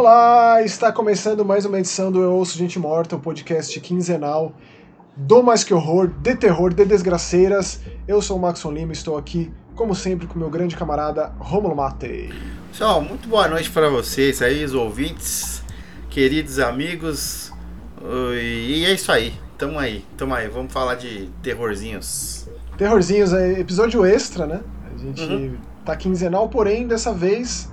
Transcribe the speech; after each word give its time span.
Olá, 0.00 0.62
está 0.62 0.90
começando 0.90 1.44
mais 1.44 1.66
uma 1.66 1.78
edição 1.78 2.10
do 2.10 2.22
Eu 2.22 2.32
Ouço 2.32 2.56
Gente 2.56 2.78
Morta, 2.78 3.16
o 3.16 3.20
podcast 3.20 3.78
quinzenal 3.80 4.54
do 5.14 5.42
Mais 5.42 5.62
Que 5.62 5.74
Horror, 5.74 6.08
de 6.08 6.34
terror, 6.36 6.72
de 6.72 6.86
desgraceiras. 6.86 7.82
Eu 8.08 8.22
sou 8.22 8.38
o 8.38 8.40
Maxon 8.40 8.72
Lima, 8.72 8.94
estou 8.94 9.18
aqui, 9.18 9.52
como 9.76 9.94
sempre, 9.94 10.26
com 10.26 10.38
meu 10.38 10.48
grande 10.48 10.74
camarada 10.74 11.34
Romulo 11.38 11.76
Matei. 11.76 12.32
Pessoal, 12.70 13.02
muito 13.02 13.28
boa 13.28 13.46
noite 13.46 13.70
para 13.70 13.90
vocês 13.90 14.40
aí, 14.40 14.64
os 14.64 14.72
ouvintes, 14.72 15.62
queridos 16.08 16.58
amigos. 16.58 17.52
E 18.40 18.86
é 18.86 18.94
isso 18.94 19.12
aí, 19.12 19.34
tamo 19.58 19.78
aí, 19.78 20.02
tamo 20.16 20.32
aí, 20.34 20.48
vamos 20.48 20.72
falar 20.72 20.94
de 20.94 21.28
terrorzinhos. 21.42 22.48
Terrorzinhos, 22.78 23.34
é 23.34 23.60
episódio 23.60 24.02
extra, 24.06 24.46
né? 24.46 24.60
A 24.94 24.98
gente 24.98 25.22
uhum. 25.24 25.58
tá 25.84 25.94
quinzenal, 25.94 26.48
porém, 26.48 26.88
dessa 26.88 27.12
vez, 27.12 27.70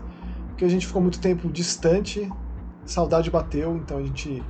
que 0.58 0.66
a 0.66 0.70
gente 0.70 0.88
ficou 0.88 1.02
muito 1.02 1.20
tempo 1.20 1.50
distante, 1.50 2.30
saudade 2.86 3.30
bateu, 3.30 3.78
então 3.78 3.98
a 3.98 4.02
gente 4.02 4.44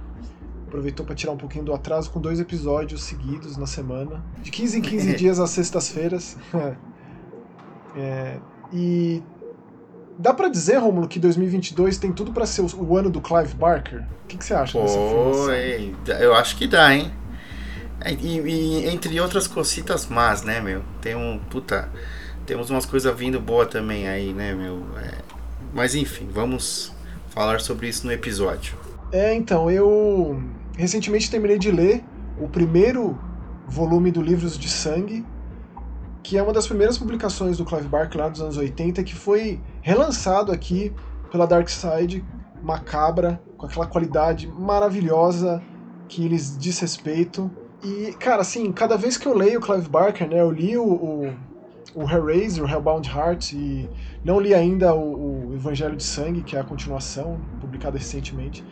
aproveitou 0.67 1.05
para 1.05 1.15
tirar 1.15 1.31
um 1.31 1.37
pouquinho 1.37 1.63
do 1.63 1.73
atraso 1.73 2.09
com 2.11 2.19
dois 2.19 2.39
episódios 2.39 3.03
seguidos 3.03 3.57
na 3.57 3.67
semana, 3.67 4.23
de 4.41 4.51
15 4.51 4.79
em 4.79 4.81
15 4.81 5.15
dias 5.15 5.39
às 5.39 5.49
sextas-feiras. 5.51 6.37
é, 7.95 8.37
e 8.71 9.23
dá 10.17 10.33
para 10.33 10.49
dizer, 10.49 10.77
Romulo, 10.77 11.07
que 11.07 11.19
2022 11.19 11.97
tem 11.97 12.11
tudo 12.11 12.31
para 12.33 12.45
ser 12.45 12.61
o, 12.61 12.97
ano 12.97 13.09
do 13.09 13.21
Clive 13.21 13.53
Barker? 13.55 14.01
O 14.23 14.27
que, 14.27 14.37
que 14.37 14.45
você 14.45 14.53
acha 14.53 14.73
Pô, 14.73 14.83
dessa 14.83 14.99
afirmação? 14.99 16.19
Eu 16.19 16.35
acho 16.35 16.57
que 16.57 16.67
dá, 16.67 16.93
hein? 16.93 17.11
É, 18.01 18.13
e, 18.13 18.39
e, 18.39 18.87
entre 18.87 19.19
outras 19.19 19.47
cositas 19.47 20.05
más, 20.07 20.43
né, 20.43 20.61
meu? 20.61 20.83
Tem 21.01 21.15
um. 21.15 21.39
Puta. 21.49 21.89
Temos 22.45 22.69
umas 22.69 22.85
coisas 22.85 23.13
vindo 23.17 23.41
boa 23.41 23.65
também 23.65 24.07
aí, 24.07 24.31
né, 24.31 24.53
meu? 24.53 24.85
É, 24.97 25.26
mas 25.77 25.93
enfim, 25.93 26.27
vamos 26.33 26.91
falar 27.29 27.61
sobre 27.61 27.87
isso 27.87 28.07
no 28.07 28.11
episódio. 28.11 28.75
É, 29.11 29.35
então, 29.35 29.69
eu 29.69 30.41
recentemente 30.75 31.29
terminei 31.29 31.59
de 31.59 31.69
ler 31.69 32.03
o 32.41 32.47
primeiro 32.47 33.15
volume 33.67 34.09
do 34.09 34.19
Livros 34.19 34.57
de 34.57 34.67
Sangue, 34.67 35.23
que 36.23 36.35
é 36.35 36.41
uma 36.41 36.51
das 36.51 36.65
primeiras 36.65 36.97
publicações 36.97 37.59
do 37.59 37.63
Clive 37.63 37.87
Barker 37.87 38.19
lá 38.19 38.27
dos 38.27 38.41
anos 38.41 38.57
80, 38.57 39.03
que 39.03 39.13
foi 39.13 39.61
relançado 39.83 40.51
aqui 40.51 40.91
pela 41.31 41.45
Dark 41.45 41.69
Side, 41.69 42.25
macabra, 42.59 43.39
com 43.55 43.67
aquela 43.67 43.85
qualidade 43.85 44.47
maravilhosa 44.47 45.61
que 46.09 46.25
eles 46.25 46.57
diz 46.57 46.79
respeito. 46.79 47.51
E, 47.83 48.15
cara, 48.19 48.41
assim, 48.41 48.71
cada 48.71 48.97
vez 48.97 49.15
que 49.15 49.27
eu 49.27 49.37
leio 49.37 49.59
o 49.59 49.61
Clive 49.61 49.87
Barker, 49.87 50.27
né, 50.27 50.41
eu 50.41 50.49
li 50.49 50.75
o, 50.75 50.83
o, 50.83 51.33
o 51.97 52.07
Hellraiser, 52.07 52.63
o 52.63 52.69
Hellbound 52.69 53.09
Heart, 53.09 53.53
e 53.53 53.89
não 54.23 54.39
li 54.39 54.53
ainda 54.53 54.93
o, 54.93 55.49
o 55.49 55.55
Evangelho 55.55 55.95
de 55.95 56.03
Sangue, 56.03 56.43
que 56.43 56.55
é 56.55 56.59
a 56.59 56.63
continuação, 56.63 57.41
publicada 57.59 57.97
recentemente. 57.97 58.63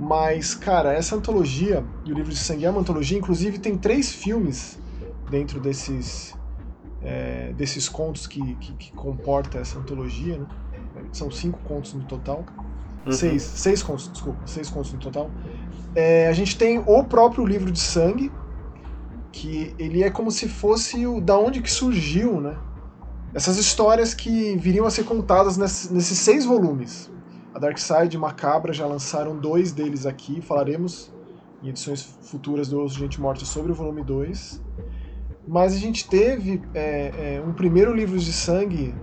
Mas, 0.00 0.54
cara, 0.54 0.90
essa 0.90 1.14
antologia, 1.14 1.84
e 2.02 2.10
o 2.10 2.14
Livro 2.14 2.32
de 2.32 2.38
Sangue 2.38 2.64
é 2.64 2.70
uma 2.70 2.80
antologia, 2.80 3.18
inclusive 3.18 3.58
tem 3.58 3.76
três 3.76 4.10
filmes 4.10 4.78
dentro 5.30 5.60
desses, 5.60 6.34
é, 7.02 7.52
desses 7.52 7.90
contos 7.90 8.26
que, 8.26 8.54
que, 8.54 8.72
que, 8.72 8.92
comporta 8.92 9.58
essa 9.58 9.78
antologia, 9.78 10.38
né? 10.38 10.46
São 11.12 11.30
cinco 11.30 11.58
contos 11.64 11.92
no 11.92 12.04
total. 12.04 12.42
Uhum. 13.04 13.12
Seis, 13.12 13.42
seis 13.42 13.82
contos, 13.82 14.10
desculpa, 14.10 14.40
seis 14.46 14.70
contos 14.70 14.94
no 14.94 14.98
total. 14.98 15.30
É, 15.94 16.26
a 16.26 16.32
gente 16.32 16.56
tem 16.56 16.78
o 16.78 17.04
próprio 17.04 17.44
livro 17.44 17.70
de 17.70 17.80
sangue, 17.80 18.32
que 19.32 19.74
ele 19.78 20.02
é 20.02 20.10
como 20.10 20.30
se 20.30 20.48
fosse 20.48 21.06
o 21.06 21.20
da 21.20 21.38
onde 21.38 21.62
que 21.62 21.70
surgiu, 21.70 22.40
né? 22.40 22.56
Essas 23.34 23.56
histórias 23.56 24.12
que 24.12 24.56
viriam 24.56 24.86
a 24.86 24.90
ser 24.90 25.04
contadas 25.04 25.56
nesses, 25.56 25.90
nesses 25.90 26.18
seis 26.18 26.44
volumes. 26.44 27.10
A 27.54 27.58
Dark 27.58 27.78
Side 27.78 28.16
e 28.16 28.18
Macabra 28.18 28.72
já 28.72 28.86
lançaram 28.86 29.36
dois 29.36 29.72
deles 29.72 30.06
aqui, 30.06 30.40
falaremos 30.40 31.12
em 31.62 31.68
edições 31.68 32.02
futuras 32.22 32.68
do 32.68 32.80
Osso 32.80 32.98
Gente 32.98 33.20
Morta 33.20 33.44
sobre 33.44 33.72
o 33.72 33.74
volume 33.74 34.02
2. 34.02 34.60
Mas 35.46 35.74
a 35.74 35.78
gente 35.78 36.08
teve 36.08 36.62
é, 36.74 37.36
é, 37.36 37.42
um 37.46 37.52
primeiro 37.52 37.94
livro 37.94 38.18
de 38.18 38.32
sangue, 38.32 38.94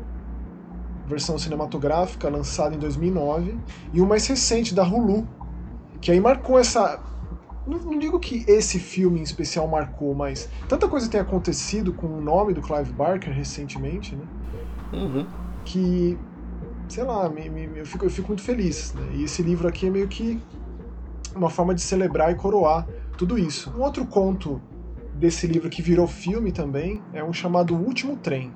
versão 1.07 1.37
cinematográfica, 1.37 2.29
lançado 2.29 2.75
em 2.75 2.79
2009, 2.79 3.57
e 3.93 4.01
o 4.01 4.05
mais 4.05 4.27
recente, 4.27 4.73
da 4.73 4.83
Hulu, 4.83 5.27
que 6.01 6.11
aí 6.11 6.19
marcou 6.19 6.59
essa. 6.59 7.01
Não, 7.69 7.79
não, 7.79 7.99
digo 7.99 8.19
que 8.19 8.43
esse 8.47 8.79
filme 8.79 9.19
em 9.19 9.23
especial 9.23 9.67
marcou, 9.67 10.15
mas 10.15 10.49
tanta 10.67 10.87
coisa 10.87 11.09
tem 11.09 11.19
acontecido 11.19 11.93
com 11.93 12.07
o 12.07 12.21
nome 12.21 12.53
do 12.53 12.61
Clive 12.61 12.91
Barker 12.91 13.33
recentemente, 13.33 14.15
né? 14.15 14.25
Uhum. 14.91 15.27
Que 15.63 16.17
sei 16.89 17.03
lá, 17.03 17.29
me, 17.29 17.47
me, 17.47 17.79
eu, 17.79 17.85
fico, 17.85 18.05
eu 18.05 18.09
fico 18.09 18.27
muito 18.27 18.41
feliz. 18.41 18.93
Né? 18.93 19.07
E 19.13 19.23
esse 19.23 19.43
livro 19.43 19.67
aqui 19.67 19.87
é 19.87 19.89
meio 19.89 20.07
que 20.07 20.41
uma 21.35 21.49
forma 21.49 21.73
de 21.75 21.81
celebrar 21.81 22.31
e 22.31 22.35
coroar 22.35 22.87
tudo 23.17 23.37
isso. 23.37 23.71
Um 23.77 23.81
outro 23.81 24.05
conto 24.05 24.61
desse 25.13 25.45
livro 25.45 25.69
que 25.69 25.81
virou 25.81 26.07
filme 26.07 26.51
também 26.51 27.01
é 27.13 27.23
um 27.23 27.31
chamado 27.31 27.75
O 27.75 27.77
Último 27.77 28.17
Trem, 28.17 28.51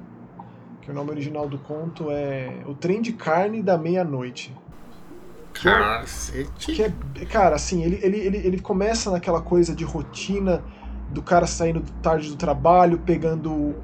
que 0.81 0.90
o 0.90 0.94
nome 0.94 1.12
original 1.12 1.47
do 1.47 1.59
conto 1.59 2.09
é 2.09 2.63
O 2.66 2.74
Trem 2.74 3.01
de 3.01 3.13
Carne 3.13 3.62
da 3.62 3.78
Meia-Noite. 3.78 4.53
Cacete. 5.53 6.74
Que 6.74 6.84
é, 6.84 7.25
cara, 7.25 7.56
assim, 7.56 7.84
ele, 7.84 8.00
ele, 8.02 8.18
ele, 8.18 8.38
ele 8.38 8.59
começa 8.59 9.12
naquela 9.12 9.41
coisa 9.41 9.75
de 9.75 9.84
rotina 9.84 10.64
do 11.09 11.22
cara 11.22 11.46
saindo 11.46 11.81
tarde 12.02 12.30
do 12.30 12.36
trabalho, 12.36 12.97
pegando, 13.00 13.75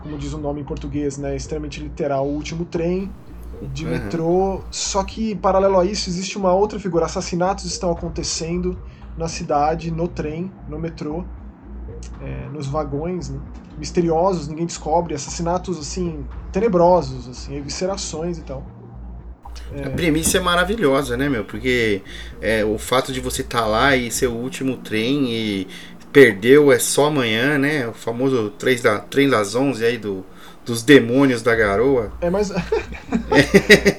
como 0.00 0.16
diz 0.16 0.32
o 0.32 0.38
nome 0.38 0.60
em 0.60 0.64
português, 0.64 1.18
né, 1.18 1.36
extremamente 1.36 1.80
literal, 1.80 2.26
o 2.26 2.34
último 2.34 2.64
trem, 2.64 3.10
de 3.72 3.84
uhum. 3.84 3.90
metrô. 3.90 4.60
Só 4.70 5.04
que, 5.04 5.34
paralelo 5.34 5.78
a 5.78 5.84
isso, 5.84 6.08
existe 6.08 6.38
uma 6.38 6.52
outra 6.52 6.78
figura. 6.78 7.04
Assassinatos 7.04 7.64
estão 7.66 7.90
acontecendo 7.90 8.78
na 9.16 9.28
cidade, 9.28 9.90
no 9.90 10.08
trem, 10.08 10.50
no 10.68 10.78
metrô, 10.78 11.24
é, 12.22 12.48
nos 12.48 12.66
vagões, 12.66 13.28
né? 13.28 13.38
misteriosos, 13.76 14.48
ninguém 14.48 14.66
descobre. 14.66 15.14
Assassinatos, 15.14 15.78
assim, 15.78 16.24
tenebrosos, 16.52 17.28
assim, 17.28 17.56
eviscerações 17.56 18.38
e 18.38 18.42
tal. 18.42 18.64
É... 19.74 19.86
A 19.86 19.90
premissa 19.90 20.38
é 20.38 20.40
maravilhosa, 20.40 21.16
né, 21.16 21.28
meu? 21.28 21.44
Porque 21.44 22.02
é, 22.40 22.64
o 22.64 22.78
fato 22.78 23.12
de 23.12 23.20
você 23.20 23.42
estar 23.42 23.62
tá 23.62 23.66
lá 23.66 23.96
e 23.96 24.10
ser 24.10 24.26
o 24.26 24.34
último 24.34 24.76
trem 24.76 25.30
e 25.30 25.68
perdeu 26.12 26.72
é 26.72 26.78
só 26.78 27.06
amanhã, 27.06 27.58
né? 27.58 27.86
O 27.86 27.92
famoso 27.92 28.50
trem, 28.50 28.80
da, 28.80 28.98
trem 28.98 29.28
das 29.28 29.54
11 29.54 29.84
aí 29.84 29.98
do, 29.98 30.24
dos 30.64 30.82
demônios 30.82 31.42
da 31.42 31.54
garoa. 31.54 32.12
É, 32.20 32.30
mas. 32.30 32.50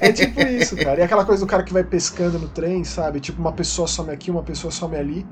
é 0.00 0.12
tipo 0.12 0.40
isso, 0.40 0.76
cara. 0.76 1.00
E 1.00 1.02
aquela 1.02 1.24
coisa 1.24 1.44
do 1.44 1.48
cara 1.48 1.62
que 1.62 1.72
vai 1.72 1.84
pescando 1.84 2.38
no 2.38 2.48
trem, 2.48 2.84
sabe? 2.84 3.20
Tipo, 3.20 3.40
uma 3.40 3.52
pessoa 3.52 3.88
some 3.88 4.10
aqui, 4.10 4.30
uma 4.30 4.42
pessoa 4.42 4.70
some 4.70 4.96
ali. 4.96 5.26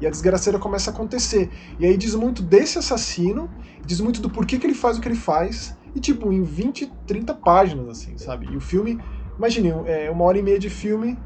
E 0.00 0.06
a 0.06 0.10
desgraceira 0.10 0.58
começa 0.58 0.90
a 0.90 0.94
acontecer. 0.94 1.50
E 1.78 1.86
aí 1.86 1.96
diz 1.96 2.14
muito 2.14 2.42
desse 2.42 2.78
assassino, 2.78 3.48
diz 3.84 3.98
muito 3.98 4.20
do 4.20 4.28
porquê 4.28 4.58
que 4.58 4.66
ele 4.66 4.74
faz 4.74 4.98
o 4.98 5.00
que 5.00 5.08
ele 5.08 5.16
faz. 5.16 5.74
E, 5.94 6.00
tipo, 6.00 6.30
em 6.30 6.42
20, 6.42 6.92
30 7.06 7.32
páginas, 7.32 7.88
assim, 7.88 8.18
sabe? 8.18 8.46
E 8.52 8.56
o 8.56 8.60
filme. 8.60 9.00
Imagine, 9.38 9.72
é 9.86 10.10
uma 10.10 10.24
hora 10.24 10.38
e 10.38 10.42
meia 10.42 10.58
de 10.58 10.70
filme 10.70 11.18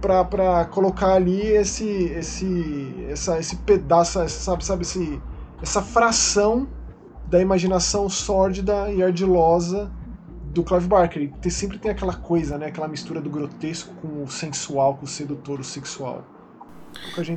pra, 0.00 0.24
pra 0.24 0.64
colocar 0.66 1.14
ali 1.14 1.40
esse. 1.40 1.86
esse. 1.86 3.06
essa, 3.08 3.38
esse 3.38 3.56
pedaço, 3.56 4.26
sabe, 4.28 4.64
sabe, 4.64 4.82
esse, 4.82 5.20
essa 5.62 5.82
fração 5.82 6.68
da 7.26 7.40
imaginação 7.40 8.08
sórdida 8.08 8.90
e 8.90 9.02
ardilosa 9.02 9.90
do 10.52 10.62
Clive 10.62 10.86
Barker. 10.86 11.22
Ele 11.22 11.50
sempre 11.50 11.78
tem 11.78 11.90
aquela 11.90 12.14
coisa, 12.14 12.56
né? 12.58 12.66
Aquela 12.66 12.88
mistura 12.88 13.20
do 13.20 13.30
grotesco 13.30 13.94
com 14.00 14.24
o 14.24 14.30
sensual, 14.30 14.96
com 14.96 15.04
o 15.04 15.08
sedutor, 15.08 15.60
o 15.60 15.64
sexual. 15.64 16.24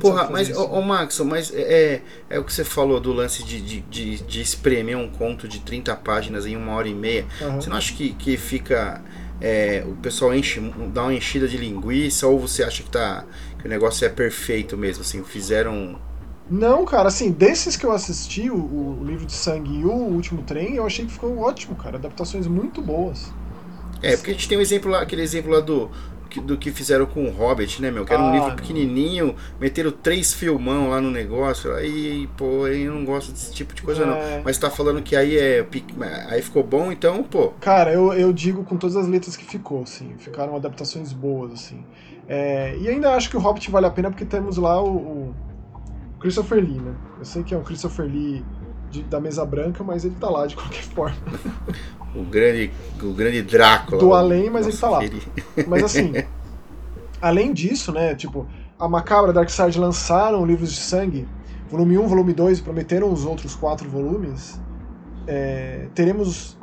Porra, 0.00 0.28
mas, 0.30 0.48
isso, 0.48 0.64
ô, 0.64 0.80
né? 0.80 0.86
Max, 0.86 1.20
mas 1.20 1.52
é, 1.52 1.60
é, 1.60 2.02
é 2.30 2.38
o 2.38 2.44
que 2.44 2.52
você 2.52 2.64
falou 2.64 2.98
do 2.98 3.12
lance 3.12 3.44
de, 3.44 3.60
de, 3.60 3.80
de, 3.82 4.22
de, 4.22 4.40
espremer 4.40 4.96
um 4.96 5.08
conto 5.08 5.46
de 5.46 5.60
30 5.60 5.94
páginas 5.96 6.46
em 6.46 6.56
uma 6.56 6.72
hora 6.72 6.88
e 6.88 6.94
meia. 6.94 7.26
Uhum. 7.40 7.60
Você 7.60 7.68
não 7.68 7.76
acha 7.76 7.92
que, 7.92 8.12
que 8.14 8.36
fica. 8.36 9.02
É, 9.44 9.82
o 9.84 9.96
pessoal 9.96 10.32
enche, 10.32 10.60
dá 10.92 11.02
uma 11.02 11.14
enchida 11.14 11.48
de 11.48 11.56
linguiça, 11.56 12.28
ou 12.28 12.38
você 12.38 12.62
acha 12.62 12.82
que, 12.82 12.90
tá, 12.90 13.24
que 13.58 13.66
o 13.66 13.68
negócio 13.68 14.04
é 14.04 14.08
perfeito 14.08 14.76
mesmo, 14.76 15.02
assim, 15.02 15.22
fizeram 15.24 15.98
não, 16.50 16.84
cara, 16.84 17.08
assim, 17.08 17.30
desses 17.30 17.76
que 17.76 17.86
eu 17.86 17.92
assisti, 17.92 18.50
o, 18.50 18.56
o, 18.56 19.04
Livro 19.04 19.24
de 19.24 19.32
Sangue 19.32 19.80
e 19.80 19.84
o 19.86 19.92
Último 19.92 20.42
Trem, 20.42 20.74
eu 20.74 20.84
achei 20.84 21.06
que 21.06 21.12
ficou 21.12 21.38
ótimo, 21.38 21.74
cara. 21.76 21.96
Adaptações 21.96 22.46
muito 22.46 22.82
boas. 22.82 23.32
É, 24.02 24.16
porque 24.16 24.32
a 24.32 24.34
gente 24.34 24.48
tem 24.48 24.58
um 24.58 24.60
exemplo 24.60 24.90
lá, 24.90 25.00
aquele 25.00 25.22
exemplo 25.22 25.50
lá 25.50 25.60
do, 25.60 25.90
do 26.40 26.56
que 26.56 26.70
fizeram 26.70 27.06
com 27.06 27.24
o 27.24 27.30
Hobbit, 27.30 27.80
né, 27.82 27.90
meu? 27.90 28.04
Que 28.04 28.12
era 28.12 28.22
um 28.22 28.30
ah, 28.30 28.32
livro 28.32 28.56
pequenininho, 28.56 29.34
meteram 29.60 29.90
três 29.90 30.32
filmão 30.32 30.90
lá 30.90 31.00
no 31.00 31.10
negócio. 31.10 31.74
Aí, 31.74 32.28
pô, 32.36 32.66
eu 32.66 32.94
não 32.94 33.04
gosto 33.04 33.32
desse 33.32 33.52
tipo 33.52 33.74
de 33.74 33.82
coisa, 33.82 34.02
é... 34.02 34.06
não. 34.06 34.42
Mas 34.44 34.58
tá 34.58 34.70
falando 34.70 35.02
que 35.02 35.16
aí 35.16 35.36
é. 35.36 35.66
Aí 36.28 36.42
ficou 36.42 36.62
bom, 36.62 36.90
então, 36.90 37.22
pô. 37.22 37.52
Cara, 37.60 37.92
eu, 37.92 38.12
eu 38.12 38.32
digo 38.32 38.64
com 38.64 38.76
todas 38.76 38.96
as 38.96 39.06
letras 39.06 39.36
que 39.36 39.44
ficou, 39.44 39.82
assim. 39.82 40.14
Ficaram 40.18 40.56
adaptações 40.56 41.12
boas, 41.12 41.52
assim. 41.52 41.84
É, 42.28 42.76
e 42.78 42.88
ainda 42.88 43.14
acho 43.14 43.28
que 43.28 43.36
o 43.36 43.40
Hobbit 43.40 43.70
vale 43.70 43.86
a 43.86 43.90
pena 43.90 44.10
porque 44.10 44.24
temos 44.24 44.56
lá 44.56 44.82
o, 44.82 44.96
o 44.96 45.34
Christopher 46.20 46.62
Lee, 46.62 46.80
né? 46.80 46.94
Eu 47.18 47.24
sei 47.24 47.42
que 47.42 47.52
é 47.52 47.56
o 47.58 47.62
Christopher 47.62 48.06
Lee 48.06 48.44
de, 48.90 49.02
da 49.02 49.20
mesa 49.20 49.44
branca, 49.44 49.82
mas 49.82 50.04
ele 50.04 50.14
tá 50.20 50.30
lá 50.30 50.46
de 50.46 50.54
qualquer 50.54 50.82
forma. 50.94 51.16
O 52.14 52.22
grande, 52.22 52.70
o 53.02 53.12
grande 53.12 53.42
Drácula. 53.42 53.98
Do 53.98 54.12
além, 54.12 54.50
mas 54.50 54.66
ele 54.66 54.76
tá 54.76 54.90
lá. 54.90 55.00
Mas 55.66 55.84
assim, 55.84 56.12
além 57.20 57.52
disso, 57.52 57.90
né, 57.92 58.14
tipo, 58.14 58.46
a 58.78 58.88
Macabra 58.88 59.32
Dark 59.32 59.48
Side 59.48 59.78
lançaram 59.78 60.44
livros 60.44 60.72
de 60.72 60.80
sangue, 60.80 61.26
volume 61.70 61.96
1, 61.96 62.06
volume 62.06 62.34
2, 62.34 62.60
prometeram 62.60 63.10
os 63.12 63.24
outros 63.24 63.54
quatro 63.54 63.88
volumes. 63.88 64.60
É, 65.26 65.86
teremos 65.94 66.58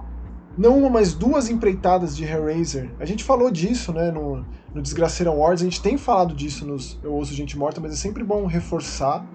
não 0.57 0.78
uma, 0.78 0.90
mas 0.90 1.13
duas 1.13 1.50
empreitadas 1.50 2.16
de 2.16 2.25
Hellraiser. 2.25 2.90
A 3.00 3.06
gente 3.06 3.24
falou 3.24 3.50
disso, 3.50 3.94
né, 3.94 4.12
no, 4.12 4.45
no 4.74 4.81
Desgraceira 4.81 5.31
Awards, 5.31 5.62
a 5.62 5.66
gente 5.66 5.81
tem 5.81 5.98
falado 5.98 6.34
disso 6.34 6.66
nos 6.66 7.00
Eu 7.02 7.13
Ouço 7.13 7.34
Gente 7.34 7.57
Morta, 7.57 7.80
mas 7.80 7.94
é 7.94 7.95
sempre 7.95 8.24
bom 8.24 8.45
reforçar 8.45 9.25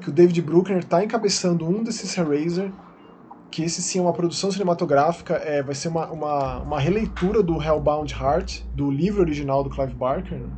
que 0.00 0.08
o 0.08 0.12
David 0.12 0.40
Bruckner 0.40 0.78
está 0.78 1.04
encabeçando 1.04 1.68
um 1.68 1.82
desses 1.82 2.16
Hellraiser, 2.16 2.72
que 3.50 3.62
esse 3.62 3.82
sim 3.82 3.98
é 3.98 4.02
uma 4.02 4.12
produção 4.12 4.50
cinematográfica, 4.50 5.34
é, 5.34 5.62
vai 5.62 5.74
ser 5.74 5.88
uma, 5.88 6.06
uma, 6.10 6.58
uma 6.58 6.80
releitura 6.80 7.42
do 7.42 7.60
Hellbound 7.60 8.14
Heart, 8.14 8.62
do 8.74 8.90
livro 8.90 9.20
original 9.20 9.64
do 9.64 9.70
Clive 9.70 9.94
Barker, 9.94 10.38
né? 10.38 10.48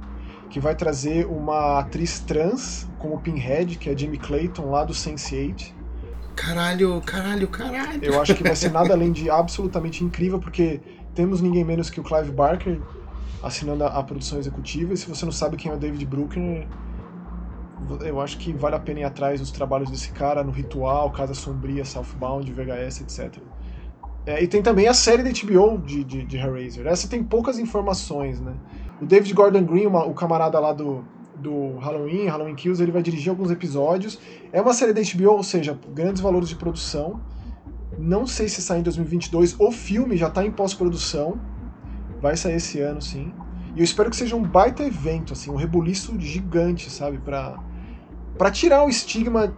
que 0.50 0.61
vai 0.61 0.75
trazer 0.75 1.27
uma 1.27 1.79
atriz 1.79 2.21
trans 2.21 2.87
como 2.99 3.19
Pinhead, 3.19 3.79
que 3.79 3.89
é 3.89 3.97
Jamie 3.97 4.19
Clayton, 4.19 4.71
lá 4.71 4.85
do 4.85 4.93
Sense8. 4.93 5.73
Caralho, 6.37 7.00
caralho, 7.00 7.49
caralho. 7.49 8.05
Eu 8.05 8.21
acho 8.21 8.35
que 8.35 8.43
vai 8.43 8.55
ser 8.55 8.71
nada 8.71 8.93
além 8.93 9.12
de 9.12 9.31
absolutamente 9.31 10.05
incrível, 10.05 10.39
porque 10.39 10.81
temos 11.15 11.41
ninguém 11.41 11.65
menos 11.65 11.89
que 11.89 12.00
o 12.00 12.03
Clive 12.03 12.31
Barker 12.31 12.79
assinando 13.43 13.85
a, 13.85 13.89
a 13.89 14.03
produção 14.03 14.39
executiva, 14.39 14.93
e 14.93 14.97
se 14.97 15.09
você 15.09 15.25
não 15.25 15.33
sabe 15.33 15.56
quem 15.56 15.73
é 15.73 15.75
o 15.75 15.79
David 15.79 16.05
Bruckner, 16.06 16.69
eu 18.05 18.20
acho 18.20 18.38
que 18.38 18.52
vale 18.52 18.76
a 18.76 18.79
pena 18.79 19.00
ir 19.00 19.05
atrás 19.05 19.40
dos 19.40 19.50
trabalhos 19.50 19.90
desse 19.90 20.11
cara 20.12 20.43
no 20.43 20.50
Ritual, 20.50 21.11
Casa 21.11 21.34
Sombria, 21.34 21.84
Southbound, 21.84 22.50
VHS, 22.52 23.00
etc. 23.02 23.38
É, 24.25 24.43
e 24.43 24.46
tem 24.46 24.62
também 24.62 24.87
a 24.87 24.94
série 24.94 25.23
da 25.23 25.31
HBO 25.31 25.79
de, 25.79 26.05
de, 26.05 26.25
de 26.25 26.37
Hellraiser. 26.37 26.87
Essa 26.87 27.08
tem 27.08 27.23
poucas 27.25 27.58
informações, 27.58 28.40
né? 28.40 28.55
O 29.00 29.06
David 29.06 29.34
Gordon 29.34 29.64
Green, 29.64 29.87
uma, 29.87 30.05
o 30.05 30.14
camarada 30.14 30.61
lá 30.61 30.73
do, 30.73 31.05
do 31.34 31.76
Halloween, 31.79 32.26
Halloween 32.26 32.55
Kills, 32.55 32.81
ele 32.81 32.93
vai 32.93 33.02
dirigir 33.02 33.31
alguns 33.31 33.50
episódios. 33.50 34.19
É 34.52 34.61
uma 34.61 34.73
série 34.73 34.93
da 34.93 35.00
HBO, 35.02 35.32
ou 35.32 35.43
seja, 35.43 35.76
grandes 35.93 36.23
valores 36.23 36.49
de 36.49 36.55
produção. 36.55 37.20
Não 37.99 38.26
sei 38.26 38.49
se 38.49 38.62
sai 38.62 38.79
em 38.79 38.82
2022. 38.82 39.56
O 39.58 39.73
filme 39.73 40.17
já 40.17 40.29
está 40.29 40.44
em 40.44 40.52
pós-produção. 40.52 41.38
Vai 42.20 42.37
sair 42.37 42.55
esse 42.55 42.81
ano, 42.81 43.02
sim. 43.02 43.32
E 43.75 43.81
eu 43.81 43.84
espero 43.84 44.08
que 44.08 44.17
seja 44.17 44.37
um 44.37 44.43
baita 44.43 44.84
evento, 44.84 45.32
assim, 45.32 45.50
um 45.50 45.56
rebuliço 45.56 46.14
gigante, 46.20 46.90
sabe? 46.90 47.19
Pra, 47.19 47.58
pra 48.37 48.50
tirar 48.50 48.84
o 48.84 48.88
estigma 48.88 49.56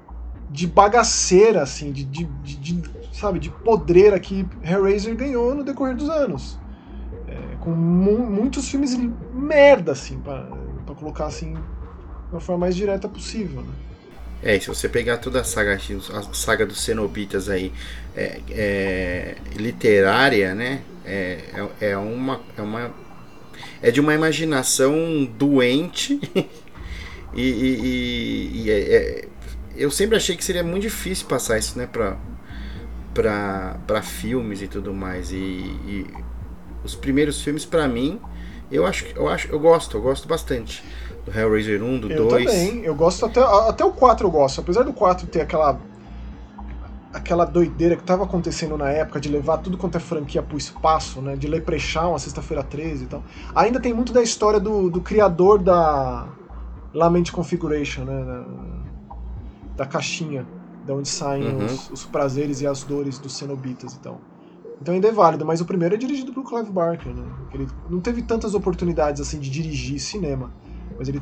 de 0.50 0.66
bagaceira, 0.66 1.62
assim, 1.62 1.90
de, 1.92 2.04
de, 2.04 2.24
de, 2.24 2.56
de 2.56 2.90
sabe, 3.12 3.38
de 3.38 3.50
podreira 3.50 4.18
que 4.20 4.46
Hellraiser 4.62 5.16
ganhou 5.16 5.54
no 5.54 5.64
decorrer 5.64 5.96
dos 5.96 6.08
anos 6.08 6.58
com 7.64 7.70
mu 7.70 8.18
muitos 8.18 8.68
filmes 8.68 8.94
merda, 9.32 9.92
assim, 9.92 10.20
para 10.20 10.46
colocar 10.94 11.26
assim 11.26 11.56
uma 12.30 12.40
forma 12.40 12.66
mais 12.66 12.76
direta 12.76 13.08
possível, 13.08 13.62
né? 13.62 13.72
É, 14.42 14.60
se 14.60 14.68
você 14.68 14.88
pegar 14.88 15.16
toda 15.16 15.40
a 15.40 15.44
saga, 15.44 15.74
a 15.74 16.34
saga 16.34 16.66
dos 16.66 16.84
Cenobitas 16.84 17.48
aí, 17.48 17.72
é, 18.14 18.40
é 18.50 19.36
literária, 19.56 20.54
né? 20.54 20.82
É, 21.06 21.38
é, 21.80 21.90
é, 21.90 21.96
uma, 21.96 22.40
é 22.56 22.60
uma. 22.60 22.94
É 23.80 23.90
de 23.90 24.00
uma 24.00 24.12
imaginação 24.12 25.24
doente. 25.24 26.20
e, 27.34 27.42
e, 27.42 28.62
e, 28.62 28.70
é, 28.70 28.96
é, 28.96 29.28
eu 29.76 29.90
sempre 29.90 30.16
achei 30.16 30.36
que 30.36 30.44
seria 30.44 30.62
muito 30.62 30.82
difícil 30.82 31.26
passar 31.26 31.58
isso, 31.58 31.76
né, 31.78 31.86
pra, 31.86 32.16
pra, 33.12 33.76
pra 33.86 34.02
filmes 34.02 34.62
e 34.62 34.68
tudo 34.68 34.94
mais. 34.94 35.32
E, 35.32 35.36
e 35.36 36.06
os 36.84 36.94
primeiros 36.94 37.42
filmes, 37.42 37.64
para 37.64 37.88
mim, 37.88 38.20
eu 38.70 38.86
acho, 38.86 39.06
eu 39.16 39.28
acho, 39.28 39.48
eu 39.48 39.58
gosto, 39.58 39.96
eu 39.96 40.02
gosto 40.02 40.28
bastante. 40.28 40.84
Do 41.24 41.36
Hellraiser 41.36 41.82
1, 41.82 42.00
do 42.00 42.12
eu 42.12 42.28
2. 42.28 42.44
Eu 42.44 42.50
também, 42.50 42.84
eu 42.84 42.94
gosto 42.94 43.24
até, 43.26 43.40
até 43.40 43.84
o 43.84 43.90
4 43.90 44.26
eu 44.26 44.30
gosto. 44.30 44.60
Apesar 44.60 44.82
do 44.82 44.92
4 44.92 45.26
ter 45.26 45.40
aquela 45.40 45.80
aquela 47.14 47.44
doideira 47.44 47.94
que 47.94 48.02
estava 48.02 48.24
acontecendo 48.24 48.76
na 48.76 48.90
época 48.90 49.20
de 49.20 49.28
levar 49.28 49.58
tudo 49.58 49.78
quanto 49.78 49.96
é 49.96 50.00
franquia 50.00 50.42
pro 50.42 50.58
espaço, 50.58 51.22
né? 51.22 51.36
De 51.36 51.46
Leprechaun, 51.46 52.12
a 52.14 52.18
Sexta-feira 52.18 52.62
13 52.62 53.04
e 53.04 53.06
tal. 53.06 53.22
Ainda 53.54 53.78
tem 53.78 53.94
muito 53.94 54.12
da 54.12 54.20
história 54.20 54.58
do, 54.58 54.90
do 54.90 55.00
criador 55.00 55.60
da 55.60 56.26
Lament 56.94 57.30
Configuration, 57.30 58.04
né? 58.04 58.24
Da, 58.24 58.46
da 59.76 59.86
caixinha, 59.86 60.46
de 60.86 60.92
onde 60.92 61.08
saem 61.08 61.48
uhum. 61.48 61.66
os, 61.66 61.90
os, 61.90 62.04
prazeres 62.04 62.60
e 62.60 62.66
as 62.66 62.84
dores 62.84 63.18
dos 63.18 63.36
cenobitas 63.36 63.94
e 63.94 63.98
tal. 63.98 64.20
Então 64.80 64.94
ainda 64.94 65.08
é 65.08 65.12
válido, 65.12 65.44
mas 65.44 65.60
o 65.60 65.64
primeiro 65.64 65.94
é 65.94 65.98
dirigido 65.98 66.32
pelo 66.32 66.44
Clive 66.44 66.70
Barker, 66.70 67.12
né? 67.12 67.24
Ele 67.52 67.66
não 67.90 68.00
teve 68.00 68.22
tantas 68.22 68.54
oportunidades 68.54 69.20
assim 69.20 69.38
de 69.40 69.50
dirigir 69.50 69.98
cinema, 69.98 70.52
mas 70.98 71.08
ele 71.08 71.20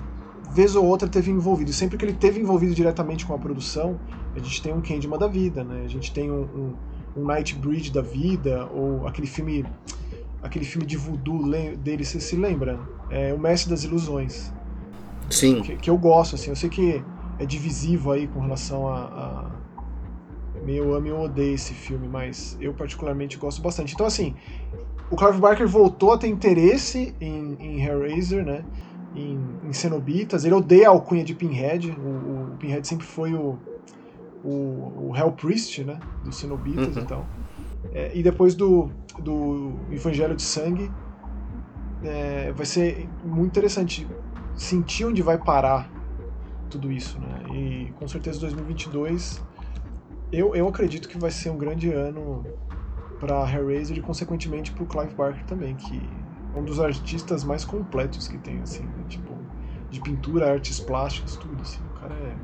vez 0.53 0.77
ou 0.77 0.85
outra 0.85 1.09
teve 1.09 1.31
envolvido. 1.31 1.71
E 1.71 1.75
sempre 1.75 1.97
que 1.97 2.05
ele 2.05 2.13
teve 2.13 2.41
envolvido 2.41 2.75
diretamente 2.75 3.25
com 3.25 3.35
a 3.35 3.39
produção, 3.39 3.99
a 4.35 4.39
gente 4.39 4.61
tem 4.61 4.73
um 4.73 4.83
Candyman 4.83 5.19
da 5.19 5.27
vida, 5.27 5.65
né? 5.65 5.83
A 5.85 5.89
gente 5.89 6.13
tem 6.13 6.31
um, 6.31 6.43
um, 6.43 6.75
um 7.23 7.25
Nightbreed 7.25 7.91
da 7.91 8.03
vida, 8.03 8.67
ou 8.67 9.07
aquele 9.07 9.27
filme 9.27 9.65
aquele 10.43 10.65
filme 10.65 10.85
de 10.85 10.97
voodoo 10.97 11.49
dele, 11.77 12.05
você 12.05 12.21
se 12.21 12.37
lembra? 12.37 12.79
É 13.09 13.33
O 13.33 13.39
Mestre 13.39 13.71
das 13.71 13.85
Ilusões. 13.85 14.53
Sim. 15.31 15.63
Que, 15.63 15.77
que 15.77 15.91
eu 15.91 15.97
gosto, 15.97 16.35
assim. 16.35 16.51
Eu 16.51 16.57
sei 16.57 16.69
que 16.69 17.03
é 17.39 17.47
divisivo 17.47 18.13
aí 18.13 18.27
com 18.29 18.41
relação 18.41 18.87
a, 18.89 18.99
a 18.99 19.51
meio 20.65 20.95
amo 20.95 21.15
ou 21.15 21.25
odeio 21.25 21.55
esse 21.55 21.75
filme, 21.75 22.09
mas 22.09 22.57
eu 22.61 22.73
particularmente 22.73 23.37
gosto 23.37 23.61
bastante. 23.61 23.95
Então, 23.95 24.07
assim, 24.07 24.35
o 25.11 25.17
Clive 25.17 25.39
Barker 25.39 25.67
voltou 25.67 26.13
a 26.13 26.19
ter 26.19 26.29
interesse 26.29 27.15
em, 27.21 27.57
em 27.61 27.85
Hellraiser, 27.85 28.45
né? 28.45 28.65
Em, 29.15 29.39
em 29.65 29.73
Cenobitas. 29.73 30.45
Ele 30.45 30.55
odeia 30.55 30.89
a 30.89 30.91
alcunha 30.91 31.25
de 31.25 31.35
Pinhead. 31.35 31.91
O, 31.91 32.53
o 32.53 32.57
Pinhead 32.59 32.87
sempre 32.87 33.07
foi 33.07 33.35
o, 33.35 33.59
o, 34.45 35.09
o 35.09 35.13
Hell 35.15 35.33
Priest, 35.33 35.85
né? 35.85 35.99
Dos 36.25 36.37
Cenobitas 36.37 36.97
uhum. 36.97 37.03
então. 37.03 37.27
É, 37.93 38.13
e 38.15 38.23
depois 38.23 38.55
do, 38.55 38.91
do 39.19 39.73
Evangelho 39.91 40.35
de 40.35 40.43
Sangue, 40.43 40.91
é, 42.05 42.53
vai 42.53 42.65
ser 42.65 43.09
muito 43.25 43.49
interessante 43.49 44.07
sentir 44.62 45.05
onde 45.05 45.23
vai 45.23 45.38
parar 45.38 45.91
tudo 46.71 46.90
isso, 46.90 47.19
né? 47.19 47.42
E 47.54 47.92
com 47.99 48.07
certeza 48.09 48.40
2022 48.40 49.42
eu, 50.33 50.54
eu 50.54 50.66
acredito 50.66 51.09
que 51.09 51.19
vai 51.19 51.31
ser 51.31 51.50
um 51.50 51.59
grande 51.59 51.92
ano 51.92 52.47
para 53.21 53.49
Hellraiser 53.52 53.99
e 53.99 54.00
consequentemente 54.00 54.73
para 54.73 54.83
o 54.83 54.87
Clive 54.87 55.14
Barker 55.14 55.45
também, 55.45 55.76
que 55.76 56.00
é 56.54 56.59
um 56.59 56.64
dos 56.64 56.81
artistas 56.81 57.45
mais 57.45 57.64
completos 57.64 58.26
que 58.26 58.38
tem, 58.38 58.59
assim, 58.61 58.83
né? 58.83 59.04
tipo, 59.09 59.33
de 59.90 60.00
pintura, 60.00 60.50
artes 60.50 60.81
plásticas, 60.81 61.37
tudo, 61.37 61.61
assim, 61.61 61.81
o 61.95 62.00
cara 62.00 62.14
é... 62.14 62.35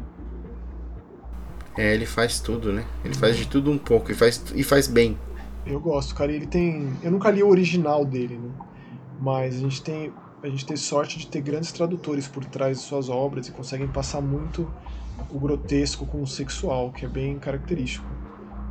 É, 1.81 1.95
ele 1.95 2.07
faz 2.07 2.41
tudo, 2.41 2.73
né? 2.73 2.85
Ele 3.05 3.15
faz 3.15 3.37
de 3.37 3.47
tudo 3.47 3.71
um 3.71 3.79
pouco 3.79 4.11
e 4.13 4.15
faz, 4.15 4.45
e 4.55 4.63
faz 4.63 4.87
bem. 4.87 5.17
Eu 5.65 5.81
gosto, 5.81 6.15
cara, 6.15 6.31
ele 6.31 6.47
tem... 6.47 6.93
Eu 7.03 7.11
nunca 7.11 7.31
li 7.31 7.43
o 7.43 7.49
original 7.49 8.05
dele, 8.05 8.37
né? 8.37 8.51
Mas 9.21 9.57
a 9.57 9.59
gente 9.59 9.83
tem 9.83 10.13
a 10.43 10.49
gente 10.49 10.65
tem 10.65 10.77
sorte 10.77 11.19
de 11.19 11.27
ter 11.27 11.41
grandes 11.41 11.73
tradutores 11.73 12.29
por 12.29 12.45
trás 12.45 12.79
de 12.79 12.85
suas 12.85 13.09
obras 13.09 13.49
e 13.49 13.53
conseguem 13.53 13.89
passar 13.89 14.21
muito 14.21 14.71
o 15.31 15.39
grotesco 15.39 16.07
com 16.07 16.23
o 16.23 16.27
sexual, 16.27 16.93
que 16.93 17.05
é 17.05 17.09
bem 17.09 17.39
característico 17.39 18.07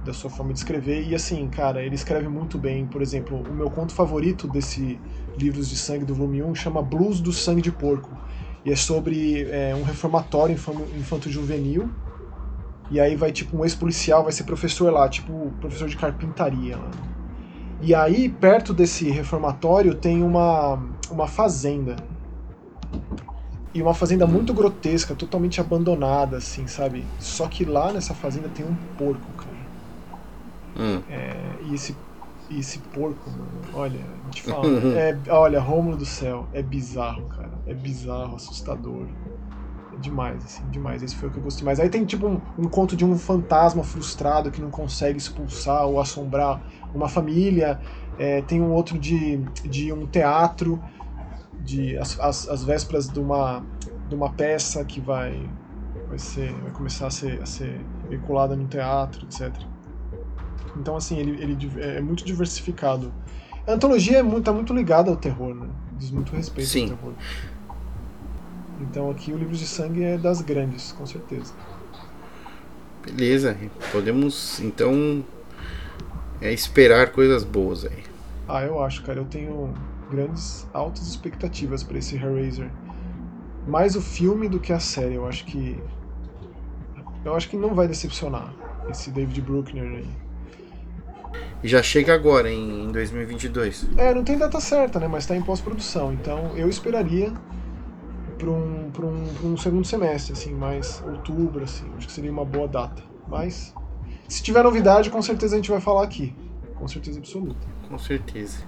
da 0.05 0.13
sua 0.13 0.29
forma 0.29 0.53
de 0.53 0.59
escrever. 0.59 1.05
E 1.07 1.13
assim, 1.13 1.47
cara, 1.49 1.83
ele 1.83 1.95
escreve 1.95 2.29
muito 2.29 2.57
bem. 2.57 2.85
Por 2.85 3.01
exemplo, 3.01 3.37
o 3.41 3.53
meu 3.53 3.69
conto 3.69 3.93
favorito 3.93 4.47
desse 4.47 4.97
Livros 5.37 5.69
de 5.69 5.75
Sangue 5.75 6.05
do 6.05 6.15
volume 6.15 6.41
1 6.41 6.55
chama 6.55 6.81
Blues 6.81 7.19
do 7.19 7.33
Sangue 7.33 7.61
de 7.61 7.71
Porco. 7.71 8.09
E 8.63 8.71
é 8.71 8.75
sobre 8.75 9.43
é, 9.49 9.75
um 9.75 9.83
reformatório 9.83 10.55
infanto-juvenil. 10.97 11.89
E 12.89 13.01
aí 13.01 13.17
vai, 13.17 13.33
tipo, 13.33 13.57
um 13.57 13.65
ex-policial 13.65 14.23
vai 14.23 14.31
ser 14.31 14.45
professor 14.45 14.91
lá, 14.91 15.09
tipo, 15.09 15.51
professor 15.59 15.89
de 15.89 15.97
carpintaria 15.97 16.77
lá. 16.77 16.89
E 17.81 17.93
aí, 17.93 18.29
perto 18.29 18.73
desse 18.73 19.09
reformatório, 19.09 19.93
tem 19.93 20.23
uma, 20.23 20.81
uma 21.13 21.27
fazenda. 21.27 21.95
E 23.73 23.81
uma 23.81 23.93
fazenda 23.93 24.25
muito 24.25 24.53
grotesca, 24.53 25.13
totalmente 25.13 25.61
abandonada, 25.61 26.37
assim, 26.37 26.65
sabe? 26.67 27.05
Só 27.19 27.47
que 27.47 27.63
lá 27.63 27.93
nessa 27.93 28.13
fazenda 28.15 28.49
tem 28.49 28.65
um 28.65 28.75
porco, 28.97 29.31
cara. 29.33 29.57
Hum. 30.79 31.01
É, 31.09 31.57
e 31.61 31.73
esse, 31.73 31.95
e 32.49 32.59
esse 32.59 32.79
porco, 32.79 33.29
mano, 33.29 33.61
olha, 33.73 33.99
a 33.99 34.25
gente 34.25 34.43
fala. 34.43 34.67
é, 34.97 35.15
olha, 35.29 35.59
Rômulo 35.59 35.97
do 35.97 36.05
céu, 36.05 36.47
é 36.53 36.61
bizarro, 36.61 37.27
cara. 37.29 37.51
É 37.65 37.73
bizarro, 37.73 38.35
assustador. 38.35 39.07
É 39.93 39.97
demais, 39.97 40.43
assim, 40.43 40.63
demais. 40.69 41.03
Esse 41.03 41.15
foi 41.15 41.29
o 41.29 41.31
que 41.31 41.37
eu 41.37 41.43
gostei 41.43 41.65
mais. 41.65 41.79
Aí 41.79 41.89
tem 41.89 42.05
tipo 42.05 42.27
um, 42.27 42.41
um 42.57 42.69
conto 42.69 42.95
de 42.95 43.03
um 43.03 43.17
fantasma 43.17 43.83
frustrado 43.83 44.51
que 44.51 44.61
não 44.61 44.69
consegue 44.69 45.17
expulsar 45.17 45.85
ou 45.85 45.99
assombrar 45.99 46.61
uma 46.93 47.09
família. 47.09 47.79
É, 48.17 48.41
tem 48.41 48.61
um 48.61 48.71
outro 48.71 48.97
de, 48.97 49.37
de 49.63 49.91
um 49.91 50.05
teatro 50.07 50.81
de 51.67 51.97
as, 51.97 52.17
as, 52.19 52.47
as, 52.47 52.63
vésperas 52.63 53.09
de 53.09 53.19
uma, 53.19 53.63
de 54.07 54.15
uma 54.15 54.31
peça 54.31 54.83
que 54.85 55.01
vai, 55.01 55.47
vai, 56.07 56.17
ser, 56.17 56.53
vai 56.53 56.71
começar 56.71 57.07
a 57.07 57.11
ser, 57.11 57.41
a 57.41 57.45
ser 57.45 57.81
veiculada 58.09 58.55
no 58.55 58.65
teatro, 58.67 59.25
etc. 59.25 59.53
Então, 60.77 60.95
assim, 60.95 61.17
ele, 61.17 61.31
ele 61.43 61.57
é 61.81 61.99
muito 61.99 62.23
diversificado. 62.23 63.13
A 63.67 63.73
antologia 63.73 64.19
é 64.19 64.23
muito, 64.23 64.45
tá 64.45 64.53
muito 64.53 64.73
ligada 64.73 65.11
ao 65.11 65.17
terror, 65.17 65.53
né? 65.53 65.67
Diz 65.99 66.09
muito 66.09 66.33
respeito 66.33 66.69
Sim. 66.69 66.83
ao 66.83 66.97
terror. 66.97 67.13
Então 68.79 69.09
aqui 69.09 69.33
o 69.33 69.37
Livros 69.37 69.59
de 69.59 69.67
Sangue 69.67 70.03
é 70.03 70.17
das 70.17 70.39
grandes, 70.39 70.91
com 70.93 71.05
certeza. 71.05 71.53
Beleza, 73.03 73.57
podemos 73.91 74.59
então 74.59 75.23
é 76.39 76.53
esperar 76.53 77.11
coisas 77.11 77.43
boas 77.43 77.85
aí. 77.85 78.03
Ah, 78.47 78.63
eu 78.63 78.81
acho, 78.81 79.03
cara. 79.03 79.19
Eu 79.19 79.25
tenho 79.25 79.73
grandes, 80.09 80.67
altas 80.73 81.07
expectativas 81.07 81.83
para 81.83 81.97
esse 81.97 82.15
Hellraiser. 82.15 82.69
Mais 83.67 83.95
o 83.95 84.01
filme 84.01 84.47
do 84.47 84.59
que 84.59 84.71
a 84.71 84.79
série. 84.79 85.15
Eu 85.15 85.27
acho 85.27 85.45
que. 85.45 85.79
Eu 87.25 87.35
acho 87.35 87.49
que 87.49 87.57
não 87.57 87.75
vai 87.75 87.87
decepcionar 87.87 88.53
esse 88.89 89.11
David 89.11 89.41
Bruckner 89.41 89.83
aí. 89.83 90.07
E 91.63 91.67
já 91.67 91.81
chega 91.81 92.13
agora, 92.13 92.49
em 92.51 92.91
2022. 92.91 93.89
É, 93.97 94.13
não 94.13 94.23
tem 94.23 94.37
data 94.37 94.59
certa, 94.59 94.99
né? 94.99 95.07
Mas 95.07 95.25
tá 95.25 95.35
em 95.35 95.41
pós-produção. 95.41 96.13
Então 96.13 96.55
eu 96.55 96.69
esperaria 96.69 97.33
para 98.37 98.49
um, 98.49 98.91
pra 98.91 99.05
um, 99.05 99.33
pra 99.33 99.47
um 99.47 99.57
segundo 99.57 99.85
semestre, 99.85 100.33
assim, 100.33 100.53
mais 100.53 101.03
outubro, 101.05 101.63
assim. 101.63 101.85
Acho 101.97 102.07
que 102.07 102.13
seria 102.13 102.31
uma 102.31 102.45
boa 102.45 102.67
data. 102.67 103.01
Mas, 103.27 103.73
se 104.27 104.41
tiver 104.43 104.63
novidade, 104.63 105.09
com 105.09 105.21
certeza 105.21 105.55
a 105.55 105.57
gente 105.57 105.71
vai 105.71 105.81
falar 105.81 106.03
aqui. 106.03 106.33
Com 106.75 106.87
certeza 106.87 107.19
absoluta. 107.19 107.67
Com 107.89 107.97
certeza. 107.97 108.59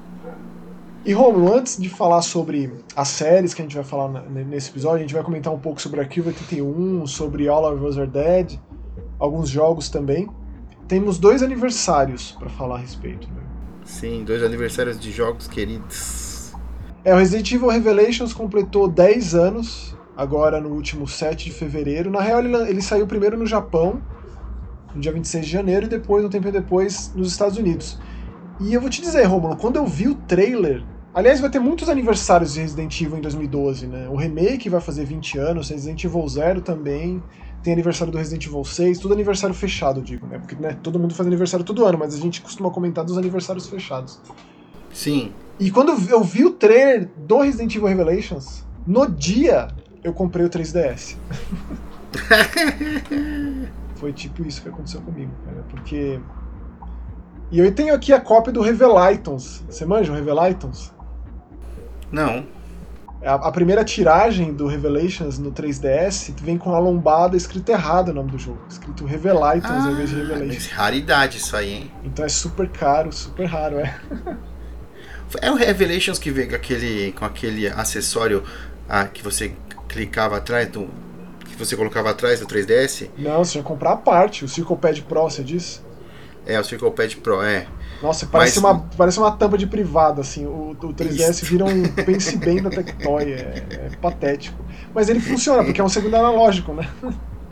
E 1.05 1.13
Romulo, 1.13 1.55
antes 1.55 1.77
de 1.77 1.87
falar 1.87 2.21
sobre 2.21 2.71
as 2.93 3.07
séries 3.07 3.53
que 3.53 3.61
a 3.61 3.65
gente 3.65 3.75
vai 3.75 3.85
falar 3.85 4.21
nesse 4.29 4.69
episódio, 4.69 4.97
a 4.97 5.01
gente 5.01 5.13
vai 5.13 5.23
comentar 5.23 5.53
um 5.53 5.59
pouco 5.59 5.81
sobre 5.81 6.01
Arquivo 6.01 6.27
81, 6.27 7.07
sobre 7.07 7.47
All 7.47 7.73
of 7.73 7.83
Us 7.85 7.97
Are 7.97 8.05
Dead, 8.05 8.59
alguns 9.17 9.49
jogos 9.49 9.89
também. 9.89 10.29
Temos 10.89 11.17
dois 11.17 11.41
aniversários 11.41 12.33
para 12.37 12.49
falar 12.49 12.75
a 12.75 12.79
respeito. 12.79 13.27
Né? 13.29 13.41
Sim, 13.85 14.23
dois 14.25 14.43
aniversários 14.43 14.99
de 14.99 15.09
jogos 15.11 15.47
queridos. 15.47 16.53
É, 17.05 17.13
o 17.13 17.17
Resident 17.17 17.49
Evil 17.49 17.69
Revelations 17.69 18.33
completou 18.33 18.87
10 18.87 19.35
anos, 19.35 19.95
agora 20.17 20.59
no 20.59 20.69
último 20.69 21.07
7 21.07 21.45
de 21.45 21.51
fevereiro. 21.51 22.11
Na 22.11 22.19
real, 22.19 22.39
ele, 22.39 22.53
ele 22.69 22.81
saiu 22.81 23.07
primeiro 23.07 23.37
no 23.37 23.45
Japão, 23.45 24.01
no 24.93 24.99
dia 24.99 25.13
26 25.13 25.45
de 25.45 25.51
janeiro, 25.51 25.85
e 25.85 25.89
depois, 25.89 26.25
um 26.25 26.29
tempo 26.29 26.51
depois, 26.51 27.13
nos 27.15 27.31
Estados 27.31 27.57
Unidos. 27.57 27.97
E 28.59 28.73
eu 28.73 28.81
vou 28.81 28.89
te 28.89 29.01
dizer, 29.01 29.23
Romulo, 29.23 29.55
quando 29.55 29.77
eu 29.77 29.85
vi 29.85 30.07
o 30.07 30.15
trailer. 30.15 30.83
Aliás, 31.13 31.39
vai 31.39 31.49
ter 31.49 31.59
muitos 31.59 31.89
aniversários 31.89 32.53
de 32.53 32.61
Resident 32.61 33.01
Evil 33.01 33.17
em 33.17 33.21
2012, 33.21 33.87
né? 33.87 34.07
O 34.09 34.15
remake 34.15 34.69
vai 34.69 34.79
fazer 34.79 35.05
20 35.05 35.39
anos, 35.39 35.69
Resident 35.69 36.03
Evil 36.03 36.27
Zero 36.27 36.61
também. 36.61 37.21
Tem 37.63 37.73
aniversário 37.73 38.11
do 38.11 38.17
Resident 38.17 38.45
Evil 38.45 38.63
6, 38.63 38.99
tudo 38.99 39.13
aniversário 39.13 39.55
fechado, 39.55 40.01
digo, 40.01 40.27
né? 40.27 40.37
Porque 40.37 40.55
né, 40.55 40.77
todo 40.83 40.99
mundo 40.99 41.15
faz 41.15 41.25
aniversário 41.25 41.65
todo 41.65 41.83
ano, 41.85 41.97
mas 41.97 42.13
a 42.13 42.17
gente 42.17 42.41
costuma 42.41 42.69
comentar 42.69 43.03
dos 43.03 43.17
aniversários 43.17 43.67
fechados. 43.67 44.19
Sim. 44.93 45.33
E 45.59 45.71
quando 45.71 45.89
eu 46.09 46.23
vi 46.23 46.45
o 46.45 46.51
trailer 46.51 47.09
do 47.17 47.39
Resident 47.39 47.75
Evil 47.75 47.87
Revelations, 47.87 48.65
no 48.85 49.09
dia 49.09 49.67
eu 50.03 50.13
comprei 50.13 50.45
o 50.45 50.49
3DS. 50.49 51.15
Foi 53.95 54.13
tipo 54.13 54.45
isso 54.47 54.61
que 54.61 54.69
aconteceu 54.69 55.01
comigo, 55.01 55.31
cara, 55.45 55.65
porque. 55.69 56.19
E 57.51 57.59
eu 57.59 57.71
tenho 57.73 57.93
aqui 57.93 58.13
a 58.13 58.21
cópia 58.21 58.53
do 58.53 58.61
Revelaitons. 58.61 59.63
Você 59.67 59.85
manja 59.85 60.11
o 60.11 60.15
Revelaitons? 60.15 60.93
Não. 62.11 62.45
A, 63.23 63.33
a, 63.33 63.51
primeira 63.51 63.83
tiragem 63.83 64.53
do 64.53 64.67
Revelations 64.67 65.37
no 65.39 65.51
3DS 65.51 66.33
vem 66.41 66.57
com 66.57 66.73
a 66.73 66.79
lombada 66.79 67.35
escrito 67.35 67.69
errado 67.69 68.09
o 68.09 68.13
nome 68.13 68.31
do 68.31 68.37
jogo. 68.37 68.59
Escrito 68.69 69.05
Revelaitons 69.05 69.85
ah, 69.85 69.91
em 69.91 69.95
vez 69.95 70.09
de 70.09 70.15
Revelations. 70.15 70.67
Raridade 70.67 71.37
isso 71.37 71.55
aí, 71.55 71.73
hein? 71.73 71.91
Então 72.03 72.23
é 72.23 72.29
super 72.29 72.69
caro, 72.69 73.11
super 73.11 73.45
raro, 73.45 73.79
é. 73.79 73.99
É 75.41 75.51
o 75.51 75.55
Revelations 75.55 76.17
que 76.17 76.31
veio 76.31 76.49
com 76.49 76.55
aquele, 76.55 77.11
com 77.11 77.23
aquele 77.23 77.67
acessório 77.67 78.43
ah, 78.87 79.05
que 79.05 79.21
você 79.21 79.53
clicava 79.87 80.37
atrás 80.37 80.67
do. 80.69 80.89
que 81.45 81.55
você 81.55 81.75
colocava 81.75 82.09
atrás 82.09 82.39
do 82.39 82.47
3DS? 82.47 83.09
Não, 83.15 83.43
você 83.43 83.59
ia 83.59 83.63
comprar 83.63 83.91
a 83.91 83.97
parte, 83.97 84.43
o 84.43 84.47
CirclePad 84.47 85.01
Pro, 85.01 85.23
você 85.23 85.43
disse? 85.43 85.81
É, 86.49 86.59
o 86.59 86.63
CirclePad 86.63 87.15
Pro, 87.17 87.43
é. 87.43 87.67
Nossa, 88.01 88.25
parece, 88.25 88.59
Mas... 88.59 88.71
uma, 88.71 88.89
parece 88.97 89.19
uma 89.19 89.31
tampa 89.31 89.55
de 89.55 89.67
privada, 89.67 90.21
assim. 90.21 90.47
O, 90.47 90.71
o 90.71 90.93
3DS 90.93 91.29
Isso. 91.29 91.45
vira 91.45 91.65
um 91.65 91.83
pense 92.03 92.35
bem 92.37 92.59
da 92.59 92.71
Tectoy. 92.71 93.33
É, 93.33 93.63
é 93.69 93.89
patético. 94.01 94.59
Mas 94.93 95.09
ele 95.09 95.19
funciona, 95.19 95.63
porque 95.63 95.79
é 95.79 95.83
um 95.83 95.89
segundo 95.89 96.15
analógico, 96.15 96.73
né? 96.73 96.89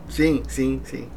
Sim, 0.10 0.42
sim, 0.48 0.82
sim. 0.84 1.08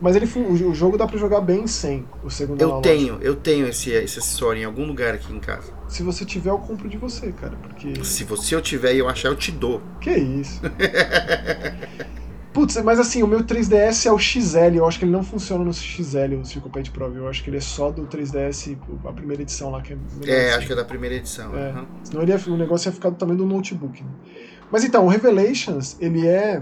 Mas 0.00 0.16
ele, 0.16 0.26
o 0.36 0.74
jogo 0.74 0.96
dá 0.96 1.06
para 1.06 1.16
jogar 1.16 1.40
bem 1.40 1.66
sem 1.66 2.04
o 2.24 2.30
segundo 2.30 2.60
Eu 2.60 2.80
tenho, 2.80 3.18
eu 3.20 3.36
tenho 3.36 3.68
esse, 3.68 3.90
esse 3.90 4.18
acessório 4.18 4.62
em 4.62 4.64
algum 4.64 4.86
lugar 4.86 5.14
aqui 5.14 5.32
em 5.32 5.40
casa. 5.40 5.72
Se 5.88 6.02
você 6.02 6.24
tiver, 6.24 6.50
eu 6.50 6.58
compro 6.58 6.88
de 6.88 6.96
você, 6.96 7.32
cara, 7.32 7.56
porque... 7.62 8.04
Se 8.04 8.24
você 8.24 8.54
eu 8.54 8.62
tiver 8.62 8.94
e 8.94 8.98
eu 8.98 9.08
achar, 9.08 9.28
eu 9.28 9.36
te 9.36 9.52
dou. 9.52 9.80
Que 10.00 10.10
isso. 10.12 10.60
Putz, 12.58 12.76
mas 12.82 12.98
assim, 12.98 13.22
o 13.22 13.26
meu 13.28 13.44
3DS 13.44 14.06
é 14.06 14.10
o 14.10 14.18
XL, 14.18 14.74
eu 14.74 14.84
acho 14.84 14.98
que 14.98 15.04
ele 15.04 15.12
não 15.12 15.22
funciona 15.22 15.64
no 15.64 15.72
XL, 15.72 16.34
o 16.42 16.44
CircuitPad 16.44 16.88
Pro, 16.90 17.14
eu 17.14 17.28
acho 17.28 17.44
que 17.44 17.50
ele 17.50 17.58
é 17.58 17.60
só 17.60 17.88
do 17.88 18.02
3DS, 18.02 18.76
a 19.04 19.12
primeira 19.12 19.42
edição 19.42 19.70
lá, 19.70 19.80
que 19.80 19.92
é... 19.92 19.96
É, 20.26 20.54
acho 20.54 20.66
que 20.66 20.72
é 20.72 20.74
da 20.76 20.84
primeira 20.84 21.14
edição. 21.14 21.56
É. 21.56 21.70
Uhum. 21.70 21.86
Senão 22.02 22.22
ele 22.22 22.32
ia, 22.32 22.40
o 22.48 22.56
negócio 22.56 22.88
ia 22.88 22.92
ficar 22.92 23.10
do 23.10 23.14
tamanho 23.14 23.38
do 23.38 23.46
notebook. 23.46 24.02
Né? 24.02 24.10
Mas 24.72 24.82
então, 24.82 25.06
o 25.06 25.08
Revelations, 25.08 25.96
ele 26.00 26.26
é 26.26 26.60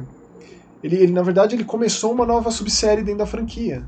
ele, 0.82 0.96
ele, 0.96 1.12
na 1.12 1.22
verdade, 1.22 1.56
ele 1.56 1.64
começou 1.64 2.12
uma 2.12 2.26
nova 2.26 2.50
subsérie 2.50 3.02
dentro 3.02 3.20
da 3.20 3.26
franquia. 3.26 3.82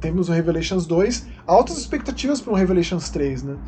Temos 0.00 0.30
o 0.30 0.32
Revelations 0.32 0.86
2, 0.86 1.26
altas 1.46 1.76
expectativas 1.76 2.40
para 2.40 2.54
um 2.54 2.56
Revelations 2.56 3.10
3, 3.10 3.42
né? 3.42 3.58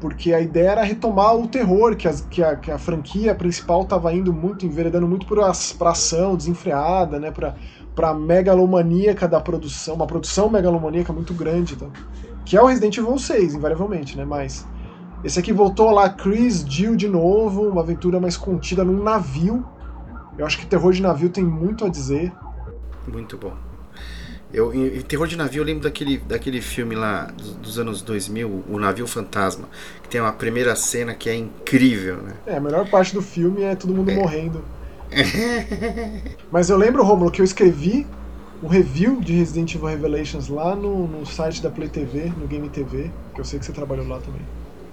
Porque 0.00 0.32
a 0.32 0.40
ideia 0.40 0.70
era 0.70 0.82
retomar 0.82 1.36
o 1.36 1.46
terror 1.46 1.94
que, 1.94 2.08
as, 2.08 2.22
que, 2.22 2.42
a, 2.42 2.56
que 2.56 2.70
a 2.70 2.78
franquia 2.78 3.34
principal 3.34 3.82
estava 3.82 4.12
indo 4.14 4.32
muito, 4.32 4.64
enveredando 4.64 5.06
muito 5.06 5.26
para 5.26 5.90
ação 5.90 6.34
desenfreada, 6.34 7.18
né? 7.18 7.30
Pra, 7.30 7.54
pra 7.94 8.14
megalomaníaca 8.14 9.28
da 9.28 9.40
produção, 9.40 9.94
uma 9.94 10.06
produção 10.06 10.48
megalomaníaca 10.48 11.12
muito 11.12 11.34
grande, 11.34 11.76
tá? 11.76 11.86
que 12.44 12.56
é 12.56 12.62
o 12.62 12.66
Resident 12.66 12.96
Evil 12.96 13.18
6, 13.18 13.54
invariavelmente, 13.54 14.16
né? 14.16 14.24
Mas 14.24 14.66
esse 15.22 15.38
aqui 15.38 15.52
voltou 15.52 15.90
lá, 15.90 16.08
Chris, 16.08 16.64
Jill 16.66 16.96
de 16.96 17.08
novo, 17.08 17.68
uma 17.68 17.82
aventura 17.82 18.18
mais 18.18 18.36
contida 18.36 18.82
num 18.82 19.02
navio, 19.02 19.64
eu 20.38 20.46
acho 20.46 20.58
que 20.58 20.66
terror 20.66 20.92
de 20.92 21.02
navio 21.02 21.28
tem 21.28 21.44
muito 21.44 21.84
a 21.84 21.88
dizer. 21.88 22.32
Muito 23.06 23.36
bom. 23.36 23.52
Eu, 24.52 24.74
em, 24.74 25.00
terror 25.02 25.28
de 25.28 25.36
navio, 25.36 25.60
eu 25.60 25.64
lembro 25.64 25.84
daquele, 25.84 26.18
daquele 26.18 26.60
filme 26.60 26.94
lá 26.96 27.26
dos, 27.26 27.54
dos, 27.54 27.78
anos 27.78 28.02
2000, 28.02 28.64
O 28.68 28.78
Navio 28.78 29.06
Fantasma, 29.06 29.68
que 30.02 30.08
tem 30.08 30.20
uma 30.20 30.32
primeira 30.32 30.74
cena 30.74 31.14
que 31.14 31.30
é 31.30 31.36
incrível, 31.36 32.16
né? 32.16 32.32
É, 32.46 32.56
a 32.56 32.60
melhor 32.60 32.88
parte 32.88 33.14
do 33.14 33.22
filme 33.22 33.62
é 33.62 33.76
todo 33.76 33.94
mundo 33.94 34.10
é. 34.10 34.14
morrendo. 34.14 34.64
Mas 36.50 36.68
eu 36.68 36.76
lembro, 36.76 37.04
Romulo, 37.04 37.30
que 37.30 37.40
eu 37.40 37.44
escrevi 37.44 38.06
um 38.62 38.68
review 38.68 39.20
de 39.20 39.32
Resident 39.34 39.74
Evil 39.74 39.88
Revelations 39.88 40.48
lá 40.48 40.74
no, 40.74 41.06
no 41.06 41.24
site 41.24 41.62
da 41.62 41.70
Play 41.70 41.88
TV, 41.88 42.32
no 42.36 42.46
Game 42.46 42.68
TV, 42.68 43.10
que 43.34 43.40
eu 43.40 43.44
sei 43.44 43.58
que 43.58 43.64
você 43.64 43.72
trabalhou 43.72 44.06
lá 44.06 44.18
também. 44.18 44.42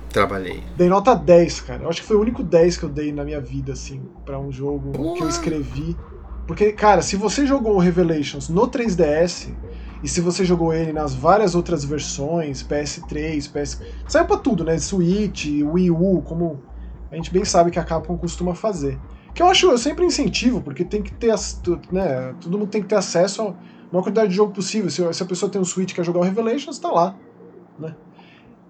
Trabalhei. 0.10 0.64
Dei 0.76 0.88
nota 0.88 1.14
10, 1.14 1.62
cara. 1.62 1.84
Eu 1.84 1.90
acho 1.90 2.02
que 2.02 2.08
foi 2.08 2.16
o 2.16 2.22
único 2.22 2.42
10 2.42 2.78
que 2.78 2.84
eu 2.84 2.90
dei 2.90 3.12
na 3.12 3.24
minha 3.24 3.42
vida, 3.42 3.74
assim, 3.74 4.02
para 4.26 4.40
um 4.40 4.52
jogo 4.52 5.16
que 5.16 5.24
eu 5.24 5.30
escrevi. 5.30 5.96
Porque, 6.48 6.72
cara, 6.72 7.02
se 7.02 7.16
você 7.16 7.46
jogou 7.46 7.76
o 7.76 7.80
Revelations 7.80 8.48
no 8.48 8.68
3DS, 8.68 9.54
e 10.02 10.08
se 10.08 10.22
você 10.22 10.46
jogou 10.46 10.74
ele 10.74 10.94
nas 10.94 11.14
várias 11.14 11.56
outras 11.56 11.84
versões, 11.84 12.64
PS3, 12.64 13.52
PS. 13.52 13.82
Saiu 14.08 14.26
pra 14.26 14.38
tudo, 14.38 14.64
né? 14.64 14.78
Switch, 14.78 15.46
Wii 15.46 15.92
U, 15.92 16.22
como 16.22 16.62
a 17.12 17.16
gente 17.16 17.32
bem 17.32 17.44
sabe 17.44 17.72
que 17.72 17.80
a 17.80 17.84
Capcom 17.84 18.18
costuma 18.18 18.54
fazer. 18.54 19.00
Que 19.34 19.42
eu 19.42 19.48
acho, 19.48 19.70
eu 19.70 19.78
sempre 19.78 20.06
incentivo, 20.06 20.62
porque 20.62 20.84
tem 20.84 21.02
que 21.02 21.12
ter. 21.12 21.34
Né, 21.92 22.36
todo 22.40 22.58
mundo 22.58 22.70
tem 22.70 22.82
que 22.82 22.88
ter 22.88 22.96
acesso 22.96 23.42
a 23.42 23.54
uma 23.92 24.04
quantidade 24.04 24.30
de 24.30 24.36
jogo 24.36 24.54
possível. 24.54 24.90
Se, 24.90 25.14
se 25.14 25.24
a 25.24 25.26
pessoa 25.26 25.52
tem 25.52 25.60
um 25.60 25.66
Switch 25.66 25.92
e 25.92 25.96
quer 25.96 26.06
jogar 26.06 26.20
o 26.20 26.24
Revelations, 26.24 26.78
tá 26.80 26.92
lá. 26.92 27.16
Né? 27.80 27.96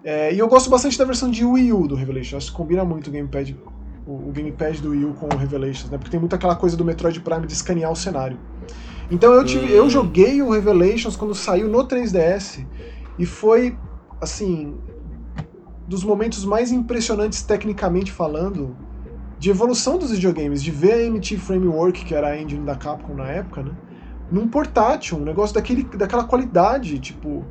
É, 0.02 0.32
e 0.32 0.38
eu 0.38 0.48
gosto 0.48 0.70
bastante 0.70 0.96
da 0.96 1.04
versão 1.04 1.30
de 1.30 1.44
Wii 1.44 1.72
U 1.72 1.88
do 1.88 1.94
Revelations. 1.94 2.34
Acho 2.34 2.50
que 2.52 2.56
combina 2.56 2.84
muito 2.84 3.08
o 3.08 3.12
gamepad, 3.12 3.54
o, 4.08 4.30
o 4.30 4.32
gamepad 4.32 4.80
do 4.80 4.90
Wii 4.90 5.04
U 5.04 5.12
com 5.12 5.26
o 5.26 5.36
Revelations, 5.36 5.90
né? 5.90 5.98
Porque 5.98 6.10
tem 6.10 6.18
muito 6.18 6.34
aquela 6.34 6.56
coisa 6.56 6.74
do 6.76 6.84
Metroid 6.84 7.20
Prime 7.20 7.46
de 7.46 7.52
escanear 7.52 7.92
o 7.92 7.96
cenário. 7.96 8.38
Então 9.10 9.34
eu, 9.34 9.44
tive, 9.44 9.66
hum. 9.66 9.76
eu 9.76 9.90
joguei 9.90 10.40
o 10.40 10.50
Revelations 10.50 11.14
quando 11.14 11.34
saiu 11.34 11.68
no 11.68 11.86
3DS 11.86 12.66
e 13.18 13.26
foi, 13.26 13.76
assim, 14.20 14.74
dos 15.86 16.02
momentos 16.02 16.44
mais 16.44 16.72
impressionantes 16.72 17.42
tecnicamente 17.42 18.10
falando 18.10 18.74
de 19.38 19.50
evolução 19.50 19.98
dos 19.98 20.10
videogames, 20.10 20.62
de 20.62 20.70
ver 20.70 20.94
a 20.94 21.10
MT 21.10 21.36
Framework, 21.36 22.04
que 22.04 22.14
era 22.14 22.28
a 22.28 22.40
engine 22.40 22.64
da 22.64 22.74
Capcom 22.74 23.14
na 23.14 23.28
época, 23.28 23.62
né? 23.62 23.72
Num 24.30 24.48
portátil, 24.48 25.18
um 25.18 25.24
negócio 25.24 25.54
daquele, 25.54 25.84
daquela 25.84 26.24
qualidade, 26.24 26.98
tipo, 26.98 27.44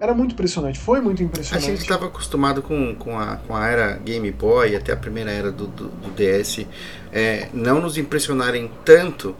era 0.00 0.14
muito 0.14 0.32
impressionante, 0.32 0.78
foi 0.78 1.00
muito 1.00 1.22
impressionante. 1.22 1.64
A 1.64 1.70
gente 1.70 1.80
estava 1.82 2.06
acostumado 2.06 2.62
com, 2.62 2.94
com, 2.94 3.18
a, 3.18 3.36
com 3.36 3.56
a 3.56 3.66
era 3.66 3.96
Game 3.96 4.30
Boy, 4.30 4.76
até 4.76 4.92
a 4.92 4.96
primeira 4.96 5.30
era 5.30 5.50
do, 5.50 5.66
do, 5.66 5.88
do 5.88 6.10
DS, 6.10 6.66
é, 7.12 7.48
não 7.52 7.80
nos 7.80 7.96
impressionarem 7.96 8.70
tanto 8.84 9.34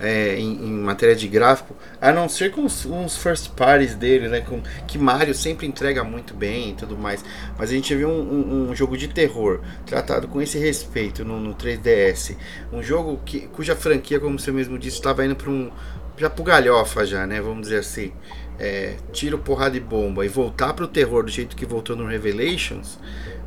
é, 0.00 0.38
em, 0.38 0.52
em, 0.52 0.72
matéria 0.72 1.16
de 1.16 1.26
gráfico, 1.26 1.74
a 2.00 2.12
não 2.12 2.28
ser 2.28 2.50
com 2.50 2.64
os, 2.64 2.84
uns 2.84 3.16
first 3.16 3.50
parties 3.50 3.94
dele, 3.94 4.28
né? 4.28 4.40
Com, 4.40 4.62
que 4.86 4.98
Mario 4.98 5.34
sempre 5.34 5.66
entrega 5.66 6.04
muito 6.04 6.34
bem 6.34 6.70
e 6.70 6.74
tudo 6.74 6.96
mais. 6.96 7.24
Mas 7.58 7.70
a 7.70 7.72
gente 7.72 7.94
viu 7.94 8.08
um, 8.08 8.20
um, 8.20 8.70
um 8.70 8.76
jogo 8.76 8.96
de 8.96 9.08
terror 9.08 9.60
tratado 9.86 10.28
com 10.28 10.40
esse 10.40 10.58
respeito 10.58 11.24
no, 11.24 11.40
no 11.40 11.54
3DS. 11.54 12.36
Um 12.72 12.82
jogo 12.82 13.20
que, 13.24 13.48
cuja 13.48 13.74
franquia, 13.74 14.20
como 14.20 14.38
você 14.38 14.52
mesmo 14.52 14.78
disse, 14.78 14.96
estava 14.96 15.24
indo 15.24 15.36
para 15.36 15.50
um. 15.50 15.70
Já 16.18 16.30
pro 16.30 16.44
galhofa 16.44 17.04
já, 17.04 17.26
né? 17.26 17.40
Vamos 17.40 17.62
dizer 17.62 17.78
assim. 17.78 18.12
É, 18.58 18.96
tiro, 19.12 19.38
porrada 19.38 19.76
e 19.76 19.80
bomba 19.80 20.24
e 20.24 20.28
voltar 20.28 20.72
pro 20.72 20.88
terror 20.88 21.24
do 21.24 21.30
jeito 21.30 21.54
que 21.54 21.66
voltou 21.66 21.94
no 21.94 22.06
Revelations, 22.06 22.98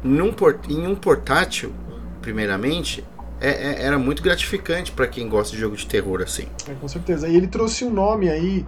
num 0.03 0.31
em 0.69 0.87
um 0.87 0.95
portátil, 0.95 1.73
primeiramente, 2.21 3.03
é, 3.41 3.49
é, 3.49 3.85
era 3.85 3.97
muito 3.97 4.21
gratificante 4.21 4.91
para 4.91 5.07
quem 5.07 5.27
gosta 5.27 5.55
de 5.55 5.61
jogo 5.61 5.75
de 5.75 5.87
terror 5.87 6.21
assim. 6.21 6.47
É, 6.67 6.73
com 6.73 6.87
certeza. 6.87 7.27
E 7.27 7.35
ele 7.35 7.47
trouxe 7.47 7.85
um 7.85 7.89
nome 7.89 8.29
aí 8.29 8.65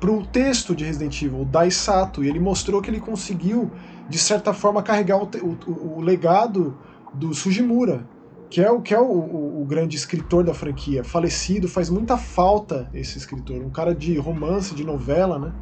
pro 0.00 0.24
texto 0.26 0.74
de 0.74 0.84
Resident 0.84 1.20
Evil, 1.22 1.42
o 1.42 1.44
Daisato, 1.44 2.24
e 2.24 2.28
ele 2.28 2.40
mostrou 2.40 2.80
que 2.82 2.90
ele 2.90 3.00
conseguiu, 3.00 3.70
de 4.08 4.18
certa 4.18 4.52
forma, 4.52 4.82
carregar 4.82 5.18
o, 5.18 5.28
o, 5.42 5.98
o 5.98 6.00
legado 6.00 6.76
do 7.14 7.32
Sujimura, 7.34 8.06
que 8.48 8.60
é, 8.60 8.70
o, 8.70 8.80
que 8.80 8.94
é 8.94 9.00
o, 9.00 9.04
o, 9.04 9.62
o, 9.62 9.64
grande 9.64 9.96
escritor 9.96 10.44
da 10.44 10.54
franquia, 10.54 11.02
falecido, 11.02 11.66
faz 11.66 11.90
muita 11.90 12.16
falta 12.16 12.88
esse 12.94 13.18
escritor, 13.18 13.60
um 13.62 13.70
cara 13.70 13.94
de 13.94 14.16
romance, 14.18 14.74
de 14.74 14.84
novela, 14.84 15.38
né? 15.38 15.52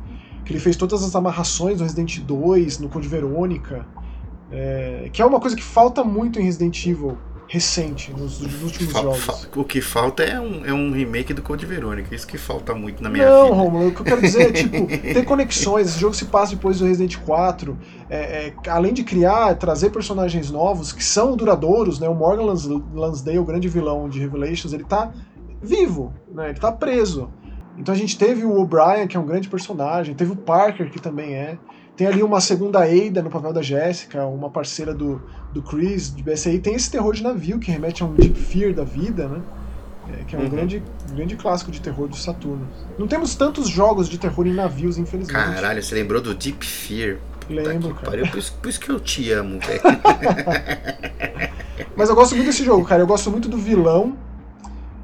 Que 0.44 0.52
ele 0.52 0.60
fez 0.60 0.76
todas 0.76 1.02
as 1.02 1.14
amarrações 1.14 1.78
no 1.78 1.84
Resident 1.84 2.20
2, 2.20 2.78
no 2.78 2.88
Code 2.88 3.08
Verônica, 3.08 3.86
é, 4.50 5.08
que 5.12 5.22
é 5.22 5.24
uma 5.24 5.40
coisa 5.40 5.56
que 5.56 5.62
falta 5.62 6.04
muito 6.04 6.38
em 6.38 6.44
Resident 6.44 6.86
Evil 6.86 7.16
recente, 7.46 8.10
nos, 8.12 8.40
nos 8.40 8.62
últimos 8.62 8.92
fa 8.92 9.02
jogos. 9.02 9.48
o 9.54 9.64
que 9.64 9.80
falta 9.80 10.22
é 10.22 10.40
um, 10.40 10.64
é 10.64 10.72
um 10.72 10.92
remake 10.92 11.34
do 11.34 11.42
Code 11.42 11.66
Verônica, 11.66 12.14
isso 12.14 12.26
que 12.26 12.38
falta 12.38 12.74
muito 12.74 13.02
na 13.02 13.10
minha 13.10 13.28
Não, 13.28 13.44
vida. 13.44 13.56
Não, 13.56 13.64
Romulo, 13.64 13.88
o 13.88 13.94
que 13.94 14.00
eu 14.00 14.04
quero 14.04 14.20
dizer 14.20 14.48
é, 14.48 14.52
tipo, 14.52 14.86
ter 14.88 15.24
conexões, 15.24 15.88
esse 15.88 16.00
jogo 16.00 16.14
se 16.14 16.24
passa 16.26 16.54
depois 16.54 16.78
do 16.78 16.86
Resident 16.86 17.16
4, 17.18 17.78
é, 18.08 18.16
é, 18.64 18.70
além 18.70 18.92
de 18.92 19.04
criar, 19.04 19.54
trazer 19.56 19.90
personagens 19.90 20.50
novos, 20.50 20.92
que 20.92 21.04
são 21.04 21.36
duradouros, 21.36 21.98
né, 21.98 22.08
o 22.08 22.14
Morgan 22.14 22.44
Lans 22.44 22.66
Lansdale, 22.66 23.38
o 23.38 23.44
grande 23.44 23.68
vilão 23.68 24.08
de 24.08 24.20
Revelations, 24.20 24.72
ele 24.72 24.84
tá 24.84 25.12
vivo, 25.62 26.12
né, 26.32 26.50
ele 26.50 26.58
tá 26.58 26.72
preso. 26.72 27.30
Então 27.76 27.94
a 27.94 27.96
gente 27.96 28.16
teve 28.16 28.44
o 28.44 28.60
O'Brien, 28.60 29.06
que 29.06 29.16
é 29.16 29.20
um 29.20 29.26
grande 29.26 29.48
personagem, 29.48 30.14
teve 30.14 30.32
o 30.32 30.36
Parker, 30.36 30.90
que 30.90 31.00
também 31.00 31.34
é, 31.34 31.58
tem 31.96 32.06
ali 32.06 32.22
uma 32.22 32.40
segunda 32.40 32.84
Ada 32.84 33.22
no 33.22 33.30
papel 33.30 33.52
da 33.52 33.62
Jéssica, 33.62 34.24
uma 34.26 34.50
parceira 34.50 34.92
do, 34.92 35.22
do 35.52 35.62
Chris, 35.62 36.14
de 36.14 36.22
BSI. 36.22 36.58
Tem 36.58 36.74
esse 36.74 36.90
terror 36.90 37.14
de 37.14 37.22
navio 37.22 37.58
que 37.58 37.70
remete 37.70 38.02
a 38.02 38.06
um 38.06 38.14
Deep 38.14 38.38
Fear 38.38 38.74
da 38.74 38.84
vida, 38.84 39.28
né? 39.28 39.42
É, 40.12 40.24
que 40.24 40.36
é 40.36 40.38
um 40.38 40.42
uhum. 40.42 40.48
grande, 40.50 40.82
grande 41.14 41.36
clássico 41.36 41.70
de 41.70 41.80
terror 41.80 42.08
do 42.08 42.16
Saturno. 42.16 42.68
Não 42.98 43.06
temos 43.06 43.34
tantos 43.34 43.68
jogos 43.68 44.08
de 44.08 44.18
terror 44.18 44.46
em 44.46 44.52
navios, 44.52 44.98
infelizmente. 44.98 45.32
Caralho, 45.32 45.82
você 45.82 45.94
lembrou 45.94 46.20
do 46.20 46.34
Deep 46.34 46.64
Fear? 46.64 47.18
Lembro, 47.48 47.94
cara. 47.94 48.10
Pariu, 48.10 48.28
por, 48.28 48.38
isso, 48.38 48.54
por 48.60 48.68
isso 48.68 48.80
que 48.80 48.90
eu 48.90 49.00
te 49.00 49.30
amo, 49.30 49.58
velho. 49.60 49.80
Mas 51.96 52.08
eu 52.08 52.14
gosto 52.14 52.34
muito 52.34 52.46
desse 52.46 52.64
jogo, 52.64 52.84
cara. 52.84 53.02
Eu 53.02 53.06
gosto 53.06 53.30
muito 53.30 53.48
do 53.48 53.56
vilão, 53.56 54.16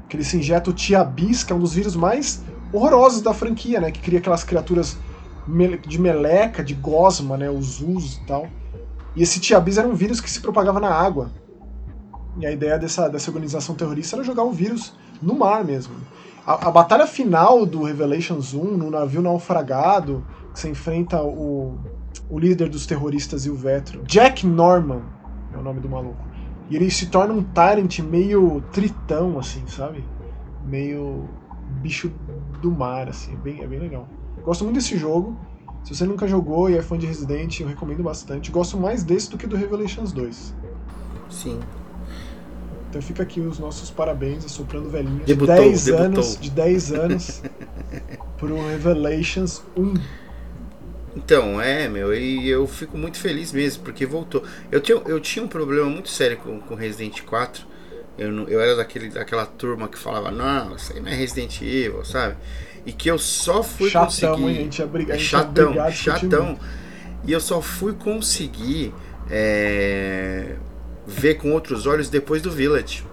que 0.07 0.17
ele 0.17 0.23
se 0.23 0.37
injeta 0.37 0.69
o 0.69 0.73
Tiabis, 0.73 1.43
que 1.43 1.53
é 1.53 1.55
um 1.55 1.59
dos 1.59 1.73
vírus 1.73 1.95
mais 1.95 2.43
horrorosos 2.73 3.21
da 3.21 3.33
franquia, 3.33 3.79
né? 3.79 3.91
Que 3.91 3.99
cria 3.99 4.19
aquelas 4.19 4.43
criaturas 4.43 4.97
de 5.87 5.99
meleca, 5.99 6.63
de 6.63 6.73
gosma, 6.73 7.35
né, 7.35 7.49
os 7.49 7.81
us 7.81 8.17
e 8.17 8.25
tal. 8.25 8.47
E 9.15 9.23
esse 9.23 9.39
Tiabis 9.39 9.77
era 9.77 9.87
um 9.87 9.93
vírus 9.93 10.21
que 10.21 10.29
se 10.29 10.39
propagava 10.39 10.79
na 10.79 10.89
água. 10.89 11.31
E 12.37 12.45
a 12.45 12.51
ideia 12.51 12.77
dessa, 12.77 13.09
dessa 13.09 13.29
organização 13.29 13.75
terrorista 13.75 14.15
era 14.15 14.23
jogar 14.23 14.43
o 14.43 14.51
vírus 14.51 14.93
no 15.21 15.35
mar 15.35 15.65
mesmo. 15.65 15.95
A, 16.45 16.67
a 16.67 16.71
batalha 16.71 17.05
final 17.05 17.65
do 17.65 17.83
Revelations 17.83 18.53
1, 18.53 18.77
no 18.77 18.89
navio 18.89 19.21
naufragado, 19.21 20.25
que 20.53 20.59
você 20.59 20.69
enfrenta 20.69 21.21
o, 21.21 21.77
o 22.29 22.39
líder 22.39 22.69
dos 22.69 22.85
terroristas 22.85 23.45
e 23.45 23.49
o 23.49 23.55
Vetro, 23.55 24.03
Jack 24.03 24.45
Norman 24.45 25.01
é 25.53 25.57
o 25.57 25.61
nome 25.61 25.81
do 25.81 25.89
maluco. 25.89 26.25
E 26.69 26.75
ele 26.75 26.89
se 26.89 27.07
torna 27.07 27.33
um 27.33 27.43
Tyrant 27.43 27.99
meio 27.99 28.63
tritão, 28.71 29.37
assim, 29.37 29.67
sabe? 29.67 30.05
Meio 30.65 31.27
bicho 31.81 32.11
do 32.61 32.71
mar, 32.71 33.09
assim. 33.09 33.33
É 33.33 33.37
bem, 33.37 33.61
é 33.61 33.67
bem 33.67 33.79
legal. 33.79 34.07
Gosto 34.43 34.63
muito 34.63 34.75
desse 34.75 34.97
jogo. 34.97 35.37
Se 35.83 35.95
você 35.95 36.05
nunca 36.05 36.27
jogou 36.27 36.69
e 36.69 36.77
é 36.77 36.81
fã 36.81 36.97
de 36.97 37.07
Resident, 37.07 37.59
eu 37.59 37.67
recomendo 37.67 38.03
bastante. 38.03 38.51
Gosto 38.51 38.77
mais 38.77 39.03
desse 39.03 39.29
do 39.29 39.37
que 39.37 39.47
do 39.47 39.55
Revelations 39.55 40.11
2. 40.11 40.53
Sim. 41.29 41.59
Então 42.89 43.01
fica 43.01 43.23
aqui 43.23 43.39
os 43.39 43.57
nossos 43.57 43.89
parabéns, 43.89 44.45
assoprando 44.45 44.89
velhinho. 44.89 45.23
Debutou, 45.25 45.55
de 45.55 45.61
10 45.61 45.85
debutou. 45.85 46.05
anos. 46.05 46.37
De 46.39 46.51
10 46.51 46.91
anos 46.93 47.41
pro 48.37 48.67
Revelations 48.67 49.63
1. 49.75 49.93
Então, 51.15 51.59
é, 51.59 51.89
meu, 51.89 52.13
e 52.13 52.47
eu 52.47 52.67
fico 52.67 52.97
muito 52.97 53.17
feliz 53.17 53.51
mesmo, 53.51 53.83
porque 53.83 54.05
voltou. 54.05 54.43
Eu 54.71 54.79
tinha, 54.79 54.97
eu 55.05 55.19
tinha 55.19 55.43
um 55.43 55.47
problema 55.47 55.89
muito 55.89 56.09
sério 56.09 56.37
com, 56.37 56.59
com 56.59 56.75
Resident 56.75 57.21
4. 57.23 57.70
Eu, 58.21 58.47
eu 58.47 58.61
era 58.61 58.75
daquele, 58.75 59.09
daquela 59.09 59.45
turma 59.45 59.87
que 59.87 59.97
falava, 59.97 60.29
não, 60.29 60.75
isso 60.75 60.93
aí 60.93 60.99
não 60.99 61.09
é 61.09 61.15
Resident 61.15 61.61
Evil, 61.61 62.05
sabe? 62.05 62.35
e 62.85 62.91
que 62.91 63.09
eu 63.09 63.17
só 63.17 63.61
fui 63.61 63.89
chatão, 63.89 64.05
conseguir. 64.05 64.43
Hein? 64.43 64.49
A 64.49 64.61
gente 64.63 64.81
é 64.81 64.85
briga, 64.85 65.17
chatão, 65.17 65.73
é 65.73 65.91
chatão. 65.91 66.59
E 67.23 67.31
eu 67.31 67.39
só 67.39 67.61
fui 67.61 67.93
conseguir 67.93 68.93
é, 69.29 70.55
ver 71.05 71.35
com 71.35 71.51
outros 71.51 71.85
olhos 71.85 72.09
depois 72.09 72.41
do 72.41 72.49
Village. 72.49 73.05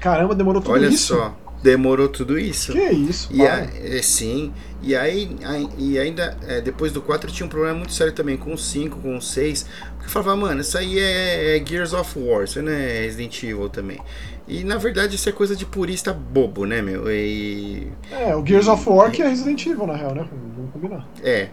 Caramba, 0.00 0.34
demorou 0.34 0.60
tudo 0.60 0.72
Olha 0.74 0.88
isso. 0.88 1.14
Olha 1.14 1.24
só, 1.24 1.36
demorou 1.62 2.08
tudo 2.08 2.38
isso. 2.38 2.72
Que 2.72 2.90
isso, 2.90 3.28
e 3.32 3.46
a, 3.46 3.68
é, 3.82 4.02
Sim, 4.02 4.52
e 4.82 4.94
aí 4.94 5.36
e 5.78 5.98
ainda 5.98 6.36
é, 6.46 6.60
depois 6.60 6.92
do 6.92 7.00
4 7.00 7.30
tinha 7.30 7.46
um 7.46 7.48
problema 7.48 7.78
muito 7.78 7.92
sério 7.92 8.12
também 8.12 8.36
com 8.36 8.52
o 8.52 8.58
5, 8.58 8.98
com 9.00 9.16
o 9.16 9.22
6. 9.22 9.66
Porque 9.94 10.06
eu 10.06 10.10
falava, 10.10 10.36
mano, 10.36 10.60
isso 10.60 10.76
aí 10.78 10.98
é, 10.98 11.56
é 11.56 11.66
Gears 11.66 11.92
of 11.92 12.18
War, 12.18 12.44
isso 12.44 12.60
não 12.62 12.72
é 12.72 13.02
Resident 13.02 13.42
Evil 13.42 13.68
também. 13.68 14.00
E 14.48 14.62
na 14.62 14.76
verdade 14.76 15.16
isso 15.16 15.28
é 15.28 15.32
coisa 15.32 15.56
de 15.56 15.66
purista 15.66 16.12
bobo, 16.12 16.64
né, 16.64 16.80
meu? 16.80 17.10
E... 17.10 17.88
É, 18.12 18.34
o 18.36 18.46
Gears 18.46 18.68
of 18.68 18.88
War 18.88 19.10
que 19.10 19.22
é 19.22 19.28
Resident 19.28 19.66
Evil, 19.66 19.86
na 19.86 19.96
real, 19.96 20.14
né? 20.14 20.26
Vamos 20.56 20.72
combinar. 20.72 21.08
É. 21.22 21.48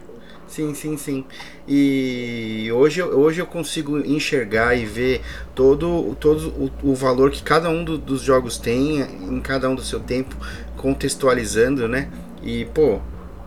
Sim, 0.53 0.75
sim, 0.75 0.97
sim. 0.97 1.25
E 1.67 2.69
hoje, 2.71 3.01
hoje 3.01 3.41
eu 3.41 3.47
consigo 3.47 3.97
enxergar 3.97 4.75
e 4.75 4.85
ver 4.85 5.21
todo, 5.55 6.15
todo 6.19 6.49
o, 6.49 6.91
o 6.91 6.93
valor 6.93 7.31
que 7.31 7.41
cada 7.41 7.71
um 7.71 7.83
do, 7.83 7.97
dos 7.97 8.21
jogos 8.21 8.59
tem 8.59 8.99
em 9.01 9.41
cada 9.41 9.67
um 9.67 9.73
do 9.73 9.81
seu 9.81 9.99
tempo, 9.99 10.35
contextualizando, 10.77 11.87
né? 11.87 12.07
E, 12.43 12.65
pô, 12.65 12.99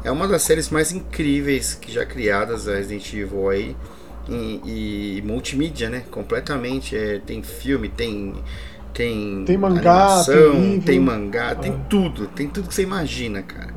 é 0.03 0.11
uma 0.11 0.27
das 0.27 0.43
séries 0.43 0.69
mais 0.69 0.91
incríveis 0.91 1.75
que 1.75 1.93
já 1.93 2.05
criadas, 2.05 2.67
a 2.67 2.75
Resident 2.75 3.13
Evil 3.15 3.51
aí. 3.51 3.77
E, 4.29 5.19
e 5.19 5.23
multimídia, 5.25 5.89
né? 5.89 6.03
Completamente. 6.11 6.97
É, 6.97 7.21
tem 7.21 7.41
filme, 7.41 7.89
tem 7.89 8.35
tem, 8.93 9.45
tem 9.45 9.57
mangá, 9.57 9.79
animação, 9.93 10.53
tem, 10.55 10.81
tem 10.81 10.99
mangá, 11.01 11.55
tem 11.55 11.73
tudo, 11.89 12.27
tem 12.29 12.49
tudo 12.49 12.67
que 12.67 12.75
você 12.75 12.83
imagina, 12.83 13.43
cara. 13.43 13.73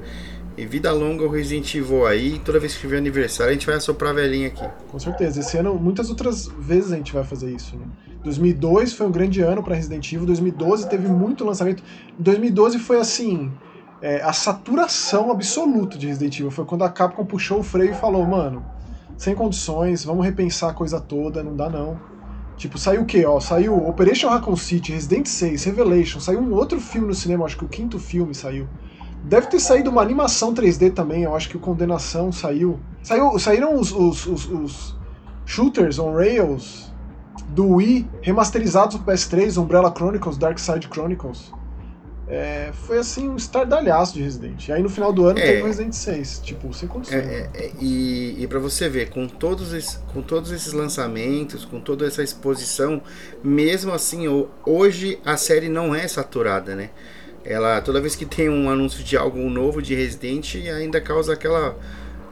E 0.59 0.65
vida 0.65 0.91
longa 0.91 1.23
o 1.23 1.29
Resident 1.29 1.73
Evil 1.73 2.05
aí, 2.05 2.37
toda 2.39 2.59
vez 2.59 2.73
que 2.73 2.81
tiver 2.81 2.97
aniversário 2.97 3.49
a 3.49 3.53
gente 3.53 3.65
vai 3.65 3.75
assoprar 3.75 4.11
a 4.11 4.13
velhinha 4.13 4.47
aqui. 4.47 4.67
Com 4.91 4.99
certeza, 4.99 5.39
esse 5.39 5.57
ano 5.57 5.73
muitas 5.75 6.09
outras 6.09 6.47
vezes 6.59 6.91
a 6.91 6.97
gente 6.97 7.13
vai 7.13 7.23
fazer 7.23 7.49
isso, 7.49 7.77
né? 7.77 7.85
2002 8.25 8.91
foi 8.91 9.07
um 9.07 9.11
grande 9.11 9.39
ano 9.39 9.63
para 9.63 9.73
Resident 9.73 10.11
Evil, 10.11 10.25
2012 10.25 10.89
teve 10.89 11.07
muito 11.07 11.45
lançamento. 11.45 11.81
2012 12.17 12.77
foi 12.77 12.99
assim, 12.99 13.49
é, 14.01 14.21
a 14.21 14.33
saturação 14.33 15.31
absoluta 15.31 15.97
de 15.97 16.07
Resident 16.07 16.37
Evil. 16.37 16.51
Foi 16.51 16.65
quando 16.65 16.83
a 16.83 16.89
Capcom 16.89 17.23
puxou 17.23 17.59
o 17.59 17.63
freio 17.63 17.91
e 17.91 17.95
falou, 17.95 18.25
mano, 18.25 18.61
sem 19.17 19.33
condições, 19.33 20.03
vamos 20.03 20.25
repensar 20.25 20.71
a 20.71 20.73
coisa 20.73 20.99
toda, 20.99 21.41
não 21.41 21.55
dá 21.55 21.69
não. 21.69 21.97
Tipo, 22.57 22.77
saiu 22.77 23.03
o 23.03 23.05
quê? 23.05 23.25
Ó, 23.25 23.39
saiu 23.39 23.77
Operation 23.87 24.27
Raccoon 24.27 24.57
City, 24.57 24.91
Resident 24.91 25.25
6, 25.25 25.63
Revelation, 25.63 26.19
saiu 26.19 26.41
um 26.41 26.53
outro 26.53 26.81
filme 26.81 27.07
no 27.07 27.15
cinema, 27.15 27.45
acho 27.45 27.57
que 27.57 27.63
o 27.63 27.69
quinto 27.69 27.97
filme 27.97 28.35
saiu. 28.35 28.67
Deve 29.23 29.47
ter 29.47 29.59
saído 29.59 29.89
uma 29.89 30.01
animação 30.01 30.53
3D 30.53 30.93
também, 30.93 31.23
eu 31.23 31.35
acho 31.35 31.49
que 31.49 31.57
o 31.57 31.59
Condenação 31.59 32.31
saiu. 32.31 32.79
saiu 33.03 33.37
saíram 33.37 33.75
os, 33.75 33.91
os, 33.91 34.25
os, 34.25 34.45
os 34.49 34.95
shooters 35.45 35.99
on 35.99 36.13
rails 36.13 36.91
do 37.49 37.75
Wii 37.75 38.07
remasterizados 38.21 38.97
pro 38.97 39.13
PS3, 39.13 39.61
Umbrella 39.61 39.93
Chronicles, 39.95 40.37
Dark 40.37 40.57
Side 40.57 40.87
Chronicles. 40.91 41.51
É, 42.31 42.69
foi 42.85 42.99
assim 42.99 43.27
um 43.27 43.35
estardalhaço 43.35 44.13
de 44.13 44.21
Resident. 44.21 44.67
E 44.67 44.71
aí 44.71 44.83
no 44.83 44.89
final 44.89 45.11
do 45.11 45.25
ano 45.25 45.39
é, 45.39 45.41
teve 45.41 45.63
o 45.63 45.65
Resident 45.65 45.93
6, 45.93 46.41
tipo, 46.43 46.71
sem 46.71 46.87
condição. 46.87 47.17
É, 47.17 47.21
é, 47.21 47.49
é, 47.55 47.71
e, 47.81 48.43
e 48.43 48.47
para 48.47 48.59
você 48.59 48.87
ver, 48.87 49.09
com 49.09 49.27
todos, 49.27 49.73
esses, 49.73 49.95
com 50.13 50.21
todos 50.21 50.51
esses 50.51 50.71
lançamentos, 50.71 51.65
com 51.65 51.81
toda 51.81 52.05
essa 52.05 52.21
exposição, 52.21 53.01
mesmo 53.43 53.91
assim, 53.91 54.25
hoje 54.63 55.19
a 55.25 55.37
série 55.37 55.69
não 55.69 55.95
é 55.95 56.07
saturada, 56.07 56.75
né? 56.75 56.91
Ela, 57.49 57.81
toda 57.81 57.99
vez 57.99 58.15
que 58.15 58.25
tem 58.25 58.47
um 58.47 58.69
anúncio 58.69 59.03
de 59.03 59.17
algo 59.17 59.39
novo 59.49 59.81
de 59.81 59.95
Resident, 59.95 60.55
ainda 60.55 61.01
causa 61.01 61.33
aquela 61.33 61.75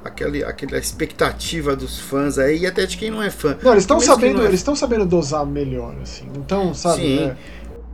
aquela, 0.06 0.38
aquela 0.48 0.78
expectativa 0.78 1.76
dos 1.76 2.00
fãs 2.00 2.38
aí 2.38 2.60
e 2.60 2.68
até 2.68 2.86
de 2.86 2.96
quem 2.96 3.10
não 3.10 3.22
é 3.22 3.30
fã. 3.30 3.58
Não, 3.62 3.72
eles 3.72 3.84
estão 3.84 4.00
sabendo, 4.00 4.42
é... 4.44 4.46
eles 4.46 4.60
estão 4.60 4.76
sabendo 4.76 5.06
dosar 5.06 5.46
melhor 5.46 5.96
assim. 6.02 6.28
Então, 6.38 6.74
sabe, 6.74 7.02
Sim. 7.02 7.26
Né? 7.26 7.38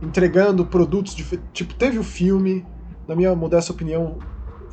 entregando 0.02 0.66
produtos 0.66 1.14
de, 1.14 1.24
tipo 1.52 1.74
teve 1.74 1.98
o 1.98 2.04
filme 2.04 2.64
na 3.08 3.14
minha 3.14 3.34
modesta 3.34 3.72
opinião, 3.72 4.18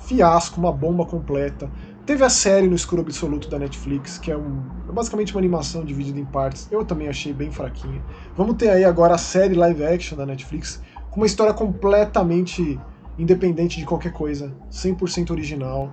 fiasco, 0.06 0.60
uma 0.60 0.72
bomba 0.72 1.06
completa. 1.06 1.70
Teve 2.06 2.24
a 2.24 2.30
série 2.30 2.68
no 2.68 2.76
escuro 2.76 3.02
absoluto 3.02 3.48
da 3.48 3.60
Netflix, 3.60 4.18
que 4.18 4.32
é, 4.32 4.38
um, 4.38 4.64
é 4.90 4.92
basicamente 4.92 5.34
uma 5.34 5.40
animação 5.40 5.86
dividida 5.86 6.20
em 6.20 6.26
partes. 6.26 6.68
Eu 6.72 6.84
também 6.84 7.08
achei 7.08 7.32
bem 7.32 7.52
fraquinha. 7.52 8.02
Vamos 8.36 8.56
ter 8.56 8.70
aí 8.70 8.84
agora 8.84 9.16
a 9.16 9.18
série 9.18 9.54
live 9.54 9.84
action 9.84 10.18
da 10.18 10.26
Netflix, 10.26 10.82
com 11.12 11.20
uma 11.20 11.26
história 11.26 11.54
completamente 11.54 12.80
independente 13.20 13.78
de 13.78 13.86
qualquer 13.86 14.14
coisa, 14.14 14.52
100% 14.72 15.30
original. 15.30 15.92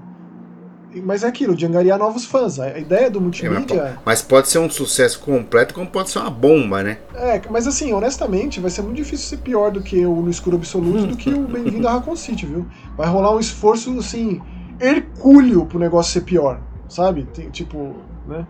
Mas 1.04 1.22
é 1.22 1.26
aquilo, 1.26 1.54
de 1.54 1.66
angariar 1.66 1.98
novos 1.98 2.24
fãs. 2.24 2.58
A 2.58 2.78
ideia 2.78 3.10
do 3.10 3.20
multimídia. 3.20 3.78
É, 3.78 3.96
mas 4.06 4.22
pode 4.22 4.48
ser 4.48 4.58
um 4.58 4.70
sucesso 4.70 5.20
completo, 5.20 5.74
como 5.74 5.86
pode 5.86 6.08
ser 6.08 6.20
uma 6.20 6.30
bomba, 6.30 6.82
né? 6.82 6.98
É, 7.14 7.42
mas 7.50 7.66
assim, 7.66 7.92
honestamente, 7.92 8.58
vai 8.58 8.70
ser 8.70 8.80
muito 8.80 8.96
difícil 8.96 9.28
ser 9.28 9.36
pior 9.38 9.70
do 9.70 9.82
que 9.82 10.06
o 10.06 10.22
No 10.22 10.30
Escuro 10.30 10.56
Absoluto 10.56 11.08
do 11.08 11.16
que 11.16 11.28
o 11.28 11.42
Bem-vindo 11.46 11.86
a 11.86 11.92
Raccoon 11.92 12.16
City, 12.16 12.46
viu? 12.46 12.66
Vai 12.96 13.06
rolar 13.06 13.34
um 13.34 13.40
esforço, 13.40 13.98
assim, 13.98 14.40
hercúleo 14.80 15.66
pro 15.66 15.78
negócio 15.78 16.12
ser 16.12 16.22
pior, 16.22 16.58
sabe? 16.88 17.24
Tem, 17.34 17.50
tipo, 17.50 17.96
né? 18.26 18.46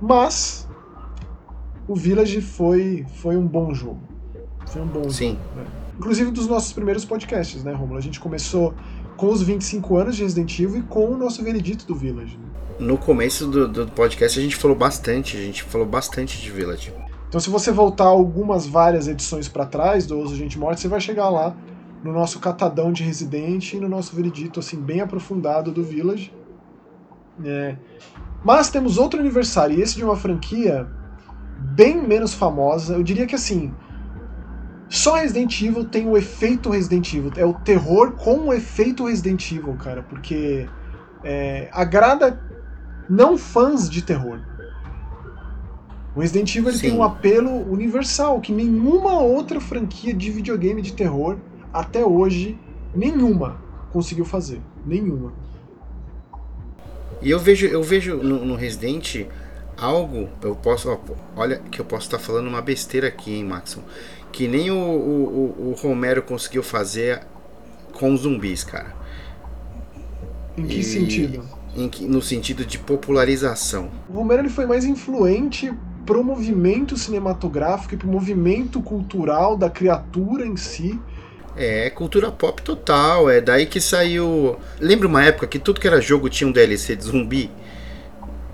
Mas. 0.00 0.68
O 1.86 1.94
Village 1.94 2.40
foi, 2.40 3.04
foi 3.16 3.36
um 3.36 3.46
bom 3.46 3.74
jogo. 3.74 4.00
Foi 4.66 4.82
um 4.82 4.86
bom 4.86 5.08
Sim. 5.10 5.30
jogo. 5.30 5.40
Né? 5.56 5.80
Inclusive 6.00 6.30
dos 6.30 6.46
nossos 6.46 6.72
primeiros 6.72 7.04
podcasts, 7.04 7.62
né, 7.62 7.74
Romulo? 7.74 7.98
A 7.98 8.00
gente 8.00 8.18
começou 8.18 8.72
com 9.18 9.28
os 9.28 9.42
25 9.42 9.98
anos 9.98 10.16
de 10.16 10.22
Resident 10.22 10.58
Evil 10.58 10.78
e 10.78 10.82
com 10.82 11.04
o 11.04 11.14
nosso 11.14 11.44
veredito 11.44 11.84
do 11.84 11.94
Village. 11.94 12.38
Né? 12.38 12.44
No 12.78 12.96
começo 12.96 13.46
do, 13.46 13.68
do 13.68 13.86
podcast 13.88 14.38
a 14.38 14.42
gente 14.42 14.56
falou 14.56 14.74
bastante, 14.74 15.36
a 15.36 15.40
gente 15.40 15.62
falou 15.62 15.86
bastante 15.86 16.40
de 16.40 16.50
Village. 16.50 16.90
Então 17.28 17.38
se 17.38 17.50
você 17.50 17.70
voltar 17.70 18.06
algumas 18.06 18.66
várias 18.66 19.08
edições 19.08 19.46
para 19.46 19.66
trás 19.66 20.06
do 20.06 20.18
Oso 20.18 20.34
Gente 20.34 20.58
Morte, 20.58 20.80
você 20.80 20.88
vai 20.88 21.02
chegar 21.02 21.28
lá 21.28 21.54
no 22.02 22.14
nosso 22.14 22.40
catadão 22.40 22.90
de 22.90 23.02
Resident 23.02 23.74
e 23.74 23.76
no 23.76 23.86
nosso 23.86 24.16
veredito 24.16 24.58
assim 24.58 24.80
bem 24.80 25.02
aprofundado 25.02 25.70
do 25.70 25.84
Village. 25.84 26.32
É. 27.44 27.76
Mas 28.42 28.70
temos 28.70 28.96
outro 28.96 29.20
aniversário, 29.20 29.78
e 29.78 29.82
esse 29.82 29.96
de 29.96 30.04
uma 30.04 30.16
franquia 30.16 30.88
bem 31.58 32.00
menos 32.00 32.32
famosa. 32.32 32.94
Eu 32.94 33.02
diria 33.02 33.26
que 33.26 33.34
assim, 33.34 33.70
só 34.90 35.14
Resident 35.14 35.62
Evil 35.62 35.84
tem 35.84 36.08
o 36.08 36.16
efeito 36.16 36.68
Resident 36.68 37.14
Evil. 37.14 37.32
É 37.36 37.46
o 37.46 37.54
terror 37.54 38.10
com 38.12 38.48
o 38.48 38.52
efeito 38.52 39.06
Resident 39.06 39.52
Evil, 39.52 39.74
cara. 39.74 40.02
Porque 40.02 40.68
é, 41.22 41.68
agrada 41.72 42.42
não 43.08 43.38
fãs 43.38 43.88
de 43.88 44.02
terror. 44.02 44.40
O 46.14 46.20
Resident 46.20 46.56
Evil 46.56 46.76
tem 46.76 46.92
um 46.92 47.04
apelo 47.04 47.50
universal 47.72 48.40
que 48.40 48.52
nenhuma 48.52 49.20
outra 49.20 49.60
franquia 49.60 50.12
de 50.12 50.28
videogame 50.28 50.82
de 50.82 50.92
terror 50.92 51.38
até 51.72 52.04
hoje, 52.04 52.58
nenhuma 52.92 53.58
conseguiu 53.92 54.24
fazer. 54.24 54.60
Nenhuma. 54.84 55.32
E 57.22 57.30
eu 57.30 57.38
vejo, 57.38 57.66
eu 57.66 57.82
vejo 57.82 58.16
no, 58.16 58.44
no 58.44 58.56
Resident 58.56 59.26
algo, 59.76 60.28
eu 60.42 60.56
posso, 60.56 60.90
ó, 60.90 60.98
olha 61.36 61.58
que 61.70 61.80
eu 61.80 61.84
posso 61.84 62.06
estar 62.06 62.18
falando 62.18 62.48
uma 62.48 62.60
besteira 62.60 63.06
aqui, 63.06 63.34
hein, 63.34 63.44
Maxon 63.44 63.82
que 64.32 64.48
nem 64.48 64.70
o, 64.70 64.76
o, 64.76 65.70
o 65.70 65.76
Romero 65.80 66.22
conseguiu 66.22 66.62
fazer 66.62 67.22
com 67.92 68.16
zumbis, 68.16 68.64
cara. 68.64 68.94
Em 70.56 70.66
que 70.66 70.80
e, 70.80 70.84
sentido? 70.84 71.44
Em, 71.76 71.90
no 72.06 72.20
sentido 72.20 72.64
de 72.64 72.78
popularização. 72.78 73.90
O 74.08 74.14
Romero 74.14 74.42
ele 74.42 74.48
foi 74.48 74.66
mais 74.66 74.84
influente 74.84 75.72
pro 76.04 76.24
movimento 76.24 76.96
cinematográfico 76.96 77.94
e 77.94 77.96
pro 77.96 78.08
movimento 78.08 78.80
cultural 78.82 79.56
da 79.56 79.70
criatura 79.70 80.46
em 80.46 80.56
si. 80.56 80.98
É, 81.56 81.90
cultura 81.90 82.30
pop 82.30 82.62
total. 82.62 83.28
É 83.28 83.40
daí 83.40 83.66
que 83.66 83.80
saiu. 83.80 84.56
Lembra 84.80 85.06
uma 85.06 85.24
época 85.24 85.46
que 85.46 85.58
tudo 85.58 85.80
que 85.80 85.86
era 85.86 86.00
jogo 86.00 86.28
tinha 86.28 86.48
um 86.48 86.52
DLC 86.52 86.96
de 86.96 87.04
zumbi? 87.04 87.50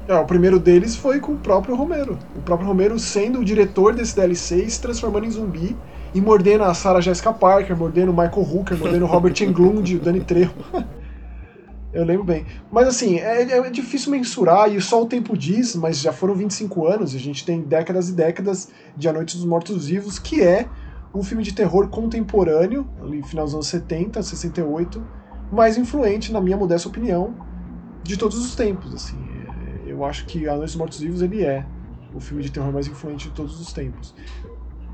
É, 0.09 0.15
o 0.15 0.25
primeiro 0.25 0.61
deles 0.61 0.95
foi 0.95 1.19
com 1.19 1.33
o 1.33 1.37
próprio 1.37 1.75
Romero. 1.75 2.17
O 2.37 2.41
próprio 2.41 2.69
Romero 2.69 2.97
sendo 2.97 3.41
o 3.41 3.45
diretor 3.45 3.93
desse 3.93 4.15
DLC 4.15 4.63
e 4.63 4.71
se 4.71 4.81
transformando 4.81 5.27
em 5.27 5.31
zumbi 5.31 5.77
e 6.15 6.21
mordendo 6.21 6.63
a 6.63 6.73
Sarah 6.75 7.01
Jessica 7.01 7.33
Parker, 7.33 7.77
mordendo 7.77 8.13
o 8.13 8.17
Michael 8.17 8.43
Hooker, 8.43 8.79
mordendo 8.79 9.05
o 9.05 9.09
Robert 9.09 9.35
Englund, 9.41 9.97
o 9.97 9.99
Danny 9.99 10.21
Trejo. 10.21 10.53
Eu 11.93 12.05
lembro 12.05 12.25
bem. 12.25 12.47
Mas 12.71 12.87
assim, 12.87 13.19
é, 13.19 13.43
é, 13.43 13.71
difícil 13.71 14.13
mensurar 14.13 14.73
e 14.73 14.81
só 14.81 15.03
o 15.03 15.07
tempo 15.07 15.37
diz, 15.37 15.75
mas 15.75 15.99
já 15.99 16.13
foram 16.13 16.35
25 16.35 16.87
anos 16.87 17.15
e 17.15 17.17
a 17.17 17.21
gente 17.21 17.45
tem 17.45 17.63
décadas 17.63 18.09
e 18.09 18.13
décadas 18.13 18.69
de 18.97 19.09
A 19.09 19.13
Noite 19.13 19.37
dos 19.37 19.47
Mortos 19.47 19.89
Vivos, 19.89 20.19
que 20.19 20.41
é 20.41 20.69
um 21.13 21.23
filme 21.23 21.43
de 21.43 21.53
terror 21.53 21.89
contemporâneo, 21.89 22.87
ali 23.03 23.23
final 23.23 23.47
dos 23.47 23.55
anos 23.55 23.67
70, 23.69 24.23
68, 24.23 25.03
mais 25.51 25.79
influente, 25.79 26.33
na 26.33 26.41
minha 26.41 26.57
modesta 26.57 26.89
opinião, 26.89 27.35
de 28.03 28.17
todos 28.17 28.39
os 28.39 28.55
tempos, 28.55 28.95
assim 28.95 29.26
eu 29.97 30.05
acho 30.05 30.27
que 30.27 30.47
A 30.49 30.55
Noite 30.55 30.67
dos 30.67 30.77
Mortos 30.77 31.01
Vivos 31.01 31.23
ele 31.23 31.43
é 31.43 31.65
o 32.15 32.21
filme 32.21 32.43
de 32.43 32.51
terror 32.51 32.73
mais 32.73 32.87
influente 32.87 33.29
de 33.29 33.35
todos 33.35 33.59
os 33.61 33.73
tempos. 33.73 34.15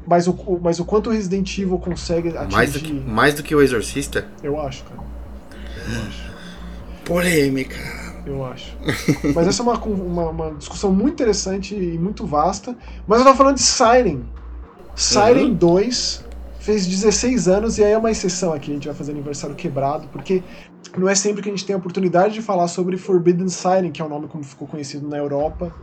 Mas 0.07 0.27
o, 0.27 0.61
mas 0.61 0.81
o 0.81 0.85
quanto 0.85 1.11
o 1.11 1.13
Resident 1.13 1.59
Evil 1.59 1.79
consegue 1.79 2.31
atingir... 2.31 2.53
Mais 2.53 2.73
do 2.73 2.81
que, 2.81 2.93
mais 2.93 3.35
do 3.35 3.43
que 3.43 3.55
o 3.55 3.61
Exorcista? 3.61 4.27
Eu 4.43 4.61
acho, 4.61 4.85
cara. 4.85 5.01
Eu 5.01 6.03
acho. 6.09 6.33
Polêmica. 7.05 7.77
Eu 8.25 8.45
acho. 8.45 8.77
Mas 9.35 9.49
essa 9.49 9.63
é 9.63 9.65
uma, 9.65 9.79
uma, 9.79 10.31
uma, 10.31 10.55
discussão 10.55 10.93
muito 10.93 11.15
interessante 11.15 11.75
e 11.75 11.99
muito 11.99 12.25
vasta. 12.25 12.77
Mas 13.07 13.19
eu 13.19 13.25
tava 13.25 13.37
falando 13.37 13.57
de 13.57 13.63
Siren. 13.63 14.23
Siren 14.95 15.47
uhum. 15.47 15.55
2 15.55 16.25
fez 16.63 16.87
16 16.87 17.49
anos 17.49 17.77
e 17.77 17.85
aí 17.85 17.93
é 17.93 17.99
uma 17.99 18.11
exceção 18.11 18.53
aqui. 18.53 18.71
A 18.71 18.75
gente 18.75 18.87
vai 18.87 18.95
fazer 18.95 19.11
aniversário 19.11 19.55
quebrado, 19.57 20.07
porque 20.09 20.43
não 20.97 21.09
é 21.09 21.15
sempre 21.15 21.43
que 21.43 21.49
a 21.49 21.53
gente 21.53 21.67
tem 21.67 21.75
a 21.75 21.79
oportunidade 21.79 22.35
de 22.35 22.41
falar 22.41 22.69
sobre 22.69 22.97
Forbidden 22.97 23.49
Siren, 23.49 23.91
que 23.91 24.01
é 24.01 24.05
o 24.05 24.09
nome 24.09 24.29
como 24.29 24.45
ficou 24.45 24.69
conhecido 24.69 25.09
na 25.09 25.19
Europa 25.19 25.75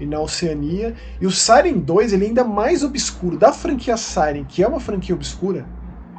e 0.00 0.06
na 0.06 0.18
Oceania. 0.18 0.94
E 1.20 1.26
o 1.26 1.30
Siren 1.30 1.78
2 1.78 2.14
ele 2.14 2.24
é 2.24 2.28
ainda 2.28 2.42
mais 2.42 2.82
obscuro. 2.82 3.36
Da 3.36 3.52
franquia 3.52 3.98
Siren, 3.98 4.44
que 4.44 4.62
é 4.62 4.66
uma 4.66 4.80
franquia 4.80 5.14
obscura, 5.14 5.66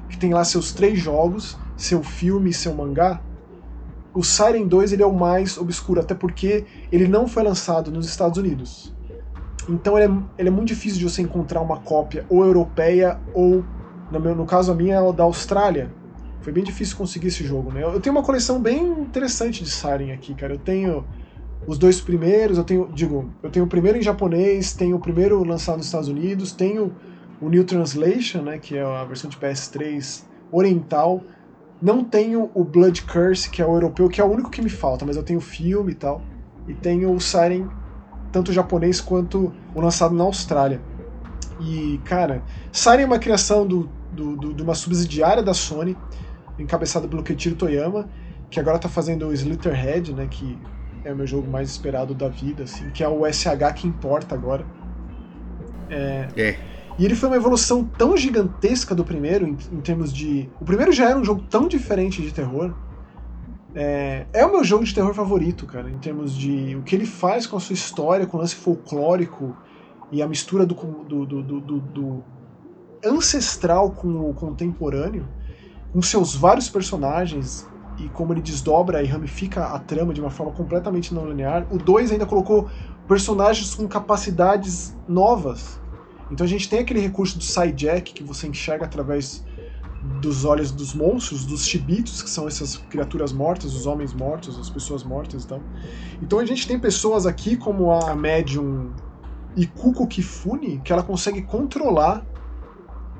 que 0.08 0.17
tem 0.17 0.34
lá 0.34 0.43
seus 0.43 0.71
três 0.71 0.99
jogos, 0.99 1.58
seu 1.75 2.04
filme 2.04 2.52
e 2.52 2.54
seu 2.54 2.73
mangá, 2.75 3.19
o 4.13 4.23
Siren 4.23 4.67
2 4.67 4.93
ele 4.93 5.02
é 5.02 5.06
o 5.06 5.13
mais 5.13 5.58
obscuro, 5.58 5.99
até 5.99 6.13
porque 6.13 6.65
ele 6.91 7.08
não 7.08 7.28
foi 7.28 7.41
lançado 7.41 7.91
nos 7.91 8.08
Estados 8.08 8.38
Unidos. 8.38 8.93
Então 9.69 9.97
ele 9.97 10.12
é, 10.12 10.17
ele 10.39 10.49
é 10.49 10.52
muito 10.52 10.67
difícil 10.67 10.97
de 10.97 11.04
você 11.04 11.21
encontrar 11.21 11.62
uma 11.62 11.78
cópia 11.78 12.25
ou 12.28 12.43
europeia 12.43 13.19
ou, 13.34 13.63
no, 14.11 14.19
meu, 14.19 14.35
no 14.35 14.45
caso 14.45 14.71
a 14.71 14.75
minha, 14.75 14.95
é 14.95 15.13
da 15.13 15.23
Austrália 15.23 15.91
foi 16.41 16.53
bem 16.53 16.63
difícil 16.63 16.95
conseguir 16.97 17.27
esse 17.27 17.43
jogo, 17.43 17.71
né? 17.71 17.83
Eu 17.83 17.99
tenho 17.99 18.15
uma 18.15 18.23
coleção 18.23 18.59
bem 18.61 18.87
interessante 18.87 19.63
de 19.63 19.69
Siren 19.69 20.11
aqui, 20.13 20.33
cara. 20.33 20.53
Eu 20.53 20.57
tenho 20.57 21.05
os 21.67 21.77
dois 21.77 21.99
primeiros, 21.99 22.57
eu 22.57 22.63
tenho, 22.63 22.89
digo, 22.93 23.29
eu 23.43 23.49
tenho 23.49 23.65
o 23.65 23.67
primeiro 23.67 23.97
em 23.97 24.01
japonês, 24.01 24.73
tenho 24.73 24.95
o 24.95 24.99
primeiro 24.99 25.43
lançado 25.43 25.77
nos 25.77 25.85
Estados 25.85 26.07
Unidos, 26.07 26.51
tenho 26.51 26.95
o 27.41 27.49
New 27.49 27.63
Translation, 27.63 28.41
né, 28.41 28.57
que 28.57 28.77
é 28.77 28.81
a 28.81 29.03
versão 29.03 29.29
de 29.29 29.37
PS3 29.37 30.23
oriental. 30.51 31.21
Não 31.81 32.03
tenho 32.03 32.49
o 32.53 32.63
Blood 32.63 33.03
Curse, 33.03 33.49
que 33.49 33.61
é 33.61 33.65
o 33.65 33.73
europeu, 33.73 34.09
que 34.09 34.19
é 34.19 34.23
o 34.23 34.27
único 34.27 34.49
que 34.49 34.61
me 34.61 34.69
falta, 34.69 35.05
mas 35.05 35.15
eu 35.15 35.23
tenho 35.23 35.39
o 35.39 35.41
filme 35.41 35.91
e 35.91 35.95
tal. 35.95 36.21
E 36.67 36.73
tenho 36.73 37.13
o 37.13 37.19
Siren, 37.19 37.67
tanto 38.31 38.51
japonês 38.51 38.99
quanto 38.99 39.53
o 39.75 39.81
lançado 39.81 40.15
na 40.15 40.23
Austrália. 40.23 40.81
E, 41.59 41.99
cara, 42.05 42.41
Siren 42.71 43.03
é 43.03 43.05
uma 43.05 43.19
criação 43.19 43.67
do, 43.67 43.89
do, 44.11 44.35
do, 44.35 44.53
de 44.53 44.63
uma 44.63 44.75
subsidiária 44.75 45.43
da 45.43 45.53
Sony 45.53 45.95
encabeçado 46.57 47.07
pelo 47.07 47.23
Keiichiro 47.23 47.55
Toyama, 47.55 48.09
que 48.49 48.59
agora 48.59 48.77
tá 48.79 48.89
fazendo 48.89 49.27
o 49.27 49.33
Slitterhead, 49.33 50.13
né, 50.13 50.27
que 50.29 50.57
é 51.03 51.13
o 51.13 51.15
meu 51.15 51.25
jogo 51.25 51.49
mais 51.49 51.69
esperado 51.69 52.13
da 52.13 52.27
vida, 52.27 52.63
assim, 52.63 52.89
que 52.89 53.03
é 53.03 53.07
o 53.07 53.25
SH 53.25 53.73
que 53.75 53.87
importa 53.87 54.35
agora. 54.35 54.65
É. 55.89 56.27
é. 56.35 56.59
E 56.97 57.05
ele 57.05 57.15
foi 57.15 57.29
uma 57.29 57.37
evolução 57.37 57.85
tão 57.85 58.17
gigantesca 58.17 58.93
do 58.93 59.05
primeiro, 59.05 59.47
em, 59.47 59.57
em, 59.71 59.79
termos 59.79 60.11
de. 60.11 60.49
O 60.59 60.65
primeiro 60.65 60.91
já 60.91 61.09
era 61.09 61.17
um 61.17 61.23
jogo 61.23 61.43
tão 61.49 61.67
diferente 61.67 62.21
de 62.21 62.33
terror. 62.33 62.73
É, 63.73 64.25
é 64.33 64.45
o 64.45 64.51
meu 64.51 64.63
jogo 64.63 64.83
de 64.83 64.93
terror 64.93 65.13
favorito, 65.13 65.65
cara, 65.65 65.89
em 65.89 65.97
termos 65.99 66.35
de 66.35 66.75
o 66.75 66.81
que 66.81 66.95
ele 66.95 67.05
faz 67.05 67.47
com 67.47 67.55
a 67.55 67.59
sua 67.59 67.73
história, 67.73 68.25
com 68.25 68.35
o 68.35 68.39
lance 68.41 68.55
folclórico 68.55 69.55
e 70.11 70.21
a 70.21 70.27
mistura 70.27 70.65
do, 70.65 70.73
do, 70.73 71.25
do, 71.25 71.79
do 71.79 72.23
ancestral 73.03 73.91
com 73.91 74.29
o 74.29 74.33
contemporâneo 74.33 75.27
com 75.91 76.01
seus 76.01 76.35
vários 76.35 76.69
personagens 76.69 77.67
e 77.97 78.07
como 78.09 78.33
ele 78.33 78.41
desdobra 78.41 79.03
e 79.03 79.05
ramifica 79.05 79.65
a 79.65 79.79
trama 79.79 80.13
de 80.13 80.21
uma 80.21 80.29
forma 80.29 80.51
completamente 80.53 81.13
não 81.13 81.27
linear. 81.27 81.67
O 81.71 81.77
2 81.77 82.12
ainda 82.12 82.25
colocou 82.25 82.69
personagens 83.07 83.73
com 83.73 83.88
capacidades 83.88 84.95
novas. 85.07 85.79
Então 86.31 86.45
a 86.45 86.49
gente 86.49 86.69
tem 86.69 86.79
aquele 86.79 86.99
recurso 86.99 87.38
do 87.38 87.43
Sidejack 87.43 88.13
que 88.13 88.23
você 88.23 88.47
enxerga 88.47 88.85
através 88.85 89.43
dos 90.21 90.45
olhos 90.45 90.71
dos 90.71 90.93
monstros, 90.93 91.45
dos 91.45 91.67
chibitos, 91.67 92.21
que 92.21 92.29
são 92.29 92.47
essas 92.47 92.77
criaturas 92.77 93.33
mortas, 93.33 93.73
os 93.73 93.85
homens 93.85 94.13
mortos, 94.13 94.57
as 94.57 94.69
pessoas 94.69 95.03
mortas 95.03 95.43
e 95.43 95.47
tal. 95.47 95.62
Então 96.21 96.39
a 96.39 96.45
gente 96.45 96.65
tem 96.67 96.79
pessoas 96.79 97.25
aqui 97.25 97.57
como 97.57 97.91
a 97.91 98.15
médium 98.15 98.91
Ikuko 99.57 100.07
Kifune, 100.07 100.79
que 100.85 100.93
ela 100.93 101.03
consegue 101.03 101.41
controlar 101.41 102.25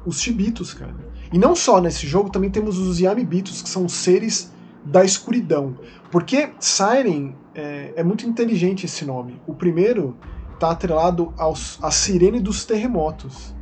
os 0.06 0.22
chibitos, 0.22 0.74
cara. 0.74 0.96
E 1.32 1.38
não 1.38 1.56
só 1.56 1.80
nesse 1.80 2.08
jogo, 2.08 2.30
também 2.30 2.50
temos 2.50 2.78
os 2.78 3.00
Yamibitos, 3.00 3.62
que 3.62 3.70
são 3.70 3.88
seres 3.88 4.52
da 4.84 5.04
escuridão. 5.04 5.78
Porque 6.12 6.50
Siren 6.60 7.36
é, 7.54 7.94
é 7.98 8.04
muito 8.04 8.26
inteligente 8.26 8.86
esse 8.86 9.06
nome. 9.06 9.40
O 9.46 9.54
primeiro 9.54 10.18
está 10.54 10.72
atrelado 10.72 11.34
aos, 11.38 11.78
à 11.82 11.92
sirene 11.92 12.40
dos 12.40 12.66
terremotos. 12.66 13.54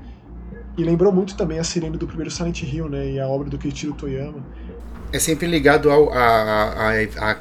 E 0.77 0.83
lembrou 0.83 1.11
muito 1.11 1.35
também 1.35 1.59
a 1.59 1.63
sirene 1.63 1.97
do 1.97 2.07
primeiro 2.07 2.31
Silent 2.31 2.61
Hill, 2.61 2.87
né? 2.87 3.11
E 3.11 3.19
a 3.19 3.27
obra 3.27 3.49
do 3.49 3.57
Keiichiro 3.57 3.93
Toyama. 3.93 4.45
É 5.11 5.19
sempre 5.19 5.47
ligado 5.47 5.89
ao, 5.89 6.11
a, 6.11 6.17
a, 6.17 6.91
a, 6.91 7.31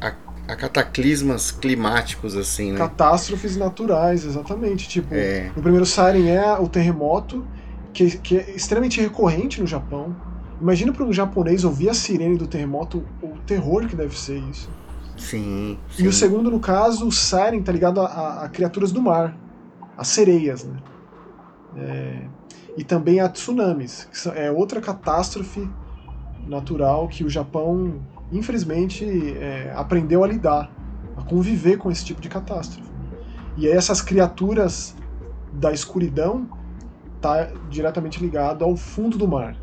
a, 0.00 0.14
a 0.48 0.56
cataclismas 0.56 1.50
climáticos, 1.50 2.36
assim, 2.36 2.72
né? 2.72 2.78
Catástrofes 2.78 3.56
naturais, 3.56 4.24
exatamente. 4.24 4.88
Tipo, 4.88 5.14
é. 5.14 5.50
no 5.54 5.62
primeiro 5.62 5.84
Siren 5.84 6.28
é 6.28 6.58
o 6.58 6.68
terremoto, 6.68 7.46
que, 7.96 8.18
que 8.18 8.36
é 8.36 8.50
extremamente 8.50 9.00
recorrente 9.00 9.60
no 9.60 9.66
Japão. 9.66 10.14
Imagina 10.60 10.92
para 10.92 11.04
um 11.04 11.12
japonês 11.12 11.64
ouvir 11.64 11.88
a 11.88 11.94
sirene 11.94 12.36
do 12.36 12.46
terremoto, 12.46 13.02
o 13.22 13.38
terror 13.46 13.86
que 13.86 13.96
deve 13.96 14.18
ser 14.18 14.38
isso. 14.50 14.70
Sim. 15.16 15.78
sim. 15.90 16.04
E 16.04 16.08
o 16.08 16.12
segundo, 16.12 16.50
no 16.50 16.60
caso, 16.60 17.08
o 17.08 17.12
Siren 17.12 17.62
tá 17.62 17.72
ligado 17.72 18.02
a, 18.02 18.06
a, 18.06 18.44
a 18.44 18.48
criaturas 18.50 18.92
do 18.92 19.00
mar, 19.00 19.34
as 19.96 20.08
sereias, 20.08 20.62
né? 20.64 20.76
É, 21.78 22.22
e 22.76 22.84
também 22.84 23.20
a 23.20 23.28
tsunamis, 23.28 24.08
que 24.12 24.28
é 24.38 24.50
outra 24.50 24.80
catástrofe 24.80 25.66
natural 26.46 27.08
que 27.08 27.24
o 27.24 27.30
Japão, 27.30 28.00
infelizmente, 28.30 29.06
é, 29.38 29.72
aprendeu 29.74 30.22
a 30.22 30.26
lidar, 30.26 30.70
a 31.16 31.22
conviver 31.22 31.78
com 31.78 31.90
esse 31.90 32.04
tipo 32.04 32.20
de 32.20 32.28
catástrofe. 32.28 32.90
E 33.56 33.66
aí 33.66 33.72
essas 33.72 34.02
criaturas 34.02 34.94
da 35.50 35.72
escuridão 35.72 36.46
tá 37.20 37.50
diretamente 37.70 38.20
ligado 38.20 38.64
ao 38.64 38.76
fundo 38.76 39.16
do 39.16 39.26
mar, 39.26 39.56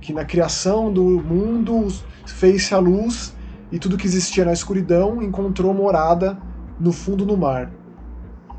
que 0.00 0.12
na 0.12 0.24
criação 0.24 0.92
do 0.92 1.02
mundo 1.02 1.88
fez-se 2.26 2.74
a 2.74 2.78
luz 2.78 3.34
e 3.70 3.78
tudo 3.78 3.96
que 3.96 4.06
existia 4.06 4.44
na 4.44 4.52
escuridão 4.52 5.22
encontrou 5.22 5.72
morada 5.72 6.38
no 6.78 6.92
fundo 6.92 7.24
do 7.24 7.36
mar, 7.36 7.70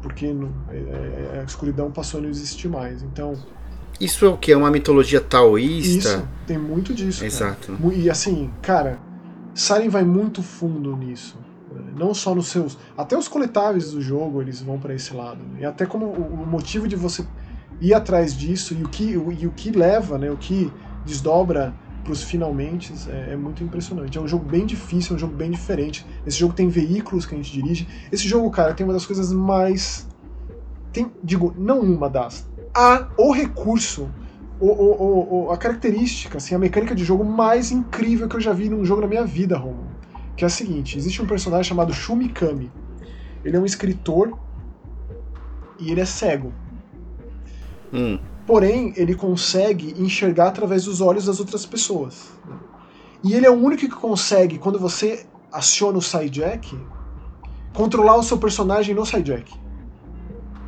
porque 0.01 0.25
é, 0.25 1.35
é, 1.35 1.39
a 1.41 1.43
escuridão 1.43 1.91
passou 1.91 2.19
a 2.19 2.23
não 2.23 2.29
existir 2.29 2.67
mais. 2.67 3.03
Então 3.03 3.35
isso 3.99 4.25
é 4.25 4.27
o 4.27 4.37
que? 4.37 4.51
É 4.51 4.57
uma 4.57 4.71
mitologia 4.71 5.21
taoísta? 5.21 6.09
Isso, 6.09 6.27
tem 6.47 6.57
muito 6.57 6.93
disso. 6.93 7.23
Exato. 7.23 7.73
Cara. 7.73 7.93
E 7.93 8.09
assim, 8.09 8.49
cara, 8.61 8.99
Siren 9.53 9.89
vai 9.89 10.03
muito 10.03 10.41
fundo 10.41 10.95
nisso. 10.95 11.37
Não 11.95 12.13
só 12.13 12.33
nos 12.33 12.47
seus. 12.47 12.77
Até 12.97 13.17
os 13.17 13.27
coletáveis 13.27 13.91
do 13.91 14.01
jogo 14.01 14.41
eles 14.41 14.61
vão 14.61 14.79
para 14.79 14.93
esse 14.93 15.13
lado. 15.13 15.39
E 15.59 15.65
até 15.65 15.85
como 15.85 16.07
o, 16.07 16.45
motivo 16.45 16.87
de 16.87 16.95
você 16.95 17.25
ir 17.81 17.93
atrás 17.93 18.36
disso 18.36 18.73
e 18.73 18.83
o 18.83 18.89
que, 18.89 19.17
o, 19.17 19.31
e 19.31 19.47
o 19.47 19.51
que 19.51 19.71
leva, 19.71 20.17
né, 20.17 20.31
o 20.31 20.38
que 20.38 20.71
desdobra 21.05 21.73
pros 22.03 22.21
finalmente 22.21 22.93
é, 23.09 23.33
é, 23.33 23.36
muito 23.36 23.63
impressionante. 23.63 24.17
É 24.17 24.21
um 24.21 24.27
jogo 24.27 24.45
bem 24.45 24.65
difícil, 24.65 25.13
é 25.13 25.15
um 25.15 25.19
jogo 25.19 25.33
bem 25.36 25.49
diferente. 25.49 26.05
Esse 26.25 26.38
jogo 26.38 26.53
tem 26.53 26.67
veículos 26.67 27.25
que 27.25 27.33
a 27.33 27.38
gente 27.38 27.51
dirige. 27.51 27.88
Esse 28.12 28.27
jogo, 28.27 28.49
cara, 28.51 28.73
tem 28.73 28.86
uma 28.86 28.93
das 28.93 29.05
coisas 29.05 29.31
mais. 29.31 30.07
Tem, 30.91 31.12
digo, 31.23 31.53
não 31.57 31.79
uma 31.79 32.09
das, 32.09 32.45
a, 32.73 33.07
o 33.17 33.31
recurso, 33.31 34.09
o, 34.59 34.67
o, 34.67 35.45
o, 35.45 35.51
a 35.51 35.57
característica, 35.57 36.38
assim, 36.38 36.55
a 36.55 36.59
mecânica 36.59 36.93
de 36.93 37.03
jogo 37.03 37.23
mais 37.23 37.71
incrível 37.71 38.27
que 38.27 38.36
eu 38.36 38.41
já 38.41 38.53
vi 38.53 38.69
num 38.69 38.86
jogo 38.86 39.01
na 39.01 39.07
minha 39.07 39.25
vida, 39.25 39.57
Romulo. 39.57 39.91
Que 40.36 40.43
é 40.43 40.47
a 40.47 40.49
seguinte: 40.49 40.97
existe 40.97 41.21
um 41.21 41.27
personagem 41.27 41.65
chamado 41.69 41.93
Shumikami. 41.93 42.71
Ele 43.43 43.57
é 43.57 43.59
um 43.59 43.65
escritor 43.65 44.38
e 45.79 45.91
ele 45.91 46.01
é 46.01 46.05
cego. 46.05 46.53
Hum. 47.93 48.19
Porém, 48.45 48.93
ele 48.97 49.15
consegue 49.15 49.93
enxergar 49.97 50.47
através 50.47 50.86
dos 50.86 50.99
olhos 50.99 51.25
das 51.25 51.39
outras 51.39 51.65
pessoas. 51.65 52.32
E 53.23 53.34
ele 53.34 53.45
é 53.45 53.49
o 53.49 53.53
único 53.53 53.82
que 53.84 53.89
consegue, 53.89 54.58
quando 54.58 54.77
você 54.77 55.25
aciona 55.51 55.97
o 55.97 56.01
sidejack, 56.01 56.77
controlar 57.73 58.17
o 58.17 58.23
seu 58.23 58.38
personagem 58.38 58.93
no 58.93 59.06
sidejack 59.06 59.63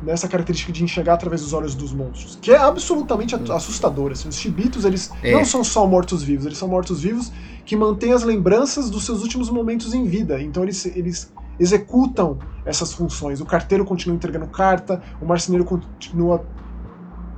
nessa 0.02 0.28
característica 0.28 0.72
de 0.72 0.84
enxergar 0.84 1.14
através 1.14 1.40
dos 1.40 1.52
olhos 1.52 1.74
dos 1.74 1.92
monstros, 1.92 2.38
que 2.40 2.52
é 2.52 2.56
absolutamente 2.56 3.34
hum. 3.34 3.52
assustador. 3.52 4.12
Assim. 4.12 4.28
Os 4.28 4.36
chibitos, 4.36 4.84
eles 4.84 5.10
é. 5.22 5.32
não 5.32 5.44
são 5.44 5.64
só 5.64 5.86
mortos-vivos, 5.86 6.46
eles 6.46 6.58
são 6.58 6.68
mortos-vivos 6.68 7.32
que 7.64 7.76
mantêm 7.76 8.12
as 8.12 8.22
lembranças 8.22 8.88
dos 8.88 9.04
seus 9.04 9.22
últimos 9.22 9.50
momentos 9.50 9.92
em 9.92 10.04
vida. 10.04 10.40
Então 10.40 10.62
eles, 10.62 10.86
eles 10.86 11.32
executam 11.58 12.38
essas 12.64 12.92
funções. 12.92 13.40
O 13.40 13.44
carteiro 13.44 13.84
continua 13.84 14.14
entregando 14.14 14.46
carta, 14.46 15.02
o 15.20 15.26
marceneiro 15.26 15.64
continua 15.64 16.44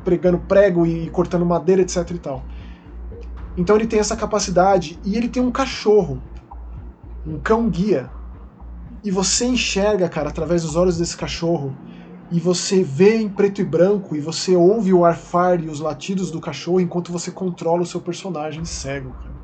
pregando 0.09 0.39
prego 0.39 0.87
e 0.87 1.11
cortando 1.11 1.45
madeira, 1.45 1.83
etc 1.83 2.11
e 2.11 2.19
tal. 2.19 2.43
Então 3.59 3.77
ele 3.77 3.87
tem 3.87 4.01
essa 4.01 4.17
capacidade 4.17 4.99
e 5.05 5.17
ele 5.17 5.29
tem 5.29 5.43
um 5.43 5.51
cachorro, 5.51 6.23
um 7.27 7.39
cão 7.39 7.69
guia. 7.69 8.09
E 9.05 9.11
você 9.11 9.45
enxerga, 9.45 10.09
cara, 10.09 10.31
através 10.31 10.63
dos 10.63 10.77
olhos 10.77 10.97
desse 10.97 11.15
cachorro, 11.15 11.77
e 12.33 12.41
você 12.41 12.83
vê 12.83 13.19
em 13.19 13.29
preto 13.29 13.61
e 13.61 13.65
branco 13.65 14.17
e 14.17 14.21
você 14.21 14.57
ouve 14.57 14.95
o 14.95 15.05
arfar 15.05 15.63
e 15.63 15.69
os 15.69 15.81
latidos 15.81 16.31
do 16.31 16.41
cachorro 16.41 16.81
enquanto 16.81 17.13
você 17.13 17.31
controla 17.31 17.83
o 17.83 17.87
seu 17.87 18.01
personagem 18.01 18.65
cego, 18.65 19.11
cara. 19.11 19.39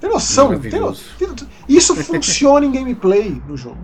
Tem 0.00 0.08
noção? 0.08 0.58
Tem 0.58 0.80
no... 0.80 0.96
Isso 1.68 1.94
funciona 1.94 2.64
em 2.64 2.72
gameplay 2.72 3.40
no 3.46 3.54
jogo. 3.54 3.78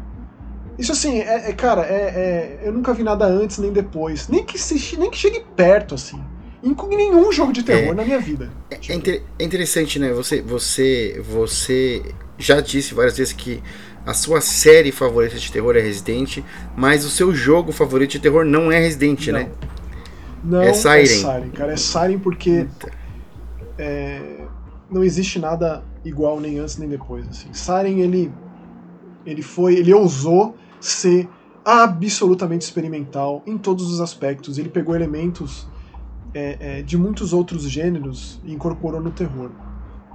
Isso 0.78 0.92
assim, 0.92 1.20
é, 1.20 1.50
é 1.50 1.52
cara, 1.52 1.82
é, 1.82 1.94
é, 1.94 2.60
eu 2.64 2.72
nunca 2.72 2.92
vi 2.92 3.02
nada 3.02 3.24
antes 3.26 3.58
nem 3.58 3.72
depois. 3.72 4.28
Nem 4.28 4.44
que, 4.44 4.58
se, 4.58 4.98
nem 4.98 5.10
que 5.10 5.16
chegue 5.16 5.44
perto, 5.56 5.94
assim. 5.94 6.22
Em 6.62 6.74
nenhum 6.96 7.30
jogo 7.32 7.52
de 7.52 7.62
terror 7.62 7.92
é, 7.92 7.94
na 7.94 8.04
minha 8.04 8.18
vida. 8.18 8.50
É, 8.70 8.78
é, 8.88 8.94
inter, 8.94 9.22
é 9.38 9.44
interessante, 9.44 9.98
né? 9.98 10.12
Você, 10.12 10.42
você, 10.42 11.22
você 11.26 12.02
já 12.36 12.60
disse 12.60 12.92
várias 12.92 13.16
vezes 13.16 13.32
que 13.32 13.62
a 14.04 14.12
sua 14.12 14.40
série 14.40 14.92
favorita 14.92 15.36
de 15.36 15.50
terror 15.50 15.76
é 15.76 15.80
Resident, 15.80 16.38
mas 16.76 17.04
o 17.04 17.10
seu 17.10 17.34
jogo 17.34 17.72
favorito 17.72 18.12
de 18.12 18.18
terror 18.18 18.44
não 18.44 18.70
é 18.70 18.78
Resident, 18.78 19.28
não. 19.28 19.34
né? 19.34 19.50
Não, 20.44 20.62
é 20.62 20.72
Siren. 20.72 21.00
É 21.00 21.06
Siren, 21.06 21.50
cara. 21.50 21.72
É 21.72 21.76
Siren 21.76 22.18
porque 22.18 22.66
não 24.90 25.02
existe 25.02 25.38
nada 25.38 25.82
igual 26.04 26.40
nem 26.40 26.58
antes 26.58 26.76
nem 26.76 26.88
depois. 26.88 27.26
Assim. 27.28 27.52
Siren, 27.52 28.00
ele, 28.00 28.32
ele 29.24 29.42
foi, 29.42 29.76
ele 29.76 29.92
ousou 29.92 30.56
ser 30.80 31.28
absolutamente 31.64 32.62
experimental 32.62 33.42
em 33.46 33.58
todos 33.58 33.90
os 33.90 34.00
aspectos. 34.00 34.58
Ele 34.58 34.68
pegou 34.68 34.94
elementos 34.94 35.66
é, 36.32 36.78
é, 36.78 36.82
de 36.82 36.96
muitos 36.96 37.32
outros 37.32 37.68
gêneros 37.68 38.40
e 38.44 38.52
incorporou 38.52 39.00
no 39.00 39.10
terror. 39.10 39.50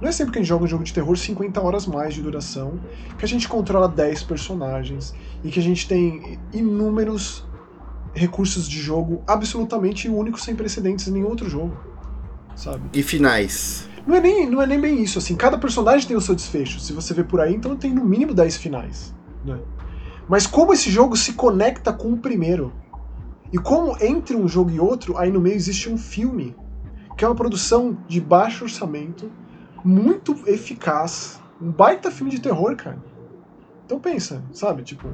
Não 0.00 0.08
é 0.08 0.12
sempre 0.12 0.32
que 0.32 0.38
a 0.38 0.42
gente 0.42 0.48
joga 0.48 0.64
um 0.64 0.68
jogo 0.68 0.82
de 0.82 0.92
terror 0.92 1.16
50 1.16 1.60
horas 1.60 1.86
mais 1.86 2.14
de 2.14 2.22
duração, 2.22 2.80
que 3.18 3.24
a 3.24 3.28
gente 3.28 3.48
controla 3.48 3.88
10 3.88 4.24
personagens 4.24 5.14
e 5.44 5.50
que 5.50 5.60
a 5.60 5.62
gente 5.62 5.86
tem 5.86 6.38
inúmeros 6.52 7.44
recursos 8.14 8.68
de 8.68 8.80
jogo 8.80 9.22
absolutamente 9.26 10.08
únicos, 10.08 10.42
sem 10.42 10.56
precedentes 10.56 11.06
em 11.06 11.12
nenhum 11.12 11.28
outro 11.28 11.48
jogo. 11.48 11.76
Sabe? 12.56 12.82
E 12.92 13.02
finais. 13.02 13.88
Não 14.06 14.16
é, 14.16 14.20
nem, 14.20 14.50
não 14.50 14.60
é 14.60 14.66
nem 14.66 14.80
bem 14.80 15.00
isso, 15.00 15.18
assim, 15.18 15.36
cada 15.36 15.56
personagem 15.56 16.08
tem 16.08 16.16
o 16.16 16.20
seu 16.20 16.34
desfecho. 16.34 16.80
Se 16.80 16.92
você 16.92 17.14
vê 17.14 17.22
por 17.22 17.40
aí, 17.40 17.54
então 17.54 17.76
tem 17.76 17.92
no 17.94 18.04
mínimo 18.04 18.34
10 18.34 18.56
finais. 18.56 19.14
Né? 19.44 19.58
Mas 20.28 20.46
como 20.46 20.72
esse 20.72 20.90
jogo 20.90 21.16
se 21.16 21.32
conecta 21.32 21.92
com 21.92 22.12
o 22.12 22.18
primeiro, 22.18 22.72
e 23.52 23.58
como 23.58 23.96
entre 24.00 24.34
um 24.34 24.48
jogo 24.48 24.70
e 24.70 24.80
outro, 24.80 25.18
aí 25.18 25.30
no 25.30 25.40
meio 25.40 25.54
existe 25.54 25.90
um 25.90 25.98
filme, 25.98 26.56
que 27.16 27.24
é 27.24 27.28
uma 27.28 27.34
produção 27.34 27.98
de 28.08 28.20
baixo 28.20 28.64
orçamento, 28.64 29.30
muito 29.84 30.36
eficaz. 30.46 31.40
Um 31.60 31.70
baita 31.70 32.10
filme 32.10 32.30
de 32.30 32.40
terror, 32.40 32.74
cara. 32.76 32.98
Então 33.84 34.00
pensa, 34.00 34.42
sabe? 34.52 34.82
Tipo. 34.82 35.08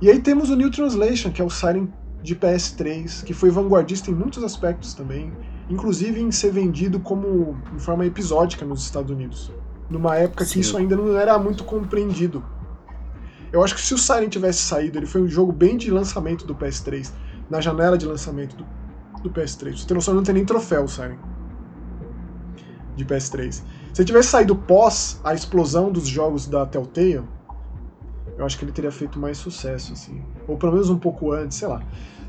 E 0.00 0.10
aí 0.10 0.20
temos 0.20 0.50
o 0.50 0.56
New 0.56 0.70
Translation, 0.70 1.30
que 1.30 1.42
é 1.42 1.44
o 1.44 1.50
Siren 1.50 1.88
de 2.22 2.34
PS3, 2.34 3.22
que 3.22 3.34
foi 3.34 3.50
vanguardista 3.50 4.10
em 4.10 4.14
muitos 4.14 4.42
aspectos 4.42 4.94
também, 4.94 5.30
inclusive 5.68 6.20
em 6.20 6.32
ser 6.32 6.50
vendido 6.50 6.98
como 6.98 7.56
em 7.74 7.78
forma 7.78 8.06
episódica 8.06 8.64
nos 8.64 8.82
Estados 8.82 9.10
Unidos. 9.10 9.52
Numa 9.90 10.16
época 10.16 10.44
Sim. 10.44 10.54
que 10.54 10.60
isso 10.60 10.76
ainda 10.76 10.96
não 10.96 11.16
era 11.18 11.38
muito 11.38 11.64
compreendido. 11.64 12.42
Eu 13.54 13.62
acho 13.62 13.76
que 13.76 13.80
se 13.80 13.94
o 13.94 13.98
Siren 13.98 14.28
tivesse 14.28 14.62
saído, 14.62 14.98
ele 14.98 15.06
foi 15.06 15.22
um 15.22 15.28
jogo 15.28 15.52
bem 15.52 15.76
de 15.76 15.88
lançamento 15.88 16.44
do 16.44 16.56
PS3, 16.56 17.12
na 17.48 17.60
janela 17.60 17.96
de 17.96 18.04
lançamento 18.04 18.56
do, 18.56 18.66
do 19.22 19.30
PS3. 19.30 19.78
Você 19.78 19.86
tem 19.86 19.94
noção, 19.94 20.12
não 20.12 20.24
tem 20.24 20.34
nem 20.34 20.44
troféu 20.44 20.82
o 20.82 20.88
Siren 20.88 21.16
de 22.96 23.04
PS3. 23.04 23.62
Se 23.92 24.04
tivesse 24.04 24.30
saído 24.30 24.56
pós 24.56 25.20
a 25.22 25.34
explosão 25.34 25.92
dos 25.92 26.08
jogos 26.08 26.48
da 26.48 26.66
Telltale, 26.66 27.22
eu 28.36 28.44
acho 28.44 28.58
que 28.58 28.64
ele 28.64 28.72
teria 28.72 28.90
feito 28.90 29.20
mais 29.20 29.38
sucesso, 29.38 29.92
assim. 29.92 30.20
Ou 30.48 30.56
pelo 30.56 30.72
menos 30.72 30.90
um 30.90 30.98
pouco 30.98 31.30
antes, 31.30 31.56
sei 31.56 31.68
lá. 31.68 31.80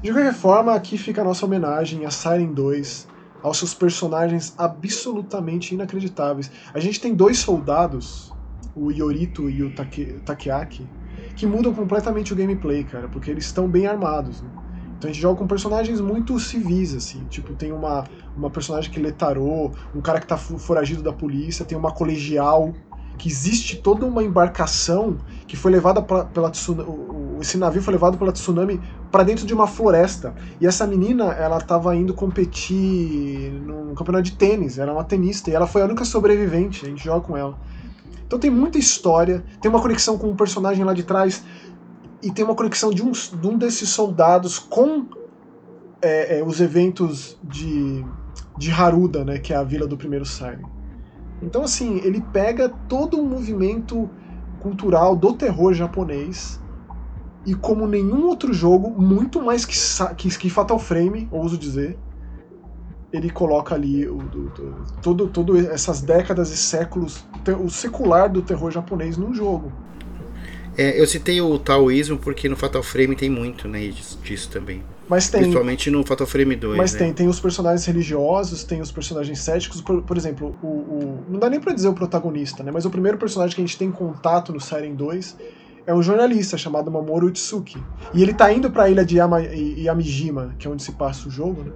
De 0.04 0.12
qualquer 0.14 0.36
forma, 0.36 0.76
aqui 0.76 0.96
fica 0.96 1.22
a 1.22 1.26
nossa 1.26 1.44
homenagem 1.44 2.06
a 2.06 2.12
Siren 2.12 2.54
2, 2.54 3.08
aos 3.42 3.58
seus 3.58 3.74
personagens 3.74 4.54
absolutamente 4.60 5.74
inacreditáveis. 5.74 6.52
A 6.72 6.80
gente 6.80 7.02
tem 7.02 7.16
dois 7.16 7.40
soldados, 7.40 8.32
o 8.76 8.92
Yorito 8.92 9.50
e 9.50 9.64
o 9.64 9.74
Take, 9.74 10.20
Takeaki, 10.24 10.88
que 11.36 11.46
mudam 11.46 11.74
completamente 11.74 12.34
o 12.34 12.36
gameplay, 12.36 12.84
cara, 12.84 13.08
porque 13.08 13.30
eles 13.30 13.46
estão 13.46 13.68
bem 13.68 13.88
armados. 13.88 14.42
Né? 14.42 14.50
Então 14.98 15.10
a 15.10 15.14
gente 15.14 15.22
joga 15.22 15.40
com 15.40 15.48
personagens 15.48 16.00
muito 16.00 16.40
civis, 16.40 16.96
assim. 16.96 17.24
Tipo, 17.30 17.54
tem 17.54 17.72
uma, 17.72 18.06
uma 18.36 18.50
personagem 18.50 18.90
que 18.90 19.00
lê 19.00 19.12
tarô, 19.12 19.72
um 19.94 20.02
cara 20.02 20.20
que 20.20 20.28
tá 20.28 20.38
foragido 20.38 21.04
da 21.04 21.12
polícia, 21.12 21.66
tem 21.66 21.78
uma 21.78 21.92
colegial, 21.92 22.74
que 23.18 23.30
existe 23.30 23.78
toda 23.78 24.06
uma 24.06 24.24
embarcação 24.24 25.18
que 25.48 25.56
foi 25.56 25.72
levada 25.72 26.02
pra, 26.02 26.26
pela 26.26 26.50
tsunami. 26.50 27.06
Esse 27.42 27.58
navio 27.58 27.82
foi 27.82 27.94
levado 27.94 28.18
pela 28.18 28.32
tsunami 28.32 28.80
para 29.12 29.24
dentro 29.24 29.46
de 29.46 29.54
uma 29.54 29.68
floresta. 29.68 30.34
E 30.60 30.66
essa 30.66 30.88
menina, 30.88 31.34
ela 31.34 31.60
tava 31.60 31.96
indo 31.96 32.14
competir 32.14 33.52
num 33.66 33.94
campeonato 33.94 34.24
de 34.24 34.32
tênis, 34.34 34.78
era 34.78 34.92
uma 34.92 35.04
tenista, 35.04 35.50
e 35.50 35.54
ela 35.54 35.68
foi 35.68 35.82
a 35.82 35.86
única 35.86 36.06
sobrevivente, 36.06 36.86
a 36.86 36.90
gente 36.90 37.04
joga 37.04 37.22
com 37.22 37.36
ela. 37.36 37.58
Então 38.26 38.40
tem 38.40 38.50
muita 38.50 38.78
história, 38.78 39.44
tem 39.62 39.70
uma 39.70 39.82
conexão 39.82 40.18
com 40.18 40.28
um 40.28 40.36
personagem 40.36 40.84
lá 40.84 40.94
de 40.94 41.04
trás 41.04 41.44
e 42.22 42.32
tem 42.32 42.44
uma 42.44 42.56
conexão 42.56 42.90
de 42.90 43.04
um, 43.04 43.12
de 43.12 43.48
um 43.48 43.58
desses 43.58 43.90
soldados 43.90 44.58
com 44.58 45.06
é, 46.02 46.40
é, 46.40 46.44
os 46.44 46.60
eventos 46.60 47.38
de, 47.44 48.04
de 48.58 48.72
Haruda, 48.72 49.24
né, 49.24 49.38
que 49.38 49.54
é 49.54 49.56
a 49.56 49.64
vila 49.64 49.88
do 49.88 49.96
primeiro 49.96 50.26
Siren. 50.26 50.66
Então, 51.42 51.64
assim, 51.64 51.98
ele 52.04 52.22
pega 52.34 52.70
todo 52.88 53.20
um 53.20 53.28
movimento 53.28 54.10
cultural 54.60 55.16
do 55.16 55.34
terror 55.34 55.74
japonês 55.74 56.60
e, 57.46 57.54
como 57.54 57.86
nenhum 57.86 58.26
outro 58.26 58.52
jogo, 58.54 58.90
muito 58.90 59.42
mais 59.42 59.66
que, 59.66 59.76
que, 60.16 60.38
que 60.38 60.50
Fatal 60.50 60.80
Frame, 60.80 61.28
ouso 61.32 61.58
dizer, 61.58 62.00
ele 63.16 63.30
coloca 63.30 63.76
ali 63.76 64.08
o, 64.08 64.18
do, 64.18 64.50
do, 64.50 64.76
todo, 65.02 65.28
todo 65.28 65.58
essas 65.58 66.02
décadas 66.02 66.52
e 66.52 66.58
séculos, 66.58 67.24
o 67.64 67.70
secular 67.70 68.30
do 68.30 68.42
terror 68.42 68.72
japonês 68.72 69.18
num 69.18 69.34
jogo. 69.34 69.72
É, 70.78 71.00
eu 71.00 71.08
citei 71.08 71.40
o 71.40 71.58
taoísmo 71.58 72.18
porque 72.18 72.50
no 72.50 72.56
Fatal 72.56 72.84
Frame 72.84 73.16
tem 73.16 73.30
muito 73.30 73.68
né, 73.68 73.88
disso, 73.88 74.20
disso 74.22 74.50
também. 74.50 74.84
Mas 75.08 75.30
tem. 75.30 75.42
Principalmente 75.42 75.90
no 75.90 76.04
Fatal 76.04 76.28
Frame 76.28 76.56
2. 76.56 76.78
Mas 76.78 76.94
né? 76.94 77.00
tem, 77.00 77.14
tem 77.14 77.28
os 77.28 77.40
personagens 77.40 77.86
religiosos, 77.86 78.64
tem 78.64 78.82
os 78.82 78.92
personagens 78.92 79.40
céticos. 79.40 79.80
Por, 79.80 80.02
por 80.02 80.18
exemplo, 80.18 80.56
o, 80.62 80.68
o, 80.68 81.24
Não 81.30 81.40
dá 81.40 81.50
nem 81.50 81.60
pra 81.60 81.74
dizer 81.74 81.88
o 81.88 81.94
protagonista, 81.94 82.64
né? 82.64 82.72
Mas 82.72 82.86
o 82.86 82.90
primeiro 82.90 83.18
personagem 83.18 83.56
que 83.56 83.62
a 83.62 83.66
gente 83.66 83.78
tem 83.78 83.92
contato 83.92 84.52
no 84.52 84.60
Siren 84.60 84.96
2 84.96 85.38
é 85.88 85.94
um 85.94 86.02
jornalista 86.02 86.58
chamado 86.58 86.90
Mamoru 86.90 87.28
Utsuki. 87.28 87.82
E 88.14 88.22
ele 88.22 88.34
tá 88.34 88.52
indo 88.52 88.70
pra 88.72 88.90
ilha 88.90 89.06
de 89.06 89.18
Yama, 89.18 89.42
Yamijima, 89.44 90.56
que 90.58 90.68
é 90.68 90.72
onde 90.72 90.84
se 90.84 90.94
passa 90.94 91.28
o 91.28 91.32
jogo, 91.32 91.64
né? 91.64 91.72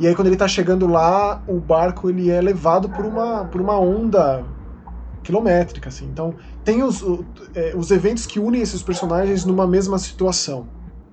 E 0.00 0.06
aí 0.06 0.14
quando 0.14 0.28
ele 0.28 0.36
tá 0.36 0.46
chegando 0.46 0.86
lá, 0.86 1.42
o 1.46 1.58
barco 1.58 2.08
ele 2.08 2.30
é 2.30 2.40
levado 2.40 2.88
por 2.88 3.04
uma, 3.04 3.44
por 3.46 3.60
uma 3.60 3.78
onda 3.78 4.44
quilométrica, 5.22 5.88
assim. 5.88 6.06
Então 6.06 6.34
tem 6.64 6.82
os, 6.82 7.04
é, 7.54 7.74
os 7.76 7.90
eventos 7.90 8.26
que 8.26 8.38
unem 8.38 8.62
esses 8.62 8.82
personagens 8.82 9.44
numa 9.44 9.66
mesma 9.66 9.98
situação. 9.98 10.68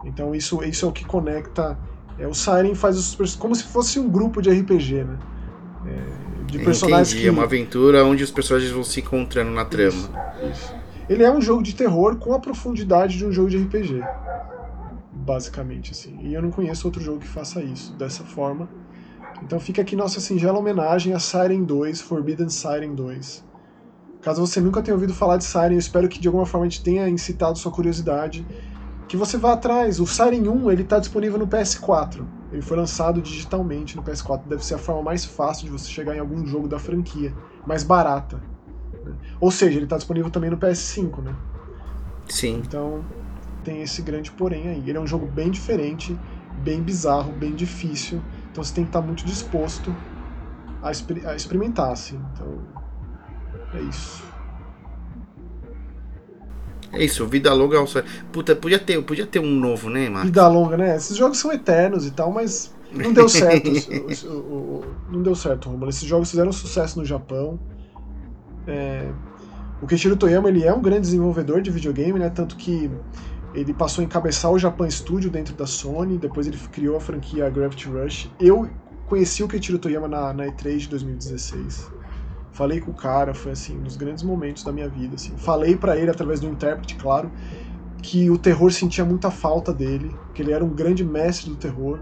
Então 0.06 0.36
isso, 0.36 0.64
isso 0.64 0.86
é 0.86 0.90
o 0.90 0.92
que 0.92 1.04
conecta. 1.04 1.78
É, 2.18 2.28
o 2.28 2.34
Siren 2.34 2.76
faz 2.76 3.18
os 3.20 3.36
como 3.36 3.56
se 3.56 3.64
fosse 3.64 4.00
um 4.00 4.08
grupo 4.08 4.42
de 4.42 4.50
RPG, 4.50 5.04
né? 5.04 5.18
É, 5.88 6.46
de 6.46 6.60
personagens 6.60 7.10
Entendi, 7.10 7.24
que... 7.24 7.28
é 7.28 7.32
uma 7.32 7.44
aventura 7.44 8.06
onde 8.06 8.24
os 8.24 8.32
personagens 8.32 8.72
vão 8.72 8.84
se 8.84 9.00
encontrando 9.00 9.52
na 9.52 9.66
trama. 9.66 10.10
Isso, 10.44 10.52
isso. 10.52 10.76
Ele 11.10 11.24
é 11.24 11.32
um 11.32 11.42
jogo 11.42 11.62
de 11.62 11.76
terror 11.76 12.16
com 12.18 12.34
a 12.34 12.40
profundidade 12.40 13.18
de 13.18 13.26
um 13.26 13.32
jogo 13.32 13.50
de 13.50 13.58
RPG. 13.58 14.02
Basicamente, 15.26 15.92
assim. 15.92 16.20
E 16.22 16.36
eu 16.36 16.42
não 16.42 16.52
conheço 16.52 16.88
outro 16.88 17.02
jogo 17.02 17.20
que 17.20 17.28
faça 17.28 17.62
isso 17.62 17.94
dessa 17.94 18.24
forma. 18.24 18.70
Então 19.42 19.60
fica 19.60 19.82
aqui 19.82 19.96
nossa 19.96 20.20
singela 20.20 20.60
homenagem 20.60 21.14
a 21.14 21.20
Siren 21.20 21.64
2, 21.64 22.02
Forbidden 22.02 22.50
Siren 22.50 22.94
2. 22.94 23.44
Caso 24.22 24.46
você 24.46 24.62
nunca 24.62 24.82
tenha 24.82 24.94
ouvido 24.94 25.14
falar 25.14 25.38
de 25.38 25.44
Siren, 25.44 25.74
eu 25.74 25.80
espero 25.80 26.08
que 26.08 26.20
de 26.20 26.28
alguma 26.28 26.46
forma 26.46 26.66
a 26.66 26.70
gente 26.70 26.84
tenha 26.84 27.10
incitado 27.10 27.58
sua 27.58 27.72
curiosidade. 27.72 28.46
Que 29.08 29.18
você 29.18 29.38
vá 29.38 29.54
atrás. 29.54 30.00
O 30.00 30.06
Siren 30.06 30.48
1 30.48 30.72
ele 30.72 30.84
está 30.84 31.00
disponível 31.00 31.40
no 31.40 31.48
PS4. 31.48 32.24
Ele 32.52 32.62
foi 32.62 32.78
lançado 32.78 33.22
digitalmente 33.22 33.96
no 33.96 34.04
PS4. 34.04 34.44
Deve 34.48 34.64
ser 34.64 34.76
a 34.76 34.80
forma 34.80 35.02
mais 35.02 35.26
fácil 35.26 35.66
de 35.66 35.72
você 35.72 35.90
chegar 35.90 36.16
em 36.16 36.20
algum 36.20 36.46
jogo 36.46 36.68
da 36.68 36.78
franquia. 36.78 37.34
Mais 37.66 37.84
barata. 37.84 38.42
Né? 39.04 39.14
Ou 39.40 39.52
seja, 39.52 39.78
ele 39.78 39.86
está 39.86 39.98
disponível 39.98 40.30
também 40.30 40.50
no 40.50 40.58
PS5, 40.58 41.22
né? 41.22 41.36
Sim. 42.28 42.64
Então 42.66 43.04
tem 43.66 43.82
esse 43.82 44.02
grande 44.02 44.32
porém 44.32 44.70
aí. 44.70 44.84
Ele 44.88 44.98
é 44.98 45.02
um 45.02 45.08
jogo 45.08 45.26
bem 45.26 45.50
diferente, 45.50 46.18
bem 46.64 46.82
bizarro, 46.82 47.34
bem 47.34 47.54
difícil. 47.54 48.22
Então 48.52 48.64
você 48.64 48.74
tem 48.74 48.84
que 48.86 48.90
estar 48.90 49.02
muito 49.02 49.26
disposto 49.26 49.94
a, 50.82 50.92
exper 50.92 51.28
a 51.28 51.36
experimentar, 51.36 51.92
assim. 51.92 52.22
Então 52.32 52.60
é 53.74 53.82
isso. 53.82 54.24
É 56.94 57.04
isso, 57.04 57.28
vida 57.28 57.54
longa 57.54 57.78
ao 57.78 57.86
Puta, 58.32 58.56
podia 58.56 58.80
ter, 58.80 59.02
podia 59.04 59.26
ter 59.26 59.40
um 59.40 59.52
novo, 59.52 59.90
né, 59.90 60.08
Marcos? 60.08 60.30
Vida 60.30 60.48
longa, 60.48 60.78
né? 60.78 60.96
Esses 60.96 61.18
jogos 61.18 61.40
são 61.40 61.52
eternos 61.52 62.06
e 62.06 62.12
tal, 62.12 62.32
mas 62.32 62.74
não 62.94 63.12
deu 63.12 63.28
certo. 63.28 63.68
o, 64.30 64.32
o, 64.32 64.34
o, 64.34 64.86
não 65.12 65.22
deu 65.22 65.36
certo, 65.36 65.70
Romulo. 65.70 65.90
Esses 65.90 66.08
jogos 66.08 66.30
fizeram 66.30 66.54
sucesso 66.54 66.98
no 66.98 67.04
Japão. 67.04 67.60
É, 68.66 69.12
o 69.82 69.88
Keiichiro 69.88 70.16
Toyama 70.16 70.48
ele 70.48 70.64
é 70.64 70.74
um 70.74 70.82
grande 70.82 71.02
desenvolvedor 71.02 71.62
de 71.62 71.70
videogame, 71.70 72.18
né? 72.18 72.30
Tanto 72.30 72.56
que 72.56 72.90
ele 73.56 73.74
passou 73.74 74.02
a 74.02 74.06
encabeçar 74.06 74.52
o 74.52 74.60
Japan 74.60 74.90
Studio 74.90 75.30
dentro 75.30 75.56
da 75.56 75.66
Sony, 75.66 76.18
depois 76.18 76.46
ele 76.46 76.58
criou 76.72 76.98
a 76.98 77.00
franquia 77.00 77.50
Gravity 77.50 77.88
Rush. 77.88 78.30
Eu 78.40 78.70
conheci 79.08 79.44
o 79.44 79.48
Keiichiro 79.48 79.80
Toyama 79.80 80.08
na, 80.08 80.34
na 80.34 80.46
E3 80.48 80.78
de 80.80 80.90
2016. 80.90 81.90
Falei 82.52 82.80
com 82.80 82.92
o 82.92 82.94
cara, 82.94 83.34
foi 83.34 83.52
assim, 83.54 83.78
um 83.78 83.84
dos 83.84 83.98
grandes 83.98 84.24
momentos 84.24 84.64
da 84.64 84.72
minha 84.72 84.90
vida. 84.90 85.16
Assim. 85.16 85.36
Falei 85.38 85.76
para 85.76 85.98
ele, 85.98 86.10
através 86.10 86.40
do 86.40 86.48
intérprete, 86.48 86.96
claro, 86.96 87.32
que 88.02 88.30
o 88.30 88.38
terror 88.38 88.72
sentia 88.72 89.06
muita 89.06 89.32
falta 89.32 89.74
dele, 89.74 90.14
que 90.34 90.42
ele 90.42 90.52
era 90.52 90.64
um 90.64 90.70
grande 90.70 91.04
mestre 91.04 91.50
do 91.50 91.56
terror. 91.56 92.00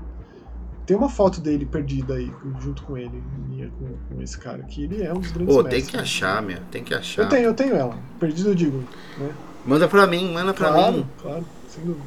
Tem 0.86 0.98
uma 0.98 1.08
foto 1.08 1.40
dele 1.40 1.66
perdida 1.66 2.16
aí, 2.16 2.32
junto 2.60 2.84
com 2.84 2.98
ele, 2.98 3.24
minha, 3.48 3.70
com, 3.70 4.16
com 4.16 4.22
esse 4.22 4.38
cara, 4.38 4.64
que 4.64 4.84
ele 4.84 5.02
é 5.02 5.14
um 5.14 5.20
dos 5.20 5.32
grandes 5.32 5.56
Pô, 5.56 5.64
mestres. 5.64 5.84
tem 5.86 5.92
que 5.92 5.98
achar, 5.98 6.42
meu, 6.42 6.60
tem 6.70 6.84
que 6.84 6.94
achar. 6.94 7.22
Eu 7.22 7.30
tenho, 7.30 7.44
eu 7.46 7.54
tenho 7.54 7.76
ela. 7.76 7.98
Perdida 8.20 8.50
eu 8.50 8.56
digo, 8.56 8.84
né? 9.18 9.32
Manda 9.66 9.88
pra 9.88 10.06
mim, 10.06 10.34
manda 10.34 10.54
pra 10.54 10.70
claro, 10.70 10.94
mim. 10.94 11.08
Claro, 11.22 11.46
sem 11.70 11.84
dúvida. 11.84 12.06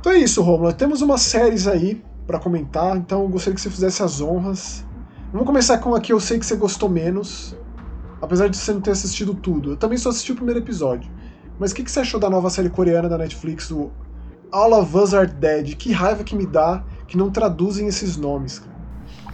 Então 0.00 0.12
é 0.12 0.18
isso, 0.18 0.42
Romulo. 0.42 0.72
Temos 0.72 1.00
umas 1.02 1.20
séries 1.22 1.66
aí 1.66 2.02
para 2.26 2.38
comentar, 2.38 2.96
então 2.96 3.22
eu 3.22 3.28
gostaria 3.28 3.54
que 3.54 3.60
você 3.60 3.70
fizesse 3.70 4.02
as 4.02 4.20
honras 4.20 4.84
Vamos 5.32 5.46
começar 5.46 5.78
com 5.78 5.94
a 5.94 6.00
que 6.00 6.12
eu 6.12 6.20
sei 6.20 6.38
que 6.38 6.44
você 6.44 6.54
gostou 6.56 6.90
menos, 6.90 7.56
apesar 8.20 8.48
de 8.48 8.56
você 8.56 8.70
não 8.70 8.82
ter 8.82 8.90
assistido 8.90 9.32
tudo. 9.32 9.70
Eu 9.70 9.76
também 9.78 9.96
só 9.96 10.10
assisti 10.10 10.30
o 10.30 10.34
primeiro 10.34 10.60
episódio. 10.60 11.10
Mas 11.58 11.72
o 11.72 11.74
que, 11.74 11.82
que 11.82 11.90
você 11.90 12.00
achou 12.00 12.20
da 12.20 12.28
nova 12.28 12.50
série 12.50 12.68
coreana 12.68 13.08
da 13.08 13.16
Netflix, 13.16 13.70
o 13.70 13.90
All 14.50 14.78
of 14.78 14.94
Us 14.94 15.14
Are 15.14 15.26
Dead? 15.26 15.74
Que 15.76 15.90
raiva 15.90 16.22
que 16.22 16.36
me 16.36 16.44
dá 16.44 16.84
que 17.08 17.16
não 17.16 17.30
traduzem 17.30 17.86
esses 17.86 18.18
nomes, 18.18 18.58
cara. 18.58 18.72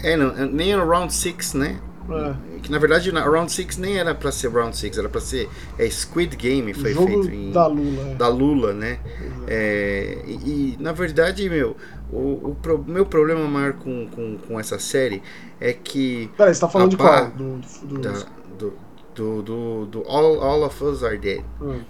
É, 0.05 0.17
não, 0.17 0.33
nem 0.47 0.73
o 0.77 0.89
Round 0.89 1.13
6, 1.13 1.55
né? 1.55 1.81
É. 2.11 2.35
Que 2.59 2.71
na 2.71 2.79
verdade 2.79 3.11
na 3.13 3.23
Round 3.23 3.51
6 3.51 3.77
nem 3.77 3.99
era 3.99 4.15
pra 4.15 4.33
ser 4.33 4.49
Round 4.49 4.77
6, 4.77 4.99
era 4.99 5.09
pra 5.09 5.21
ser 5.21 5.49
é, 5.79 5.89
Squid 5.89 6.37
Game, 6.37 6.73
foi 6.75 6.95
feito 6.95 7.31
em. 7.31 7.51
Da 7.53 7.67
Lula. 7.67 8.11
É. 8.11 8.15
Da 8.15 8.29
Lula, 8.29 8.73
né? 8.73 8.99
É, 9.47 10.23
e, 10.27 10.33
e, 10.33 10.77
na 10.81 10.93
verdade, 10.93 11.49
meu, 11.49 11.77
o, 12.13 12.51
o 12.51 12.57
pro, 12.61 12.83
meu 12.87 13.05
problema 13.07 13.47
maior 13.47 13.75
com, 13.75 14.09
com, 14.09 14.39
com 14.39 14.61
essa 14.61 14.79
série 14.79 15.23
é 15.61 15.73
que. 15.73 16.31
Peraí, 16.37 16.55
você 16.55 16.61
tá 16.61 16.69
falando 16.69 16.91
de 16.91 16.97
qual? 16.97 17.31
Do, 17.31 17.61
do, 17.83 17.99
da, 17.99 18.13
do, 18.59 18.73
do, 19.15 19.43
do, 19.43 19.87
do, 19.87 20.03
All, 20.07 20.41
All 20.41 20.63
of 20.65 20.85
Us 20.85 21.03
Are 21.03 21.19
Dead. 21.19 21.43
Hum. 21.61 21.81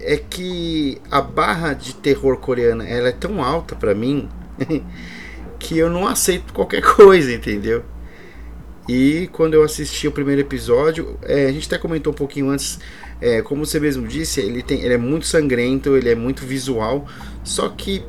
É 0.00 0.16
que 0.16 1.00
a 1.10 1.20
barra 1.20 1.74
de 1.74 1.94
terror 1.94 2.36
coreana 2.38 2.84
ela 2.88 3.08
é 3.08 3.12
tão 3.12 3.42
alta 3.42 3.76
para 3.76 3.94
mim 3.94 4.28
que 5.60 5.78
eu 5.78 5.88
não 5.88 6.06
aceito 6.06 6.52
qualquer 6.52 6.82
coisa, 6.96 7.32
entendeu? 7.32 7.84
E 8.88 9.28
quando 9.32 9.54
eu 9.54 9.62
assisti 9.62 10.08
o 10.08 10.12
primeiro 10.12 10.40
episódio, 10.40 11.16
é, 11.22 11.46
a 11.46 11.52
gente 11.52 11.66
até 11.66 11.78
comentou 11.78 12.12
um 12.12 12.16
pouquinho 12.16 12.50
antes, 12.50 12.80
é, 13.20 13.40
como 13.40 13.64
você 13.64 13.78
mesmo 13.78 14.06
disse, 14.08 14.40
ele, 14.40 14.62
tem, 14.62 14.80
ele 14.80 14.94
é 14.94 14.98
muito 14.98 15.26
sangrento, 15.26 15.96
ele 15.96 16.10
é 16.10 16.14
muito 16.14 16.44
visual, 16.44 17.06
só 17.44 17.68
que 17.68 18.04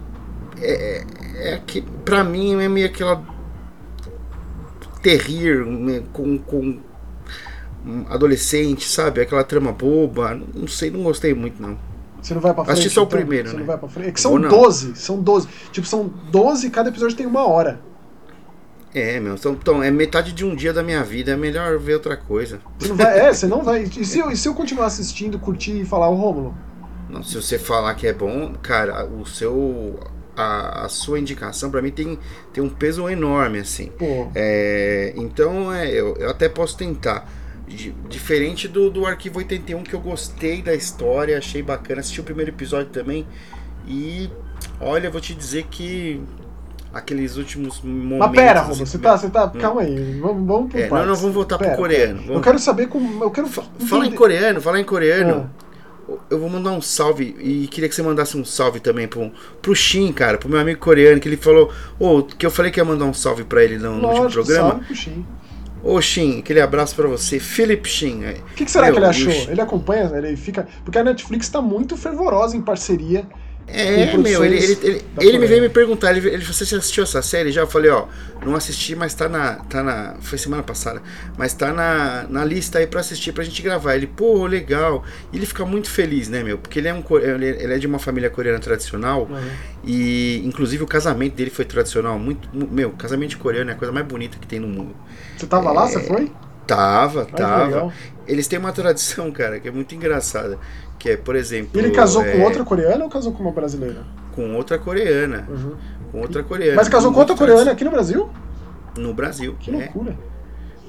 é, 0.59 1.03
é 1.35 1.61
que 1.65 1.81
pra 2.03 2.23
mim 2.23 2.59
é 2.61 2.67
meio 2.67 2.87
aquela 2.87 3.23
terrir 5.03 5.65
né, 5.65 6.01
com, 6.13 6.37
com 6.39 6.79
adolescente, 8.09 8.87
sabe? 8.87 9.21
Aquela 9.21 9.43
trama 9.43 9.71
boba. 9.71 10.39
Não 10.55 10.67
sei, 10.67 10.89
não 10.89 11.03
gostei 11.03 11.33
muito, 11.33 11.61
não. 11.61 11.77
Você 12.21 12.33
não 12.33 12.41
vai 12.41 12.53
pra 12.53 12.63
frente? 12.63 12.79
Assisti 12.79 12.95
só 12.95 13.01
o 13.01 13.03
então? 13.03 13.17
primeiro, 13.19 13.49
Você 13.49 13.53
né? 13.53 13.59
não 13.59 13.67
vai 13.67 13.77
pra 13.77 13.89
frente? 13.89 14.09
É 14.09 14.11
que 14.13 14.21
são 14.21 14.39
12, 14.39 14.95
são 14.95 15.21
12. 15.21 15.47
Tipo, 15.71 15.85
são 15.85 16.07
12 16.31 16.69
cada 16.69 16.89
episódio 16.89 17.17
tem 17.17 17.25
uma 17.25 17.45
hora. 17.45 17.81
É, 18.93 19.19
meu, 19.19 19.35
então, 19.35 19.81
é 19.81 19.89
metade 19.89 20.31
de 20.33 20.45
um 20.45 20.55
dia 20.55 20.71
da 20.71 20.83
minha 20.83 21.03
vida, 21.03 21.31
é 21.31 21.35
melhor 21.35 21.79
ver 21.79 21.95
outra 21.95 22.15
coisa. 22.15 22.59
Você 22.77 22.89
não 22.89 22.95
vai, 22.95 23.19
é, 23.19 23.33
você 23.33 23.47
não 23.47 23.63
vai. 23.63 23.83
E 23.83 24.05
se 24.05 24.19
eu, 24.19 24.31
e 24.31 24.37
se 24.37 24.47
eu 24.47 24.53
continuar 24.53 24.85
assistindo, 24.85 25.39
curtir 25.39 25.79
e 25.79 25.85
falar 25.85 26.09
o 26.09 26.15
Rômulo? 26.15 26.55
Não, 27.09 27.23
se 27.23 27.35
você 27.35 27.57
falar 27.57 27.95
que 27.95 28.05
é 28.05 28.13
bom, 28.13 28.53
cara, 28.61 29.05
o 29.05 29.25
seu 29.25 29.99
a, 30.35 30.85
a 30.85 30.89
sua 30.89 31.19
indicação 31.19 31.69
para 31.69 31.81
mim 31.81 31.91
tem, 31.91 32.17
tem 32.51 32.63
um 32.63 32.69
peso 32.69 33.09
enorme 33.09 33.59
assim. 33.59 33.91
É, 34.35 35.13
então 35.15 35.73
é, 35.73 35.89
eu, 35.89 36.15
eu 36.17 36.29
até 36.29 36.47
posso 36.47 36.77
tentar. 36.77 37.27
diferente 38.09 38.67
do, 38.67 38.91
do 38.91 39.05
Arquivo 39.07 39.39
81, 39.39 39.83
que 39.83 39.93
eu 39.93 40.01
gostei 40.01 40.61
da 40.61 40.73
história, 40.73 41.37
achei 41.37 41.63
bacana, 41.63 41.99
assisti 41.99 42.21
o 42.21 42.23
primeiro 42.23 42.51
episódio 42.51 42.91
também. 42.91 43.27
E 43.87 44.29
Olha, 44.79 45.09
vou 45.09 45.21
te 45.21 45.33
dizer 45.33 45.65
que 45.69 46.21
aqueles 46.93 47.35
últimos 47.35 47.81
momentos. 47.81 48.19
Mas 48.19 48.31
pera, 48.31 48.61
Romulo, 48.61 48.83
assim, 48.83 48.85
você 48.85 48.99
tá, 48.99 49.17
você 49.17 49.29
tá. 49.29 49.45
Hum. 49.45 49.59
Calma 49.59 49.81
aí, 49.81 50.19
vamos, 50.21 50.47
vamos 50.47 50.71
pro 50.71 50.79
é, 50.79 50.89
Não, 50.89 51.05
não, 51.07 51.15
vamos 51.15 51.33
voltar 51.33 51.57
pera, 51.57 51.71
pro 51.71 51.79
coreano. 51.79 52.19
Vamos... 52.19 52.35
Eu 52.35 52.41
quero 52.41 52.59
saber 52.59 52.87
como. 52.87 53.23
Eu 53.23 53.31
quero. 53.31 53.47
Fala 53.47 54.05
em 54.05 54.11
coreano, 54.11 54.61
fala 54.61 54.79
em 54.79 54.83
coreano. 54.83 55.49
Ah. 55.59 55.63
Eu 56.29 56.37
vou 56.37 56.49
mandar 56.49 56.71
um 56.71 56.81
salve 56.81 57.35
e 57.39 57.65
queria 57.67 57.87
que 57.87 57.95
você 57.95 58.03
mandasse 58.03 58.37
um 58.37 58.43
salve 58.43 58.81
também 58.81 59.07
pro, 59.07 59.31
pro 59.61 59.73
Shin, 59.73 60.11
cara, 60.11 60.37
pro 60.37 60.49
meu 60.49 60.59
amigo 60.59 60.79
coreano, 60.79 61.19
que 61.19 61.27
ele 61.27 61.37
falou. 61.37 61.71
Oh, 61.97 62.21
que 62.21 62.45
eu 62.45 62.51
falei 62.51 62.71
que 62.71 62.79
ia 62.79 62.85
mandar 62.85 63.05
um 63.05 63.13
salve 63.13 63.45
pra 63.45 63.63
ele 63.63 63.77
no, 63.77 63.95
no 63.95 64.07
último 64.09 64.29
programa. 64.29 64.69
Salve 64.69 64.85
pro 64.85 64.95
Shin. 64.95 65.25
Ô 65.81 66.01
Shin, 66.01 66.39
aquele 66.39 66.59
abraço 66.59 66.93
para 66.95 67.07
você. 67.07 67.39
Philip 67.39 67.87
Shin. 67.87 68.21
O 68.21 68.55
que, 68.55 68.65
que, 68.65 68.71
será 68.71 68.85
Meu, 68.87 68.93
que 68.93 68.99
ele 68.99 69.05
achou? 69.05 69.31
Ele 69.31 69.61
acompanha, 69.61 70.11
ele 70.13 70.35
fica. 70.35 70.67
Porque 70.83 70.97
a 70.99 71.03
Netflix 71.03 71.47
tá 71.49 71.61
muito 71.61 71.95
fervorosa 71.95 72.55
em 72.55 72.61
parceria 72.61 73.25
é, 73.65 74.17
meu, 74.17 74.43
ele, 74.43 74.57
ele, 74.57 74.77
ele, 74.83 75.05
ele 75.19 75.39
me 75.39 75.47
veio 75.47 75.61
me 75.61 75.69
perguntar, 75.69 76.15
ele, 76.15 76.27
ele 76.27 76.43
você 76.43 76.63
assistiu 76.63 77.03
essa 77.03 77.21
série 77.21 77.51
já? 77.51 77.61
Eu 77.61 77.67
falei, 77.67 77.89
ó, 77.89 78.07
não 78.45 78.55
assisti, 78.55 78.95
mas 78.95 79.13
tá 79.13 79.29
na. 79.29 79.55
Tá 79.55 79.81
na 79.81 80.15
foi 80.21 80.37
semana 80.37 80.61
passada, 80.61 81.01
mas 81.37 81.53
tá 81.53 81.71
na, 81.71 82.23
na 82.29 82.43
lista 82.43 82.79
aí 82.79 82.87
pra 82.87 82.99
assistir, 82.99 83.31
pra 83.31 83.43
gente 83.43 83.61
gravar. 83.61 83.95
Ele, 83.95 84.05
pô, 84.05 84.45
legal. 84.45 85.03
E 85.31 85.37
ele 85.37 85.45
fica 85.45 85.65
muito 85.65 85.89
feliz, 85.89 86.27
né, 86.27 86.43
meu? 86.43 86.57
Porque 86.57 86.79
ele 86.79 86.89
é, 86.89 86.93
um, 86.93 87.03
ele, 87.19 87.73
é 87.73 87.77
de 87.77 87.87
uma 87.87 87.99
família 87.99 88.29
coreana 88.29 88.59
tradicional 88.59 89.27
uhum. 89.29 89.49
e, 89.83 90.41
inclusive, 90.45 90.83
o 90.83 90.87
casamento 90.87 91.35
dele 91.35 91.49
foi 91.49 91.65
tradicional. 91.65 92.19
Muito, 92.19 92.49
meu, 92.53 92.91
casamento 92.91 93.31
de 93.31 93.37
coreano 93.37 93.71
é 93.71 93.73
a 93.73 93.77
coisa 93.77 93.93
mais 93.93 94.05
bonita 94.05 94.37
que 94.37 94.45
tem 94.45 94.59
no 94.59 94.67
mundo. 94.67 94.93
Você 95.37 95.47
tava 95.47 95.69
é, 95.69 95.73
lá, 95.73 95.87
você 95.87 96.01
foi? 96.01 96.31
Tava, 96.67 97.21
Ai, 97.21 97.35
tava. 97.35 97.93
Eles 98.27 98.47
têm 98.47 98.59
uma 98.59 98.71
tradição, 98.71 99.31
cara, 99.33 99.59
que 99.59 99.67
é 99.67 99.71
muito 99.71 99.95
engraçada. 99.95 100.59
Que 101.03 101.09
é, 101.09 101.17
por 101.17 101.35
exemplo. 101.35 101.77
Ele 101.77 101.91
casou 101.91 102.23
é... 102.23 102.31
com 102.31 102.43
outra 102.43 102.63
coreana 102.63 103.03
ou 103.03 103.09
casou 103.09 103.33
com 103.33 103.43
uma 103.43 103.51
brasileira? 103.51 104.05
Com 104.31 104.55
outra 104.55 104.79
coreana. 104.79 105.45
Uhum. 105.49 105.75
Com 106.09 106.21
outra 106.21 106.41
coreana. 106.41 106.77
Mas 106.77 106.87
casou 106.87 107.11
com 107.11 107.19
outra 107.19 107.35
coreana 107.35 107.71
aqui 107.71 107.83
no 107.83 107.91
Brasil? 107.91 108.29
No 108.97 109.13
Brasil. 109.13 109.53
Que 109.59 109.69
loucura. 109.69 110.17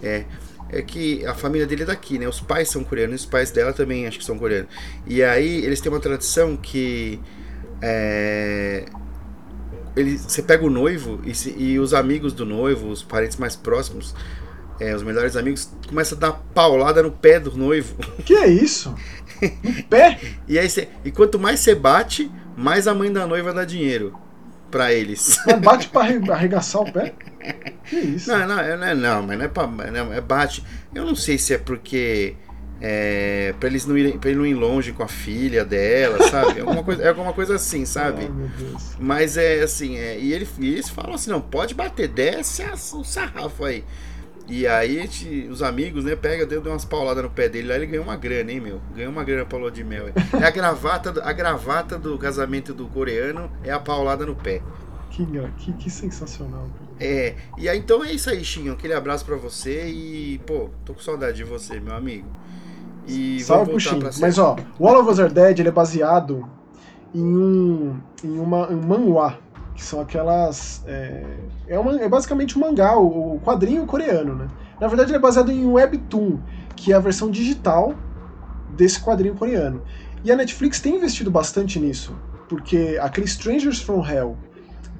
É. 0.01 0.25
É 0.71 0.83
que 0.83 1.27
a 1.27 1.35
família 1.35 1.67
dele 1.67 1.83
é 1.83 1.87
daqui, 1.87 2.17
né? 2.17 2.29
Os 2.29 2.41
pais 2.41 2.71
são 2.71 2.85
coreanos, 2.85 3.23
os 3.23 3.27
pais 3.27 3.51
dela 3.51 3.73
também 3.73 4.07
acho 4.07 4.21
que 4.21 4.25
são 4.25 4.39
coreanos. 4.39 4.69
E 5.05 5.21
aí 5.21 5.65
eles 5.65 5.81
têm 5.81 5.91
uma 5.91 5.99
tradição 5.99 6.57
que. 6.57 7.21
É, 7.83 8.85
ele, 9.97 10.17
você 10.17 10.43
pega 10.43 10.65
o 10.65 10.71
noivo 10.71 11.21
e, 11.25 11.35
se, 11.35 11.57
e, 11.59 11.77
os 11.81 11.93
amigos 11.93 12.33
do 12.33 12.47
noivo, 12.47 12.89
os 12.89 13.03
parentes 13.03 13.37
mais 13.37 13.57
próximos, 13.57 14.15
é, 14.79 14.95
os 14.95 15.03
melhores 15.03 15.35
amigos, 15.35 15.69
começam 15.89 16.17
a 16.19 16.21
dar 16.21 16.33
paulada 16.55 17.03
no 17.03 17.11
pé 17.11 17.41
do 17.41 17.57
noivo. 17.57 17.97
Que 18.25 18.35
é 18.35 18.47
isso? 18.47 18.95
No 19.43 19.83
pé? 19.89 20.19
e, 20.49 20.59
aí 20.59 20.69
cê, 20.69 20.89
e 21.05 21.11
quanto 21.11 21.39
mais 21.39 21.61
você 21.61 21.75
bate, 21.75 22.31
mais 22.57 22.87
a 22.87 22.95
mãe 22.95 23.13
da 23.13 23.27
noiva 23.27 23.53
dá 23.53 23.65
dinheiro 23.65 24.17
para 24.71 24.93
eles. 24.93 25.39
Mas 25.47 25.61
bate 25.61 25.89
pra 25.89 26.35
arregaçar 26.35 26.83
o 26.83 26.93
pé? 26.93 27.15
Que 27.85 27.97
isso? 27.97 28.29
Não, 28.31 28.47
não, 28.47 28.59
é, 28.59 28.95
não, 28.95 29.23
mas 29.23 29.39
não 29.39 29.45
é 29.45 29.49
pra. 29.49 29.67
Não, 29.67 30.13
é 30.13 30.21
bate. 30.21 30.65
Eu 30.95 31.05
não 31.05 31.15
sei 31.15 31.39
se 31.39 31.55
é 31.55 31.59
porque. 31.59 32.35
É, 32.81 33.55
pra 33.59 33.69
eles 33.69 33.87
não 33.87 33.97
irem, 33.97 34.19
pra 34.19 34.29
ele 34.29 34.39
não 34.39 34.47
ir 34.47 34.55
longe 34.55 34.93
com 34.93 35.03
a 35.03 35.09
filha 35.09 35.65
dela, 35.65 36.29
sabe? 36.29 36.59
É 36.59 36.61
alguma 36.61 36.83
coisa, 36.83 37.03
é 37.03 37.09
alguma 37.09 37.33
coisa 37.33 37.55
assim, 37.55 37.87
sabe? 37.87 38.29
Mas 38.99 39.37
é 39.37 39.63
assim, 39.63 39.97
é, 39.97 40.19
e, 40.19 40.33
ele, 40.33 40.47
e 40.59 40.73
eles 40.73 40.89
falam 40.91 41.15
assim, 41.15 41.31
não, 41.31 41.41
pode 41.41 41.73
bater, 41.73 42.09
desce 42.09 42.63
o 42.93 43.05
sarrafo 43.05 43.65
aí. 43.65 43.85
E 44.47 44.67
aí 44.67 45.01
gente, 45.01 45.49
os 45.51 45.63
amigos, 45.63 46.05
né, 46.05 46.15
pega, 46.15 46.45
deu, 46.45 46.61
deu 46.61 46.73
umas 46.73 46.85
pauladas 46.85 47.23
no 47.23 47.31
pé 47.31 47.49
dele, 47.49 47.69
lá 47.69 47.77
ele 47.77 47.87
ganhou 47.87 48.05
uma 48.05 48.17
grana, 48.17 48.53
hein, 48.53 48.61
meu? 48.61 48.81
Ganhou 48.95 49.11
uma 49.11 49.25
grana 49.25 49.45
pra 49.47 49.59
lua 49.59 49.71
de 49.71 49.83
mel. 49.83 50.09
É 50.09 50.45
a 50.45 50.51
gravata, 50.51 51.23
a 51.25 51.33
gravata 51.33 51.99
do 51.99 52.19
casamento 52.19 52.75
do 52.75 52.87
coreano 52.87 53.51
é 53.63 53.71
a 53.71 53.81
paulada 53.81 54.27
no 54.27 54.35
pé. 54.35 54.61
Que, 55.11 55.25
que, 55.59 55.73
que 55.75 55.91
sensacional. 55.91 56.69
É, 57.01 57.37
e 57.57 57.69
aí 57.69 57.79
então 57.79 58.05
é 58.05 58.13
isso 58.13 58.29
aí, 58.29 58.45
Xinho. 58.45 58.73
Aquele 58.73 58.95
abraço 58.95 59.25
para 59.25 59.37
você 59.37 59.87
e, 59.87 60.41
pô, 60.45 60.71
tô 60.85 60.93
com 60.93 61.01
saudade 61.01 61.37
de 61.37 61.45
você, 61.45 61.81
meu 61.81 61.95
amigo. 61.95 62.27
E 63.07 63.41
Salve 63.41 63.71
pro 63.71 63.81
Xinho. 63.81 64.11
Mas 64.21 64.39
ó, 64.39 64.57
o 64.79 64.89
All 64.89 65.01
of 65.01 65.11
Us 65.11 65.21
Are 65.21 65.33
Dead 65.33 65.59
ele 65.59 65.69
é 65.69 65.73
baseado 65.73 66.47
em 67.15 67.23
um, 67.23 67.97
em 68.23 68.39
uma, 68.39 68.69
um 68.69 68.81
manhwa 68.83 69.39
que 69.75 69.83
são 69.83 70.01
aquelas. 70.01 70.83
É, 70.87 71.25
é, 71.69 71.79
uma, 71.79 72.01
é 72.01 72.09
basicamente 72.09 72.57
um 72.57 72.61
mangá, 72.61 72.97
o, 72.97 73.35
o, 73.35 73.41
quadrinho 73.41 73.85
coreano, 73.87 74.35
né? 74.35 74.49
Na 74.81 74.87
verdade, 74.87 75.11
ele 75.11 75.17
é 75.17 75.21
baseado 75.21 75.51
em 75.51 75.67
Webtoon, 75.67 76.39
que 76.77 76.93
é 76.93 76.97
a 76.97 77.01
versão 77.01 77.31
digital 77.31 77.95
desse 78.71 79.01
quadrinho 79.01 79.35
coreano. 79.35 79.83
E 80.25 80.33
a 80.33 80.37
Netflix 80.37 80.81
tem 80.81 80.97
investido 80.97 81.31
bastante 81.31 81.79
nisso, 81.79 82.17
porque 82.49 82.99
aquele 83.01 83.27
Strangers 83.27 83.81
from 83.81 84.07
Hell 84.07 84.37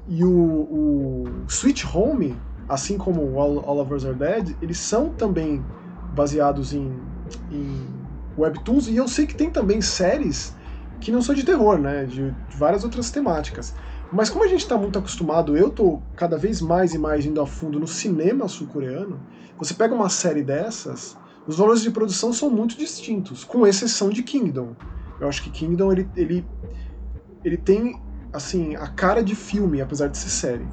e 0.07 0.23
o, 0.23 0.29
o 0.29 1.23
Sweet 1.47 1.85
Home, 1.93 2.35
assim 2.69 2.97
como 2.97 3.39
All, 3.39 3.59
All 3.67 3.79
of 3.79 3.93
Us 3.93 4.05
Are 4.05 4.15
Dead, 4.15 4.55
eles 4.61 4.77
são 4.77 5.09
também 5.09 5.63
baseados 6.13 6.73
em, 6.73 6.91
em 7.51 7.87
webtoons, 8.37 8.87
e 8.87 8.95
eu 8.95 9.07
sei 9.07 9.25
que 9.25 9.35
tem 9.35 9.49
também 9.49 9.81
séries 9.81 10.55
que 10.99 11.11
não 11.11 11.21
são 11.21 11.33
de 11.33 11.43
terror, 11.43 11.77
né? 11.77 12.05
De 12.05 12.33
várias 12.57 12.83
outras 12.83 13.09
temáticas. 13.09 13.73
Mas 14.11 14.29
como 14.29 14.43
a 14.43 14.47
gente 14.47 14.61
está 14.61 14.77
muito 14.77 14.97
acostumado, 14.99 15.57
eu 15.57 15.69
tô 15.69 15.99
cada 16.15 16.37
vez 16.37 16.61
mais 16.61 16.93
e 16.93 16.97
mais 16.97 17.25
indo 17.25 17.41
a 17.41 17.47
fundo 17.47 17.79
no 17.79 17.87
cinema 17.87 18.47
sul-coreano, 18.47 19.19
você 19.57 19.73
pega 19.73 19.93
uma 19.93 20.09
série 20.09 20.43
dessas, 20.43 21.17
os 21.47 21.57
valores 21.57 21.81
de 21.81 21.91
produção 21.91 22.33
são 22.33 22.49
muito 22.49 22.77
distintos, 22.77 23.43
com 23.43 23.65
exceção 23.65 24.09
de 24.09 24.23
Kingdom. 24.23 24.75
Eu 25.19 25.27
acho 25.27 25.43
que 25.43 25.49
Kingdom 25.49 25.91
ele, 25.91 26.09
ele, 26.15 26.45
ele 27.43 27.57
tem 27.57 28.01
assim 28.33 28.75
a 28.75 28.87
cara 28.87 29.23
de 29.23 29.35
filme, 29.35 29.81
apesar 29.81 30.07
de 30.07 30.17
ser 30.17 30.29
série. 30.29 30.67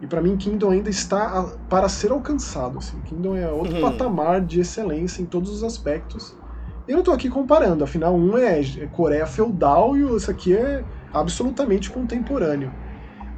E 0.00 0.06
para 0.06 0.20
mim 0.20 0.36
Kingdom 0.36 0.70
ainda 0.70 0.90
está 0.90 1.38
a, 1.38 1.42
para 1.68 1.88
ser 1.88 2.10
alcançado. 2.10 2.78
Assim. 2.78 2.98
Kingdom 3.02 3.36
é 3.36 3.48
outro 3.50 3.76
uhum. 3.76 3.80
patamar 3.80 4.40
de 4.40 4.60
excelência 4.60 5.22
em 5.22 5.26
todos 5.26 5.50
os 5.50 5.64
aspectos. 5.64 6.36
Eu 6.86 6.94
não 6.94 7.00
estou 7.00 7.14
aqui 7.14 7.30
comparando, 7.30 7.84
afinal 7.84 8.14
um 8.14 8.36
é, 8.36 8.60
é 8.60 8.86
Coreia 8.88 9.24
feudal 9.24 9.96
e 9.96 10.02
esse 10.16 10.28
aqui 10.28 10.54
é 10.54 10.84
absolutamente 11.12 11.90
contemporâneo. 11.90 12.72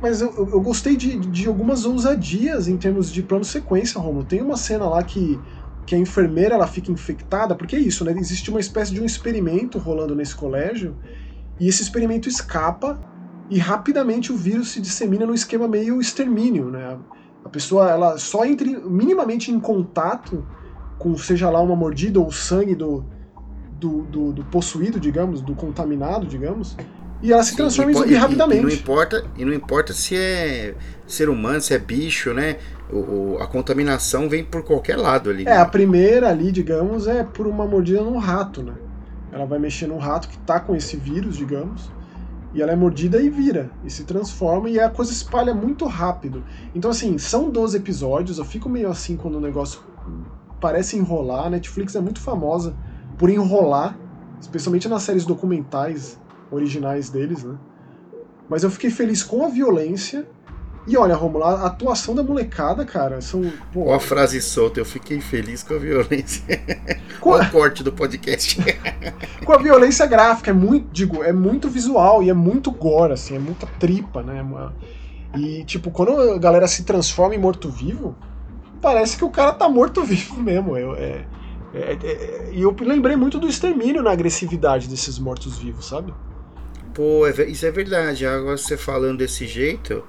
Mas 0.01 0.21
eu, 0.21 0.33
eu, 0.37 0.61
gostei 0.61 0.97
de, 0.97 1.19
de 1.19 1.49
algumas 1.49 1.87
ousadias 1.87 2.69
em 2.69 2.77
termos 2.77 3.11
de 3.11 3.23
plano 3.23 3.45
sequência, 3.45 4.01
Romulo. 4.01 4.25
Tem 4.25 4.43
uma 4.43 4.57
cena 4.57 4.87
lá 4.87 5.03
que, 5.03 5.41
que 5.87 5.95
a 5.95 5.99
enfermeira 5.99 6.55
ela 6.55 6.67
fica 6.67 6.93
infectada, 6.93 7.55
porque 7.55 7.77
é 7.77 7.79
isso, 7.79 8.05
né? 8.05 8.13
Existe 8.19 8.51
uma 8.51 8.61
espécie 8.61 8.93
de 8.93 9.01
um 9.01 9.05
experimento 9.05 9.79
rolando 9.79 10.15
nesse 10.15 10.35
colégio, 10.35 10.95
e 11.59 11.69
esse 11.69 11.83
experimento 11.83 12.29
escapa, 12.29 13.01
e 13.49 13.59
rapidamente 13.59 14.33
o 14.33 14.37
vírus 14.37 14.73
se 14.73 14.81
dissemina 14.81 15.25
num 15.25 15.35
esquema 15.35 15.67
meio 15.67 16.01
extermínio, 16.01 16.71
né? 16.71 16.99
A 17.45 17.49
pessoa 17.49 17.91
ela 17.91 18.19
só 18.19 18.45
entra 18.45 18.67
minimamente 18.87 19.51
em 19.51 19.61
contato 19.61 20.47
com, 20.99 21.17
seja 21.17 21.51
lá 21.51 21.61
uma 21.61 21.77
mordida 21.77 22.21
ou 22.21 22.31
sangue 22.31 22.75
do, 22.75 23.05
do, 23.79 24.03
do, 24.03 24.33
do 24.33 24.45
possuído, 24.45 24.99
digamos, 24.99 25.41
do 25.41 25.55
contaminado, 25.55 26.27
digamos, 26.27 26.77
e 27.25 27.33
ela 27.33 27.43
se 27.43 27.57
transforma 27.57 27.91
Sim, 27.91 27.99
em 27.99 28.03
zumbi 28.03 28.15
rapidamente. 28.17 28.61
E, 28.61 28.63
não 28.63 28.71
importa, 28.71 29.25
e 29.35 29.45
não 29.47 29.55
importa 29.55 29.95
se 29.95 30.15
é 30.15 30.75
ser 31.07 31.31
humano, 31.31 31.59
se 31.59 31.73
é 31.73 31.79
bicho, 31.79 32.35
né? 32.35 32.59
O, 32.93 33.39
a 33.41 33.47
contaminação 33.47 34.29
vem 34.29 34.45
por 34.45 34.63
qualquer 34.63 34.99
lado 34.99 35.31
ali. 35.31 35.49
É, 35.49 35.57
a 35.57 35.65
primeira 35.65 36.29
ali, 36.29 36.53
digamos, 36.53 37.09
é 37.09 37.25
por 37.25 37.47
uma 37.47 37.67
mordida 37.67 38.03
num 38.03 38.19
rato, 38.19 38.63
né? 38.63 38.75
Ela 39.33 39.47
vai 39.47 39.59
mexer 39.59 39.87
num 39.87 39.97
rato 39.97 40.29
que 40.29 40.37
tá 40.37 40.61
com 40.61 40.77
esse 40.77 40.99
vírus, 40.99 41.39
digamos, 41.39 41.91
e 42.53 42.61
ela 42.61 42.73
é 42.73 42.77
mordida 42.77 43.19
e 43.23 43.31
vira, 43.31 43.71
e 43.83 43.91
se 43.91 44.05
transforma, 44.05 44.69
e 44.69 44.79
a 44.79 44.91
coisa 44.91 45.11
espalha 45.11 45.55
muito 45.55 45.87
rápido. 45.87 46.45
Então, 46.75 46.91
assim, 46.91 47.17
são 47.17 47.49
12 47.49 47.79
episódios, 47.79 48.37
eu 48.37 48.45
fico 48.45 48.69
meio 48.69 48.91
assim 48.91 49.17
quando 49.17 49.37
o 49.37 49.41
negócio 49.41 49.81
parece 50.61 50.99
enrolar. 50.99 51.47
A 51.47 51.51
Netflix 51.51 51.95
é 51.97 52.01
muito 52.03 52.21
famosa 52.21 52.77
por 53.17 53.31
enrolar, 53.31 53.97
especialmente 54.39 54.91
nas 54.91 55.03
séries 55.03 55.25
documentais 55.25 56.19
originais 56.51 57.11
deles, 57.11 57.43
né? 57.45 57.57
Mas 58.49 58.63
eu 58.63 58.71
fiquei 58.71 58.91
feliz 58.91 59.23
com 59.23 59.45
a 59.45 59.49
violência. 59.49 60.27
E 60.87 60.99
olha, 60.99 61.15
Romulo, 61.15 61.45
a 61.45 61.65
atuação 61.65 62.15
da 62.15 62.23
molecada, 62.23 62.85
cara, 62.85 63.21
são. 63.23 63.51
Pô, 63.73 63.87
Ó 63.87 63.95
a 63.95 64.01
frase 64.01 64.41
solta, 64.43 64.79
eu 64.79 64.85
fiquei 64.85 65.21
feliz 65.21 65.63
com 65.63 65.75
a 65.75 65.79
violência. 65.79 66.45
Com 67.21 67.33
a... 67.33 67.41
o 67.41 67.51
corte 67.51 67.83
do 67.83 67.91
podcast. 67.91 68.59
com 69.47 69.53
a 69.53 69.57
violência 69.57 70.05
gráfica, 70.05 70.51
é 70.51 70.53
muito, 70.53 70.89
digo, 70.93 71.23
é 71.23 71.33
muito 71.33 71.71
visual 71.71 72.23
e 72.23 72.29
é 72.29 72.35
muito 72.35 72.71
gore, 72.71 73.15
assim, 73.15 73.37
é 73.37 73.39
muita 73.39 73.67
tripa, 73.79 74.23
né? 74.23 74.45
E, 75.37 75.65
tipo, 75.65 75.91
quando 75.91 76.35
a 76.35 76.39
galera 76.39 76.69
se 76.69 76.85
transforma 76.85 77.35
em 77.35 77.39
morto-vivo, 77.39 78.15
parece 78.83 79.17
que 79.17 79.25
o 79.25 79.31
cara 79.31 79.53
tá 79.53 79.69
morto-vivo 79.69 80.41
mesmo. 80.41 80.77
Eu, 80.77 80.95
é, 80.95 81.25
é, 81.75 81.79
é, 81.81 82.07
é, 82.07 82.51
e 82.53 82.63
eu 82.63 82.77
lembrei 82.81 83.17
muito 83.17 83.39
do 83.39 83.49
extermínio 83.49 84.03
na 84.03 84.13
agressividade 84.13 84.89
desses 84.89 85.19
mortos-vivos, 85.19 85.87
sabe? 85.87 86.15
Pô, 86.95 87.27
é, 87.27 87.31
isso 87.49 87.67
é 87.67 87.71
verdade. 87.71 88.25
Agora 88.25 88.57
você 88.57 88.77
falando 88.77 89.19
desse 89.19 89.47
jeito, 89.47 90.05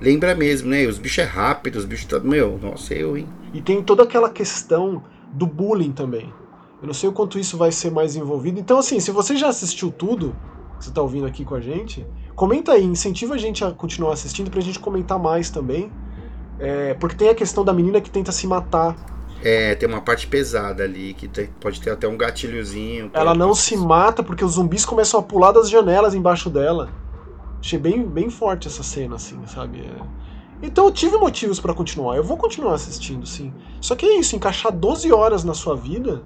lembra 0.00 0.34
mesmo, 0.34 0.70
né? 0.70 0.86
Os 0.86 0.98
bichos 0.98 1.18
é 1.18 1.24
rápido, 1.24 1.76
os 1.76 1.84
bichos 1.84 2.06
tá. 2.06 2.18
Meu, 2.18 2.58
nossa, 2.58 2.94
eu, 2.94 3.16
hein? 3.16 3.28
E 3.52 3.60
tem 3.60 3.82
toda 3.82 4.02
aquela 4.02 4.30
questão 4.30 5.02
do 5.32 5.46
bullying 5.46 5.92
também. 5.92 6.32
Eu 6.80 6.86
não 6.86 6.94
sei 6.94 7.08
o 7.08 7.12
quanto 7.12 7.38
isso 7.38 7.58
vai 7.58 7.70
ser 7.70 7.90
mais 7.90 8.16
envolvido. 8.16 8.58
Então, 8.58 8.78
assim, 8.78 8.98
se 8.98 9.10
você 9.10 9.36
já 9.36 9.48
assistiu 9.48 9.92
tudo, 9.92 10.34
que 10.78 10.86
você 10.86 10.90
tá 10.90 11.02
ouvindo 11.02 11.26
aqui 11.26 11.44
com 11.44 11.54
a 11.54 11.60
gente, 11.60 12.06
comenta 12.34 12.72
aí, 12.72 12.84
incentiva 12.84 13.34
a 13.34 13.38
gente 13.38 13.62
a 13.62 13.70
continuar 13.70 14.14
assistindo 14.14 14.50
pra 14.50 14.62
gente 14.62 14.78
comentar 14.78 15.18
mais 15.18 15.50
também. 15.50 15.92
É, 16.58 16.94
porque 16.94 17.16
tem 17.16 17.28
a 17.28 17.34
questão 17.34 17.64
da 17.64 17.72
menina 17.72 18.00
que 18.00 18.10
tenta 18.10 18.32
se 18.32 18.46
matar. 18.46 18.96
É, 19.42 19.74
tem 19.74 19.88
uma 19.88 20.00
parte 20.00 20.26
pesada 20.26 20.84
ali, 20.84 21.14
que 21.14 21.26
tem, 21.26 21.48
pode 21.60 21.80
ter 21.80 21.90
até 21.90 22.06
um 22.06 22.16
gatilhozinho. 22.16 23.10
Ela 23.14 23.34
não 23.34 23.54
se 23.54 23.76
mata 23.76 24.22
porque 24.22 24.44
os 24.44 24.52
zumbis 24.52 24.84
começam 24.84 25.18
a 25.18 25.22
pular 25.22 25.52
das 25.52 25.70
janelas 25.70 26.14
embaixo 26.14 26.50
dela. 26.50 26.90
Achei 27.58 27.78
bem, 27.78 28.06
bem 28.06 28.30
forte 28.30 28.68
essa 28.68 28.82
cena, 28.82 29.16
assim, 29.16 29.38
sabe? 29.46 29.80
É... 29.80 30.20
Então 30.62 30.84
eu 30.86 30.92
tive 30.92 31.16
motivos 31.16 31.58
para 31.58 31.72
continuar. 31.72 32.16
Eu 32.16 32.24
vou 32.24 32.36
continuar 32.36 32.74
assistindo, 32.74 33.26
sim. 33.26 33.52
Só 33.80 33.94
que 33.94 34.04
é 34.04 34.18
isso, 34.18 34.36
encaixar 34.36 34.72
12 34.72 35.10
horas 35.12 35.42
na 35.42 35.54
sua 35.54 35.74
vida 35.74 36.22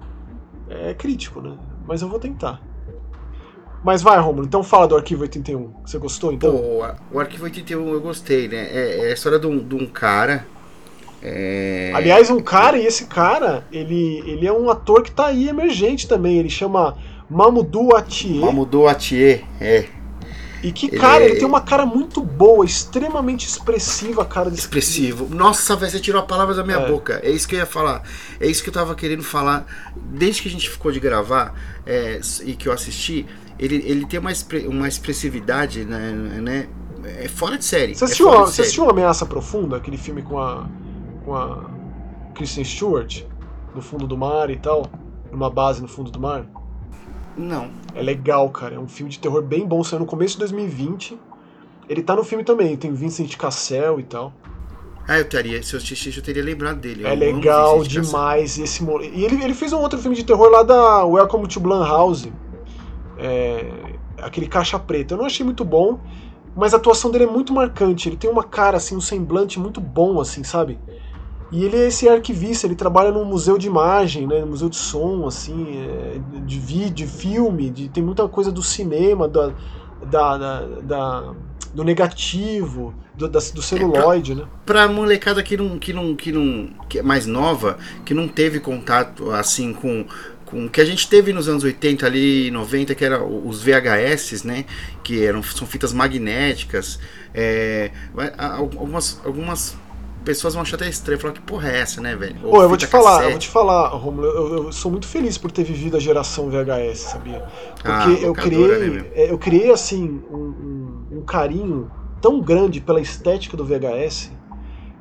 é 0.69 0.93
crítico, 0.93 1.41
né? 1.41 1.57
Mas 1.87 2.01
eu 2.01 2.09
vou 2.09 2.19
tentar. 2.19 2.61
Mas 3.83 4.01
vai, 4.01 4.19
Romulo, 4.19 4.45
então 4.45 4.63
fala 4.63 4.87
do 4.87 4.95
Arquivo 4.95 5.21
81. 5.21 5.71
Você 5.85 5.97
gostou, 5.99 6.33
então? 6.33 6.51
Pô, 6.51 6.85
o 7.11 7.19
Arquivo 7.19 7.43
81 7.43 7.87
eu 7.87 8.01
gostei, 8.01 8.47
né? 8.47 8.67
É, 8.71 9.07
é 9.07 9.09
a 9.11 9.13
história 9.13 9.37
de 9.37 9.45
um, 9.47 9.59
de 9.59 9.75
um 9.75 9.85
cara... 9.85 10.47
É... 11.27 11.91
Aliás, 11.95 12.29
um 12.29 12.39
cara, 12.39 12.77
e 12.77 12.85
esse 12.85 13.05
cara, 13.05 13.65
ele, 13.71 14.21
ele 14.27 14.45
é 14.45 14.53
um 14.53 14.69
ator 14.69 15.01
que 15.01 15.09
tá 15.09 15.25
aí 15.25 15.49
emergente 15.49 16.07
também. 16.07 16.37
Ele 16.37 16.51
chama 16.51 16.95
Mamoudou 17.27 17.95
Atier. 17.95 18.45
Mamoudou 18.45 18.87
Atier, 18.87 19.43
é. 19.59 19.85
E 20.61 20.71
que 20.71 20.85
ele 20.85 20.99
cara, 20.99 21.23
é... 21.23 21.25
ele 21.25 21.35
tem 21.37 21.47
uma 21.47 21.61
cara 21.61 21.83
muito 21.83 22.21
boa, 22.21 22.63
extremamente 22.63 23.47
expressiva 23.47 24.21
a 24.21 24.25
cara 24.25 24.51
desse 24.51 24.61
Expressivo. 24.61 25.27
Nossa, 25.33 25.75
velho, 25.75 25.91
você 25.91 25.99
tirou 25.99 26.21
a 26.21 26.25
palavra 26.25 26.53
da 26.53 26.63
minha 26.63 26.77
é. 26.77 26.87
boca. 26.87 27.19
É 27.23 27.31
isso 27.31 27.47
que 27.47 27.55
eu 27.55 27.59
ia 27.59 27.65
falar. 27.65 28.03
É 28.39 28.45
isso 28.45 28.61
que 28.61 28.69
eu 28.69 28.73
tava 28.73 28.93
querendo 28.93 29.23
falar. 29.23 29.65
Desde 29.95 30.43
que 30.43 30.47
a 30.47 30.51
gente 30.51 30.69
ficou 30.69 30.91
de 30.91 30.99
gravar 30.99 31.55
é, 31.87 32.21
e 32.43 32.53
que 32.53 32.67
eu 32.69 32.71
assisti, 32.71 33.25
ele, 33.57 33.83
ele 33.83 34.05
tem 34.05 34.19
uma, 34.19 34.31
uma 34.67 34.87
expressividade, 34.87 35.85
né, 35.85 36.11
né? 36.39 36.67
É 37.19 37.27
fora 37.27 37.57
de 37.57 37.65
série. 37.65 37.95
Você 37.95 38.03
é 38.03 38.05
assistiu, 38.05 38.31
é 38.31 38.37
você 38.37 38.61
assistiu 38.61 38.89
Ameaça 38.89 39.25
Profunda, 39.25 39.77
aquele 39.77 39.97
filme 39.97 40.23
com 40.23 40.39
a, 40.39 40.67
com 41.25 41.35
a 41.35 41.65
Kristen 42.35 42.63
Stewart, 42.63 43.23
no 43.73 43.81
fundo 43.81 44.05
do 44.05 44.15
mar 44.15 44.49
e 44.51 44.55
tal? 44.55 44.83
Numa 45.31 45.49
base 45.49 45.81
no 45.81 45.87
fundo 45.87 46.11
do 46.11 46.19
mar? 46.19 46.45
Não. 47.35 47.69
É 47.93 48.01
legal, 48.01 48.49
cara. 48.49 48.75
É 48.75 48.79
um 48.79 48.87
filme 48.87 49.11
de 49.11 49.19
terror 49.19 49.41
bem 49.41 49.65
bom, 49.65 49.83
saiu 49.83 49.99
no 49.99 50.05
começo 50.05 50.33
de 50.33 50.39
2020. 50.39 51.17
Ele 51.89 52.01
tá 52.01 52.15
no 52.15 52.23
filme 52.23 52.43
também, 52.43 52.77
tem 52.77 52.93
Vincent 52.93 53.35
Cassel 53.35 53.99
e 53.99 54.03
tal. 54.03 54.31
Ah, 55.07 55.19
eu 55.19 55.25
teria, 55.25 55.61
se 55.61 55.75
eu 55.75 55.77
assistisse, 55.77 56.17
eu 56.17 56.23
teria 56.23 56.43
lembrado 56.43 56.79
dele. 56.79 57.05
É 57.05 57.11
eu 57.11 57.15
legal 57.15 57.83
demais 57.83 58.57
esse 58.57 58.83
E 58.83 59.23
ele, 59.23 59.43
ele 59.43 59.53
fez 59.53 59.71
um 59.71 59.79
outro 59.79 59.99
filme 59.99 60.15
de 60.15 60.23
terror 60.23 60.49
lá 60.49 60.63
da 60.63 61.05
Welcome 61.05 61.47
to 61.47 61.59
Blumhouse. 61.59 62.33
É, 63.17 63.65
aquele 64.17 64.47
caixa 64.47 64.79
preta. 64.79 65.13
Eu 65.13 65.19
não 65.19 65.25
achei 65.25 65.45
muito 65.45 65.63
bom, 65.63 65.99
mas 66.55 66.73
a 66.73 66.77
atuação 66.77 67.11
dele 67.11 67.25
é 67.25 67.27
muito 67.27 67.53
marcante. 67.53 68.09
Ele 68.09 68.17
tem 68.17 68.29
uma 68.29 68.43
cara, 68.43 68.77
assim, 68.77 68.95
um 68.95 69.01
semblante 69.01 69.59
muito 69.59 69.79
bom, 69.79 70.19
assim, 70.19 70.43
sabe? 70.43 70.79
E 71.51 71.63
ele 71.63 71.77
é 71.77 71.87
esse 71.87 72.09
arquivista, 72.09 72.65
ele 72.65 72.75
trabalha 72.75 73.11
num 73.11 73.23
museu 73.23 73.57
de 73.57 73.67
imagem, 73.67 74.27
né, 74.27 74.43
museu 74.43 74.67
de 74.67 74.75
som, 74.75 75.27
assim, 75.27 75.77
é, 75.77 76.19
de 76.45 76.59
vídeo, 76.59 76.93
de 76.93 77.07
filme, 77.07 77.69
de, 77.69 77.87
tem 77.89 78.03
muita 78.03 78.27
coisa 78.27 78.51
do 78.51 78.63
cinema, 78.63 79.27
da, 79.27 79.53
da, 80.09 80.37
da, 80.37 80.65
da 80.81 81.33
do 81.73 81.83
negativo, 81.83 82.95
do, 83.13 83.27
da, 83.27 83.39
do 83.39 83.61
celuloide, 83.61 84.31
é 84.31 84.35
pra, 84.35 84.43
né? 84.43 84.51
Pra 84.65 84.87
molecada 84.87 85.43
que 85.43 85.57
não, 85.57 85.77
que 85.77 85.91
não, 85.93 86.15
que 86.15 86.31
não, 86.31 86.69
que 86.87 86.99
é 86.99 87.03
mais 87.03 87.25
nova, 87.25 87.77
que 88.05 88.13
não 88.13 88.27
teve 88.27 88.59
contato, 88.59 89.29
assim, 89.31 89.73
com 89.73 90.05
com 90.45 90.69
que 90.69 90.79
a 90.79 90.85
gente 90.85 91.09
teve 91.09 91.33
nos 91.33 91.49
anos 91.49 91.63
80 91.63 92.05
ali 92.05 92.51
90 92.51 92.93
que 92.93 93.03
eram 93.03 93.47
os 93.47 93.63
VHS 93.63 94.43
né 94.43 94.65
que 95.03 95.25
eram 95.25 95.41
são 95.41 95.65
fitas 95.65 95.91
magnéticas 95.91 96.99
é, 97.33 97.89
algumas 98.37 99.19
algumas 99.25 99.75
pessoas 100.25 100.53
vão 100.55 100.63
achar 100.63 100.75
até 100.75 100.89
estranho, 100.89 101.19
falar 101.19 101.33
que 101.33 101.41
porra 101.41 101.69
é 101.69 101.79
essa, 101.79 102.01
né, 102.01 102.15
velho? 102.15 102.35
Pô, 102.41 102.61
eu 102.61 102.67
vou 102.67 102.77
te 102.77 102.87
falar, 102.87 103.11
cassete. 103.11 103.25
eu 103.25 103.31
vou 103.31 103.39
te 103.39 103.47
falar, 103.47 103.87
Romulo, 103.89 104.27
eu, 104.27 104.55
eu, 104.65 104.71
sou 104.71 104.91
muito 104.91 105.07
feliz 105.07 105.37
por 105.37 105.51
ter 105.51 105.63
vivido 105.63 105.95
a 105.95 105.99
geração 105.99 106.49
VHS, 106.49 106.97
sabia? 106.97 107.45
Porque 107.75 107.87
ah, 107.87 108.09
eu 108.21 108.33
criei, 108.33 108.89
né, 108.89 109.05
é, 109.13 109.31
eu 109.31 109.37
criei 109.37 109.71
assim 109.71 110.21
um, 110.29 110.37
um, 110.37 111.17
um, 111.19 111.21
carinho 111.21 111.89
tão 112.19 112.41
grande 112.41 112.81
pela 112.81 112.99
estética 112.99 113.55
do 113.55 113.63
VHS 113.63 114.31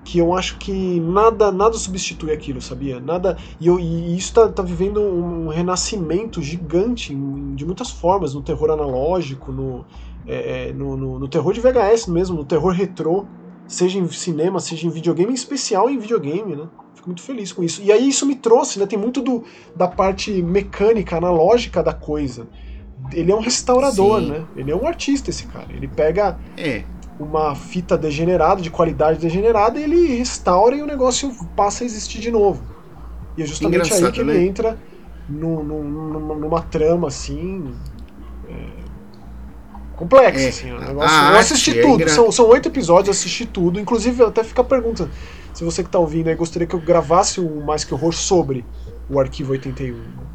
que 0.04 0.18
eu 0.18 0.34
acho 0.34 0.58
que 0.58 1.00
nada 1.00 1.50
nada 1.50 1.78
substitui 1.78 2.30
aquilo, 2.30 2.60
sabia? 2.60 3.00
Nada 3.00 3.38
e, 3.58 3.66
eu, 3.66 3.80
e 3.80 4.14
isso 4.14 4.34
tá, 4.34 4.48
tá 4.48 4.62
vivendo 4.62 5.00
um 5.00 5.48
renascimento 5.48 6.42
gigante 6.42 7.14
de 7.54 7.64
muitas 7.64 7.90
formas 7.90 8.34
no 8.34 8.42
terror 8.42 8.70
analógico, 8.70 9.50
no, 9.50 9.86
é, 10.26 10.68
é, 10.68 10.72
no, 10.74 10.94
no, 10.94 11.18
no 11.18 11.28
terror 11.28 11.54
de 11.54 11.60
VHS 11.60 12.06
mesmo, 12.08 12.36
no 12.36 12.44
terror 12.44 12.72
retrô 12.72 13.24
seja 13.66 13.98
em 13.98 14.08
cinema, 14.08 14.60
seja 14.60 14.86
em 14.86 14.90
videogame, 14.90 15.32
em 15.32 15.34
especial 15.34 15.88
em 15.88 15.98
videogame, 15.98 16.56
né? 16.56 16.66
Fico 16.94 17.08
muito 17.08 17.22
feliz 17.22 17.52
com 17.52 17.62
isso. 17.62 17.82
E 17.82 17.90
aí 17.90 18.08
isso 18.08 18.26
me 18.26 18.34
trouxe, 18.34 18.78
né? 18.78 18.86
Tem 18.86 18.98
muito 18.98 19.20
do, 19.20 19.44
da 19.74 19.88
parte 19.88 20.30
mecânica, 20.42 21.16
analógica 21.16 21.82
da 21.82 21.92
coisa. 21.92 22.46
Ele 23.12 23.30
é 23.30 23.34
um 23.34 23.40
restaurador, 23.40 24.20
Sim. 24.20 24.28
né? 24.30 24.44
Ele 24.56 24.70
é 24.70 24.76
um 24.76 24.86
artista, 24.86 25.30
esse 25.30 25.46
cara. 25.46 25.68
Ele 25.70 25.88
pega 25.88 26.38
é. 26.56 26.84
uma 27.18 27.54
fita 27.54 27.98
degenerada, 27.98 28.62
de 28.62 28.70
qualidade 28.70 29.18
degenerada, 29.18 29.78
e 29.78 29.84
ele 29.84 30.16
restaura 30.16 30.76
e 30.76 30.82
o 30.82 30.86
negócio 30.86 31.34
passa 31.56 31.84
a 31.84 31.86
existir 31.86 32.20
de 32.20 32.30
novo. 32.30 32.62
E 33.36 33.42
é 33.42 33.46
justamente 33.46 33.92
aí 33.92 34.12
que 34.12 34.22
né? 34.22 34.34
ele 34.34 34.46
entra 34.46 34.78
numa, 35.28 36.34
numa 36.34 36.62
trama 36.62 37.08
assim. 37.08 37.74
É, 38.48 38.83
complexo, 39.94 40.44
é, 40.44 40.48
assim. 40.48 40.72
O 40.72 40.80
negócio, 40.80 41.16
eu 41.16 41.38
assisti 41.38 41.78
é 41.78 41.82
tudo, 41.82 42.08
são, 42.08 42.30
são 42.32 42.48
oito 42.48 42.68
episódios, 42.68 43.08
eu 43.08 43.12
assisti 43.12 43.46
tudo. 43.46 43.80
Inclusive, 43.80 44.22
até 44.22 44.44
fica 44.44 44.62
a 44.62 44.64
pergunta, 44.64 45.08
se 45.52 45.64
você 45.64 45.82
que 45.82 45.90
tá 45.90 45.98
ouvindo 45.98 46.28
aí 46.28 46.34
gostaria 46.34 46.66
que 46.66 46.74
eu 46.74 46.80
gravasse 46.80 47.40
o 47.40 47.64
Mais 47.64 47.84
Que 47.84 47.94
Horror 47.94 48.12
sobre 48.12 48.64
o 49.08 49.20
Arquivo 49.20 49.52
81 49.52 50.34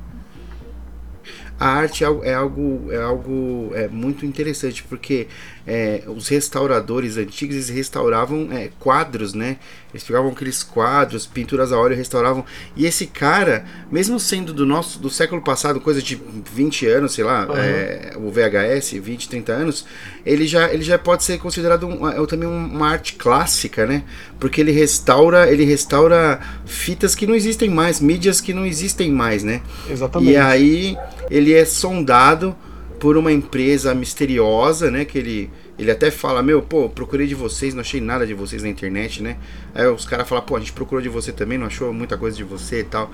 a 1.60 1.68
arte 1.68 2.04
é 2.04 2.08
algo, 2.08 2.24
é 2.24 2.34
algo, 2.34 2.92
é 2.92 3.02
algo 3.02 3.72
é 3.74 3.88
muito 3.90 4.26
interessante, 4.26 4.82
porque 4.84 5.28
é, 5.70 6.02
os 6.08 6.28
restauradores 6.28 7.16
antigos 7.16 7.56
eles 7.56 7.70
restauravam 7.70 8.50
é, 8.52 8.72
quadros, 8.80 9.36
né? 9.36 9.58
Eles 9.94 10.04
pegavam 10.04 10.32
aqueles 10.32 10.64
quadros, 10.64 11.28
pinturas 11.28 11.72
a 11.72 11.80
óleo, 11.80 11.96
restauravam. 11.96 12.44
E 12.76 12.88
esse 12.88 13.06
cara, 13.06 13.66
mesmo 13.92 14.20
sendo 14.20 14.52
do 14.52 14.66
nosso 14.66 14.98
do 14.98 15.12
século 15.12 15.44
passado, 15.44 15.80
coisa 15.80 16.02
de 16.02 16.20
20 16.54 16.88
anos, 16.88 17.14
sei 17.14 17.24
lá, 17.24 17.46
uhum. 17.46 17.56
é, 17.56 18.14
o 18.16 18.32
VHS, 18.32 18.94
20, 18.94 19.30
30 19.30 19.52
anos, 19.52 19.86
ele 20.26 20.48
já, 20.48 20.74
ele 20.74 20.82
já 20.82 20.98
pode 20.98 21.24
ser 21.24 21.38
considerado 21.38 21.86
um, 21.86 22.10
é, 22.10 22.26
também 22.26 22.50
uma 22.50 22.90
arte 22.90 23.14
clássica, 23.14 23.86
né? 23.86 24.04
Porque 24.40 24.60
ele 24.62 24.72
restaura, 24.72 25.52
ele 25.52 25.66
restaura 25.66 26.40
fitas 26.66 27.14
que 27.14 27.28
não 27.28 27.36
existem 27.36 27.70
mais, 27.70 28.00
mídias 28.00 28.42
que 28.42 28.56
não 28.56 28.66
existem 28.66 29.12
mais, 29.12 29.44
né? 29.44 29.62
Exatamente. 29.88 30.32
E 30.32 30.36
aí 30.36 30.98
ele 31.30 31.54
é 31.54 31.64
sondado 31.64 32.56
por 33.00 33.18
uma 33.18 33.32
empresa 33.32 33.96
misteriosa, 33.96 34.92
né? 34.92 35.06
Que 35.06 35.18
ele, 35.18 35.50
ele 35.80 35.90
até 35.90 36.12
fala, 36.12 36.44
meu, 36.44 36.62
pô, 36.62 36.90
procurei 36.90 37.26
de 37.26 37.34
vocês, 37.34 37.74
não 37.74 37.80
achei 37.80 38.02
nada 38.02 38.28
de 38.28 38.34
vocês 38.34 38.62
na 38.62 38.68
internet, 38.68 39.24
né? 39.24 39.38
Aí 39.74 39.88
os 39.88 40.06
caras 40.06 40.28
falam, 40.28 40.44
pô, 40.44 40.58
a 40.58 40.60
gente 40.60 40.74
procurou 40.74 41.02
de 41.02 41.08
você 41.08 41.32
também, 41.32 41.58
não 41.58 41.68
achou 41.68 41.94
muita 41.94 42.18
coisa 42.18 42.36
de 42.36 42.44
você 42.44 42.82
e 42.82 42.84
tal. 42.84 43.10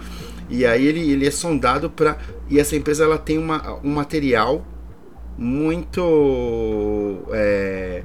E 0.49 0.65
aí 0.65 0.83
ele, 0.83 1.11
ele 1.11 1.27
é 1.27 1.31
sondado 1.31 1.91
para 1.91 2.17
E 2.49 2.59
essa 2.59 2.75
empresa 2.75 3.03
ela 3.03 3.19
tem 3.19 3.37
uma, 3.37 3.79
um 3.83 3.93
material 3.93 4.65
muito 5.37 7.23
é, 7.31 8.03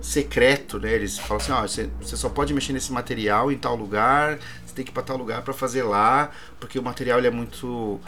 secreto, 0.00 0.80
né? 0.80 0.92
Eles 0.92 1.16
falam 1.16 1.36
assim, 1.36 1.52
ó, 1.52 1.62
você, 1.62 1.88
você 2.00 2.16
só 2.16 2.28
pode 2.28 2.52
mexer 2.52 2.72
nesse 2.72 2.92
material 2.92 3.52
em 3.52 3.56
tal 3.56 3.76
lugar, 3.76 4.40
você 4.66 4.74
tem 4.74 4.84
que 4.84 4.90
ir 4.90 4.94
para 4.94 5.04
tal 5.04 5.16
lugar 5.16 5.42
para 5.42 5.54
fazer 5.54 5.84
lá, 5.84 6.32
porque 6.58 6.76
o 6.76 6.82
material 6.82 7.18
ele 7.18 7.28
é 7.28 7.30
muito 7.30 8.00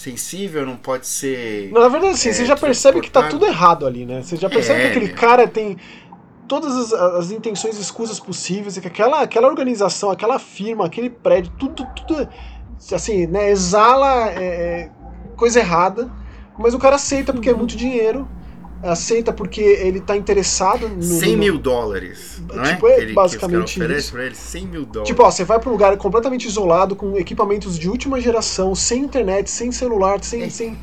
sensível, 0.00 0.64
não 0.64 0.76
pode 0.76 1.06
ser. 1.06 1.70
Não, 1.72 1.82
na 1.82 1.88
verdade, 1.88 2.16
sim, 2.16 2.30
é, 2.30 2.32
você 2.32 2.44
já 2.46 2.56
percebe 2.56 3.00
que 3.00 3.10
tá 3.10 3.28
tudo 3.28 3.46
errado 3.46 3.86
ali, 3.86 4.06
né? 4.06 4.22
Você 4.22 4.36
já 4.36 4.48
percebe 4.48 4.80
é, 4.80 4.82
que 4.84 4.90
aquele 4.90 5.06
meu. 5.06 5.16
cara 5.16 5.46
tem 5.46 5.76
todas 6.48 6.74
as, 6.74 6.92
as, 6.92 7.30
intenções 7.30 7.78
escusas 7.78 8.18
possíveis, 8.18 8.76
que 8.78 8.88
aquela, 8.88 9.20
aquela 9.20 9.46
organização, 9.46 10.10
aquela 10.10 10.38
firma, 10.38 10.86
aquele 10.86 11.10
prédio, 11.10 11.52
tudo, 11.58 11.86
tudo 11.94 12.28
assim, 12.92 13.26
né, 13.26 13.50
exala 13.50 14.30
é, 14.30 14.44
é 14.44 14.90
coisa 15.36 15.60
errada, 15.60 16.10
mas 16.58 16.74
o 16.74 16.78
cara 16.78 16.96
aceita 16.96 17.32
porque 17.32 17.50
é 17.50 17.54
muito 17.54 17.76
dinheiro 17.76 18.26
aceita 18.82 19.32
porque 19.32 19.60
ele 19.60 20.00
tá 20.00 20.16
interessado 20.16 20.88
no. 20.88 21.02
100 21.02 21.36
mil 21.36 21.58
dólares. 21.58 22.40
Não 22.52 22.62
tipo, 22.62 22.86
é, 22.88 23.00
ele, 23.00 23.12
basicamente 23.12 23.80
isso. 23.96 24.12
Pra 24.12 24.24
ele 24.24 24.34
100 24.34 24.66
mil 24.66 24.84
dólares. 24.84 25.08
Tipo, 25.08 25.22
ó, 25.22 25.30
você 25.30 25.44
vai 25.44 25.58
pra 25.58 25.68
um 25.68 25.72
lugar 25.72 25.96
completamente 25.96 26.46
isolado, 26.46 26.96
com 26.96 27.16
equipamentos 27.16 27.78
de 27.78 27.88
última 27.88 28.20
geração, 28.20 28.74
sem 28.74 29.02
internet, 29.02 29.50
sem 29.50 29.70
celular, 29.70 30.22
sem. 30.22 30.48
sem... 30.50 30.78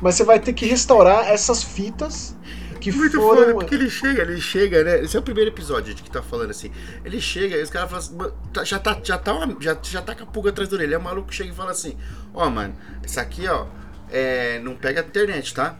Mas 0.00 0.14
você 0.14 0.24
vai 0.24 0.38
ter 0.38 0.52
que 0.52 0.66
restaurar 0.66 1.28
essas 1.28 1.62
fitas. 1.62 2.36
Que 2.80 2.92
Muito 2.92 3.20
foram... 3.20 3.42
foda, 3.42 3.54
porque 3.54 3.74
ele 3.74 3.90
chega, 3.90 4.22
ele 4.22 4.40
chega, 4.40 4.84
né? 4.84 5.00
Esse 5.00 5.16
é 5.16 5.20
o 5.20 5.22
primeiro 5.22 5.50
episódio 5.50 5.92
de 5.92 6.00
que 6.00 6.08
tá 6.08 6.22
falando 6.22 6.50
assim. 6.50 6.70
Ele 7.04 7.20
chega 7.20 7.56
e 7.56 7.62
os 7.62 7.70
caras 7.70 7.90
falam 7.90 8.04
assim, 8.04 8.34
tá, 8.52 8.62
já, 8.62 8.78
tá, 8.78 9.00
já, 9.02 9.18
tá 9.18 9.34
uma, 9.34 9.56
já, 9.60 9.76
já 9.82 10.00
tá 10.00 10.14
com 10.14 10.22
a 10.22 10.26
pulga 10.26 10.50
atrás 10.50 10.68
da 10.68 10.76
orelha. 10.76 10.94
É 10.94 10.98
o 10.98 11.02
maluco 11.02 11.34
chega 11.34 11.50
e 11.50 11.54
fala 11.54 11.72
assim: 11.72 11.96
Ó, 12.32 12.46
oh, 12.46 12.50
mano, 12.50 12.76
isso 13.04 13.18
aqui, 13.18 13.48
ó, 13.48 13.66
é, 14.10 14.60
não 14.60 14.76
pega 14.76 15.00
a 15.00 15.04
internet, 15.04 15.54
tá? 15.54 15.76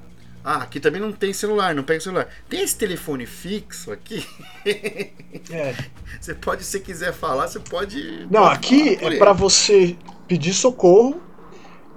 Ah, 0.51 0.63
aqui 0.63 0.81
também 0.81 0.99
não 0.99 1.13
tem 1.13 1.31
celular, 1.31 1.75
não 1.75 1.83
pega 1.83 2.01
celular. 2.01 2.27
Tem 2.49 2.63
esse 2.63 2.75
telefone 2.75 3.27
fixo 3.27 3.93
aqui? 3.93 4.27
É. 5.51 5.75
Você 6.19 6.35
pode, 6.35 6.65
se 6.65 6.81
quiser 6.81 7.13
falar, 7.13 7.47
você 7.49 7.61
pode. 7.61 8.27
Não, 8.31 8.45
aqui 8.45 8.99
é 8.99 9.19
para 9.19 9.35
você 9.35 9.95
pedir 10.27 10.55
socorro 10.55 11.21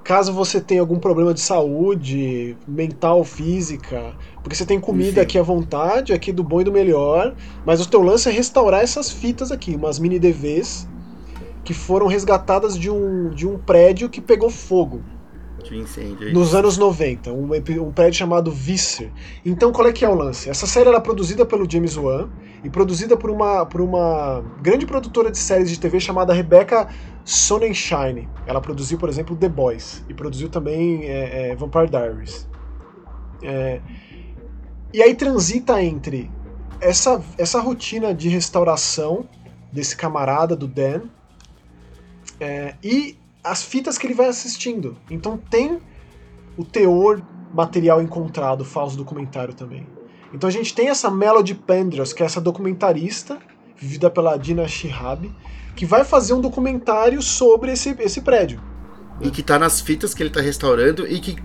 caso 0.04 0.34
você 0.34 0.60
tenha 0.60 0.82
algum 0.82 1.00
problema 1.00 1.34
de 1.34 1.40
saúde, 1.40 2.58
mental, 2.68 3.24
física, 3.24 4.14
porque 4.44 4.56
você 4.56 4.66
tem 4.66 4.82
comida 4.82 5.12
Enfim. 5.12 5.20
aqui 5.22 5.40
à 5.40 5.44
vontade, 5.44 6.12
aqui 6.12 6.34
do 6.34 6.44
bom 6.44 6.60
e 6.60 6.64
do 6.66 6.72
melhor, 6.72 7.34
mas 7.66 7.80
o 7.80 7.90
teu 7.90 8.02
lance 8.02 8.28
é 8.28 8.32
restaurar 8.32 8.82
essas 8.82 9.10
fitas 9.10 9.52
aqui, 9.52 9.76
umas 9.76 9.98
mini 9.98 10.20
DVs 10.20 10.88
que 11.64 11.74
foram 11.74 12.08
resgatadas 12.08 12.78
de 12.78 12.90
um, 12.90 13.30
de 13.30 13.48
um 13.48 13.58
prédio 13.58 14.10
que 14.10 14.20
pegou 14.20 14.50
fogo. 14.50 15.02
Incêndio. 15.76 16.34
Nos 16.34 16.54
anos 16.54 16.78
90, 16.78 17.32
um, 17.32 17.50
um 17.54 17.92
prédio 17.92 18.20
chamado 18.20 18.52
Visser. 18.52 19.12
Então, 19.46 19.72
qual 19.72 19.88
é 19.88 19.94
que 19.94 20.04
é 20.04 20.10
o 20.10 20.16
lance? 20.16 20.50
Essa 20.50 20.68
série 20.68 20.90
era 20.90 21.00
produzida 21.00 21.46
pelo 21.46 21.70
James 21.70 21.98
Wan 21.98 22.30
e 22.64 22.70
produzida 22.70 23.18
por 23.18 23.30
uma, 23.30 23.66
por 23.66 23.82
uma 23.82 24.44
grande 24.62 24.86
produtora 24.86 25.32
de 25.32 25.38
séries 25.38 25.70
de 25.70 25.80
TV 25.80 26.00
chamada 26.00 26.34
Rebecca 26.34 26.88
Sonnenschein. 27.24 28.28
Ela 28.46 28.62
produziu, 28.62 28.98
por 28.98 29.10
exemplo, 29.10 29.36
The 29.36 29.50
Boys 29.50 30.04
e 30.10 30.14
produziu 30.14 30.50
também 30.50 31.06
é, 31.06 31.52
é, 31.52 31.56
Vampire 31.56 31.90
Diaries. 31.90 32.48
É, 33.42 33.82
e 34.94 35.02
aí 35.02 35.16
transita 35.16 35.82
entre 35.82 36.30
essa, 36.80 37.24
essa 37.38 37.60
rotina 37.60 38.14
de 38.14 38.28
restauração 38.30 39.28
desse 39.72 39.96
camarada 39.96 40.56
do 40.56 40.68
Dan 40.68 41.04
é, 42.40 42.76
e 42.84 43.18
as 43.44 43.64
fitas 43.64 43.98
que 43.98 44.08
ele 44.08 44.14
vai 44.14 44.28
assistindo. 44.28 44.98
Então 45.10 45.38
tem 45.38 45.80
o 46.58 46.64
teor 46.64 47.22
material 47.54 48.02
encontrado, 48.02 48.64
falso 48.64 48.98
documentário 48.98 49.54
também. 49.54 49.86
Então 50.34 50.48
a 50.48 50.52
gente 50.52 50.74
tem 50.74 50.90
essa 50.90 51.10
Melody 51.10 51.56
Pendros, 51.56 52.14
que 52.14 52.24
é 52.24 52.26
essa 52.26 52.40
documentarista, 52.40 53.40
vivida 53.76 54.10
pela 54.10 54.38
Dina 54.38 54.68
Shihab, 54.68 55.34
que 55.76 55.86
vai 55.86 56.04
fazer 56.04 56.34
um 56.34 56.42
documentário 56.42 57.22
sobre 57.22 57.72
esse, 57.72 57.96
esse 58.00 58.22
prédio. 58.22 58.62
E 59.20 59.30
que 59.30 59.44
tá 59.44 59.60
nas 59.60 59.82
fitas 59.82 60.14
que 60.14 60.24
ele 60.24 60.30
tá 60.32 60.42
restaurando 60.42 61.06
e 61.06 61.20
que 61.20 61.36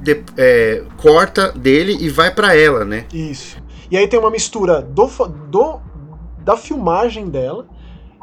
de, 0.00 0.24
é, 0.36 0.84
corta 0.96 1.52
dele 1.52 1.96
e 2.00 2.08
vai 2.08 2.34
para 2.34 2.56
ela, 2.56 2.84
né? 2.84 3.06
Isso. 3.12 3.62
E 3.90 3.96
aí 3.96 4.08
tem 4.08 4.18
uma 4.18 4.30
mistura 4.30 4.80
do, 4.80 5.06
do 5.50 5.80
da 6.38 6.56
filmagem 6.56 7.28
dela 7.28 7.68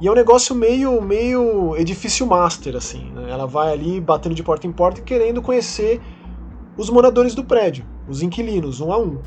e 0.04 0.08
é 0.08 0.12
um 0.12 0.16
negócio 0.16 0.54
meio, 0.54 1.02
meio 1.02 1.78
edifício 1.78 2.28
master, 2.28 2.76
assim. 2.76 3.10
Né? 3.12 3.32
Ela 3.32 3.48
vai 3.48 3.72
ali 3.72 4.02
batendo 4.02 4.36
de 4.36 4.44
porta 4.44 4.68
em 4.68 4.72
porta 4.74 5.00
e 5.00 5.04
querendo 5.04 5.42
conhecer 5.42 6.02
os 6.76 6.90
moradores 6.90 7.34
do 7.34 7.42
prédio, 7.42 7.86
os 8.06 8.22
inquilinos, 8.22 8.82
um 8.82 8.92
a 8.92 8.98
um. 8.98 9.20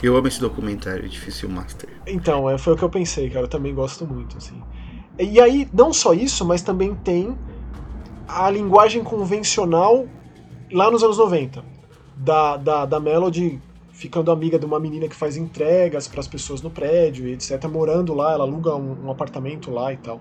Eu 0.00 0.16
amo 0.16 0.28
esse 0.28 0.40
documentário, 0.40 1.04
Edifício 1.04 1.50
Master. 1.50 1.88
Então, 2.06 2.48
é, 2.48 2.56
foi 2.56 2.74
o 2.74 2.76
que 2.76 2.84
eu 2.84 2.88
pensei, 2.88 3.28
cara. 3.28 3.46
Eu 3.46 3.48
também 3.48 3.74
gosto 3.74 4.06
muito, 4.06 4.38
assim. 4.38 4.62
E 5.18 5.40
aí, 5.40 5.68
não 5.72 5.92
só 5.92 6.14
isso, 6.14 6.44
mas 6.44 6.62
também 6.62 6.94
tem 6.94 7.36
a 8.28 8.48
linguagem 8.48 9.02
convencional 9.02 10.06
lá 10.70 10.88
nos 10.88 11.02
anos 11.02 11.18
90. 11.18 11.64
Da, 12.16 12.56
da, 12.56 12.86
da 12.86 13.00
Melody 13.00 13.60
ficando 13.96 14.30
amiga 14.30 14.58
de 14.58 14.66
uma 14.66 14.78
menina 14.78 15.08
que 15.08 15.16
faz 15.16 15.38
entregas 15.38 16.06
para 16.06 16.20
as 16.20 16.28
pessoas 16.28 16.60
no 16.60 16.70
prédio, 16.70 17.26
etc. 17.28 17.64
Morando 17.64 18.12
lá, 18.12 18.32
ela 18.34 18.44
aluga 18.44 18.76
um, 18.76 19.06
um 19.06 19.10
apartamento 19.10 19.70
lá 19.70 19.90
e 19.90 19.96
tal. 19.96 20.20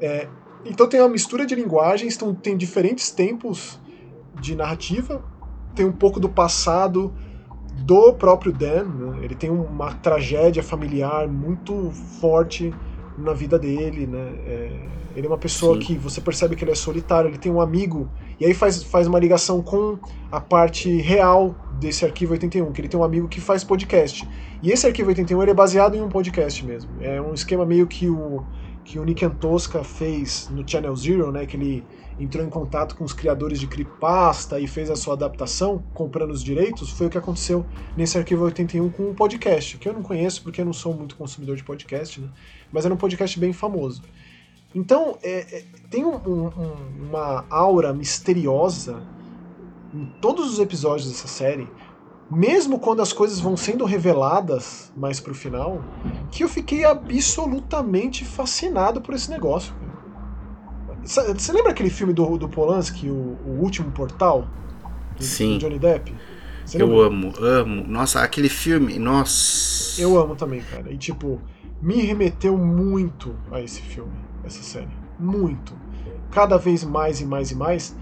É, 0.00 0.26
então 0.64 0.88
tem 0.88 1.00
uma 1.00 1.08
mistura 1.08 1.46
de 1.46 1.54
linguagens, 1.54 2.16
então 2.16 2.34
tem 2.34 2.56
diferentes 2.56 3.12
tempos 3.12 3.78
de 4.40 4.56
narrativa, 4.56 5.22
tem 5.74 5.86
um 5.86 5.92
pouco 5.92 6.18
do 6.18 6.28
passado 6.28 7.14
do 7.84 8.12
próprio 8.14 8.52
Dan, 8.52 8.84
né? 8.84 9.24
ele 9.24 9.36
tem 9.36 9.50
uma 9.50 9.94
tragédia 9.94 10.62
familiar 10.62 11.28
muito 11.28 11.92
forte 12.20 12.74
na 13.16 13.32
vida 13.32 13.56
dele, 13.56 14.06
né? 14.06 14.32
É, 14.46 14.99
ele 15.14 15.26
é 15.26 15.30
uma 15.30 15.38
pessoa 15.38 15.74
Sim. 15.74 15.80
que 15.80 15.94
você 15.94 16.20
percebe 16.20 16.56
que 16.56 16.64
ele 16.64 16.72
é 16.72 16.74
solitário, 16.74 17.28
ele 17.28 17.38
tem 17.38 17.50
um 17.50 17.60
amigo, 17.60 18.08
e 18.38 18.44
aí 18.44 18.54
faz, 18.54 18.82
faz 18.82 19.06
uma 19.06 19.18
ligação 19.18 19.62
com 19.62 19.98
a 20.30 20.40
parte 20.40 20.90
real 21.00 21.54
desse 21.78 22.04
Arquivo 22.04 22.32
81, 22.32 22.72
que 22.72 22.80
ele 22.80 22.88
tem 22.88 22.98
um 22.98 23.04
amigo 23.04 23.28
que 23.28 23.40
faz 23.40 23.64
podcast. 23.64 24.28
E 24.62 24.70
esse 24.70 24.86
Arquivo 24.86 25.08
81 25.08 25.42
ele 25.42 25.50
é 25.50 25.54
baseado 25.54 25.94
em 25.96 26.02
um 26.02 26.08
podcast 26.08 26.64
mesmo. 26.64 26.90
É 27.00 27.20
um 27.20 27.32
esquema 27.32 27.64
meio 27.64 27.86
que 27.86 28.08
o, 28.08 28.44
que 28.84 28.98
o 28.98 29.04
Nick 29.04 29.24
Antosca 29.24 29.82
fez 29.82 30.48
no 30.50 30.68
Channel 30.68 30.94
Zero, 30.94 31.32
né? 31.32 31.46
Que 31.46 31.56
ele 31.56 31.84
entrou 32.18 32.44
em 32.44 32.50
contato 32.50 32.94
com 32.96 33.04
os 33.04 33.14
criadores 33.14 33.58
de 33.58 33.66
Creepypasta 33.66 34.60
e 34.60 34.66
fez 34.66 34.90
a 34.90 34.96
sua 34.96 35.14
adaptação, 35.14 35.82
comprando 35.94 36.30
os 36.32 36.44
direitos, 36.44 36.90
foi 36.90 37.06
o 37.06 37.10
que 37.10 37.16
aconteceu 37.16 37.64
nesse 37.96 38.18
Arquivo 38.18 38.44
81 38.44 38.90
com 38.90 39.04
um 39.04 39.14
podcast, 39.14 39.78
que 39.78 39.88
eu 39.88 39.94
não 39.94 40.02
conheço 40.02 40.42
porque 40.42 40.60
eu 40.60 40.64
não 40.66 40.72
sou 40.74 40.92
muito 40.92 41.16
consumidor 41.16 41.56
de 41.56 41.64
podcast, 41.64 42.20
né? 42.20 42.28
Mas 42.70 42.84
era 42.84 42.92
um 42.92 42.96
podcast 42.96 43.38
bem 43.40 43.52
famoso. 43.54 44.02
Então, 44.74 45.18
é, 45.22 45.58
é, 45.58 45.64
tem 45.90 46.04
um, 46.04 46.16
um, 46.16 46.50
uma 47.08 47.44
aura 47.50 47.92
misteriosa 47.92 49.02
em 49.92 50.06
todos 50.20 50.52
os 50.52 50.58
episódios 50.60 51.08
dessa 51.08 51.26
série, 51.26 51.68
mesmo 52.30 52.78
quando 52.78 53.02
as 53.02 53.12
coisas 53.12 53.40
vão 53.40 53.56
sendo 53.56 53.84
reveladas 53.84 54.92
mais 54.96 55.18
pro 55.18 55.34
final, 55.34 55.82
que 56.30 56.44
eu 56.44 56.48
fiquei 56.48 56.84
absolutamente 56.84 58.24
fascinado 58.24 59.00
por 59.00 59.14
esse 59.14 59.28
negócio. 59.28 59.74
Você 61.02 61.52
lembra 61.52 61.72
aquele 61.72 61.90
filme 61.90 62.12
do, 62.12 62.38
do 62.38 62.48
Polanski, 62.48 63.08
o, 63.08 63.36
o 63.44 63.58
Último 63.60 63.90
Portal? 63.90 64.46
Do, 65.16 65.24
Sim. 65.24 65.54
Do 65.54 65.58
Johnny 65.58 65.78
Depp? 65.78 66.14
eu 66.72 67.00
amo, 67.00 67.32
amo. 67.40 67.84
Nossa, 67.88 68.22
aquele 68.22 68.48
filme, 68.48 68.98
nossa. 68.98 70.00
Eu 70.00 70.16
amo 70.20 70.36
também, 70.36 70.60
cara. 70.60 70.92
E 70.92 70.96
tipo, 70.96 71.40
me 71.82 71.96
remeteu 72.02 72.56
muito 72.56 73.34
a 73.50 73.60
esse 73.60 73.80
filme, 73.80 74.12
essa 74.44 74.62
série. 74.62 74.88
Muito. 75.18 75.72
Cada 76.30 76.56
vez 76.56 76.84
mais 76.84 77.20
e 77.20 77.24
mais 77.24 77.50
e 77.50 77.54
mais. 77.54 77.94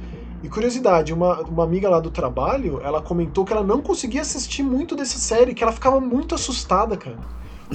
E 0.42 0.48
curiosidade, 0.48 1.12
uma, 1.12 1.40
uma 1.42 1.64
amiga 1.64 1.88
lá 1.88 1.98
do 1.98 2.10
trabalho, 2.10 2.80
ela 2.82 3.02
comentou 3.02 3.44
que 3.44 3.52
ela 3.52 3.64
não 3.64 3.80
conseguia 3.80 4.20
assistir 4.20 4.62
muito 4.62 4.94
dessa 4.94 5.18
série, 5.18 5.52
que 5.52 5.62
ela 5.62 5.72
ficava 5.72 6.00
muito 6.00 6.34
assustada, 6.34 6.96
cara. 6.96 7.18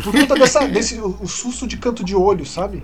Por 0.02 0.12
conta 0.12 0.36
dessa, 0.36 0.66
desse 0.68 1.00
o, 1.00 1.18
o 1.22 1.28
susto 1.28 1.68
de 1.68 1.78
canto 1.78 2.04
de 2.04 2.16
olho, 2.16 2.46
sabe? 2.46 2.84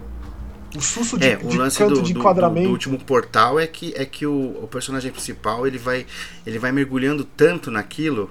O 0.75 0.81
susto 0.81 1.17
de, 1.17 1.27
é, 1.27 1.39
o 1.41 1.47
de 1.47 1.57
lance 1.57 1.77
canto 1.77 1.95
do, 1.95 2.01
de 2.01 2.11
enquadramento. 2.11 2.63
Do, 2.63 2.67
do, 2.67 2.73
último 2.73 2.99
portal 2.99 3.59
é 3.59 3.65
que, 3.65 3.93
é 3.95 4.05
que 4.05 4.25
o, 4.25 4.63
o 4.63 4.67
personagem 4.67 5.11
principal 5.11 5.65
ele 5.65 5.77
vai, 5.77 6.05
ele 6.45 6.59
vai 6.59 6.71
mergulhando 6.71 7.23
tanto 7.23 7.71
naquilo 7.71 8.29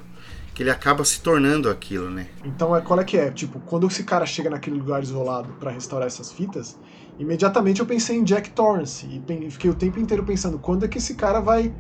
que 0.58 0.64
ele 0.64 0.70
acaba 0.70 1.04
se 1.04 1.20
tornando 1.20 1.70
aquilo, 1.70 2.10
né? 2.10 2.26
Então, 2.44 2.74
é, 2.74 2.80
qual 2.80 2.98
é 2.98 3.04
que 3.04 3.16
é? 3.16 3.30
Tipo, 3.30 3.60
quando 3.60 3.86
esse 3.86 4.02
cara 4.02 4.26
chega 4.26 4.50
naquele 4.50 4.76
lugar 4.76 5.00
isolado 5.00 5.50
para 5.60 5.70
restaurar 5.70 6.08
essas 6.08 6.32
fitas, 6.32 6.76
imediatamente 7.16 7.78
eu 7.78 7.86
pensei 7.86 8.16
em 8.16 8.24
Jack 8.24 8.50
Torrance 8.50 9.06
e 9.06 9.50
fiquei 9.52 9.70
o 9.70 9.74
tempo 9.74 10.00
inteiro 10.00 10.24
pensando 10.24 10.58
quando 10.58 10.84
é 10.84 10.88
que 10.88 10.98
esse 10.98 11.14
cara 11.14 11.38
vai 11.38 11.72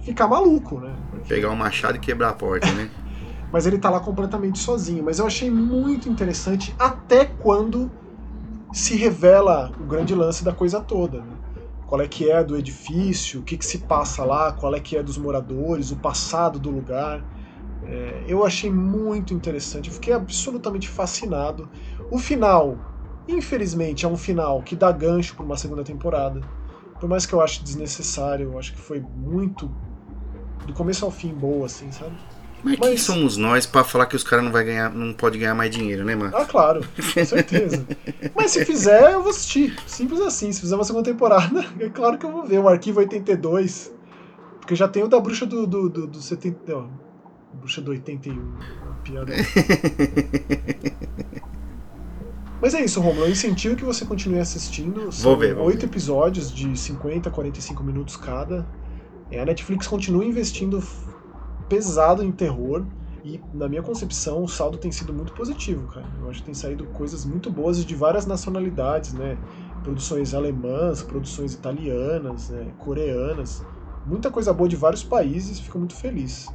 ficar 0.00 0.26
maluco, 0.26 0.80
né? 0.80 0.96
Pegar 1.28 1.48
um 1.50 1.54
machado 1.54 1.96
e 1.96 2.00
quebrar 2.00 2.30
a 2.30 2.32
porta, 2.32 2.68
né? 2.72 2.90
mas 3.52 3.68
ele 3.68 3.78
tá 3.78 3.88
lá 3.88 4.00
completamente 4.00 4.58
sozinho. 4.58 5.04
Mas 5.04 5.20
eu 5.20 5.26
achei 5.28 5.48
muito 5.48 6.08
interessante 6.08 6.74
até 6.76 7.24
quando 7.24 7.88
se 8.72 8.96
revela 8.96 9.70
o 9.78 9.84
grande 9.84 10.12
lance 10.12 10.42
da 10.42 10.52
coisa 10.52 10.80
toda, 10.80 11.18
né? 11.20 11.36
Qual 11.86 12.00
é 12.00 12.08
que 12.08 12.28
é 12.28 12.42
do 12.42 12.56
edifício, 12.56 13.38
o 13.38 13.42
que, 13.44 13.56
que 13.56 13.64
se 13.64 13.78
passa 13.78 14.24
lá, 14.24 14.50
qual 14.50 14.74
é 14.74 14.80
que 14.80 14.96
é 14.96 15.04
dos 15.04 15.16
moradores, 15.16 15.92
o 15.92 15.96
passado 15.96 16.58
do 16.58 16.68
lugar. 16.68 17.22
É, 17.86 18.24
eu 18.26 18.44
achei 18.44 18.70
muito 18.70 19.32
interessante, 19.32 19.88
eu 19.88 19.94
fiquei 19.94 20.12
absolutamente 20.12 20.88
fascinado. 20.88 21.68
O 22.10 22.18
final 22.18 22.76
Infelizmente, 23.28 24.06
é 24.06 24.08
um 24.08 24.16
final 24.16 24.62
que 24.62 24.74
dá 24.74 24.90
gancho 24.90 25.34
para 25.34 25.44
uma 25.44 25.56
segunda 25.56 25.84
temporada. 25.84 26.40
Por 26.98 27.08
mais 27.08 27.26
que 27.26 27.34
eu 27.34 27.40
ache 27.42 27.62
desnecessário, 27.62 28.52
eu 28.52 28.58
acho 28.58 28.72
que 28.72 28.80
foi 28.80 29.00
muito 29.00 29.70
do 30.66 30.72
começo 30.72 31.04
ao 31.04 31.10
fim 31.10 31.28
boa, 31.28 31.66
assim, 31.66 31.92
sabe? 31.92 32.16
Mas, 32.64 32.78
Mas... 32.78 32.88
quem 32.88 32.96
somos 32.96 33.36
nós 33.36 33.66
para 33.66 33.84
falar 33.84 34.06
que 34.06 34.16
os 34.16 34.24
caras 34.24 34.44
não 34.44 34.50
vai 34.50 34.64
ganhar, 34.64 34.90
não 34.90 35.12
pode 35.12 35.38
ganhar 35.38 35.54
mais 35.54 35.70
dinheiro, 35.70 36.04
né, 36.04 36.16
mano? 36.16 36.34
Ah, 36.34 36.44
claro, 36.46 36.80
com 37.14 37.24
certeza. 37.24 37.86
Mas 38.34 38.50
se 38.50 38.64
fizer, 38.64 39.12
eu 39.12 39.22
vou 39.22 39.30
assistir. 39.30 39.76
Simples 39.86 40.20
assim. 40.22 40.50
Se 40.50 40.60
fizer 40.60 40.74
uma 40.74 40.84
segunda 40.84 41.04
temporada, 41.04 41.66
é 41.78 41.88
claro 41.90 42.16
que 42.16 42.24
eu 42.24 42.32
vou 42.32 42.44
ver. 42.46 42.58
O 42.58 42.68
Arquivo 42.68 42.98
82. 42.98 43.92
Porque 44.58 44.74
já 44.74 44.88
tem 44.88 45.04
o 45.04 45.08
da 45.08 45.20
Bruxa 45.20 45.46
do, 45.46 45.66
do, 45.66 45.88
do, 45.88 46.06
do 46.06 46.20
70. 46.20 46.72
Não, 46.72 46.90
Bruxa 47.54 47.80
do 47.80 47.90
81. 47.90 48.54
Piada. 49.02 49.32
Mas 52.60 52.74
é 52.74 52.84
isso, 52.84 53.00
Romulo. 53.00 53.26
Eu 53.26 53.30
incentivo 53.30 53.76
que 53.76 53.84
você 53.84 54.04
continue 54.04 54.40
assistindo. 54.40 55.12
São 55.12 55.30
vou 55.30 55.38
ver. 55.38 55.56
Oito 55.56 55.86
episódios 55.86 56.52
de 56.52 56.76
50, 56.76 57.30
45 57.30 57.82
minutos 57.84 58.16
cada. 58.16 58.66
É, 59.30 59.40
a 59.40 59.44
Netflix 59.44 59.86
continua 59.86 60.24
investindo 60.24 60.82
pesado 61.68 62.22
em 62.24 62.32
terror. 62.32 62.84
E, 63.24 63.40
na 63.52 63.68
minha 63.68 63.82
concepção, 63.82 64.42
o 64.42 64.48
saldo 64.48 64.78
tem 64.78 64.90
sido 64.90 65.12
muito 65.12 65.32
positivo, 65.32 65.86
cara. 65.88 66.06
Eu 66.20 66.30
acho 66.30 66.40
que 66.40 66.46
tem 66.46 66.54
saído 66.54 66.84
coisas 66.86 67.24
muito 67.24 67.50
boas 67.50 67.84
de 67.84 67.94
várias 67.94 68.26
nacionalidades, 68.26 69.12
né? 69.12 69.36
Produções 69.82 70.34
alemãs, 70.34 71.02
produções 71.02 71.52
italianas, 71.54 72.48
né? 72.48 72.72
coreanas. 72.78 73.64
Muita 74.06 74.30
coisa 74.30 74.52
boa 74.52 74.68
de 74.68 74.76
vários 74.76 75.04
países. 75.04 75.60
Fico 75.60 75.78
muito 75.78 75.94
feliz. 75.94 76.48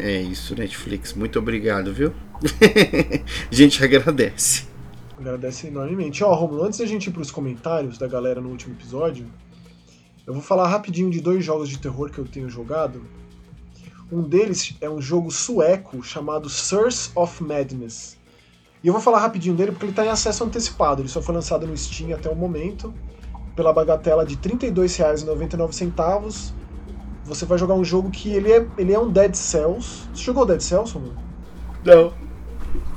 É 0.00 0.20
isso, 0.20 0.54
Netflix. 0.54 1.12
Muito 1.12 1.38
obrigado, 1.38 1.92
viu? 1.92 2.12
a 3.50 3.54
gente 3.54 3.82
agradece. 3.82 4.66
Agradece 5.18 5.66
enormemente. 5.66 6.22
Ó, 6.22 6.32
Romulo, 6.34 6.64
antes 6.64 6.78
da 6.78 6.86
gente 6.86 7.08
ir 7.08 7.12
pros 7.12 7.30
comentários 7.30 7.98
da 7.98 8.06
galera 8.06 8.40
no 8.40 8.48
último 8.48 8.74
episódio, 8.74 9.26
eu 10.26 10.32
vou 10.32 10.42
falar 10.42 10.68
rapidinho 10.68 11.10
de 11.10 11.20
dois 11.20 11.44
jogos 11.44 11.68
de 11.68 11.78
terror 11.78 12.10
que 12.10 12.18
eu 12.18 12.24
tenho 12.24 12.48
jogado. 12.48 13.02
Um 14.10 14.22
deles 14.22 14.74
é 14.80 14.88
um 14.88 15.02
jogo 15.02 15.30
sueco 15.30 16.02
chamado 16.02 16.48
Source 16.48 17.10
of 17.14 17.42
Madness. 17.42 18.16
E 18.82 18.86
eu 18.86 18.92
vou 18.92 19.02
falar 19.02 19.18
rapidinho 19.18 19.56
dele 19.56 19.72
porque 19.72 19.86
ele 19.86 19.92
está 19.92 20.04
em 20.04 20.10
acesso 20.10 20.44
antecipado. 20.44 21.02
Ele 21.02 21.08
só 21.08 21.20
foi 21.20 21.34
lançado 21.34 21.66
no 21.66 21.76
Steam 21.76 22.14
até 22.14 22.30
o 22.30 22.36
momento, 22.36 22.94
pela 23.56 23.72
bagatela 23.72 24.24
de 24.24 24.36
R$ 24.36 24.56
32,99. 24.56 26.52
Você 27.28 27.44
vai 27.44 27.58
jogar 27.58 27.74
um 27.74 27.84
jogo 27.84 28.10
que 28.10 28.30
ele 28.30 28.50
é, 28.50 28.66
ele 28.78 28.92
é 28.92 28.98
um 28.98 29.10
Dead 29.10 29.34
Cells. 29.34 30.08
Você 30.12 30.24
jogou 30.24 30.46
Dead 30.46 30.60
Cells, 30.60 30.92
Romulo? 30.92 31.16
Não. 31.84 32.12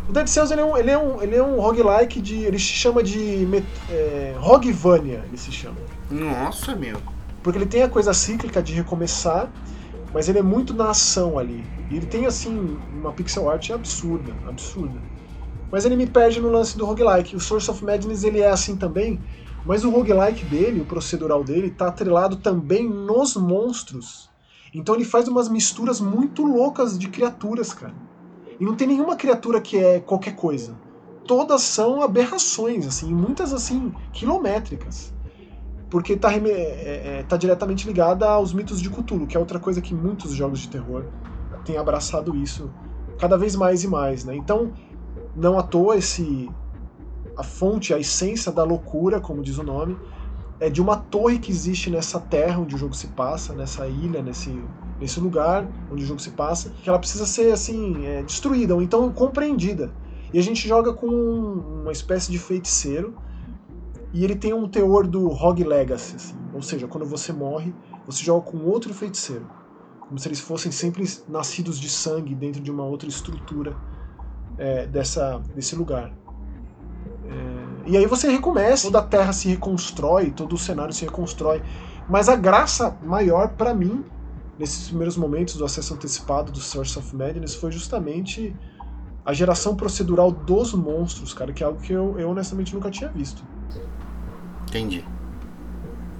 O 0.08 0.14
Dead 0.14 0.28
Cells 0.28 0.52
ele 0.52 0.62
é 0.62 0.66
um, 0.66 0.78
ele 0.78 0.92
é 0.92 0.98
um, 0.98 1.22
ele 1.22 1.36
é 1.36 1.44
um 1.44 1.60
roguelike 1.60 2.22
de. 2.22 2.44
Ele 2.44 2.58
se 2.58 2.66
chama 2.66 3.04
de. 3.04 3.46
É, 3.90 4.36
Roguevania, 4.40 5.24
ele 5.28 5.38
se 5.38 5.52
chama. 5.52 5.76
Nossa, 6.10 6.76
meu. 6.76 6.98
Porque 7.44 7.58
ele 7.58 7.66
tem 7.66 7.84
a 7.84 7.90
coisa 7.90 8.14
cíclica 8.14 8.62
de 8.62 8.74
recomeçar, 8.74 9.52
mas 10.14 10.30
ele 10.30 10.40
é 10.40 10.44
muito 10.44 10.74
na 10.74 10.90
ação 10.92 11.38
ali. 11.38 11.66
E 11.90 11.98
ele 11.98 12.06
tem, 12.06 12.26
assim, 12.26 12.78
uma 12.94 13.12
pixel 13.12 13.50
art 13.50 13.70
absurda, 13.72 14.34
absurda. 14.48 15.00
Mas 15.72 15.86
ele 15.86 15.96
me 15.96 16.06
perde 16.06 16.40
no 16.40 16.52
lance 16.52 16.78
do 16.78 16.86
roguelike. 16.86 17.36
O 17.36 17.40
Source 17.40 17.70
of 17.72 17.84
Madness 17.84 18.24
ele 18.24 18.42
é 18.42 18.50
assim 18.50 18.76
também, 18.76 19.20
mas 19.66 19.84
o 19.86 19.92
roguelike 19.92 20.46
dele, 20.46 20.82
o 20.82 20.86
procedural 20.86 21.44
dele, 21.44 21.70
tá 21.70 21.88
atrelado 21.88 22.38
também 22.38 22.90
nos 22.90 23.36
monstros. 23.36 24.30
Então 24.74 24.96
ele 24.96 25.06
faz 25.06 25.28
umas 25.28 25.50
misturas 25.50 26.00
muito 26.00 26.44
loucas 26.44 26.98
de 26.98 27.08
criaturas, 27.10 27.74
cara. 27.74 27.94
E 28.60 28.66
não 28.66 28.76
tem 28.76 28.88
nenhuma 28.88 29.16
criatura 29.16 29.60
que 29.60 29.78
é 29.78 30.00
qualquer 30.00 30.36
coisa. 30.36 30.76
Todas 31.28 31.62
são 31.62 32.02
aberrações, 32.02 32.88
assim, 32.88 33.14
muitas 33.14 33.54
assim, 33.54 33.94
quilométricas. 34.12 35.14
Porque 35.90 36.16
tá, 36.16 36.34
é, 36.34 36.38
é, 36.38 37.20
é, 37.20 37.24
tá 37.28 37.36
diretamente 37.38 37.86
ligada 37.86 38.30
aos 38.30 38.54
mitos 38.54 38.82
de 38.82 38.90
Cthulhu, 38.90 39.28
que 39.28 39.36
é 39.36 39.40
outra 39.40 39.60
coisa 39.60 39.82
que 39.82 39.94
muitos 39.94 40.32
jogos 40.32 40.60
de 40.60 40.70
terror 40.70 41.06
têm 41.66 41.78
abraçado 41.78 42.36
isso 42.36 42.72
cada 43.20 43.38
vez 43.38 43.56
mais 43.56 43.84
e 43.84 43.88
mais, 43.88 44.24
né? 44.24 44.36
Então, 44.36 44.72
não 45.36 45.60
à 45.60 45.64
toa 45.64 45.98
esse 45.98 46.50
a 47.38 47.44
fonte, 47.44 47.94
a 47.94 48.00
essência 48.00 48.52
da 48.52 48.64
loucura, 48.64 49.20
como 49.20 49.42
diz 49.42 49.58
o 49.58 49.64
nome, 49.64 49.98
é 50.60 50.70
de 50.70 50.82
uma 50.82 50.96
torre 50.96 51.40
que 51.40 51.52
existe 51.52 51.90
nessa 51.90 52.20
terra 52.20 52.60
onde 52.60 52.76
o 52.76 52.78
jogo 52.78 52.94
se 52.94 53.08
passa, 53.08 53.54
nessa 53.54 53.88
ilha, 53.88 54.22
nesse, 54.22 54.64
nesse 55.00 55.20
lugar 55.20 55.68
onde 55.92 56.04
o 56.04 56.06
jogo 56.06 56.22
se 56.22 56.30
passa, 56.32 56.70
que 56.84 56.88
ela 56.88 57.00
precisa 57.00 57.26
ser 57.26 57.52
assim 57.52 58.06
é, 58.06 58.22
destruída 58.22 58.76
ou 58.76 58.82
então 58.82 59.12
compreendida. 59.12 59.92
E 60.32 60.38
a 60.38 60.44
gente 60.44 60.68
joga 60.68 60.94
com 60.94 61.08
uma 61.08 61.92
espécie 61.92 62.32
de 62.32 62.38
feiticeiro 62.38 63.16
e 64.14 64.24
ele 64.24 64.36
tem 64.36 64.54
um 64.54 64.68
teor 64.68 65.08
do 65.08 65.28
Rogue 65.30 65.64
Legacy, 65.64 66.16
assim, 66.16 66.36
ou 66.54 66.62
seja, 66.62 66.88
quando 66.88 67.06
você 67.06 67.34
morre, 67.34 67.74
você 68.06 68.24
joga 68.24 68.50
com 68.52 68.58
outro 68.60 68.94
feiticeiro, 68.94 69.48
como 70.00 70.20
se 70.20 70.28
eles 70.28 70.40
fossem 70.40 70.72
sempre 70.72 71.04
nascidos 71.28 71.80
de 71.80 71.90
sangue 71.90 72.36
dentro 72.36 72.62
de 72.62 72.70
uma 72.70 72.84
outra 72.84 73.10
estrutura 73.10 73.76
é, 74.58 74.86
dessa, 74.86 75.42
desse 75.56 75.76
lugar. 75.76 76.14
E 77.86 77.98
aí 77.98 78.06
você 78.06 78.30
recomeça, 78.30 78.88
toda 78.88 79.00
a 79.00 79.04
Terra 79.04 79.34
se 79.34 79.48
reconstrói, 79.48 80.32
todo 80.32 80.54
o 80.54 80.58
cenário 80.58 80.94
se 80.94 81.06
reconstrói. 81.06 81.62
Mas 82.10 82.30
a 82.30 82.36
graça 82.36 82.98
maior 83.04 83.50
para 83.50 83.74
mim, 83.74 84.04
nesses 84.58 84.88
primeiros 84.88 85.18
momentos 85.18 85.56
do 85.56 85.66
acesso 85.66 85.94
antecipado 85.94 86.52
do 86.52 86.60
Source 86.60 86.98
of 86.98 87.16
Madness, 87.16 87.56
foi 87.56 87.72
justamente 87.72 88.56
a 89.26 89.34
geração 89.34 89.76
procedural 89.76 90.32
dos 90.32 90.74
monstros, 90.74 91.34
cara, 91.34 91.54
que 91.54 91.64
é 91.64 91.66
algo 91.66 91.80
que 91.80 91.94
eu, 91.94 92.20
eu 92.20 92.30
honestamente 92.30 92.74
nunca 92.74 92.90
tinha 92.90 93.10
visto. 93.10 93.44
Entendi. 94.68 95.04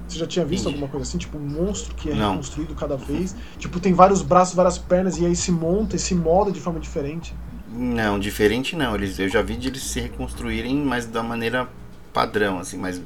Você 0.08 0.18
já 0.18 0.26
tinha 0.26 0.44
visto 0.44 0.64
Entendi. 0.64 0.76
alguma 0.76 0.90
coisa 0.90 1.08
assim? 1.08 1.18
Tipo, 1.18 1.38
um 1.38 1.48
monstro 1.48 1.94
que 1.94 2.10
é 2.10 2.14
não. 2.14 2.32
reconstruído 2.32 2.74
cada 2.74 2.96
vez? 2.96 3.34
Tipo, 3.58 3.80
tem 3.80 3.92
vários 3.92 4.22
braços, 4.22 4.54
várias 4.54 4.76
pernas, 4.76 5.18
e 5.18 5.24
aí 5.24 5.34
se 5.34 5.50
monta 5.50 5.96
e 5.96 5.98
se 5.98 6.14
molda 6.14 6.52
de 6.52 6.60
forma 6.60 6.78
diferente? 6.78 7.34
Não, 7.72 8.18
diferente 8.18 8.76
não. 8.76 8.94
Eles, 8.94 9.18
eu 9.18 9.28
já 9.28 9.40
vi 9.40 9.56
de 9.56 9.68
eles 9.68 9.82
se 9.82 10.00
reconstruírem, 10.00 10.76
mas 10.76 11.06
da 11.06 11.22
maneira 11.22 11.68
padrão, 12.12 12.58
assim, 12.58 12.76
mas 12.76 13.00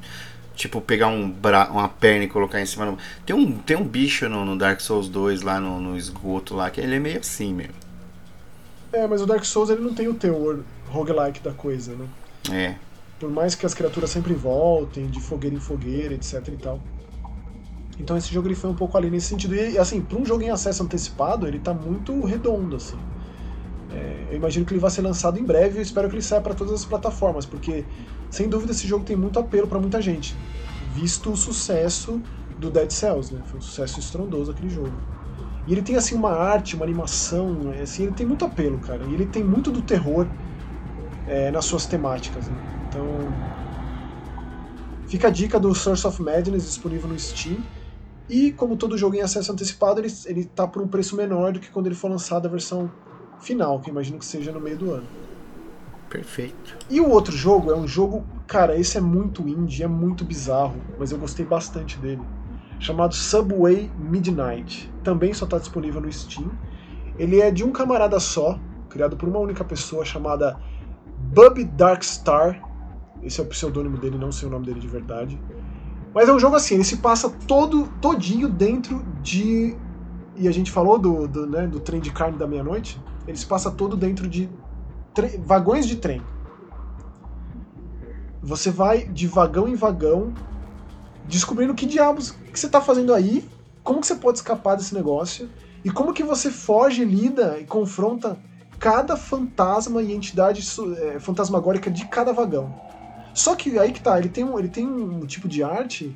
tipo 0.57 0.81
pegar 0.81 1.09
um 1.09 1.31
bra 1.31 1.69
uma 1.71 1.89
perna 1.89 2.25
e 2.25 2.29
colocar 2.29 2.61
em 2.61 2.67
cima. 2.67 2.97
Tem 3.25 3.37
um 3.37 3.53
tem 3.59 3.77
um 3.77 3.85
bicho 3.85 4.29
no, 4.29 4.45
no 4.45 4.57
Dark 4.59 4.81
Souls 4.81 5.09
2 5.09 5.43
lá 5.43 5.61
no, 5.61 5.81
no, 5.81 5.97
esgoto 5.97 6.55
lá 6.55 6.71
que 6.71 6.81
ele 6.81 6.97
é 6.97 6.99
meio 6.99 7.21
assim 7.21 7.55
mesmo. 7.55 7.75
É, 8.93 9.07
mas 9.07 9.21
o 9.21 9.27
Dark 9.27 9.45
Souls 9.45 9.71
ele 9.71 9.83
não 9.83 9.95
tem 9.95 10.09
o 10.09 10.15
teor 10.15 10.61
roguelike 10.89 11.41
da 11.41 11.53
coisa, 11.53 11.95
né? 11.95 12.07
É. 12.51 12.75
Por 13.21 13.31
mais 13.31 13.55
que 13.55 13.67
as 13.67 13.75
criaturas 13.75 14.11
sempre 14.11 14.35
voltem 14.35 15.07
de 15.07 15.21
fogueira 15.21 15.55
em 15.55 15.61
fogueira, 15.61 16.15
etc 16.15 16.43
e 16.49 16.57
tal. 16.57 16.81
Então 17.99 18.17
esse 18.17 18.33
jogo 18.33 18.49
ele 18.49 18.55
foi 18.55 18.71
um 18.71 18.75
pouco 18.75 18.97
ali 18.97 19.11
nesse 19.11 19.29
sentido. 19.29 19.55
E 19.55 19.79
assim, 19.79 20.01
para 20.01 20.19
um 20.19 20.25
jogo 20.25 20.43
em 20.43 20.51
acesso 20.51 20.83
antecipado, 20.83 21.47
ele 21.47 21.59
tá 21.59 21.73
muito 21.73 22.19
redondo 22.25 22.77
assim. 22.77 22.99
É, 23.93 24.29
eu 24.31 24.37
imagino 24.37 24.67
que 24.67 24.73
ele 24.73 24.81
vai 24.81 24.91
ser 24.91 25.03
lançado 25.03 25.39
em 25.39 25.45
breve 25.45 25.79
e 25.79 25.83
espero 25.83 26.09
que 26.09 26.15
ele 26.15 26.23
saia 26.23 26.41
para 26.41 26.55
todas 26.55 26.73
as 26.73 26.85
plataformas, 26.85 27.47
porque 27.47 27.85
sem 28.31 28.49
dúvida 28.49 28.73
esse 28.73 28.87
jogo 28.87 29.05
tem 29.05 29.17
muito 29.17 29.39
apelo 29.39 29.67
para 29.67 29.79
muita 29.79 30.03
gente, 30.03 30.35
visto 30.95 31.31
o 31.31 31.37
sucesso 31.37 32.21
do 32.59 32.71
Dead 32.71 32.91
Cells, 32.91 33.33
né? 33.33 33.41
Foi 33.47 33.59
um 33.59 33.63
sucesso 33.63 34.01
estrondoso 34.01 34.51
aquele 34.51 34.71
jogo. 34.71 34.93
E 35.67 35.73
ele 35.73 35.83
tem 35.83 35.97
assim 35.97 36.15
uma 36.15 36.31
arte, 36.31 36.77
uma 36.77 36.85
animação, 36.85 37.73
é, 37.73 37.83
assim, 37.83 38.05
ele 38.05 38.13
tem 38.13 38.25
muito 38.25 38.45
apelo, 38.45 38.79
cara. 38.79 39.05
E 39.05 39.15
ele 39.15 39.27
tem 39.27 39.43
muito 39.43 39.71
do 39.73 39.83
terror 39.83 40.27
é, 41.27 41.51
nas 41.51 41.65
suas 41.65 41.87
temáticas. 41.87 42.47
Né? 42.47 42.57
Então, 42.89 43.05
fica 45.09 45.27
a 45.27 45.31
dica 45.31 45.59
do 45.59 45.75
Source 45.75 46.07
of 46.07 46.23
Madness 46.23 46.65
disponível 46.65 47.09
no 47.09 47.19
Steam. 47.19 47.59
E 48.29 48.53
como 48.53 48.77
todo 48.77 48.97
jogo 48.97 49.17
em 49.17 49.23
acesso 49.23 49.53
antecipado, 49.53 50.01
ele, 50.01 50.13
ele 50.27 50.45
tá 50.45 50.67
por 50.67 50.83
um 50.83 50.89
preço 50.89 51.17
menor 51.17 51.53
do 51.53 51.61
que 51.61 51.71
quando 51.71 51.87
ele 51.87 51.95
for 51.95 52.11
lançado 52.11 52.47
a 52.47 52.51
versão 52.51 52.91
final, 53.41 53.81
que 53.81 53.91
imagino 53.91 54.19
que 54.19 54.25
seja 54.25 54.53
no 54.53 54.61
meio 54.61 54.77
do 54.77 54.91
ano. 54.93 55.07
Perfeito. 56.09 56.77
E 56.89 57.01
o 57.01 57.09
outro 57.09 57.37
jogo 57.37 57.71
é 57.71 57.77
um 57.77 57.87
jogo, 57.87 58.25
cara, 58.47 58.79
esse 58.79 58.97
é 58.97 59.01
muito 59.01 59.47
indie, 59.49 59.83
é 59.83 59.89
muito 59.89 60.25
bizarro, 60.25 60.77
mas 60.99 61.11
eu 61.11 61.19
gostei 61.19 61.45
bastante 61.45 61.99
dele. 61.99 62.23
Chamado 62.79 63.15
Subway 63.15 63.91
Midnight. 63.99 64.93
Também 65.03 65.33
só 65.33 65.45
está 65.45 65.59
disponível 65.59 66.01
no 66.01 66.13
Steam. 66.13 66.51
Ele 67.19 67.41
é 67.41 67.51
de 67.51 67.65
um 67.65 67.73
camarada 67.73 68.21
só, 68.21 68.59
criado 68.89 69.17
por 69.17 69.29
uma 69.29 69.39
única 69.39 69.65
pessoa 69.65 70.05
chamada 70.05 70.59
Bub 71.35 71.65
Darkstar. 71.65 72.63
Esse 73.23 73.41
é 73.41 73.43
o 73.43 73.47
pseudônimo 73.47 73.97
dele, 73.97 74.19
não 74.19 74.31
sei 74.31 74.49
o 74.49 74.51
nome 74.51 74.67
dele 74.67 74.79
de 74.79 74.89
verdade. 74.89 75.41
Mas 76.15 76.29
é 76.29 76.33
um 76.33 76.39
jogo 76.39 76.57
assim, 76.57 76.75
ele 76.75 76.85
se 76.85 76.99
passa 76.99 77.31
todo 77.47 77.89
todinho 78.01 78.49
dentro 78.49 79.05
de 79.23 79.77
e 80.37 80.47
a 80.47 80.53
gente 80.53 80.71
falou 80.71 80.99
do, 80.99 81.27
do, 81.27 81.47
né, 81.47 81.67
do 81.67 81.81
trem 81.81 82.01
de 82.01 82.13
carne 82.13 82.39
da 82.39 82.47
meia-noite, 82.47 83.01
ele 83.27 83.37
se 83.37 83.47
passa 83.47 83.71
todo 83.71 83.97
dentro 83.97 84.29
de 84.29 84.49
vagões 85.45 85.87
de 85.87 85.97
trem. 85.97 86.23
Você 88.43 88.71
vai 88.71 89.07
de 89.07 89.27
vagão 89.27 89.67
em 89.67 89.75
vagão, 89.75 90.33
descobrindo 91.25 91.75
que 91.75 91.87
diabos 91.87 92.31
que 92.31 92.59
você 92.59 92.67
está 92.67 92.81
fazendo 92.81 93.13
aí, 93.13 93.49
como 93.83 94.01
que 94.01 94.07
você 94.07 94.15
pode 94.15 94.39
escapar 94.39 94.77
desse 94.77 94.95
negócio, 94.95 95.49
e 95.85 95.91
como 95.91 96.13
que 96.13 96.23
você 96.23 96.51
foge, 96.51 97.05
lida 97.05 97.59
e 97.61 97.65
confronta 97.65 98.39
cada 98.79 99.17
fantasma 99.17 100.03
e 100.03 100.13
entidade 100.13 100.65
é, 100.99 101.19
fantasmagórica 101.19 101.91
de 101.91 102.05
cada 102.07 102.33
vagão. 102.33 102.75
Só 103.35 103.55
que 103.55 103.79
aí 103.79 103.93
que 103.93 104.01
tá, 104.01 104.19
ele 104.19 104.29
tem 104.29 104.45
um, 104.45 104.59
ele 104.59 104.69
tem 104.69 104.87
um 104.87 105.27
tipo 105.27 105.49
de 105.49 105.63
arte 105.63 106.15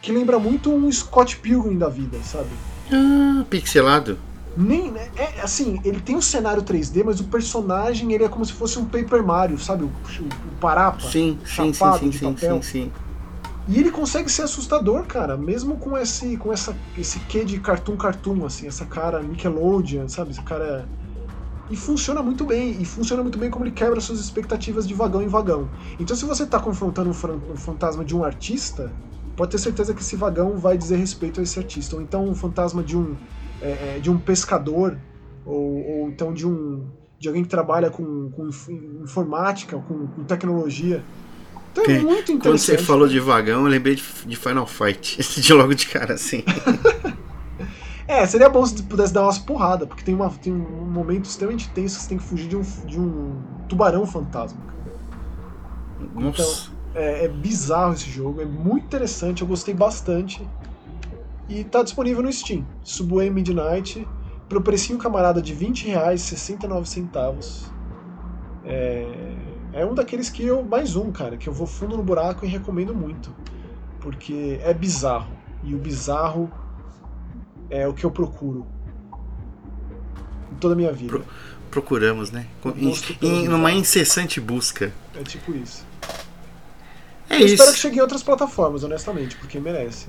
que 0.00 0.10
lembra 0.10 0.38
muito 0.38 0.70
um 0.72 0.90
Scott 0.90 1.36
Pilgrim 1.38 1.78
da 1.78 1.88
vida, 1.88 2.18
sabe? 2.24 2.48
Ah, 2.92 3.44
pixelado. 3.48 4.18
Nem, 4.56 4.90
né, 4.90 5.08
é 5.16 5.40
assim, 5.40 5.80
ele 5.84 6.00
tem 6.00 6.14
um 6.14 6.20
cenário 6.20 6.62
3D, 6.62 7.02
mas 7.04 7.20
o 7.20 7.24
personagem 7.24 8.12
ele 8.12 8.24
é 8.24 8.28
como 8.28 8.44
se 8.44 8.52
fosse 8.52 8.78
um 8.78 8.84
Paper 8.84 9.24
Mario, 9.24 9.58
sabe? 9.58 9.84
O, 9.84 9.86
o, 9.86 10.24
o 10.24 10.56
Parapa. 10.60 11.00
Sim, 11.00 11.38
sim, 11.44 11.72
sim, 11.72 11.92
sim, 11.98 12.12
sim, 12.12 12.36
sim, 12.36 12.62
sim. 12.62 12.92
E 13.68 13.78
ele 13.78 13.90
consegue 13.90 14.28
ser 14.30 14.42
assustador, 14.42 15.06
cara, 15.06 15.36
mesmo 15.36 15.76
com 15.76 15.96
esse 15.96 16.36
com 16.36 16.52
essa 16.52 16.76
esse 16.98 17.20
quê 17.20 17.44
de 17.44 17.60
cartoon 17.60 17.96
cartoon 17.96 18.44
assim, 18.44 18.66
essa 18.66 18.84
cara 18.84 19.22
Nickelodeon, 19.22 20.08
sabe? 20.08 20.32
Esse 20.32 20.42
cara 20.42 20.88
e 21.70 21.76
funciona 21.76 22.22
muito 22.22 22.44
bem, 22.44 22.76
e 22.80 22.84
funciona 22.84 23.22
muito 23.22 23.38
bem 23.38 23.48
como 23.48 23.64
ele 23.64 23.70
quebra 23.70 24.00
suas 24.00 24.18
expectativas 24.18 24.86
de 24.86 24.92
vagão 24.92 25.22
em 25.22 25.28
vagão. 25.28 25.70
Então 25.98 26.14
se 26.14 26.24
você 26.24 26.42
está 26.42 26.58
confrontando 26.58 27.08
um, 27.08 27.52
um 27.52 27.56
fantasma 27.56 28.04
de 28.04 28.14
um 28.16 28.24
artista, 28.24 28.92
pode 29.36 29.52
ter 29.52 29.58
certeza 29.58 29.94
que 29.94 30.02
esse 30.02 30.16
vagão 30.16 30.58
vai 30.58 30.76
dizer 30.76 30.96
respeito 30.96 31.40
a 31.40 31.42
esse 31.42 31.58
artista. 31.58 31.96
Ou 31.96 32.02
então 32.02 32.28
um 32.28 32.34
fantasma 32.34 32.82
de 32.82 32.96
um, 32.96 33.16
é, 33.62 33.96
é, 33.96 33.98
de 34.00 34.10
um 34.10 34.18
pescador, 34.18 34.98
ou, 35.44 35.86
ou, 35.86 36.08
então 36.08 36.32
de 36.32 36.46
um 36.46 36.86
de 37.18 37.28
alguém 37.28 37.44
que 37.44 37.48
trabalha 37.48 37.88
com, 37.88 38.30
com 38.30 38.48
informática, 39.04 39.78
com, 39.78 40.08
com 40.08 40.24
tecnologia. 40.24 41.04
Então 41.70 41.84
é 41.84 42.00
muito 42.00 42.32
interessante. 42.32 42.42
Quando 42.42 42.58
você 42.58 42.78
falou 42.78 43.08
de 43.08 43.20
vagão, 43.20 43.62
eu 43.62 43.68
lembrei 43.68 43.94
de, 43.94 44.02
de 44.26 44.36
Final 44.36 44.66
Fight, 44.66 45.18
de 45.40 45.52
logo 45.52 45.72
de 45.72 45.86
cara, 45.86 46.14
assim. 46.14 46.42
É, 48.12 48.26
seria 48.26 48.48
bom 48.48 48.66
se 48.66 48.82
pudesse 48.82 49.12
dar 49.12 49.22
umas 49.22 49.38
porradas, 49.38 49.88
porque 49.88 50.02
tem, 50.02 50.14
uma, 50.14 50.28
tem 50.28 50.52
um 50.52 50.84
momento 50.84 51.24
extremamente 51.24 51.70
tenso 51.70 51.96
que 51.96 52.02
você 52.02 52.08
tem 52.10 52.18
que 52.18 52.24
fugir 52.24 52.48
de 52.48 52.56
um, 52.56 52.62
de 52.84 53.00
um 53.00 53.40
tubarão 53.68 54.04
fantasma. 54.04 54.60
Nossa. 56.14 56.42
Então, 56.42 56.74
é, 56.94 57.24
é, 57.24 57.28
bizarro 57.28 57.94
esse 57.94 58.10
jogo, 58.10 58.42
é 58.42 58.44
muito 58.44 58.84
interessante, 58.84 59.40
eu 59.40 59.48
gostei 59.48 59.72
bastante. 59.72 60.46
E 61.52 61.64
tá 61.64 61.82
disponível 61.82 62.22
no 62.22 62.32
Steam. 62.32 62.66
Subway 62.82 63.28
Midnight, 63.28 64.08
pelo 64.48 64.62
precinho 64.62 64.98
camarada 64.98 65.42
de 65.42 65.52
20 65.52 65.86
reais, 65.86 66.22
69 66.22 66.88
centavos. 66.88 67.70
É, 68.64 69.34
é 69.74 69.84
um 69.84 69.92
daqueles 69.92 70.30
que 70.30 70.42
eu. 70.42 70.62
Mais 70.62 70.96
um, 70.96 71.12
cara, 71.12 71.36
que 71.36 71.46
eu 71.46 71.52
vou 71.52 71.66
fundo 71.66 71.94
no 71.94 72.02
buraco 72.02 72.46
e 72.46 72.48
recomendo 72.48 72.94
muito. 72.94 73.34
Porque 74.00 74.58
é 74.62 74.72
bizarro. 74.72 75.30
E 75.62 75.74
o 75.74 75.78
bizarro 75.78 76.50
é 77.68 77.86
o 77.86 77.92
que 77.92 78.04
eu 78.04 78.10
procuro. 78.10 78.66
Em 80.50 80.54
toda 80.54 80.72
a 80.72 80.76
minha 80.76 80.92
vida. 80.92 81.10
Pro, 81.10 81.24
procuramos, 81.70 82.30
né? 82.30 82.46
Em, 82.74 82.94
em 83.20 83.46
numa 83.46 83.72
incessante 83.72 84.40
busca. 84.40 84.90
É 85.14 85.22
tipo 85.22 85.54
isso. 85.54 85.84
É 87.28 87.36
eu 87.36 87.44
isso. 87.44 87.54
espero 87.56 87.72
que 87.72 87.78
chegue 87.78 87.98
em 87.98 88.00
outras 88.00 88.22
plataformas, 88.22 88.84
honestamente, 88.84 89.36
porque 89.36 89.60
merece. 89.60 90.08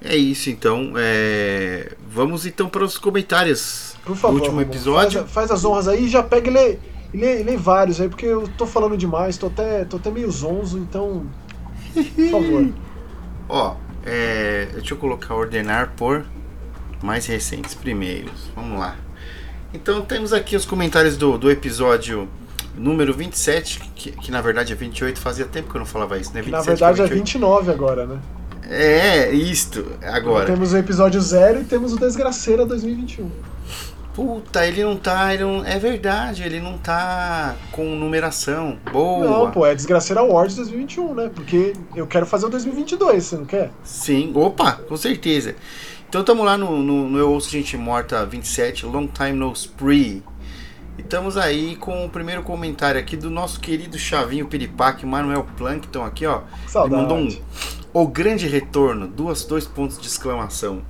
É 0.00 0.16
isso, 0.16 0.50
então. 0.50 0.92
É... 0.96 1.92
Vamos 2.10 2.46
então 2.46 2.68
para 2.68 2.84
os 2.84 2.98
comentários 2.98 3.96
Por 4.04 4.16
favor, 4.16 4.36
do 4.36 4.42
último 4.42 4.60
episódio. 4.60 5.20
Faz, 5.20 5.32
faz, 5.32 5.50
as 5.50 5.64
honras 5.64 5.88
aí 5.88 6.04
e 6.04 6.08
já 6.08 6.22
pega 6.22 6.48
e 6.48 6.52
lê, 6.52 6.78
lê, 7.12 7.42
lê, 7.42 7.56
vários 7.56 8.00
aí, 8.00 8.08
porque 8.08 8.26
eu 8.26 8.48
tô 8.56 8.66
falando 8.66 8.96
demais, 8.96 9.36
tô 9.36 9.48
até, 9.48 9.84
tô 9.84 9.96
até 9.96 10.10
meio 10.10 10.30
zonzo, 10.30 10.78
então. 10.78 11.26
Por 11.92 12.30
favor. 12.30 12.68
Ó, 13.48 13.76
é... 14.04 14.68
deixa 14.74 14.94
eu 14.94 14.98
colocar 14.98 15.34
ordenar 15.34 15.92
por 15.96 16.24
mais 17.02 17.26
recentes 17.26 17.74
primeiros. 17.74 18.50
Vamos 18.54 18.78
lá. 18.78 18.96
Então 19.74 20.00
temos 20.02 20.32
aqui 20.32 20.56
os 20.56 20.64
comentários 20.64 21.16
do, 21.16 21.36
do 21.36 21.50
episódio 21.50 22.28
número 22.74 23.12
27, 23.12 23.80
que, 23.94 24.12
que 24.12 24.30
na 24.30 24.40
verdade 24.40 24.72
é 24.72 24.76
28, 24.76 25.18
fazia 25.18 25.44
tempo 25.44 25.68
que 25.68 25.76
eu 25.76 25.80
não 25.80 25.86
falava 25.86 26.16
isso, 26.16 26.32
né? 26.32 26.40
27, 26.40 26.52
na 26.52 26.62
verdade 26.62 27.02
é 27.02 27.06
29 27.14 27.70
agora, 27.70 28.06
né? 28.06 28.18
É, 28.68 29.30
isto, 29.32 29.92
agora. 30.02 30.44
temos 30.44 30.74
o 30.74 30.76
episódio 30.76 31.20
0 31.20 31.62
e 31.62 31.64
temos 31.64 31.94
o 31.94 31.98
Desgraceira 31.98 32.66
2021. 32.66 33.30
Puta, 34.18 34.66
ele 34.66 34.82
não 34.82 34.96
tá. 34.96 35.32
Ele 35.32 35.44
não, 35.44 35.64
é 35.64 35.78
verdade, 35.78 36.42
ele 36.42 36.60
não 36.60 36.76
tá 36.76 37.54
com 37.70 37.84
numeração. 37.94 38.76
Boa. 38.92 39.24
Não, 39.24 39.50
pô, 39.50 39.64
é 39.64 39.74
Desgraceira 39.74 40.20
Awards 40.20 40.56
2021, 40.56 41.14
né? 41.14 41.30
Porque 41.32 41.72
eu 41.94 42.04
quero 42.04 42.26
fazer 42.26 42.46
o 42.46 42.48
2022, 42.48 43.24
você 43.24 43.36
não 43.36 43.44
quer? 43.44 43.70
Sim, 43.84 44.32
opa, 44.34 44.72
com 44.72 44.96
certeza. 44.96 45.54
Então 46.08 46.22
estamos 46.22 46.44
lá 46.44 46.58
no, 46.58 46.82
no, 46.82 47.08
no 47.08 47.18
Eu 47.18 47.30
Ouço 47.30 47.48
Gente 47.48 47.76
Morta 47.76 48.26
27, 48.26 48.86
Long 48.86 49.06
Time 49.06 49.32
No 49.32 49.52
Spree. 49.52 50.22
E 50.98 51.02
estamos 51.02 51.36
aí 51.36 51.76
com 51.76 52.04
o 52.04 52.08
primeiro 52.10 52.42
comentário 52.42 53.00
aqui 53.00 53.16
do 53.16 53.30
nosso 53.30 53.60
querido 53.60 53.96
Chavinho 53.96 54.46
Piripaque, 54.46 55.06
Manuel 55.06 55.46
Plankton 55.56 56.04
aqui, 56.04 56.26
ó. 56.26 56.40
Saudade. 56.66 56.92
Ele 56.92 57.02
mandou 57.02 57.18
um 57.18 57.28
O 57.92 58.06
Grande 58.06 58.46
Retorno, 58.46 59.06
duas, 59.06 59.44
dois 59.44 59.66
pontos 59.66 59.98
de 59.98 60.06
exclamação. 60.06 60.82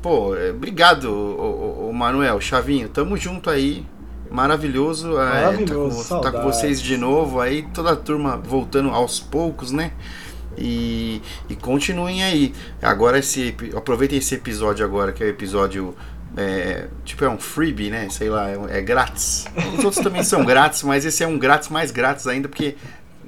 Pô, 0.00 0.34
é, 0.36 0.50
obrigado, 0.50 1.04
o, 1.04 1.88
o, 1.88 1.92
Manuel, 1.92 2.40
Chavinho, 2.40 2.88
tamo 2.88 3.16
junto 3.16 3.50
aí. 3.50 3.84
Maravilhoso, 4.30 5.14
Maravilhoso 5.14 6.00
é, 6.00 6.08
tá, 6.08 6.14
com, 6.16 6.20
tá, 6.20 6.32
com, 6.32 6.42
vocês 6.42 6.80
de 6.82 6.96
novo 6.96 7.40
aí, 7.40 7.62
toda 7.74 7.92
a 7.92 7.96
turma 7.96 8.36
voltando 8.36 8.90
aos 8.90 9.18
poucos, 9.18 9.72
né? 9.72 9.92
E, 10.56 11.22
e 11.48 11.56
continuem 11.56 12.22
aí. 12.22 12.54
Agora 12.82 13.18
esse 13.18 13.54
aproveitem 13.74 14.18
esse 14.18 14.34
episódio 14.34 14.84
agora, 14.84 15.12
que 15.12 15.22
é 15.22 15.26
o 15.26 15.30
episódio 15.30 15.94
é, 16.36 16.86
tipo, 17.04 17.24
é 17.24 17.28
um 17.28 17.38
freebie, 17.38 17.90
né? 17.90 18.08
Sei 18.10 18.28
lá, 18.28 18.48
é, 18.50 18.78
é, 18.78 18.80
grátis. 18.80 19.46
Os 19.76 19.84
outros 19.84 20.02
também 20.02 20.22
são 20.22 20.44
grátis, 20.44 20.82
mas 20.82 21.04
esse 21.04 21.22
é 21.22 21.26
um 21.26 21.38
grátis 21.38 21.68
mais 21.68 21.90
grátis 21.90 22.26
ainda, 22.26 22.48
porque 22.48 22.76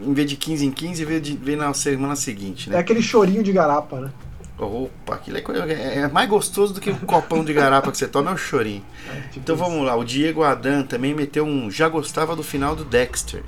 em 0.01 0.13
vez 0.15 0.29
de 0.29 0.37
15 0.37 0.67
em 0.67 0.71
15, 0.71 1.05
vem, 1.05 1.21
de, 1.21 1.57
na 1.57 1.73
semana 1.75 2.17
seguinte, 2.17 2.71
né? 2.71 2.77
É 2.77 2.81
aquele 2.81 3.03
chorinho 3.03 3.43
de 3.43 3.53
garapa, 3.53 4.01
né? 4.01 4.11
Opa, 4.59 5.15
aquilo 5.15 5.39
é, 5.39 5.73
é, 5.73 5.99
é 6.01 6.09
mais 6.09 6.29
gostoso 6.29 6.75
do 6.75 6.81
que 6.81 6.91
o 6.91 6.97
copão 7.01 7.43
de 7.43 7.53
garapa 7.53 7.91
que 7.91 7.97
você 7.97 8.07
toma, 8.07 8.31
é 8.31 8.35
o 8.35 8.37
chorinho. 8.37 8.85
É, 9.09 9.21
tipo 9.23 9.39
então 9.39 9.55
isso. 9.55 9.65
vamos 9.65 9.87
lá, 9.87 9.97
o 9.97 10.05
Diego 10.05 10.43
Adan 10.43 10.83
também 10.83 11.15
meteu 11.15 11.45
um. 11.45 11.71
Já 11.71 11.89
gostava 11.89 12.37
do 12.37 12.43
final 12.43 12.77
do 12.77 12.85
Dexter, 12.85 13.43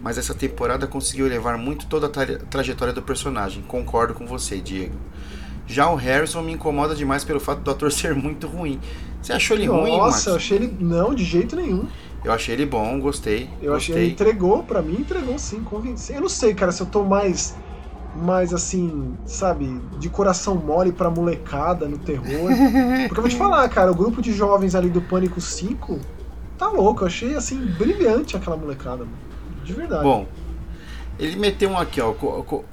mas 0.00 0.18
essa 0.18 0.34
temporada 0.34 0.86
conseguiu 0.86 1.26
elevar 1.26 1.56
muito 1.56 1.86
toda 1.86 2.06
a 2.06 2.10
tra 2.10 2.38
trajetória 2.38 2.92
do 2.92 3.02
personagem. 3.02 3.62
Concordo 3.62 4.14
com 4.14 4.26
você, 4.26 4.58
Diego. 4.58 4.96
Já 5.66 5.88
o 5.90 5.94
Harrison 5.94 6.42
me 6.42 6.52
incomoda 6.52 6.94
demais 6.94 7.24
pelo 7.24 7.38
fato 7.38 7.60
do 7.60 7.70
ator 7.70 7.92
ser 7.92 8.14
muito 8.14 8.48
ruim. 8.48 8.80
Você 9.22 9.32
achou 9.32 9.56
ele 9.56 9.66
Nossa, 9.66 9.80
ruim, 9.80 9.96
Nossa, 9.96 10.30
eu 10.30 10.36
achei 10.36 10.56
ele. 10.56 10.76
Não, 10.80 11.14
de 11.14 11.24
jeito 11.24 11.54
nenhum. 11.54 11.86
Eu 12.24 12.32
achei 12.32 12.54
ele 12.54 12.66
bom, 12.66 12.98
gostei. 13.00 13.48
Eu 13.62 13.72
gostei. 13.72 13.94
achei 13.94 13.94
ele 13.96 14.12
entregou, 14.12 14.62
para 14.62 14.82
mim 14.82 14.96
entregou 15.00 15.38
sim, 15.38 15.62
convenceu. 15.62 16.16
Eu 16.16 16.22
não 16.22 16.28
sei, 16.28 16.54
cara, 16.54 16.72
se 16.72 16.80
eu 16.80 16.86
tô 16.86 17.04
mais. 17.04 17.56
Mais 18.16 18.52
assim, 18.52 19.16
sabe, 19.26 19.80
de 19.98 20.08
coração 20.08 20.56
mole 20.56 20.90
pra 20.90 21.08
molecada 21.08 21.86
no 21.86 21.98
terror. 21.98 22.50
Porque 23.06 23.20
eu 23.20 23.22
vou 23.22 23.28
te 23.28 23.36
falar, 23.36 23.68
cara, 23.68 23.92
o 23.92 23.94
grupo 23.94 24.20
de 24.20 24.32
jovens 24.32 24.74
ali 24.74 24.88
do 24.88 25.00
Pânico 25.00 25.40
5 25.40 26.00
tá 26.56 26.68
louco. 26.68 27.02
Eu 27.02 27.06
achei 27.06 27.34
assim, 27.36 27.58
brilhante 27.78 28.36
aquela 28.36 28.56
molecada, 28.56 29.04
mano. 29.04 29.18
De 29.62 29.72
verdade. 29.72 30.02
Bom, 30.02 30.26
ele 31.18 31.36
meteu 31.36 31.70
um 31.70 31.78
aqui, 31.78 32.00
ó. 32.00 32.12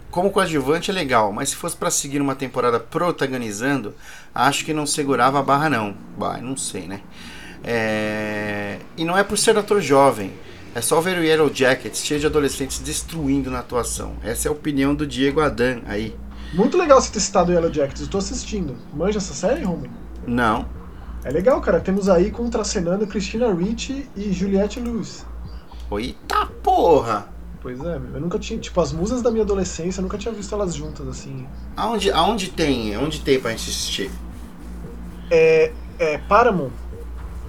Como 0.09 0.31
coadjuvante 0.31 0.89
é 0.89 0.93
legal, 0.93 1.33
mas 1.33 1.49
se 1.49 1.55
fosse 1.55 1.75
para 1.75 1.91
seguir 1.91 2.21
uma 2.21 2.35
temporada 2.35 2.79
protagonizando, 2.79 3.93
acho 4.33 4.63
que 4.63 4.73
não 4.73 4.87
segurava 4.87 5.39
a 5.39 5.43
barra 5.43 5.69
não. 5.69 5.95
Bah, 6.17 6.37
não 6.37 6.55
sei, 6.55 6.87
né? 6.87 7.01
É... 7.65 8.77
E 8.95 9.03
não 9.03 9.17
é 9.17 9.23
por 9.23 9.37
ser 9.37 9.57
ator 9.57 9.81
jovem. 9.81 10.31
É 10.75 10.81
só 10.81 11.01
ver 11.01 11.17
o 11.17 11.23
Yellow 11.23 11.51
Jackets 11.51 12.05
cheio 12.05 12.19
de 12.19 12.27
adolescentes 12.27 12.79
destruindo 12.79 13.49
na 13.49 13.59
atuação. 13.59 14.13
Essa 14.23 14.47
é 14.47 14.49
a 14.49 14.51
opinião 14.51 14.93
do 14.93 15.07
Diego 15.07 15.41
Adan 15.41 15.81
aí. 15.87 16.15
Muito 16.53 16.77
legal 16.77 17.01
você 17.01 17.11
ter 17.11 17.21
citado 17.21 17.49
o 17.49 17.53
Yellow 17.53 17.73
Jackets. 17.73 18.01
Eu 18.01 18.07
tô 18.07 18.19
assistindo. 18.19 18.75
Manja 18.93 19.17
essa 19.17 19.33
série, 19.33 19.63
Romulo? 19.63 19.89
Não. 20.27 20.67
É 21.23 21.31
legal, 21.31 21.59
cara. 21.59 21.79
Temos 21.79 22.07
aí 22.07 22.29
contracenando 22.29 23.07
Christina 23.07 23.51
Ricci 23.51 24.07
e 24.15 24.31
Juliette 24.31 24.79
Lewis. 24.79 25.25
Eita 25.91 26.45
porra! 26.61 27.29
Pois 27.61 27.79
é, 27.79 27.95
eu 27.95 28.21
nunca 28.21 28.37
tinha, 28.37 28.59
tipo, 28.59 28.79
as 28.79 28.91
musas 28.91 29.23
da 29.23 29.31
minha 29.31 29.43
adolescência, 29.43 29.99
eu 29.99 30.03
nunca 30.03 30.19
tinha 30.19 30.31
visto 30.31 30.53
elas 30.53 30.75
juntas, 30.75 31.07
assim. 31.07 31.47
Aonde, 31.75 32.11
aonde 32.11 32.49
tem, 32.49 32.95
onde 32.95 33.21
tem 33.21 33.39
pra 33.39 33.49
gente 33.51 33.69
assistir? 33.69 34.11
É, 35.31 35.71
é 35.97 36.17
Paramount. 36.19 36.71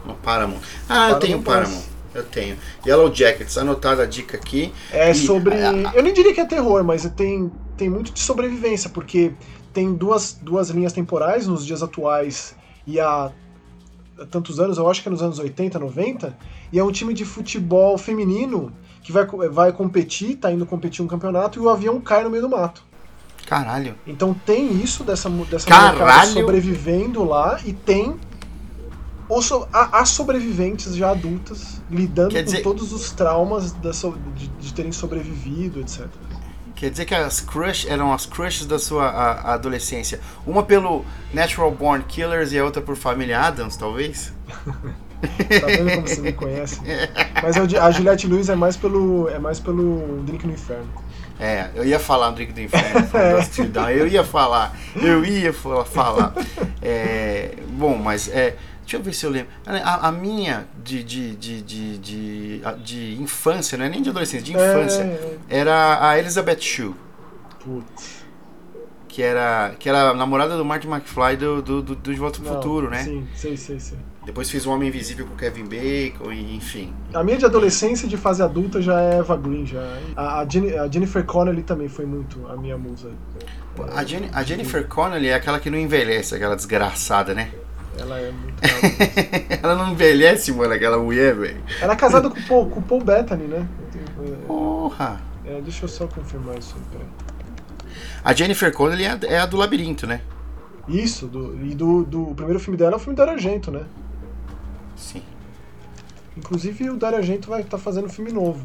No 0.06 0.14
Paramount. 0.14 0.60
Ah, 0.84 0.86
Paramount 0.88 1.12
eu 1.12 1.20
tenho 1.20 1.42
Paramount. 1.42 1.82
Eu 2.14 2.24
tenho. 2.24 2.56
Yellow 2.86 3.14
Jackets, 3.14 3.58
anotada 3.58 4.02
a 4.02 4.06
dica 4.06 4.36
aqui. 4.36 4.72
É 4.90 5.10
e, 5.10 5.14
sobre. 5.14 5.54
Eu 5.94 6.02
nem 6.02 6.14
diria 6.14 6.32
que 6.32 6.40
é 6.40 6.46
terror, 6.46 6.82
mas 6.82 7.04
tem, 7.16 7.50
tem 7.76 7.90
muito 7.90 8.12
de 8.12 8.20
sobrevivência, 8.20 8.88
porque 8.88 9.32
tem 9.72 9.92
duas, 9.92 10.32
duas 10.40 10.70
linhas 10.70 10.92
temporais 10.92 11.46
nos 11.46 11.66
dias 11.66 11.82
atuais 11.82 12.56
e 12.86 12.98
há 12.98 13.30
tantos 14.30 14.58
anos, 14.58 14.78
eu 14.78 14.88
acho 14.88 15.02
que 15.02 15.08
é 15.08 15.10
nos 15.10 15.22
anos 15.22 15.38
80, 15.38 15.78
90, 15.78 16.38
e 16.72 16.78
é 16.78 16.84
um 16.84 16.90
time 16.90 17.12
de 17.12 17.24
futebol 17.24 17.98
feminino 17.98 18.72
que 19.02 19.12
vai, 19.12 19.26
vai 19.50 19.72
competir, 19.72 20.36
tá 20.36 20.50
indo 20.50 20.64
competir 20.64 21.04
um 21.04 21.06
campeonato 21.06 21.58
e 21.58 21.62
o 21.62 21.68
avião 21.68 22.00
cai 22.00 22.24
no 22.24 22.30
meio 22.30 22.42
do 22.42 22.48
mato. 22.48 22.82
Caralho. 23.46 23.94
Então 24.06 24.34
tem 24.34 24.72
isso 24.82 25.04
dessa, 25.04 25.28
dessa 25.28 25.68
sobrevivendo 26.26 27.22
lá 27.22 27.60
e 27.64 27.72
tem 27.72 28.16
os, 29.28 29.50
as 29.72 30.08
sobreviventes 30.10 30.94
já 30.94 31.10
adultas 31.10 31.80
lidando 31.90 32.30
Quer 32.30 32.44
com 32.44 32.50
dizer... 32.50 32.62
todos 32.62 32.92
os 32.92 33.10
traumas 33.12 33.72
dessa, 33.72 34.12
de, 34.34 34.48
de, 34.48 34.74
terem 34.74 34.92
sobrevivido, 34.92 35.80
etc. 35.80 36.06
Quer 36.74 36.90
dizer 36.90 37.06
que 37.06 37.14
as 37.14 37.40
crush 37.40 37.86
eram 37.88 38.12
as 38.12 38.26
crushes 38.26 38.66
da 38.66 38.78
sua 38.78 39.06
a, 39.06 39.32
a 39.32 39.54
adolescência. 39.54 40.20
Uma 40.46 40.62
pelo 40.62 41.04
Natural 41.32 41.70
Born 41.70 42.04
Killers 42.04 42.52
e 42.52 42.58
a 42.58 42.64
outra 42.64 42.82
por 42.82 42.96
Family 42.96 43.32
Adams, 43.32 43.76
talvez? 43.76 44.32
tá 44.68 45.66
vendo 45.66 45.94
como 45.94 46.08
você 46.08 46.20
me 46.20 46.32
conhece? 46.32 46.80
Mas 47.42 47.56
a 47.56 47.90
Juliette 47.90 48.26
Lewis 48.26 48.48
é 48.48 48.54
mais 48.54 48.76
pelo, 48.76 49.28
é 49.28 49.38
mais 49.38 49.58
pelo 49.58 50.22
Drink 50.22 50.46
no 50.46 50.52
Inferno. 50.52 50.88
É, 51.38 51.68
eu 51.74 51.84
ia 51.84 51.98
falar 51.98 52.30
Drink 52.30 52.52
do 52.52 52.60
Inferno, 52.62 53.08
é. 53.14 53.94
eu 53.94 54.06
ia 54.06 54.24
falar, 54.24 54.74
eu 54.94 55.24
ia 55.24 55.52
falar. 55.52 56.32
É, 56.80 57.56
bom, 57.72 57.96
mas 57.96 58.28
é, 58.28 58.56
deixa 58.86 58.96
eu 58.96 59.02
ver 59.02 59.12
se 59.12 59.26
eu 59.26 59.30
lembro. 59.30 59.50
A, 59.66 60.08
a 60.08 60.12
minha 60.12 60.68
de, 60.82 61.02
de, 61.02 61.34
de, 61.34 61.60
de, 61.60 61.98
de, 61.98 62.62
de, 62.82 63.20
infância, 63.20 63.76
não 63.76 63.84
é 63.84 63.88
nem 63.88 64.00
de 64.00 64.10
adolescência, 64.10 64.46
de 64.46 64.52
infância, 64.52 65.02
é, 65.02 65.38
era 65.48 66.08
a 66.08 66.18
Elizabeth 66.18 66.60
Shue. 66.60 66.94
Putz 67.62 68.26
que 69.16 69.22
era, 69.22 69.74
que 69.78 69.88
era 69.88 70.10
a 70.10 70.14
namorada 70.14 70.58
do 70.58 70.64
Martin 70.64 70.88
McFly 70.88 71.38
do, 71.38 71.62
do, 71.62 71.80
do, 71.80 71.94
do 71.96 72.12
De 72.12 72.18
Volta 72.18 72.38
pro 72.38 72.48
Não, 72.48 72.56
Futuro, 72.56 72.90
né? 72.90 73.02
Sim, 73.02 73.26
sei, 73.34 73.56
sei, 73.56 73.80
sei. 73.80 73.96
Depois 74.26 74.50
fiz 74.50 74.66
o 74.66 74.70
Homem 74.70 74.90
Invisível 74.90 75.24
com 75.24 75.32
o 75.32 75.36
Kevin 75.38 75.64
Bacon, 75.64 76.30
e, 76.30 76.54
enfim. 76.54 76.92
A 77.14 77.24
minha 77.24 77.38
de 77.38 77.46
adolescência 77.46 78.04
e 78.04 78.10
de 78.10 78.18
fase 78.18 78.42
adulta 78.42 78.82
já 78.82 79.00
é 79.00 79.16
Eva 79.16 79.34
Green, 79.38 79.64
já. 79.64 79.80
A, 80.14 80.40
a, 80.40 80.46
Jenny, 80.46 80.76
a 80.76 80.86
Jennifer 80.86 81.24
Connelly 81.24 81.62
também 81.62 81.88
foi 81.88 82.04
muito 82.04 82.46
a 82.46 82.58
minha 82.58 82.76
musa. 82.76 83.10
A, 83.94 84.04
Jenny, 84.04 84.28
a 84.34 84.42
Jennifer 84.42 84.86
Connelly 84.86 85.28
é 85.28 85.34
aquela 85.34 85.58
que 85.58 85.70
não 85.70 85.78
envelhece, 85.78 86.34
aquela 86.34 86.54
desgraçada, 86.54 87.32
né? 87.32 87.52
Ela 87.98 88.20
é 88.20 88.30
muito. 88.30 88.60
ela 89.62 89.74
não 89.74 89.92
envelhece, 89.92 90.52
mano, 90.52 90.72
aquela 90.72 90.98
mulher, 90.98 91.34
velho. 91.34 91.62
Ela 91.80 91.94
é 91.94 91.96
casada 91.96 92.28
com 92.28 92.38
o 92.38 92.42
Paul, 92.46 92.70
com 92.70 92.80
o 92.80 92.82
Paul 92.82 93.02
Bettany, 93.02 93.44
né? 93.44 93.66
Porra! 94.46 95.20
É, 95.44 95.60
deixa 95.60 95.84
eu 95.84 95.88
só 95.88 96.06
confirmar 96.06 96.58
isso 96.58 96.74
aí, 96.76 96.82
peraí. 96.92 97.08
A 98.24 98.32
Jennifer 98.34 98.72
Connelly 98.72 99.04
é 99.04 99.10
a, 99.10 99.18
é 99.22 99.38
a 99.38 99.46
do 99.46 99.56
Labirinto, 99.56 100.06
né? 100.06 100.20
Isso, 100.88 101.26
do, 101.26 101.54
e 101.64 101.74
do, 101.74 102.04
do 102.04 102.30
o 102.30 102.34
primeiro 102.34 102.60
filme 102.60 102.76
dela 102.76 102.92
é 102.92 102.96
o 102.96 102.98
filme 102.98 103.16
do 103.16 103.22
Argento, 103.22 103.70
né? 103.70 103.84
Sim. 104.96 105.22
Inclusive 106.36 106.90
o 106.90 106.96
Dario 106.96 107.18
Argento 107.18 107.48
vai 107.48 107.62
estar 107.62 107.76
tá 107.76 107.82
fazendo 107.82 108.06
um 108.06 108.10
filme 108.10 108.30
novo. 108.32 108.64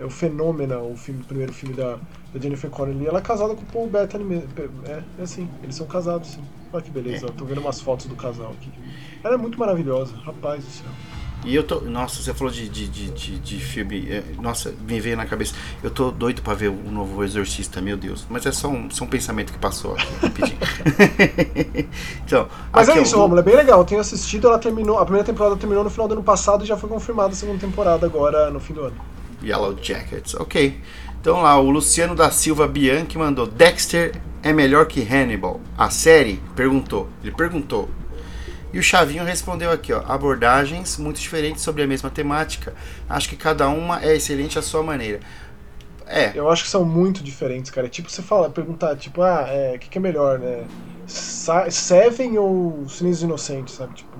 É 0.00 0.04
o 0.04 0.10
Fenômeno, 0.10 0.90
o, 0.90 0.96
filme, 0.96 1.20
o 1.20 1.24
primeiro 1.24 1.52
filme 1.52 1.74
da, 1.74 1.98
da 2.32 2.40
Jennifer 2.40 2.70
Connelly. 2.70 3.06
Ela 3.06 3.18
é 3.18 3.22
casada 3.22 3.54
com 3.54 3.60
o 3.60 3.66
Paul 3.66 3.86
Bettany 3.86 4.24
mesmo. 4.24 4.48
É, 4.86 5.02
é 5.18 5.22
assim, 5.22 5.46
eles 5.62 5.76
são 5.76 5.86
casados, 5.86 6.30
sim. 6.30 6.42
Olha 6.72 6.82
que 6.82 6.90
beleza, 6.90 7.26
é. 7.26 7.30
tô 7.30 7.44
vendo 7.44 7.60
umas 7.60 7.80
fotos 7.80 8.06
do 8.06 8.16
casal 8.16 8.52
aqui. 8.52 8.70
Ela 9.22 9.34
é 9.34 9.36
muito 9.36 9.58
maravilhosa, 9.58 10.16
rapaz 10.16 10.64
do 10.64 10.70
céu. 10.70 10.90
E 11.44 11.54
eu 11.54 11.64
tô. 11.64 11.80
Nossa, 11.80 12.22
você 12.22 12.34
falou 12.34 12.52
de, 12.52 12.68
de, 12.68 12.86
de, 12.86 13.10
de, 13.10 13.38
de 13.38 13.58
filme. 13.58 14.06
É, 14.10 14.22
nossa, 14.40 14.74
me 14.86 15.00
veio 15.00 15.16
na 15.16 15.24
cabeça. 15.24 15.54
Eu 15.82 15.90
tô 15.90 16.10
doido 16.10 16.42
pra 16.42 16.52
ver 16.52 16.68
o 16.68 16.90
novo 16.90 17.24
Exorcista, 17.24 17.80
meu 17.80 17.96
Deus. 17.96 18.26
Mas 18.28 18.44
é 18.44 18.52
só 18.52 18.68
um, 18.68 18.90
só 18.90 19.04
um 19.04 19.06
pensamento 19.06 19.52
que 19.52 19.58
passou 19.58 19.94
aqui, 19.94 20.06
rapidinho. 20.20 20.58
então, 22.24 22.46
Mas 22.70 22.88
é 22.90 23.00
isso, 23.00 23.16
Romulo, 23.16 23.40
é 23.40 23.42
bem 23.42 23.56
legal. 23.56 23.80
Eu 23.80 23.84
tenho 23.86 24.00
assistido, 24.00 24.48
ela 24.48 24.58
terminou. 24.58 24.98
A 24.98 25.04
primeira 25.04 25.24
temporada 25.24 25.56
terminou 25.56 25.82
no 25.82 25.90
final 25.90 26.06
do 26.06 26.12
ano 26.12 26.22
passado 26.22 26.62
e 26.62 26.66
já 26.66 26.76
foi 26.76 26.90
confirmada 26.90 27.30
a 27.30 27.34
segunda 27.34 27.58
temporada 27.58 28.04
agora 28.04 28.50
no 28.50 28.60
fim 28.60 28.74
do 28.74 28.82
ano. 28.82 28.96
Yellow 29.42 29.76
Jackets, 29.80 30.34
ok. 30.34 30.80
Então 31.20 31.42
lá, 31.42 31.58
o 31.60 31.70
Luciano 31.70 32.14
da 32.14 32.30
Silva 32.30 32.66
Bianchi 32.66 33.18
mandou: 33.18 33.46
Dexter 33.46 34.20
é 34.42 34.52
melhor 34.52 34.86
que 34.86 35.02
Hannibal. 35.02 35.60
A 35.76 35.90
série 35.90 36.40
perguntou. 36.54 37.08
Ele 37.22 37.32
perguntou: 37.32 37.88
e 38.72 38.78
o 38.78 38.82
Chavinho 38.82 39.24
respondeu 39.24 39.70
aqui, 39.72 39.92
ó, 39.92 40.02
abordagens 40.06 40.96
muito 40.96 41.20
diferentes 41.20 41.62
sobre 41.62 41.82
a 41.82 41.86
mesma 41.86 42.08
temática. 42.08 42.72
Acho 43.08 43.28
que 43.28 43.36
cada 43.36 43.68
uma 43.68 44.02
é 44.02 44.14
excelente 44.14 44.58
à 44.58 44.62
sua 44.62 44.82
maneira. 44.82 45.20
É. 46.06 46.32
Eu 46.34 46.48
acho 46.48 46.64
que 46.64 46.70
são 46.70 46.84
muito 46.84 47.22
diferentes, 47.22 47.70
cara. 47.70 47.88
Tipo, 47.88 48.10
você 48.10 48.22
fala, 48.22 48.48
perguntar, 48.48 48.96
tipo, 48.96 49.22
ah, 49.22 49.44
o 49.44 49.46
é, 49.48 49.78
que, 49.78 49.88
que, 49.88 49.98
é 49.98 50.00
melhor, 50.00 50.38
né? 50.38 50.64
Seven 51.06 52.38
ou 52.38 52.88
Silêncio 52.88 53.24
Inocente, 53.24 53.72
sabe? 53.72 53.94
Tipo. 53.94 54.16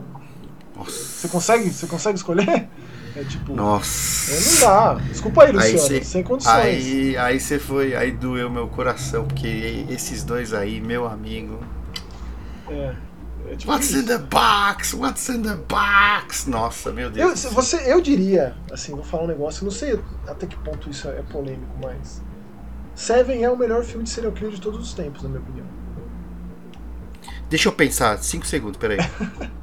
Nossa. 0.76 0.90
Você 0.90 1.28
consegue, 1.28 1.70
você 1.70 1.86
consegue 1.86 2.16
escolher? 2.16 2.68
É 3.16 3.24
tipo. 3.24 3.54
Nossa. 3.54 4.32
É, 4.32 4.40
não 4.40 4.61
dá. 4.61 4.94
Desculpa 5.04 5.44
aí, 5.44 5.52
Luciano. 5.52 5.74
Aí 5.74 5.78
cê, 5.78 6.04
sem 6.04 6.22
condições. 6.22 6.54
Aí, 6.54 7.16
aí 7.16 7.40
você 7.40 7.58
foi. 7.58 7.94
Aí 7.94 8.12
doeu 8.12 8.50
meu 8.50 8.68
coração, 8.68 9.26
porque 9.26 9.84
esses 9.88 10.22
dois 10.24 10.52
aí, 10.52 10.80
meu 10.80 11.06
amigo. 11.06 11.58
É. 12.68 12.94
É 13.50 13.56
tipo 13.56 13.72
What's 13.72 13.90
isso. 13.90 13.98
in 13.98 14.04
the 14.06 14.18
box? 14.18 14.94
What's 14.94 15.28
in 15.28 15.42
the 15.42 15.56
box? 15.56 16.46
Nossa, 16.48 16.92
meu 16.92 17.11
Deus. 17.11 17.44
Eu, 17.44 17.50
você, 17.50 17.92
eu 17.92 18.00
diria, 18.00 18.54
assim, 18.70 18.92
vou 18.94 19.02
falar 19.02 19.24
um 19.24 19.28
negócio, 19.28 19.64
não 19.64 19.72
sei 19.72 19.98
até 20.28 20.46
que 20.46 20.56
ponto 20.58 20.88
isso 20.88 21.08
é 21.08 21.22
polêmico, 21.22 21.74
mas. 21.82 22.22
Seven 22.94 23.42
é 23.42 23.50
o 23.50 23.56
melhor 23.56 23.82
filme 23.82 24.04
de 24.04 24.11
serial 24.11 24.32
killer 24.32 24.52
de 24.52 24.61
todos 24.61 24.78
os 24.80 24.92
tempos, 24.92 25.22
na 25.22 25.30
minha 25.30 25.40
opinião. 25.40 25.66
Deixa 27.48 27.68
eu 27.68 27.72
pensar, 27.72 28.16
5 28.22 28.46
segundos, 28.46 28.76
peraí. 28.76 28.98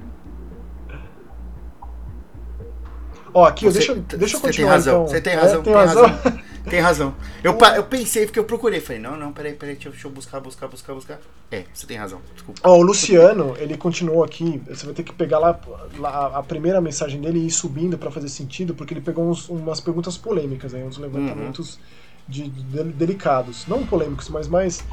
Ó, 3.37 3.45
aqui, 3.45 3.65
você, 3.65 3.77
deixa, 3.77 3.93
deixa 4.17 4.37
eu 4.37 4.41
continuar. 4.41 4.79
Você 4.79 4.81
tem 4.81 4.95
razão, 4.95 5.03
então. 5.03 5.07
você 5.07 5.21
tem 5.21 5.35
razão, 5.35 5.59
é, 5.59 5.63
tem, 5.63 5.73
tem 5.73 5.73
razão. 5.75 6.07
razão. 6.07 6.39
Tem 6.67 6.79
razão. 6.81 7.15
Eu, 7.41 7.57
eu 7.77 7.83
pensei, 7.85 8.25
porque 8.25 8.37
eu 8.37 8.43
procurei. 8.43 8.81
Falei, 8.81 9.01
não, 9.01 9.15
não, 9.15 9.31
peraí, 9.31 9.53
peraí, 9.53 9.77
deixa 9.77 10.05
eu 10.05 10.11
buscar, 10.11 10.41
buscar, 10.41 10.67
buscar, 10.67 10.93
buscar. 10.93 11.19
É, 11.49 11.63
você 11.73 11.87
tem 11.87 11.95
razão, 11.95 12.19
desculpa. 12.33 12.59
Ó, 12.61 12.77
o 12.77 12.81
Luciano, 12.81 13.55
ele 13.57 13.77
continuou 13.77 14.21
aqui. 14.21 14.61
Você 14.67 14.85
vai 14.85 14.93
ter 14.93 15.03
que 15.03 15.13
pegar 15.13 15.39
lá, 15.39 15.57
lá 15.97 16.37
a 16.37 16.43
primeira 16.43 16.81
mensagem 16.81 17.21
dele 17.21 17.39
e 17.39 17.47
ir 17.47 17.51
subindo 17.51 17.97
para 17.97 18.11
fazer 18.11 18.27
sentido, 18.27 18.75
porque 18.75 18.93
ele 18.93 18.99
pegou 18.99 19.29
uns, 19.29 19.47
umas 19.47 19.79
perguntas 19.79 20.17
polêmicas 20.17 20.73
aí, 20.73 20.83
uns 20.83 20.97
levantamentos 20.97 21.75
uhum. 21.75 21.81
de, 22.27 22.49
de, 22.49 22.83
delicados. 22.83 23.65
Não 23.65 23.85
polêmicos, 23.85 24.27
mas 24.27 24.49
mais 24.49 24.83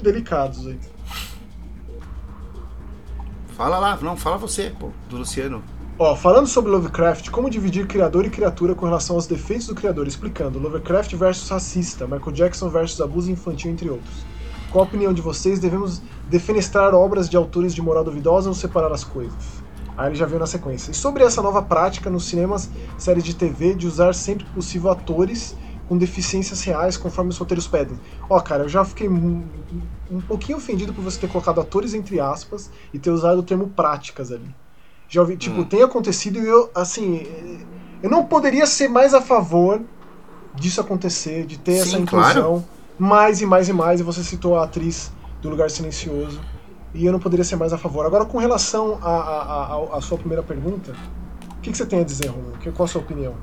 delicados 0.00 0.64
aí. 0.68 0.78
Fala 3.56 3.78
lá, 3.78 3.96
não, 4.00 4.16
fala 4.16 4.36
você, 4.36 4.72
pô, 4.78 4.92
do 5.08 5.16
Luciano. 5.16 5.60
Ó, 6.00 6.14
falando 6.14 6.46
sobre 6.46 6.70
Lovecraft, 6.70 7.28
como 7.28 7.50
dividir 7.50 7.88
criador 7.88 8.24
e 8.24 8.30
criatura 8.30 8.72
com 8.72 8.86
relação 8.86 9.16
aos 9.16 9.26
defeitos 9.26 9.66
do 9.66 9.74
criador, 9.74 10.06
explicando 10.06 10.56
Lovecraft 10.56 11.12
versus 11.16 11.48
racista, 11.48 12.06
Michael 12.06 12.30
Jackson 12.30 12.68
versus 12.68 13.00
abuso 13.00 13.32
infantil, 13.32 13.72
entre 13.72 13.90
outros. 13.90 14.24
Qual 14.70 14.84
a 14.84 14.86
opinião 14.86 15.12
de 15.12 15.20
vocês? 15.20 15.58
Devemos 15.58 16.00
defenestrar 16.30 16.94
obras 16.94 17.28
de 17.28 17.36
autores 17.36 17.74
de 17.74 17.82
moral 17.82 18.04
duvidosa 18.04 18.48
ou 18.48 18.54
separar 18.54 18.92
as 18.92 19.02
coisas? 19.02 19.60
Aí 19.96 20.10
ele 20.10 20.14
já 20.14 20.24
veio 20.24 20.38
na 20.38 20.46
sequência. 20.46 20.92
E 20.92 20.94
sobre 20.94 21.24
essa 21.24 21.42
nova 21.42 21.62
prática 21.62 22.08
nos 22.08 22.26
cinemas, 22.26 22.70
séries 22.96 23.24
de 23.24 23.34
TV, 23.34 23.74
de 23.74 23.88
usar 23.88 24.14
sempre 24.14 24.46
possível 24.54 24.92
atores 24.92 25.56
com 25.88 25.98
deficiências 25.98 26.62
reais, 26.62 26.96
conforme 26.96 27.30
os 27.30 27.38
roteiros 27.38 27.66
pedem. 27.66 27.98
Ó, 28.30 28.38
cara, 28.38 28.62
eu 28.62 28.68
já 28.68 28.84
fiquei 28.84 29.08
um 29.08 30.20
pouquinho 30.28 30.58
ofendido 30.58 30.94
por 30.94 31.02
você 31.02 31.18
ter 31.18 31.28
colocado 31.28 31.60
atores 31.60 31.92
entre 31.92 32.20
aspas 32.20 32.70
e 32.94 33.00
ter 33.00 33.10
usado 33.10 33.40
o 33.40 33.42
termo 33.42 33.68
práticas 33.70 34.30
ali. 34.30 34.54
Já 35.08 35.22
ouvi, 35.22 35.36
tipo, 35.36 35.60
hum. 35.60 35.64
tem 35.64 35.82
acontecido 35.82 36.38
e 36.38 36.46
eu, 36.46 36.70
assim, 36.74 37.26
eu 38.02 38.10
não 38.10 38.24
poderia 38.24 38.66
ser 38.66 38.88
mais 38.88 39.14
a 39.14 39.22
favor 39.22 39.80
disso 40.54 40.80
acontecer, 40.80 41.46
de 41.46 41.58
ter 41.58 41.76
Sim, 41.76 41.80
essa 41.80 41.98
inclusão 41.98 42.32
claro. 42.32 42.64
mais 42.98 43.40
e 43.40 43.46
mais 43.46 43.68
e 43.68 43.72
mais. 43.72 44.00
E 44.00 44.02
você 44.02 44.22
citou 44.22 44.58
a 44.58 44.64
atriz 44.64 45.10
do 45.40 45.48
Lugar 45.48 45.70
Silencioso. 45.70 46.40
E 46.94 47.04
eu 47.04 47.12
não 47.12 47.20
poderia 47.20 47.44
ser 47.44 47.56
mais 47.56 47.72
a 47.72 47.78
favor. 47.78 48.04
Agora, 48.06 48.24
com 48.24 48.38
relação 48.38 48.98
à 49.02 50.00
sua 50.00 50.18
primeira 50.18 50.42
pergunta, 50.42 50.92
o 51.50 51.60
que, 51.60 51.70
que, 51.70 51.76
você 51.76 51.86
tem 51.86 52.00
a 52.00 52.04
dizer, 52.04 52.28
Romulo? 52.28 52.56
Qual 52.74 52.84
a 52.84 52.88
sua 52.88 53.00
opinião? 53.00 53.34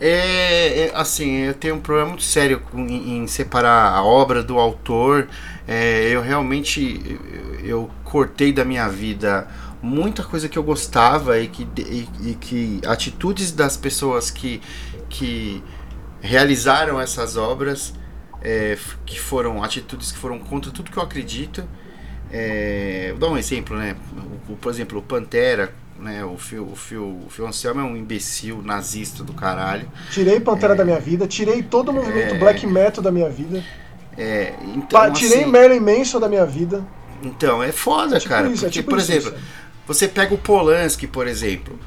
É, 0.00 0.86
é, 0.86 0.92
assim, 0.94 1.30
eu 1.30 1.54
tenho 1.54 1.76
um 1.76 1.80
problema 1.80 2.10
muito 2.10 2.24
sério 2.24 2.60
em, 2.74 3.18
em 3.18 3.26
separar 3.26 3.92
a 3.92 4.02
obra 4.02 4.42
do 4.42 4.58
autor. 4.58 5.28
É, 5.66 6.08
eu 6.10 6.20
realmente 6.20 7.18
eu, 7.62 7.64
eu 7.64 7.90
cortei 8.04 8.52
da 8.52 8.64
minha 8.64 8.88
vida 8.88 9.48
muita 9.84 10.22
coisa 10.22 10.48
que 10.48 10.58
eu 10.58 10.62
gostava 10.62 11.38
e 11.38 11.46
que, 11.46 11.68
e, 11.78 12.08
e 12.30 12.34
que 12.34 12.80
atitudes 12.86 13.52
das 13.52 13.76
pessoas 13.76 14.30
que, 14.30 14.62
que 15.10 15.62
realizaram 16.20 16.98
essas 16.98 17.36
obras 17.36 17.92
é, 18.42 18.78
que 19.04 19.20
foram 19.20 19.62
atitudes 19.62 20.10
que 20.10 20.18
foram 20.18 20.38
contra 20.38 20.70
tudo 20.70 20.90
que 20.90 20.96
eu 20.96 21.02
acredito. 21.02 21.62
É, 22.32 23.08
vou 23.10 23.20
dar 23.20 23.28
um 23.28 23.38
exemplo, 23.38 23.76
né? 23.76 23.94
O, 24.48 24.56
por 24.56 24.72
exemplo, 24.72 24.98
o 24.98 25.02
Pantera, 25.02 25.72
né? 25.98 26.24
O 26.24 26.38
Phil, 26.38 26.66
o 26.66 26.74
Phil, 26.74 27.20
o 27.26 27.30
Phil 27.30 27.46
Anselmo 27.46 27.80
é 27.80 27.84
um 27.84 27.96
imbecil 27.96 28.62
nazista 28.62 29.22
do 29.22 29.34
caralho. 29.34 29.86
Tirei 30.10 30.40
Pantera 30.40 30.72
é, 30.72 30.76
da 30.76 30.84
minha 30.84 30.98
vida, 30.98 31.26
tirei 31.26 31.62
todo 31.62 31.90
o 31.90 31.92
movimento 31.92 32.34
é, 32.34 32.38
black 32.38 32.66
metal 32.66 33.04
da 33.04 33.12
minha 33.12 33.28
vida. 33.28 33.62
É, 34.16 34.54
então, 34.74 35.12
tirei 35.12 35.42
assim, 35.42 35.50
Marilyn 35.50 35.80
Manson 35.80 36.18
da 36.18 36.28
minha 36.28 36.46
vida. 36.46 36.82
Então, 37.22 37.62
é 37.62 37.72
foda, 37.72 38.16
é 38.16 38.20
tipo 38.20 38.34
cara. 38.34 38.48
Isso, 38.48 38.64
é 38.64 38.68
porque, 38.68 38.80
tipo 38.80 38.90
por 38.90 38.98
exemplo, 38.98 39.30
isso. 39.30 39.63
Você 39.86 40.08
pega 40.08 40.34
o 40.34 40.38
Polanski, 40.38 41.06
por 41.06 41.26
exemplo, 41.26 41.78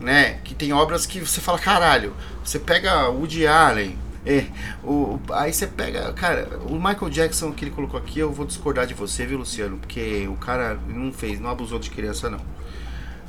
né? 0.00 0.38
Que 0.44 0.54
tem 0.54 0.72
obras 0.72 1.06
que 1.06 1.20
você 1.20 1.40
fala, 1.40 1.58
caralho. 1.58 2.14
Você 2.44 2.58
pega 2.58 3.08
o 3.08 3.18
Woody 3.18 3.46
Allen, 3.46 3.98
é, 4.24 4.46
o, 4.84 5.18
aí 5.32 5.52
você 5.52 5.66
pega, 5.66 6.12
cara, 6.12 6.58
o 6.66 6.74
Michael 6.74 7.08
Jackson 7.10 7.52
que 7.52 7.64
ele 7.64 7.70
colocou 7.70 7.98
aqui, 7.98 8.18
eu 8.18 8.30
vou 8.30 8.44
discordar 8.44 8.86
de 8.86 8.92
você, 8.92 9.24
viu, 9.24 9.38
Luciano? 9.38 9.78
Porque 9.78 10.28
o 10.28 10.36
cara 10.36 10.78
não 10.88 11.12
fez, 11.12 11.40
não 11.40 11.50
abusou 11.50 11.78
de 11.78 11.90
criança, 11.90 12.28
não. 12.28 12.40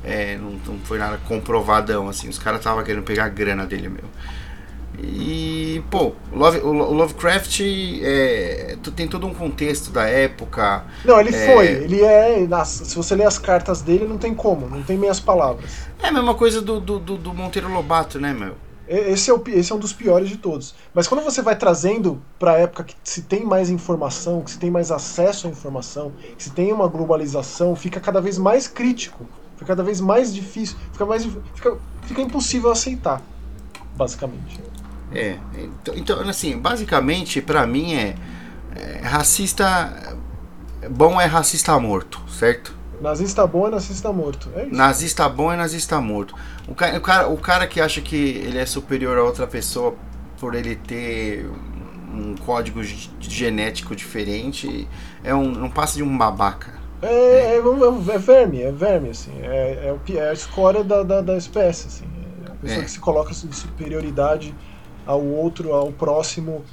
É, 0.04 0.36
não, 0.36 0.50
não 0.66 0.78
foi 0.80 0.98
nada 0.98 1.18
comprovadão, 1.28 2.08
assim. 2.08 2.28
Os 2.28 2.38
caras 2.38 2.60
estavam 2.60 2.82
querendo 2.84 3.04
pegar 3.04 3.26
a 3.26 3.28
grana 3.28 3.64
dele, 3.64 3.88
meu. 3.88 4.04
E, 4.98 5.82
pô, 5.90 6.12
Love, 6.32 6.58
o 6.58 6.72
Lovecraft 6.72 7.60
é, 8.02 8.76
tem 8.94 9.08
todo 9.08 9.26
um 9.26 9.34
contexto 9.34 9.90
da 9.90 10.06
época. 10.06 10.84
Não, 11.04 11.18
ele 11.18 11.34
é... 11.34 11.54
foi. 11.54 11.66
Ele 11.66 12.02
é. 12.02 12.46
Se 12.64 12.94
você 12.94 13.14
ler 13.14 13.26
as 13.26 13.38
cartas 13.38 13.80
dele, 13.82 14.06
não 14.06 14.18
tem 14.18 14.34
como, 14.34 14.68
não 14.68 14.82
tem 14.82 14.98
meias 14.98 15.18
palavras. 15.18 15.88
É 16.02 16.08
a 16.08 16.12
mesma 16.12 16.34
coisa 16.34 16.60
do, 16.60 16.78
do, 16.78 16.98
do 16.98 17.34
Monteiro 17.34 17.72
Lobato, 17.72 18.20
né, 18.20 18.32
meu? 18.32 18.54
Esse 18.86 19.30
é, 19.30 19.34
o, 19.34 19.42
esse 19.46 19.72
é 19.72 19.74
um 19.74 19.78
dos 19.78 19.92
piores 19.92 20.28
de 20.28 20.36
todos. 20.36 20.74
Mas 20.92 21.08
quando 21.08 21.22
você 21.22 21.40
vai 21.40 21.56
trazendo 21.56 22.20
para 22.38 22.52
a 22.52 22.58
época 22.58 22.84
que 22.84 22.94
se 23.02 23.22
tem 23.22 23.44
mais 23.44 23.70
informação, 23.70 24.42
que 24.42 24.50
se 24.50 24.58
tem 24.58 24.70
mais 24.70 24.90
acesso 24.90 25.46
à 25.46 25.50
informação, 25.50 26.12
que 26.36 26.42
se 26.42 26.50
tem 26.50 26.72
uma 26.72 26.88
globalização, 26.88 27.74
fica 27.74 28.00
cada 28.00 28.20
vez 28.20 28.36
mais 28.36 28.66
crítico, 28.66 29.26
fica 29.54 29.66
cada 29.66 29.82
vez 29.82 30.00
mais 30.00 30.34
difícil, 30.34 30.76
fica, 30.92 31.06
mais, 31.06 31.26
fica, 31.54 31.78
fica 32.02 32.20
impossível 32.20 32.70
aceitar, 32.70 33.22
basicamente. 33.96 34.60
É, 35.14 35.38
então, 35.56 35.94
então 35.94 36.28
assim, 36.28 36.58
basicamente 36.58 37.40
para 37.40 37.66
mim 37.66 37.94
é, 37.94 38.14
É, 38.74 39.00
racista. 39.02 40.16
Bom 40.90 41.20
é 41.20 41.26
racista 41.26 41.78
morto, 41.78 42.20
certo? 42.28 42.74
Nazista 43.00 43.46
bom 43.46 43.66
é 43.66 43.70
nazista 43.70 44.12
morto. 44.12 44.48
É 44.54 44.64
isso. 44.64 44.74
Nazista 44.74 45.28
bom 45.28 45.52
é 45.52 45.56
nazista 45.56 46.00
morto. 46.00 46.34
O 46.68 46.74
cara, 46.74 46.98
o, 46.98 47.00
cara, 47.00 47.28
o 47.28 47.36
cara 47.36 47.66
que 47.66 47.80
acha 47.80 48.00
que 48.00 48.16
ele 48.16 48.58
é 48.58 48.66
superior 48.66 49.18
a 49.18 49.24
outra 49.24 49.46
pessoa 49.46 49.94
por 50.38 50.54
ele 50.54 50.76
ter 50.76 51.48
um 52.14 52.36
código 52.36 52.80
genético 53.20 53.94
diferente 53.96 54.88
é 55.24 55.34
um, 55.34 55.50
não 55.50 55.70
passa 55.70 55.96
de 55.96 56.02
um 56.02 56.16
babaca. 56.16 56.80
É, 57.00 57.56
é, 57.56 57.56
é, 57.56 58.14
é 58.14 58.18
verme, 58.18 58.62
é 58.62 58.72
verme, 58.72 59.10
assim. 59.10 59.32
É, 59.42 59.96
é, 60.08 60.16
é 60.16 60.30
a 60.30 60.32
escória 60.32 60.84
da, 60.84 61.02
da, 61.02 61.20
da 61.20 61.36
espécie, 61.36 61.88
assim. 61.88 62.04
É 62.46 62.52
a 62.52 62.54
pessoa 62.54 62.80
é. 62.80 62.84
que 62.84 62.90
se 62.90 63.00
coloca 63.00 63.30
de 63.30 63.56
superioridade 63.56 64.54
ao 65.06 65.24
outro, 65.24 65.72
ao 65.72 65.92
próximo, 65.92 66.64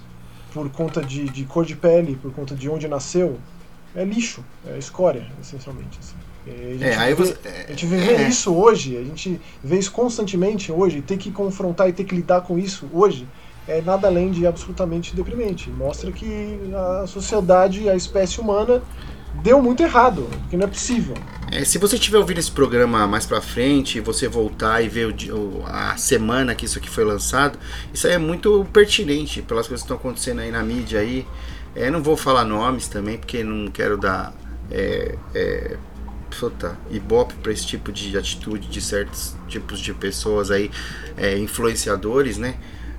por 0.53 0.69
conta 0.69 1.01
de, 1.01 1.29
de 1.29 1.45
cor 1.45 1.65
de 1.65 1.75
pele, 1.75 2.15
por 2.21 2.33
conta 2.33 2.55
de 2.55 2.69
onde 2.69 2.87
nasceu 2.87 3.37
é 3.95 4.03
lixo, 4.03 4.43
é 4.67 4.77
escória, 4.77 5.27
essencialmente. 5.41 5.99
Assim. 5.99 6.15
A 6.47 6.73
gente, 6.73 6.83
é, 6.83 7.07
vê, 7.07 7.15
você, 7.15 7.37
a 7.47 7.69
gente 7.69 7.85
vê 7.85 8.13
é. 8.13 8.27
isso 8.27 8.53
hoje, 8.55 8.97
a 8.97 9.03
gente 9.03 9.39
vê 9.63 9.77
isso 9.77 9.91
constantemente 9.91 10.71
hoje, 10.71 11.01
ter 11.01 11.17
que 11.17 11.31
confrontar 11.31 11.89
e 11.89 11.93
ter 11.93 12.03
que 12.05 12.15
lidar 12.15 12.41
com 12.41 12.57
isso 12.57 12.89
hoje 12.93 13.27
é 13.67 13.81
nada 13.81 14.07
além 14.07 14.31
de 14.31 14.47
absolutamente 14.47 15.15
deprimente. 15.15 15.69
Mostra 15.69 16.11
que 16.11 16.59
a 16.73 17.05
sociedade, 17.05 17.87
a 17.87 17.95
espécie 17.95 18.41
humana 18.41 18.81
deu 19.43 19.61
muito 19.61 19.83
errado, 19.83 20.27
que 20.49 20.57
não 20.57 20.65
é 20.65 20.67
possível. 20.67 21.15
É, 21.51 21.65
se 21.65 21.79
você 21.79 21.95
estiver 21.95 22.19
ouvindo 22.19 22.37
esse 22.37 22.51
programa 22.51 23.07
mais 23.07 23.25
pra 23.25 23.41
frente, 23.41 23.99
você 23.99 24.27
voltar 24.27 24.83
e 24.83 24.87
ver 24.87 25.07
o, 25.31 25.63
a 25.65 25.97
semana 25.97 26.53
que 26.53 26.65
isso 26.65 26.77
aqui 26.77 26.89
foi 26.89 27.03
lançado, 27.03 27.57
isso 27.91 28.05
aí 28.05 28.13
é 28.13 28.17
muito 28.19 28.65
pertinente 28.71 29.41
pelas 29.41 29.67
coisas 29.67 29.81
que 29.81 29.91
estão 29.91 29.97
acontecendo 29.97 30.41
aí 30.41 30.51
na 30.51 30.61
mídia 30.61 30.99
aí. 30.99 31.25
É, 31.75 31.89
não 31.89 32.03
vou 32.03 32.15
falar 32.15 32.45
nomes 32.45 32.87
também, 32.87 33.17
porque 33.17 33.43
não 33.43 33.71
quero 33.71 33.97
dar 33.97 34.33
é, 34.69 35.15
é, 35.33 35.77
puta, 36.39 36.77
ibope 36.91 37.33
para 37.35 37.51
esse 37.51 37.65
tipo 37.65 37.91
de 37.91 38.15
atitude 38.15 38.67
de 38.67 38.81
certos 38.81 39.35
tipos 39.47 39.79
de 39.79 39.93
pessoas 39.93 40.51
aí, 40.51 40.69
é, 41.17 41.37
influenciadores, 41.37 42.37
né? 42.37 42.55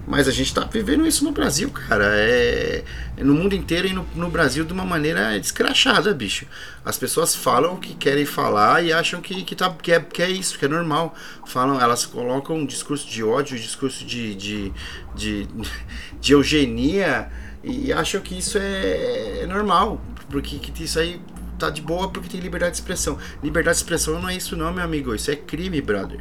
Mas 0.07 0.27
a 0.27 0.31
gente 0.31 0.47
está 0.47 0.65
vivendo 0.65 1.07
isso 1.07 1.25
no 1.25 1.31
Brasil, 1.31 1.71
cara. 1.71 2.07
É, 2.17 2.83
é, 3.17 3.25
no 3.25 3.35
mundo 3.35 3.55
inteiro 3.55 3.87
e 3.87 3.93
no, 3.93 4.07
no, 4.15 4.29
Brasil 4.29 4.65
de 4.65 4.73
uma 4.73 4.85
maneira 4.85 5.39
descrachada, 5.39 6.13
bicho. 6.13 6.47
As 6.85 6.99
pessoas 6.99 7.35
falam 7.35 7.75
o 7.75 7.77
que 7.77 7.95
querem 7.95 8.27
falar 8.27 8.83
e 8.83 8.93
acham 8.93 9.21
que, 9.21 9.45
que, 9.45 9.55
tá, 9.55 9.71
que, 9.71 9.93
é, 9.93 10.01
que 10.01 10.23
é 10.23 10.31
isso, 10.31 10.59
que 10.59 10.65
é 10.65 10.69
normal. 10.69 11.15
Falam, 11.47 11.81
elas 11.81 12.07
colocam 12.07 12.57
um 12.57 12.67
discurso 12.67 13.09
de 13.09 13.23
ódio, 13.23 13.57
um 13.57 13.61
discurso 13.61 14.05
de, 14.05 14.35
de, 14.35 14.73
de, 15.15 15.49
de 16.21 16.33
eugenia 16.33 17.31
e 17.63 17.93
acham 17.93 18.21
que 18.21 18.39
isso 18.39 18.59
é, 18.59 19.43
é 19.43 19.47
normal, 19.47 20.01
porque 20.31 20.59
que 20.59 20.83
isso 20.83 20.99
aí 20.99 21.21
tá 21.59 21.69
de 21.69 21.83
boa 21.83 22.09
porque 22.09 22.29
tem 22.29 22.41
liberdade 22.41 22.73
de 22.73 22.79
expressão. 22.79 23.19
Liberdade 23.43 23.77
de 23.77 23.83
expressão 23.83 24.21
não 24.21 24.29
é 24.29 24.35
isso 24.35 24.57
não, 24.57 24.73
meu 24.73 24.83
amigo, 24.83 25.15
isso 25.15 25.31
é 25.31 25.37
crime, 25.37 25.81
brother. 25.81 26.21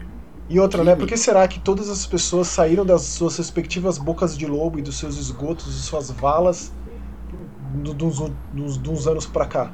E 0.49 0.59
outra, 0.59 0.83
né? 0.83 0.95
Por 0.95 1.07
que 1.07 1.15
será 1.15 1.47
que 1.47 1.59
todas 1.59 1.89
as 1.89 2.07
pessoas 2.07 2.47
saíram 2.47 2.83
das 2.83 3.03
suas 3.03 3.37
respectivas 3.37 3.99
bocas 3.99 4.35
de 4.35 4.47
lobo 4.47 4.79
e 4.79 4.81
dos 4.81 4.97
seus 4.97 5.15
esgotos 5.17 5.67
e 5.75 5.81
suas 5.81 6.09
valas 6.09 6.71
dos, 7.73 8.19
uns 8.51 9.07
anos 9.07 9.27
pra 9.27 9.45
cá? 9.45 9.71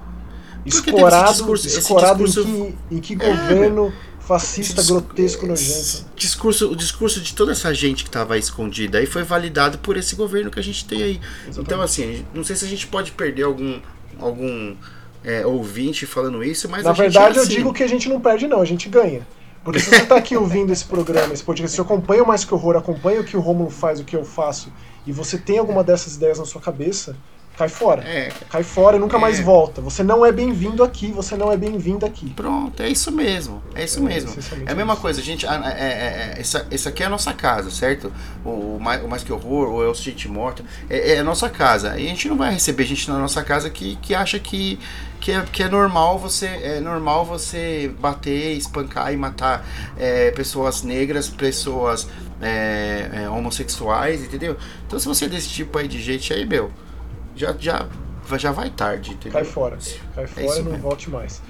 Escorado, 0.65 1.31
discurso, 1.31 1.67
escorado 1.67 2.25
discurso, 2.25 2.73
em 2.91 2.99
que, 2.99 3.13
em 3.13 3.17
que 3.17 3.25
é, 3.25 3.29
governo 3.29 3.93
fascista, 4.19 4.83
grotesco, 4.83 5.45
nojento. 5.45 6.05
Discurso, 6.15 6.71
o 6.71 6.75
discurso 6.75 7.21
de 7.21 7.33
toda 7.33 7.51
essa 7.51 7.73
gente 7.73 8.03
que 8.03 8.09
estava 8.09 8.37
escondida 8.37 8.97
aí 8.97 9.05
foi 9.05 9.23
validado 9.23 9.77
por 9.77 9.95
esse 9.95 10.15
governo 10.15 10.49
que 10.49 10.59
a 10.59 10.63
gente 10.63 10.83
tem 10.85 11.03
aí. 11.03 11.21
Exatamente. 11.43 11.59
Então, 11.61 11.81
assim, 11.81 12.25
não 12.33 12.43
sei 12.43 12.55
se 12.55 12.65
a 12.65 12.67
gente 12.67 12.87
pode 12.87 13.11
perder 13.11 13.43
algum, 13.43 13.79
algum 14.19 14.75
é, 15.23 15.45
ouvinte 15.45 16.05
falando 16.05 16.43
isso, 16.43 16.67
mas 16.67 16.83
Na 16.83 16.91
verdade, 16.91 17.37
é 17.37 17.41
assim. 17.41 17.51
eu 17.51 17.57
digo 17.57 17.73
que 17.73 17.83
a 17.83 17.87
gente 17.87 18.09
não 18.09 18.19
perde, 18.19 18.47
não, 18.47 18.59
a 18.59 18.65
gente 18.65 18.89
ganha. 18.89 19.25
Porque 19.65 19.79
se 19.79 19.89
você 19.89 20.03
está 20.03 20.15
aqui 20.15 20.37
ouvindo 20.37 20.71
esse 20.71 20.85
programa, 20.85 21.33
esse 21.33 21.43
podcast, 21.43 21.75
você 21.75 21.81
acompanha 21.81 22.21
o 22.23 22.27
Mais 22.27 22.45
Que 22.45 22.53
Horror, 22.53 22.75
acompanha 22.75 23.19
o 23.19 23.23
que 23.23 23.35
o 23.35 23.39
Romulo 23.39 23.71
faz, 23.71 23.99
o 23.99 24.03
que 24.03 24.15
eu 24.15 24.23
faço, 24.23 24.71
e 25.07 25.11
você 25.11 25.39
tem 25.39 25.57
alguma 25.57 25.83
dessas 25.83 26.15
ideias 26.17 26.37
na 26.37 26.45
sua 26.45 26.61
cabeça, 26.61 27.17
Cai 27.57 27.69
fora. 27.69 28.01
É. 28.03 28.31
Cai 28.49 28.63
fora 28.63 28.97
e 28.97 28.99
nunca 28.99 29.15
é. 29.15 29.19
mais 29.19 29.39
volta. 29.39 29.81
Você 29.81 30.03
não 30.03 30.25
é 30.25 30.31
bem-vindo 30.31 30.83
aqui, 30.83 31.11
você 31.11 31.37
não 31.37 31.51
é 31.51 31.55
bem-vindo 31.55 32.05
aqui. 32.05 32.29
Pronto, 32.31 32.83
é 32.83 32.89
isso 32.89 33.11
mesmo. 33.11 33.63
É 33.73 33.85
isso 33.85 33.99
é, 33.99 34.01
mesmo. 34.01 34.35
É 34.65 34.71
a 34.71 34.75
mesma 34.75 34.93
isso. 34.93 35.01
coisa, 35.01 35.21
gente. 35.21 35.45
É, 35.45 35.49
é, 35.49 35.55
é, 35.55 36.35
essa, 36.37 36.67
essa 36.69 36.89
aqui 36.89 37.01
é 37.01 37.05
a 37.05 37.09
nossa 37.09 37.33
casa, 37.33 37.71
certo? 37.71 38.11
O, 38.43 38.75
o, 38.75 38.79
mais, 38.79 39.03
o 39.03 39.07
mais 39.07 39.23
que 39.23 39.31
horror, 39.31 39.69
ou 39.69 39.83
é 39.83 39.87
o 39.87 39.93
Gente 39.93 40.27
Morta, 40.27 40.65
é, 40.89 41.13
é, 41.13 41.19
a 41.19 41.23
nossa 41.23 41.49
casa. 41.49 41.97
E 41.97 42.05
a 42.05 42.09
gente 42.09 42.27
não 42.27 42.35
vai 42.35 42.51
receber 42.51 42.83
gente 42.83 43.09
na 43.09 43.17
nossa 43.17 43.41
casa 43.41 43.69
que, 43.69 43.95
que 43.97 44.13
acha 44.13 44.37
que, 44.37 44.77
que, 45.21 45.31
é, 45.31 45.41
que 45.43 45.63
é 45.63 45.69
normal 45.69 46.19
você 46.19 46.45
é 46.45 46.79
normal 46.81 47.25
você 47.25 47.91
bater, 47.99 48.57
espancar 48.57 49.13
e 49.13 49.17
matar 49.17 49.65
é, 49.97 50.29
pessoas 50.31 50.83
negras, 50.83 51.29
pessoas 51.29 52.07
é, 52.41 53.09
é, 53.23 53.29
homossexuais, 53.29 54.23
entendeu? 54.23 54.57
Então 54.85 54.99
se 54.99 55.07
você 55.07 55.25
é 55.25 55.29
desse 55.29 55.49
tipo 55.49 55.77
aí 55.77 55.87
de 55.87 56.01
gente 56.01 56.33
aí, 56.33 56.45
meu 56.45 56.69
já, 57.35 57.55
já, 57.59 57.87
já 58.37 58.51
vai 58.51 58.69
tarde, 58.69 59.11
entendeu? 59.11 59.33
Cai 59.33 59.43
fora. 59.43 59.77
Cai 60.13 60.23
é 60.23 60.27
fora 60.27 60.47
é 60.47 60.59
e 60.59 60.63
não 60.63 60.71
mesmo. 60.71 60.83
volte 60.83 61.09
mais. 61.09 61.41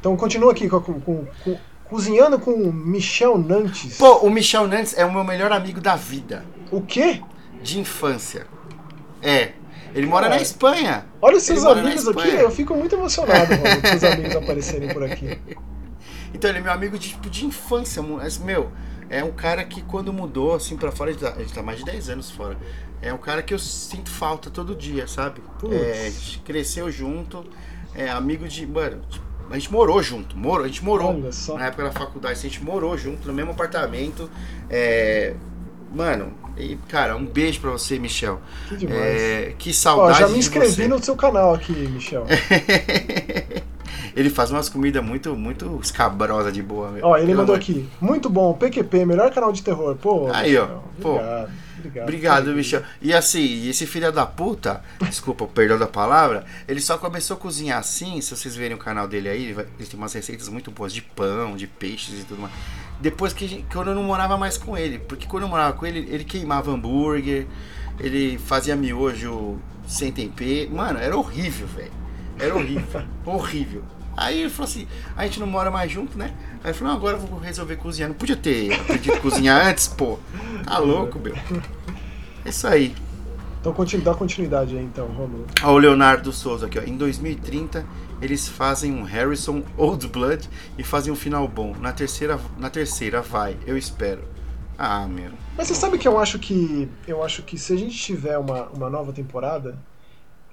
Então 0.00 0.16
continua 0.16 0.52
aqui 0.52 0.68
com, 0.68 0.80
com, 0.80 1.26
com, 1.42 1.58
cozinhando 1.84 2.38
com 2.38 2.52
o 2.52 2.72
Michel 2.72 3.38
Nantes. 3.38 3.96
Pô, 3.96 4.18
o 4.18 4.30
Michel 4.30 4.66
Nantes 4.66 4.96
é 4.98 5.04
o 5.04 5.12
meu 5.12 5.24
melhor 5.24 5.52
amigo 5.52 5.80
da 5.80 5.96
vida. 5.96 6.44
O 6.70 6.82
quê? 6.82 7.22
De 7.62 7.78
infância. 7.78 8.46
É. 9.22 9.52
Ele 9.94 10.06
mora 10.06 10.28
na 10.28 10.36
Espanha. 10.36 11.06
Olha 11.22 11.36
os 11.36 11.44
seus 11.44 11.64
amigos 11.64 12.08
aqui, 12.08 12.28
eu 12.28 12.50
fico 12.50 12.74
muito 12.74 12.96
emocionado 12.96 13.56
com 13.56 13.64
seus 13.88 14.04
amigos 14.04 14.34
aparecerem 14.34 14.92
por 14.92 15.04
aqui. 15.04 15.38
Então 16.34 16.50
ele 16.50 16.58
é 16.58 16.62
meu 16.62 16.72
amigo 16.72 16.98
de, 16.98 17.10
tipo, 17.10 17.30
de 17.30 17.46
infância, 17.46 18.02
meu. 18.44 18.72
É 19.08 19.22
um 19.22 19.30
cara 19.30 19.62
que 19.64 19.82
quando 19.82 20.12
mudou 20.12 20.56
assim 20.56 20.76
para 20.76 20.90
fora, 20.90 21.10
ele 21.10 21.20
tá, 21.20 21.34
ele 21.38 21.48
tá 21.48 21.62
mais 21.62 21.78
de 21.78 21.84
10 21.84 22.08
anos 22.08 22.30
fora 22.30 22.56
é 23.04 23.12
um 23.12 23.18
cara 23.18 23.42
que 23.42 23.52
eu 23.52 23.58
sinto 23.58 24.10
falta 24.10 24.50
todo 24.50 24.74
dia, 24.74 25.06
sabe? 25.06 25.42
É, 25.70 26.10
cresceu 26.44 26.90
junto, 26.90 27.44
é 27.94 28.08
amigo 28.08 28.48
de. 28.48 28.66
Mano, 28.66 29.02
a 29.50 29.54
gente 29.54 29.70
morou 29.70 30.02
junto, 30.02 30.36
morou, 30.36 30.64
a 30.64 30.68
gente 30.68 30.82
morou 30.82 31.12
na 31.54 31.66
época 31.66 31.84
da 31.84 31.92
faculdade, 31.92 32.38
a 32.38 32.42
gente 32.42 32.64
morou 32.64 32.96
junto 32.96 33.28
no 33.28 33.34
mesmo 33.34 33.50
apartamento. 33.50 34.30
É, 34.70 35.34
mano, 35.94 36.32
e, 36.56 36.76
cara, 36.88 37.14
um 37.14 37.26
beijo 37.26 37.60
pra 37.60 37.70
você, 37.70 37.98
Michel. 37.98 38.40
Que 38.68 38.76
demais. 38.78 38.98
É, 38.98 39.54
que 39.58 39.72
saudade. 39.74 40.22
Ó, 40.22 40.26
já 40.26 40.28
me 40.28 40.38
inscrevi 40.38 40.88
no 40.88 41.02
seu 41.02 41.14
canal 41.14 41.52
aqui, 41.52 41.72
Michel. 41.72 42.24
ele 44.16 44.30
faz 44.30 44.50
umas 44.50 44.70
comidas 44.70 45.04
muito, 45.04 45.36
muito 45.36 45.78
escabrosa 45.82 46.50
de 46.50 46.62
boa. 46.62 46.90
Meu. 46.90 47.04
Ó, 47.06 47.18
ele 47.18 47.34
mandou 47.34 47.54
aqui. 47.54 47.86
Muito 48.00 48.30
bom, 48.30 48.54
PQP, 48.54 49.04
melhor 49.04 49.30
canal 49.30 49.52
de 49.52 49.62
terror. 49.62 49.94
Pô, 49.96 50.30
aí, 50.32 50.52
Michel, 50.52 50.82
ó. 50.82 51.02
Pô, 51.02 51.18
obrigado. 51.88 52.04
Obrigado. 52.04 52.54
Michel. 52.54 52.82
E 53.00 53.12
assim, 53.12 53.68
esse 53.68 53.86
filho 53.86 54.10
da 54.12 54.26
puta, 54.26 54.82
desculpa 55.02 55.44
o 55.44 55.48
perdão 55.48 55.78
da 55.78 55.86
palavra, 55.86 56.44
ele 56.66 56.80
só 56.80 56.98
começou 56.98 57.36
a 57.36 57.40
cozinhar 57.40 57.78
assim. 57.78 58.20
Se 58.20 58.36
vocês 58.36 58.54
verem 58.56 58.76
o 58.76 58.78
canal 58.78 59.06
dele 59.06 59.28
aí, 59.28 59.44
ele, 59.44 59.52
vai, 59.52 59.66
ele 59.78 59.88
tem 59.88 59.98
umas 59.98 60.12
receitas 60.12 60.48
muito 60.48 60.70
boas 60.70 60.92
de 60.92 61.02
pão, 61.02 61.56
de 61.56 61.66
peixes 61.66 62.20
e 62.20 62.24
tudo 62.24 62.42
mais. 62.42 62.52
Depois 63.00 63.32
que 63.32 63.64
quando 63.72 63.88
eu 63.88 63.94
não 63.94 64.04
morava 64.04 64.36
mais 64.36 64.56
com 64.56 64.76
ele, 64.76 64.98
porque 64.98 65.26
quando 65.26 65.42
eu 65.44 65.48
morava 65.48 65.72
com 65.76 65.84
ele, 65.84 66.00
ele 66.10 66.24
queimava 66.24 66.70
hambúrguer, 66.70 67.46
ele 67.98 68.38
fazia 68.38 68.76
miojo 68.76 69.58
sem 69.86 70.12
tempero. 70.12 70.74
Mano, 70.74 70.98
era 70.98 71.16
horrível, 71.16 71.66
velho. 71.66 71.92
Era 72.38 72.54
horrível. 72.54 73.02
horrível. 73.24 73.84
Aí 74.16 74.40
ele 74.40 74.50
falou 74.50 74.68
assim: 74.68 74.86
a 75.16 75.24
gente 75.24 75.40
não 75.40 75.46
mora 75.46 75.70
mais 75.70 75.90
junto, 75.90 76.16
né? 76.16 76.32
Aí 76.62 76.70
ele 76.70 76.74
falou: 76.74 76.92
não, 76.92 76.98
agora 76.98 77.16
eu 77.16 77.20
vou 77.20 77.38
resolver 77.38 77.76
cozinhar. 77.76 78.08
Não 78.08 78.16
podia 78.16 78.36
ter 78.36 78.72
aprendido 78.72 79.16
a 79.16 79.20
cozinhar 79.20 79.66
antes, 79.66 79.88
pô. 79.88 80.18
Tá 80.64 80.78
louco, 80.78 81.18
meu. 81.18 81.34
É 82.44 82.48
isso 82.48 82.66
aí. 82.66 82.94
Então 83.60 83.72
continu, 83.72 84.02
dá 84.02 84.14
continuidade 84.14 84.76
aí 84.76 84.84
então, 84.84 85.08
vamos. 85.08 85.46
Olha 85.62 85.72
o 85.72 85.78
Leonardo 85.78 86.30
Souza 86.32 86.66
aqui, 86.66 86.78
ó. 86.78 86.82
Em 86.82 86.98
2030 86.98 87.86
eles 88.20 88.46
fazem 88.46 88.92
um 88.92 89.02
Harrison 89.02 89.62
Old 89.76 90.06
Blood 90.08 90.48
e 90.76 90.82
fazem 90.82 91.12
um 91.12 91.16
final 91.16 91.48
bom. 91.48 91.74
Na 91.80 91.92
terceira, 91.92 92.38
na 92.58 92.68
terceira 92.68 93.22
vai, 93.22 93.56
eu 93.66 93.76
espero. 93.78 94.22
Ah, 94.76 95.06
meu. 95.06 95.30
Mas 95.56 95.68
você 95.68 95.74
sabe 95.74 95.98
que 95.98 96.06
eu 96.06 96.18
acho 96.18 96.38
que 96.38 96.88
eu 97.06 97.22
acho 97.22 97.42
que 97.42 97.56
se 97.56 97.72
a 97.72 97.76
gente 97.76 97.96
tiver 97.96 98.36
uma, 98.36 98.64
uma 98.64 98.90
nova 98.90 99.12
temporada, 99.12 99.78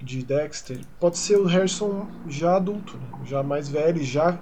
de 0.04 0.24
Dexter 0.24 0.80
pode 1.00 1.18
ser 1.18 1.38
o 1.38 1.46
Harrison 1.46 2.08
já 2.28 2.56
adulto, 2.56 2.98
né? 2.98 3.20
já 3.26 3.44
mais 3.44 3.70
velho, 3.70 4.04
já 4.04 4.40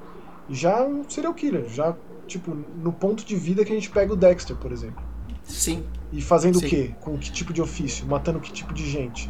já 0.49 0.84
um 0.84 1.07
serial 1.07 1.34
killer, 1.34 1.68
já 1.69 1.95
tipo 2.27 2.56
no 2.81 2.91
ponto 2.91 3.26
de 3.26 3.36
vida 3.36 3.64
que 3.64 3.72
a 3.72 3.76
gente 3.76 3.90
pega 3.90 4.14
o 4.14 4.15
Dexter, 4.15 4.56
por 4.56 4.72
exemplo. 4.72 5.03
Sim. 5.44 5.84
E 6.11 6.22
fazendo 6.22 6.60
Sim. 6.60 6.65
o 6.65 6.69
quê? 6.69 6.91
Com 6.99 7.18
que 7.18 7.31
tipo 7.31 7.53
de 7.53 7.61
ofício? 7.61 8.06
Matando 8.06 8.40
que 8.40 8.52
tipo 8.52 8.73
de 8.73 8.90
gente? 8.90 9.30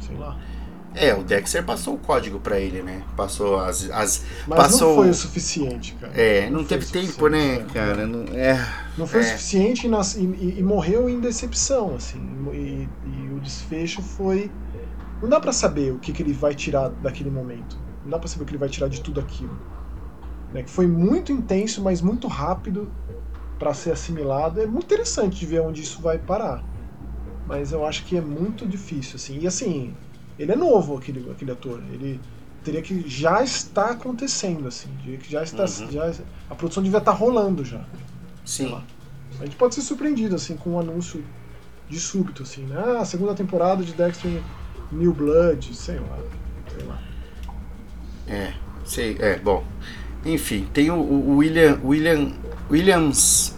Sei 0.00 0.16
lá. 0.16 0.38
É, 0.94 1.14
o 1.14 1.22
Dexter 1.22 1.64
passou 1.64 1.94
o 1.94 1.98
código 1.98 2.40
para 2.40 2.58
ele, 2.58 2.82
né? 2.82 3.02
Passou 3.16 3.60
as. 3.60 3.88
as 3.90 4.24
Mas 4.46 4.58
passou... 4.58 4.88
não 4.88 4.96
foi 4.96 5.10
o 5.10 5.14
suficiente, 5.14 5.94
cara. 5.94 6.12
É, 6.14 6.50
não, 6.50 6.58
não 6.58 6.64
teve 6.64 6.86
tempo, 6.86 7.28
né, 7.28 7.64
cara? 7.72 8.06
Não, 8.06 8.24
é, 8.34 8.58
não 8.98 9.06
foi 9.06 9.20
é. 9.20 9.22
o 9.22 9.26
suficiente 9.28 9.86
e, 9.86 10.20
e, 10.20 10.58
e, 10.58 10.62
morreu 10.62 11.08
em 11.08 11.20
decepção, 11.20 11.94
assim. 11.94 12.20
E, 12.52 12.88
e 13.06 13.32
o 13.32 13.38
desfecho 13.38 14.02
foi 14.02 14.50
não 15.20 15.28
dá 15.28 15.38
para 15.38 15.52
saber 15.52 15.92
o 15.92 15.98
que, 15.98 16.12
que 16.12 16.22
ele 16.22 16.32
vai 16.32 16.54
tirar 16.54 16.88
daquele 16.88 17.30
momento. 17.30 17.78
Não 18.02 18.10
dá 18.10 18.18
para 18.18 18.28
saber 18.28 18.44
o 18.44 18.46
que 18.46 18.52
ele 18.52 18.58
vai 18.58 18.68
tirar 18.68 18.88
de 18.88 19.00
tudo 19.00 19.20
aquilo. 19.20 19.56
Né? 20.52 20.62
Que 20.62 20.70
foi 20.70 20.86
muito 20.86 21.30
intenso, 21.32 21.82
mas 21.82 22.00
muito 22.00 22.26
rápido 22.26 22.90
para 23.58 23.74
ser 23.74 23.92
assimilado. 23.92 24.60
É 24.60 24.66
muito 24.66 24.86
interessante 24.86 25.38
de 25.38 25.46
ver 25.46 25.60
onde 25.60 25.82
isso 25.82 26.00
vai 26.00 26.18
parar. 26.18 26.64
Mas 27.46 27.72
eu 27.72 27.84
acho 27.84 28.04
que 28.04 28.16
é 28.16 28.20
muito 28.20 28.66
difícil, 28.66 29.16
assim. 29.16 29.38
E 29.40 29.46
assim, 29.46 29.94
ele 30.38 30.52
é 30.52 30.56
novo, 30.56 30.96
aquele, 30.96 31.30
aquele 31.30 31.50
ator. 31.50 31.82
Ele 31.92 32.20
teria 32.64 32.80
que 32.80 33.06
já 33.08 33.42
está 33.42 33.90
acontecendo, 33.90 34.68
assim. 34.68 34.88
Que 35.04 35.30
já 35.30 35.42
está, 35.42 35.64
uhum. 35.64 35.90
já, 35.90 36.14
a 36.48 36.54
produção 36.54 36.82
devia 36.82 36.98
estar 36.98 37.12
rolando 37.12 37.64
já. 37.64 37.84
Sim. 38.44 38.74
A 39.38 39.44
gente 39.44 39.56
pode 39.56 39.74
ser 39.74 39.82
surpreendido, 39.82 40.34
assim, 40.34 40.56
com 40.56 40.70
um 40.70 40.80
anúncio 40.80 41.22
de 41.88 41.98
súbito, 41.98 42.42
assim, 42.42 42.62
né? 42.62 42.98
Ah, 42.98 43.04
segunda 43.04 43.34
temporada 43.34 43.82
de 43.82 43.92
Dexter 43.92 44.40
New 44.92 45.12
Blood, 45.12 45.74
sei 45.74 45.98
lá. 45.98 46.18
Sei 46.68 46.86
lá. 46.86 47.02
É, 48.26 48.52
sei, 48.84 49.16
é, 49.18 49.38
bom. 49.38 49.64
Enfim, 50.24 50.68
tem 50.72 50.90
o, 50.90 50.96
o 50.96 51.36
William, 51.38 51.80
William, 51.82 52.32
Williams, 52.70 53.56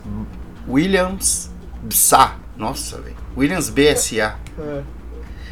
Williams 0.68 1.50
Bsa, 1.82 2.36
nossa, 2.56 3.00
velho. 3.00 3.16
Williams 3.36 3.68
BSA. 3.68 4.38
É. 4.58 4.82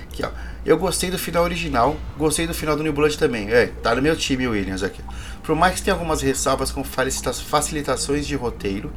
Aqui, 0.05 0.25
ó. 0.25 0.31
Eu 0.65 0.77
gostei 0.77 1.11
do 1.11 1.19
final 1.19 1.43
original, 1.43 1.97
gostei 2.19 2.47
do 2.47 2.53
final 2.53 2.77
do 2.77 2.83
New 2.83 2.93
Blood 2.93 3.19
também. 3.19 3.51
É, 3.51 3.67
tá 3.83 3.95
no 3.95 4.03
meu 4.03 4.15
time, 4.15 4.47
Williams, 4.47 4.83
aqui. 4.83 5.03
Por 5.43 5.57
mais 5.57 5.77
que 5.77 5.83
tenha 5.83 5.95
algumas 5.95 6.21
ressalvas 6.21 6.71
com 6.71 6.85
facilitações 6.85 8.27
de 8.27 8.37
roteiro, 8.37 8.93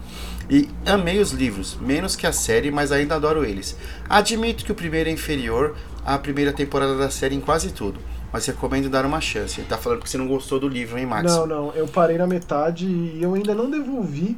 e 0.49 0.69
amei 0.85 1.19
os 1.19 1.31
livros, 1.31 1.77
menos 1.80 2.18
que 2.18 2.27
a 2.27 2.34
série, 2.34 2.69
mas 2.69 2.91
ainda 2.91 3.15
adoro 3.15 3.45
eles. 3.45 3.77
Admito 4.10 4.65
que 4.65 4.72
o 4.72 4.76
primeiro 4.76 5.10
é 5.10 5.11
inferior 5.14 5.76
à 6.06 6.18
primeira 6.18 6.52
temporada 6.52 6.98
da 6.98 7.10
série 7.10 7.36
em 7.36 7.42
quase 7.42 7.72
tudo, 7.72 8.00
mas 8.32 8.46
recomendo 8.46 8.90
dar 8.90 9.06
uma 9.06 9.22
chance. 9.22 9.60
Ele 9.60 9.68
tá 9.68 9.78
falando 9.78 10.02
que 10.02 10.10
você 10.10 10.18
não 10.18 10.28
gostou 10.28 10.60
do 10.60 10.68
livro, 10.68 10.98
hein, 10.98 11.06
Max? 11.06 11.32
Não, 11.32 11.46
não, 11.46 11.72
eu 11.74 11.88
parei 11.88 12.18
na 12.18 12.28
metade 12.28 12.86
e 12.86 13.22
eu 13.22 13.34
ainda 13.34 13.54
não 13.54 13.70
devolvi 13.70 14.38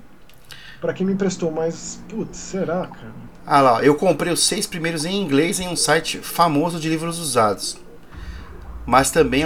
para 0.80 0.94
quem 0.94 1.06
me 1.06 1.14
emprestou, 1.14 1.52
mas, 1.52 2.00
putz, 2.08 2.38
será, 2.38 2.88
cara? 2.88 3.26
Ah 3.48 3.62
lá, 3.62 3.84
eu 3.84 3.96
comprei 3.96 4.34
os 4.34 4.44
seis 4.44 4.66
primeiros 4.66 5.06
em 5.06 5.22
inglês 5.22 5.60
em 5.60 5.68
um 5.68 5.76
site 5.76 6.18
famoso 6.18 6.80
de 6.80 6.90
livros 6.90 7.20
usados. 7.20 7.78
Mas 8.86 9.12
também 9.12 9.44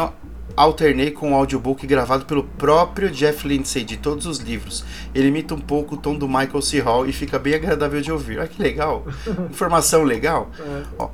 alternei 0.55 1.11
com 1.11 1.31
o 1.31 1.35
audiobook 1.35 1.85
gravado 1.85 2.25
pelo 2.25 2.43
próprio 2.43 3.09
Jeff 3.09 3.47
Lindsay 3.47 3.83
de 3.83 3.97
todos 3.97 4.25
os 4.25 4.39
livros. 4.39 4.83
Ele 5.13 5.27
imita 5.27 5.53
um 5.53 5.59
pouco 5.59 5.95
o 5.95 5.97
tom 5.97 6.17
do 6.17 6.27
Michael 6.27 6.61
C. 6.61 6.79
Hall 6.79 7.05
e 7.05 7.13
fica 7.13 7.37
bem 7.37 7.55
agradável 7.55 8.01
de 8.01 8.11
ouvir. 8.11 8.39
Olha 8.39 8.47
que 8.47 8.61
legal! 8.61 9.05
Informação 9.49 10.03
legal. 10.03 10.49
É. 10.59 10.83
Ó, 10.97 11.09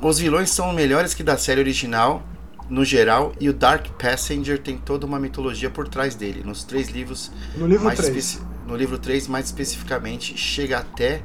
os 0.00 0.18
vilões 0.18 0.50
são 0.50 0.72
melhores 0.72 1.14
que 1.14 1.22
da 1.22 1.38
série 1.38 1.60
original, 1.60 2.22
no 2.68 2.84
geral, 2.84 3.32
e 3.40 3.48
o 3.48 3.52
Dark 3.52 3.88
Passenger 3.98 4.58
tem 4.58 4.76
toda 4.76 5.06
uma 5.06 5.18
mitologia 5.18 5.70
por 5.70 5.88
trás 5.88 6.14
dele. 6.14 6.42
Nos 6.44 6.64
três 6.64 6.88
livros. 6.88 7.30
No 7.56 7.66
livro 7.66 7.94
3. 7.94 8.40
No 8.66 8.76
livro 8.76 8.98
3, 8.98 9.28
mais 9.28 9.46
especificamente, 9.46 10.36
chega 10.36 10.78
até 10.78 11.22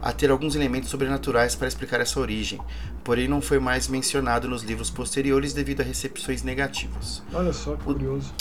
a 0.00 0.12
ter 0.12 0.30
alguns 0.30 0.54
elementos 0.54 0.90
sobrenaturais 0.90 1.54
para 1.54 1.66
explicar 1.66 2.00
essa 2.00 2.20
origem, 2.20 2.60
porém 3.02 3.26
não 3.26 3.40
foi 3.40 3.58
mais 3.58 3.88
mencionado 3.88 4.46
nos 4.46 4.62
livros 4.62 4.90
posteriores 4.90 5.54
devido 5.54 5.80
a 5.80 5.84
recepções 5.84 6.42
negativas. 6.42 7.22
Olha 7.32 7.52
só, 7.54 7.74
que 7.74 7.84
curioso. 7.84 8.32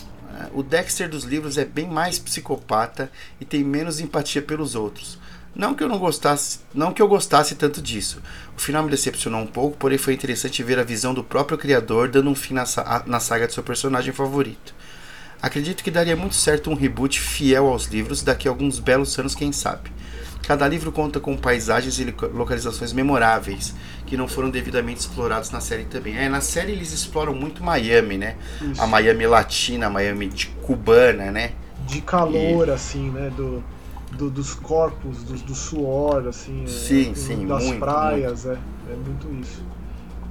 O, 0.53 0.59
o 0.59 0.63
Dexter 0.63 1.09
dos 1.09 1.23
livros 1.23 1.57
é 1.57 1.63
bem 1.63 1.89
mais 1.89 2.19
psicopata 2.19 3.09
e 3.39 3.45
tem 3.45 3.63
menos 3.63 4.01
empatia 4.01 4.41
pelos 4.41 4.75
outros. 4.75 5.17
Não 5.55 5.75
que 5.75 5.83
eu 5.83 5.87
não 5.87 5.99
gostasse, 5.99 6.59
não 6.73 6.91
que 6.91 7.01
eu 7.01 7.07
gostasse 7.07 7.53
tanto 7.55 7.81
disso. 7.81 8.21
O 8.57 8.61
final 8.61 8.83
me 8.83 8.89
decepcionou 8.89 9.39
um 9.41 9.47
pouco, 9.47 9.77
porém 9.77 9.97
foi 9.97 10.13
interessante 10.13 10.63
ver 10.63 10.79
a 10.79 10.83
visão 10.83 11.13
do 11.13 11.23
próprio 11.23 11.57
criador 11.57 12.09
dando 12.09 12.29
um 12.29 12.35
fim 12.35 12.55
na, 12.55 12.63
na 13.05 13.19
saga 13.19 13.47
de 13.47 13.53
seu 13.53 13.61
personagem 13.61 14.11
favorito. 14.11 14.73
Acredito 15.41 15.83
que 15.83 15.91
daria 15.91 16.15
muito 16.15 16.35
certo 16.35 16.71
um 16.71 16.73
reboot 16.73 17.19
fiel 17.19 17.67
aos 17.67 17.85
livros 17.85 18.23
daqui 18.23 18.47
a 18.47 18.51
alguns 18.51 18.79
belos 18.79 19.17
anos, 19.19 19.35
quem 19.35 19.51
sabe. 19.51 19.91
Cada 20.41 20.67
livro 20.67 20.91
conta 20.91 21.19
com 21.19 21.37
paisagens 21.37 21.99
e 21.99 22.15
localizações 22.33 22.91
memoráveis 22.91 23.73
que 24.05 24.17
não 24.17 24.27
foram 24.27 24.49
devidamente 24.49 25.01
explorados 25.01 25.51
na 25.51 25.61
série 25.61 25.85
também. 25.85 26.17
É, 26.17 26.27
na 26.27 26.41
série 26.41 26.71
eles 26.71 26.91
exploram 26.91 27.33
muito 27.33 27.63
Miami, 27.63 28.17
né? 28.17 28.35
Isso. 28.61 28.81
A 28.81 28.87
Miami 28.87 29.25
latina, 29.25 29.87
a 29.87 29.89
Miami 29.89 30.27
de 30.27 30.47
cubana, 30.47 31.31
né? 31.31 31.51
De 31.87 32.01
calor, 32.01 32.67
e... 32.67 32.71
assim, 32.71 33.09
né? 33.09 33.31
Do, 33.35 33.63
do, 34.17 34.29
dos 34.29 34.53
corpos, 34.53 35.23
do, 35.23 35.33
do 35.33 35.55
suor, 35.55 36.27
assim. 36.27 36.63
É, 36.63 36.67
sim, 36.67 37.11
é, 37.11 37.15
sim, 37.15 37.47
Das 37.47 37.63
muito, 37.63 37.79
praias, 37.79 38.45
muito. 38.45 38.59
É, 38.89 38.93
é 38.93 38.95
muito 38.95 39.41
isso. 39.41 39.63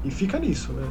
E 0.05 0.11
fica 0.11 0.39
nisso, 0.39 0.73
né? 0.73 0.83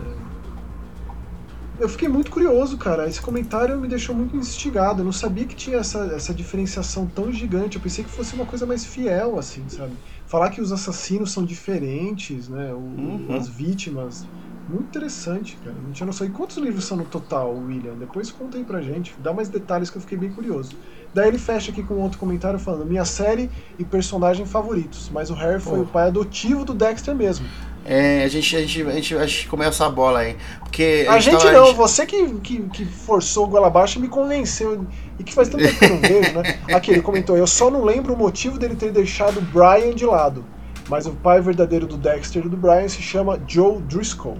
eu 1.81 1.89
fiquei 1.89 2.07
muito 2.07 2.29
curioso, 2.29 2.77
cara. 2.77 3.09
Esse 3.09 3.19
comentário 3.19 3.79
me 3.79 3.87
deixou 3.87 4.15
muito 4.15 4.37
instigado. 4.37 5.01
Eu 5.01 5.05
não 5.05 5.11
sabia 5.11 5.45
que 5.45 5.55
tinha 5.55 5.77
essa, 5.77 6.05
essa 6.15 6.31
diferenciação 6.31 7.07
tão 7.07 7.31
gigante. 7.31 7.77
Eu 7.77 7.81
pensei 7.81 8.03
que 8.03 8.09
fosse 8.09 8.35
uma 8.35 8.45
coisa 8.45 8.67
mais 8.67 8.85
fiel, 8.85 9.39
assim, 9.39 9.67
sabe? 9.67 9.93
Falar 10.27 10.51
que 10.51 10.61
os 10.61 10.71
assassinos 10.71 11.31
são 11.31 11.43
diferentes, 11.43 12.47
né? 12.47 12.71
O, 12.71 12.77
uhum. 12.77 13.35
As 13.35 13.47
vítimas. 13.47 14.27
Muito 14.69 14.85
interessante, 14.85 15.57
cara. 15.63 15.75
Não 15.83 15.91
tinha 15.91 16.05
noção. 16.05 16.25
E 16.27 16.29
quantos 16.29 16.57
livros 16.57 16.85
são 16.85 16.95
no 16.95 17.03
total, 17.03 17.55
William? 17.55 17.95
Depois 17.95 18.31
conta 18.31 18.57
aí 18.57 18.63
pra 18.63 18.79
gente. 18.79 19.15
Dá 19.19 19.33
mais 19.33 19.49
detalhes 19.49 19.89
que 19.89 19.97
eu 19.97 20.01
fiquei 20.01 20.17
bem 20.17 20.31
curioso. 20.31 20.77
Daí 21.13 21.27
ele 21.27 21.37
fecha 21.37 21.71
aqui 21.71 21.83
com 21.83 21.95
outro 21.95 22.17
comentário 22.17 22.57
falando: 22.57 22.85
Minha 22.85 23.05
série 23.05 23.49
e 23.77 23.83
personagem 23.83 24.45
favoritos. 24.45 25.09
Mas 25.13 25.29
o 25.29 25.33
Harry 25.33 25.59
foi 25.59 25.79
o 25.79 25.85
pai 25.85 26.07
adotivo 26.07 26.63
do 26.63 26.73
Dexter 26.73 27.13
mesmo. 27.13 27.45
É, 27.83 28.23
a 28.23 28.27
gente, 28.27 28.55
a 28.55 28.59
gente, 28.59 28.81
a 28.83 28.91
gente, 28.91 29.15
a 29.15 29.25
gente 29.25 29.47
comeu 29.47 29.67
essa 29.67 29.89
bola 29.89 30.19
aí. 30.19 30.37
Porque 30.59 31.05
a, 31.07 31.13
a 31.13 31.19
gente, 31.19 31.41
gente 31.41 31.51
não, 31.51 31.63
a 31.63 31.67
gente... 31.67 31.75
você 31.75 32.05
que, 32.05 32.27
que, 32.35 32.61
que 32.69 32.85
forçou 32.85 33.45
o 33.45 33.47
goela 33.47 33.67
abaixo 33.67 33.99
me 33.99 34.07
convenceu. 34.07 34.85
E 35.17 35.23
que 35.23 35.33
faz 35.33 35.49
tanto 35.49 35.63
tempo 35.63 35.79
que 35.79 35.85
eu 35.85 35.89
não 35.89 35.99
vejo, 35.99 36.33
né? 36.33 36.59
Aqui, 36.75 36.91
ele 36.91 37.01
comentou, 37.01 37.35
eu 37.35 37.47
só 37.47 37.69
não 37.69 37.83
lembro 37.83 38.13
o 38.13 38.17
motivo 38.17 38.57
dele 38.57 38.75
ter 38.75 38.91
deixado 38.91 39.39
o 39.39 39.41
Brian 39.41 39.93
de 39.93 40.05
lado. 40.05 40.45
Mas 40.87 41.05
o 41.05 41.11
pai 41.11 41.41
verdadeiro 41.41 41.87
do 41.87 41.97
Dexter 41.97 42.45
e 42.45 42.49
do 42.49 42.57
Brian 42.57 42.87
se 42.87 43.01
chama 43.01 43.39
Joe 43.47 43.81
Driscoll. 43.81 44.37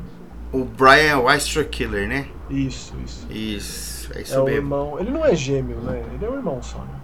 O 0.51 0.65
Brian 0.65 1.11
é 1.11 1.15
o 1.15 1.27
Astro 1.27 1.63
Killer, 1.65 2.07
né? 2.07 2.27
Isso, 2.49 2.93
isso. 3.05 3.27
Isso, 3.29 3.90
é 4.15 4.21
isso 4.21 4.33
é 4.33 4.37
mesmo. 4.37 4.45
O 4.45 4.49
irmão, 4.49 4.99
ele 4.99 5.11
não 5.11 5.25
é 5.25 5.35
gêmeo, 5.35 5.77
né? 5.77 6.03
Ele 6.13 6.25
é 6.25 6.29
um 6.29 6.35
irmão 6.35 6.61
só, 6.61 6.79
né? 6.79 6.99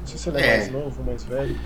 Não 0.00 0.06
sei 0.06 0.18
se 0.18 0.28
ele 0.28 0.38
é, 0.38 0.46
é. 0.46 0.56
mais 0.58 0.72
novo, 0.72 1.02
mais 1.04 1.24
velho. 1.24 1.58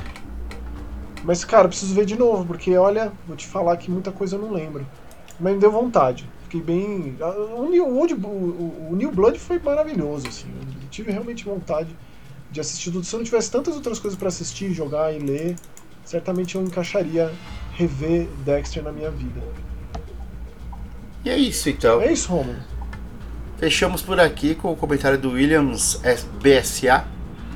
Mas, 1.24 1.44
cara, 1.44 1.66
preciso 1.66 1.94
ver 1.94 2.04
de 2.04 2.16
novo, 2.16 2.44
porque 2.44 2.76
olha, 2.76 3.12
vou 3.26 3.36
te 3.36 3.46
falar 3.46 3.76
que 3.76 3.90
muita 3.90 4.12
coisa 4.12 4.36
eu 4.36 4.40
não 4.40 4.52
lembro. 4.52 4.86
Mas 5.40 5.54
me 5.54 5.60
deu 5.60 5.72
vontade. 5.72 6.28
Fiquei 6.44 6.60
bem. 6.60 7.16
O 7.56 7.68
New, 7.68 7.86
o, 7.86 8.04
o, 8.04 8.88
o 8.90 8.96
New 8.96 9.10
Blood 9.10 9.38
foi 9.38 9.58
maravilhoso, 9.58 10.28
assim. 10.28 10.48
Eu 10.60 10.88
tive 10.88 11.10
realmente 11.10 11.44
vontade 11.44 11.88
de 12.50 12.60
assistir 12.60 12.92
tudo. 12.92 13.04
Se 13.04 13.14
eu 13.14 13.18
não 13.18 13.24
tivesse 13.24 13.50
tantas 13.50 13.74
outras 13.74 13.98
coisas 13.98 14.18
para 14.18 14.28
assistir, 14.28 14.72
jogar 14.72 15.12
e 15.12 15.18
ler, 15.18 15.56
certamente 16.04 16.54
eu 16.54 16.62
encaixaria 16.62 17.32
rever 17.74 18.28
Dexter 18.44 18.82
na 18.82 18.92
minha 18.92 19.10
vida. 19.10 19.40
E 21.24 21.30
é 21.30 21.36
isso 21.36 21.68
então. 21.68 22.00
É 22.00 22.12
isso, 22.12 22.30
Romulo. 22.30 22.75
Fechamos 23.58 24.02
por 24.02 24.20
aqui 24.20 24.54
com 24.54 24.72
o 24.72 24.76
comentário 24.76 25.18
do 25.18 25.30
Williams 25.30 26.00
BSA. 26.42 27.04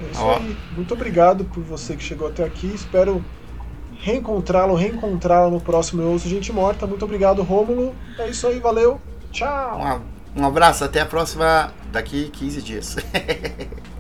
É 0.01 0.11
isso 0.11 0.31
aí. 0.31 0.57
Muito 0.75 0.95
obrigado 0.95 1.45
por 1.45 1.63
você 1.63 1.95
que 1.95 2.03
chegou 2.03 2.29
até 2.29 2.43
aqui. 2.43 2.67
Espero 2.69 3.23
reencontrá-lo, 4.01 4.75
reencontrá-la 4.75 5.51
no 5.51 5.61
próximo 5.61 6.03
Eu 6.03 6.09
Ouço 6.09 6.29
Gente 6.29 6.53
Morta. 6.53 6.87
Muito 6.87 7.05
obrigado, 7.05 7.43
Rômulo. 7.43 7.95
É 8.19 8.29
isso 8.29 8.47
aí, 8.47 8.59
valeu. 8.59 9.01
Tchau. 9.31 10.03
Um 10.35 10.45
abraço, 10.45 10.85
até 10.85 11.01
a 11.01 11.07
próxima 11.07 11.73
daqui 11.93 12.31
15 12.31 12.63
dias. 12.63 12.97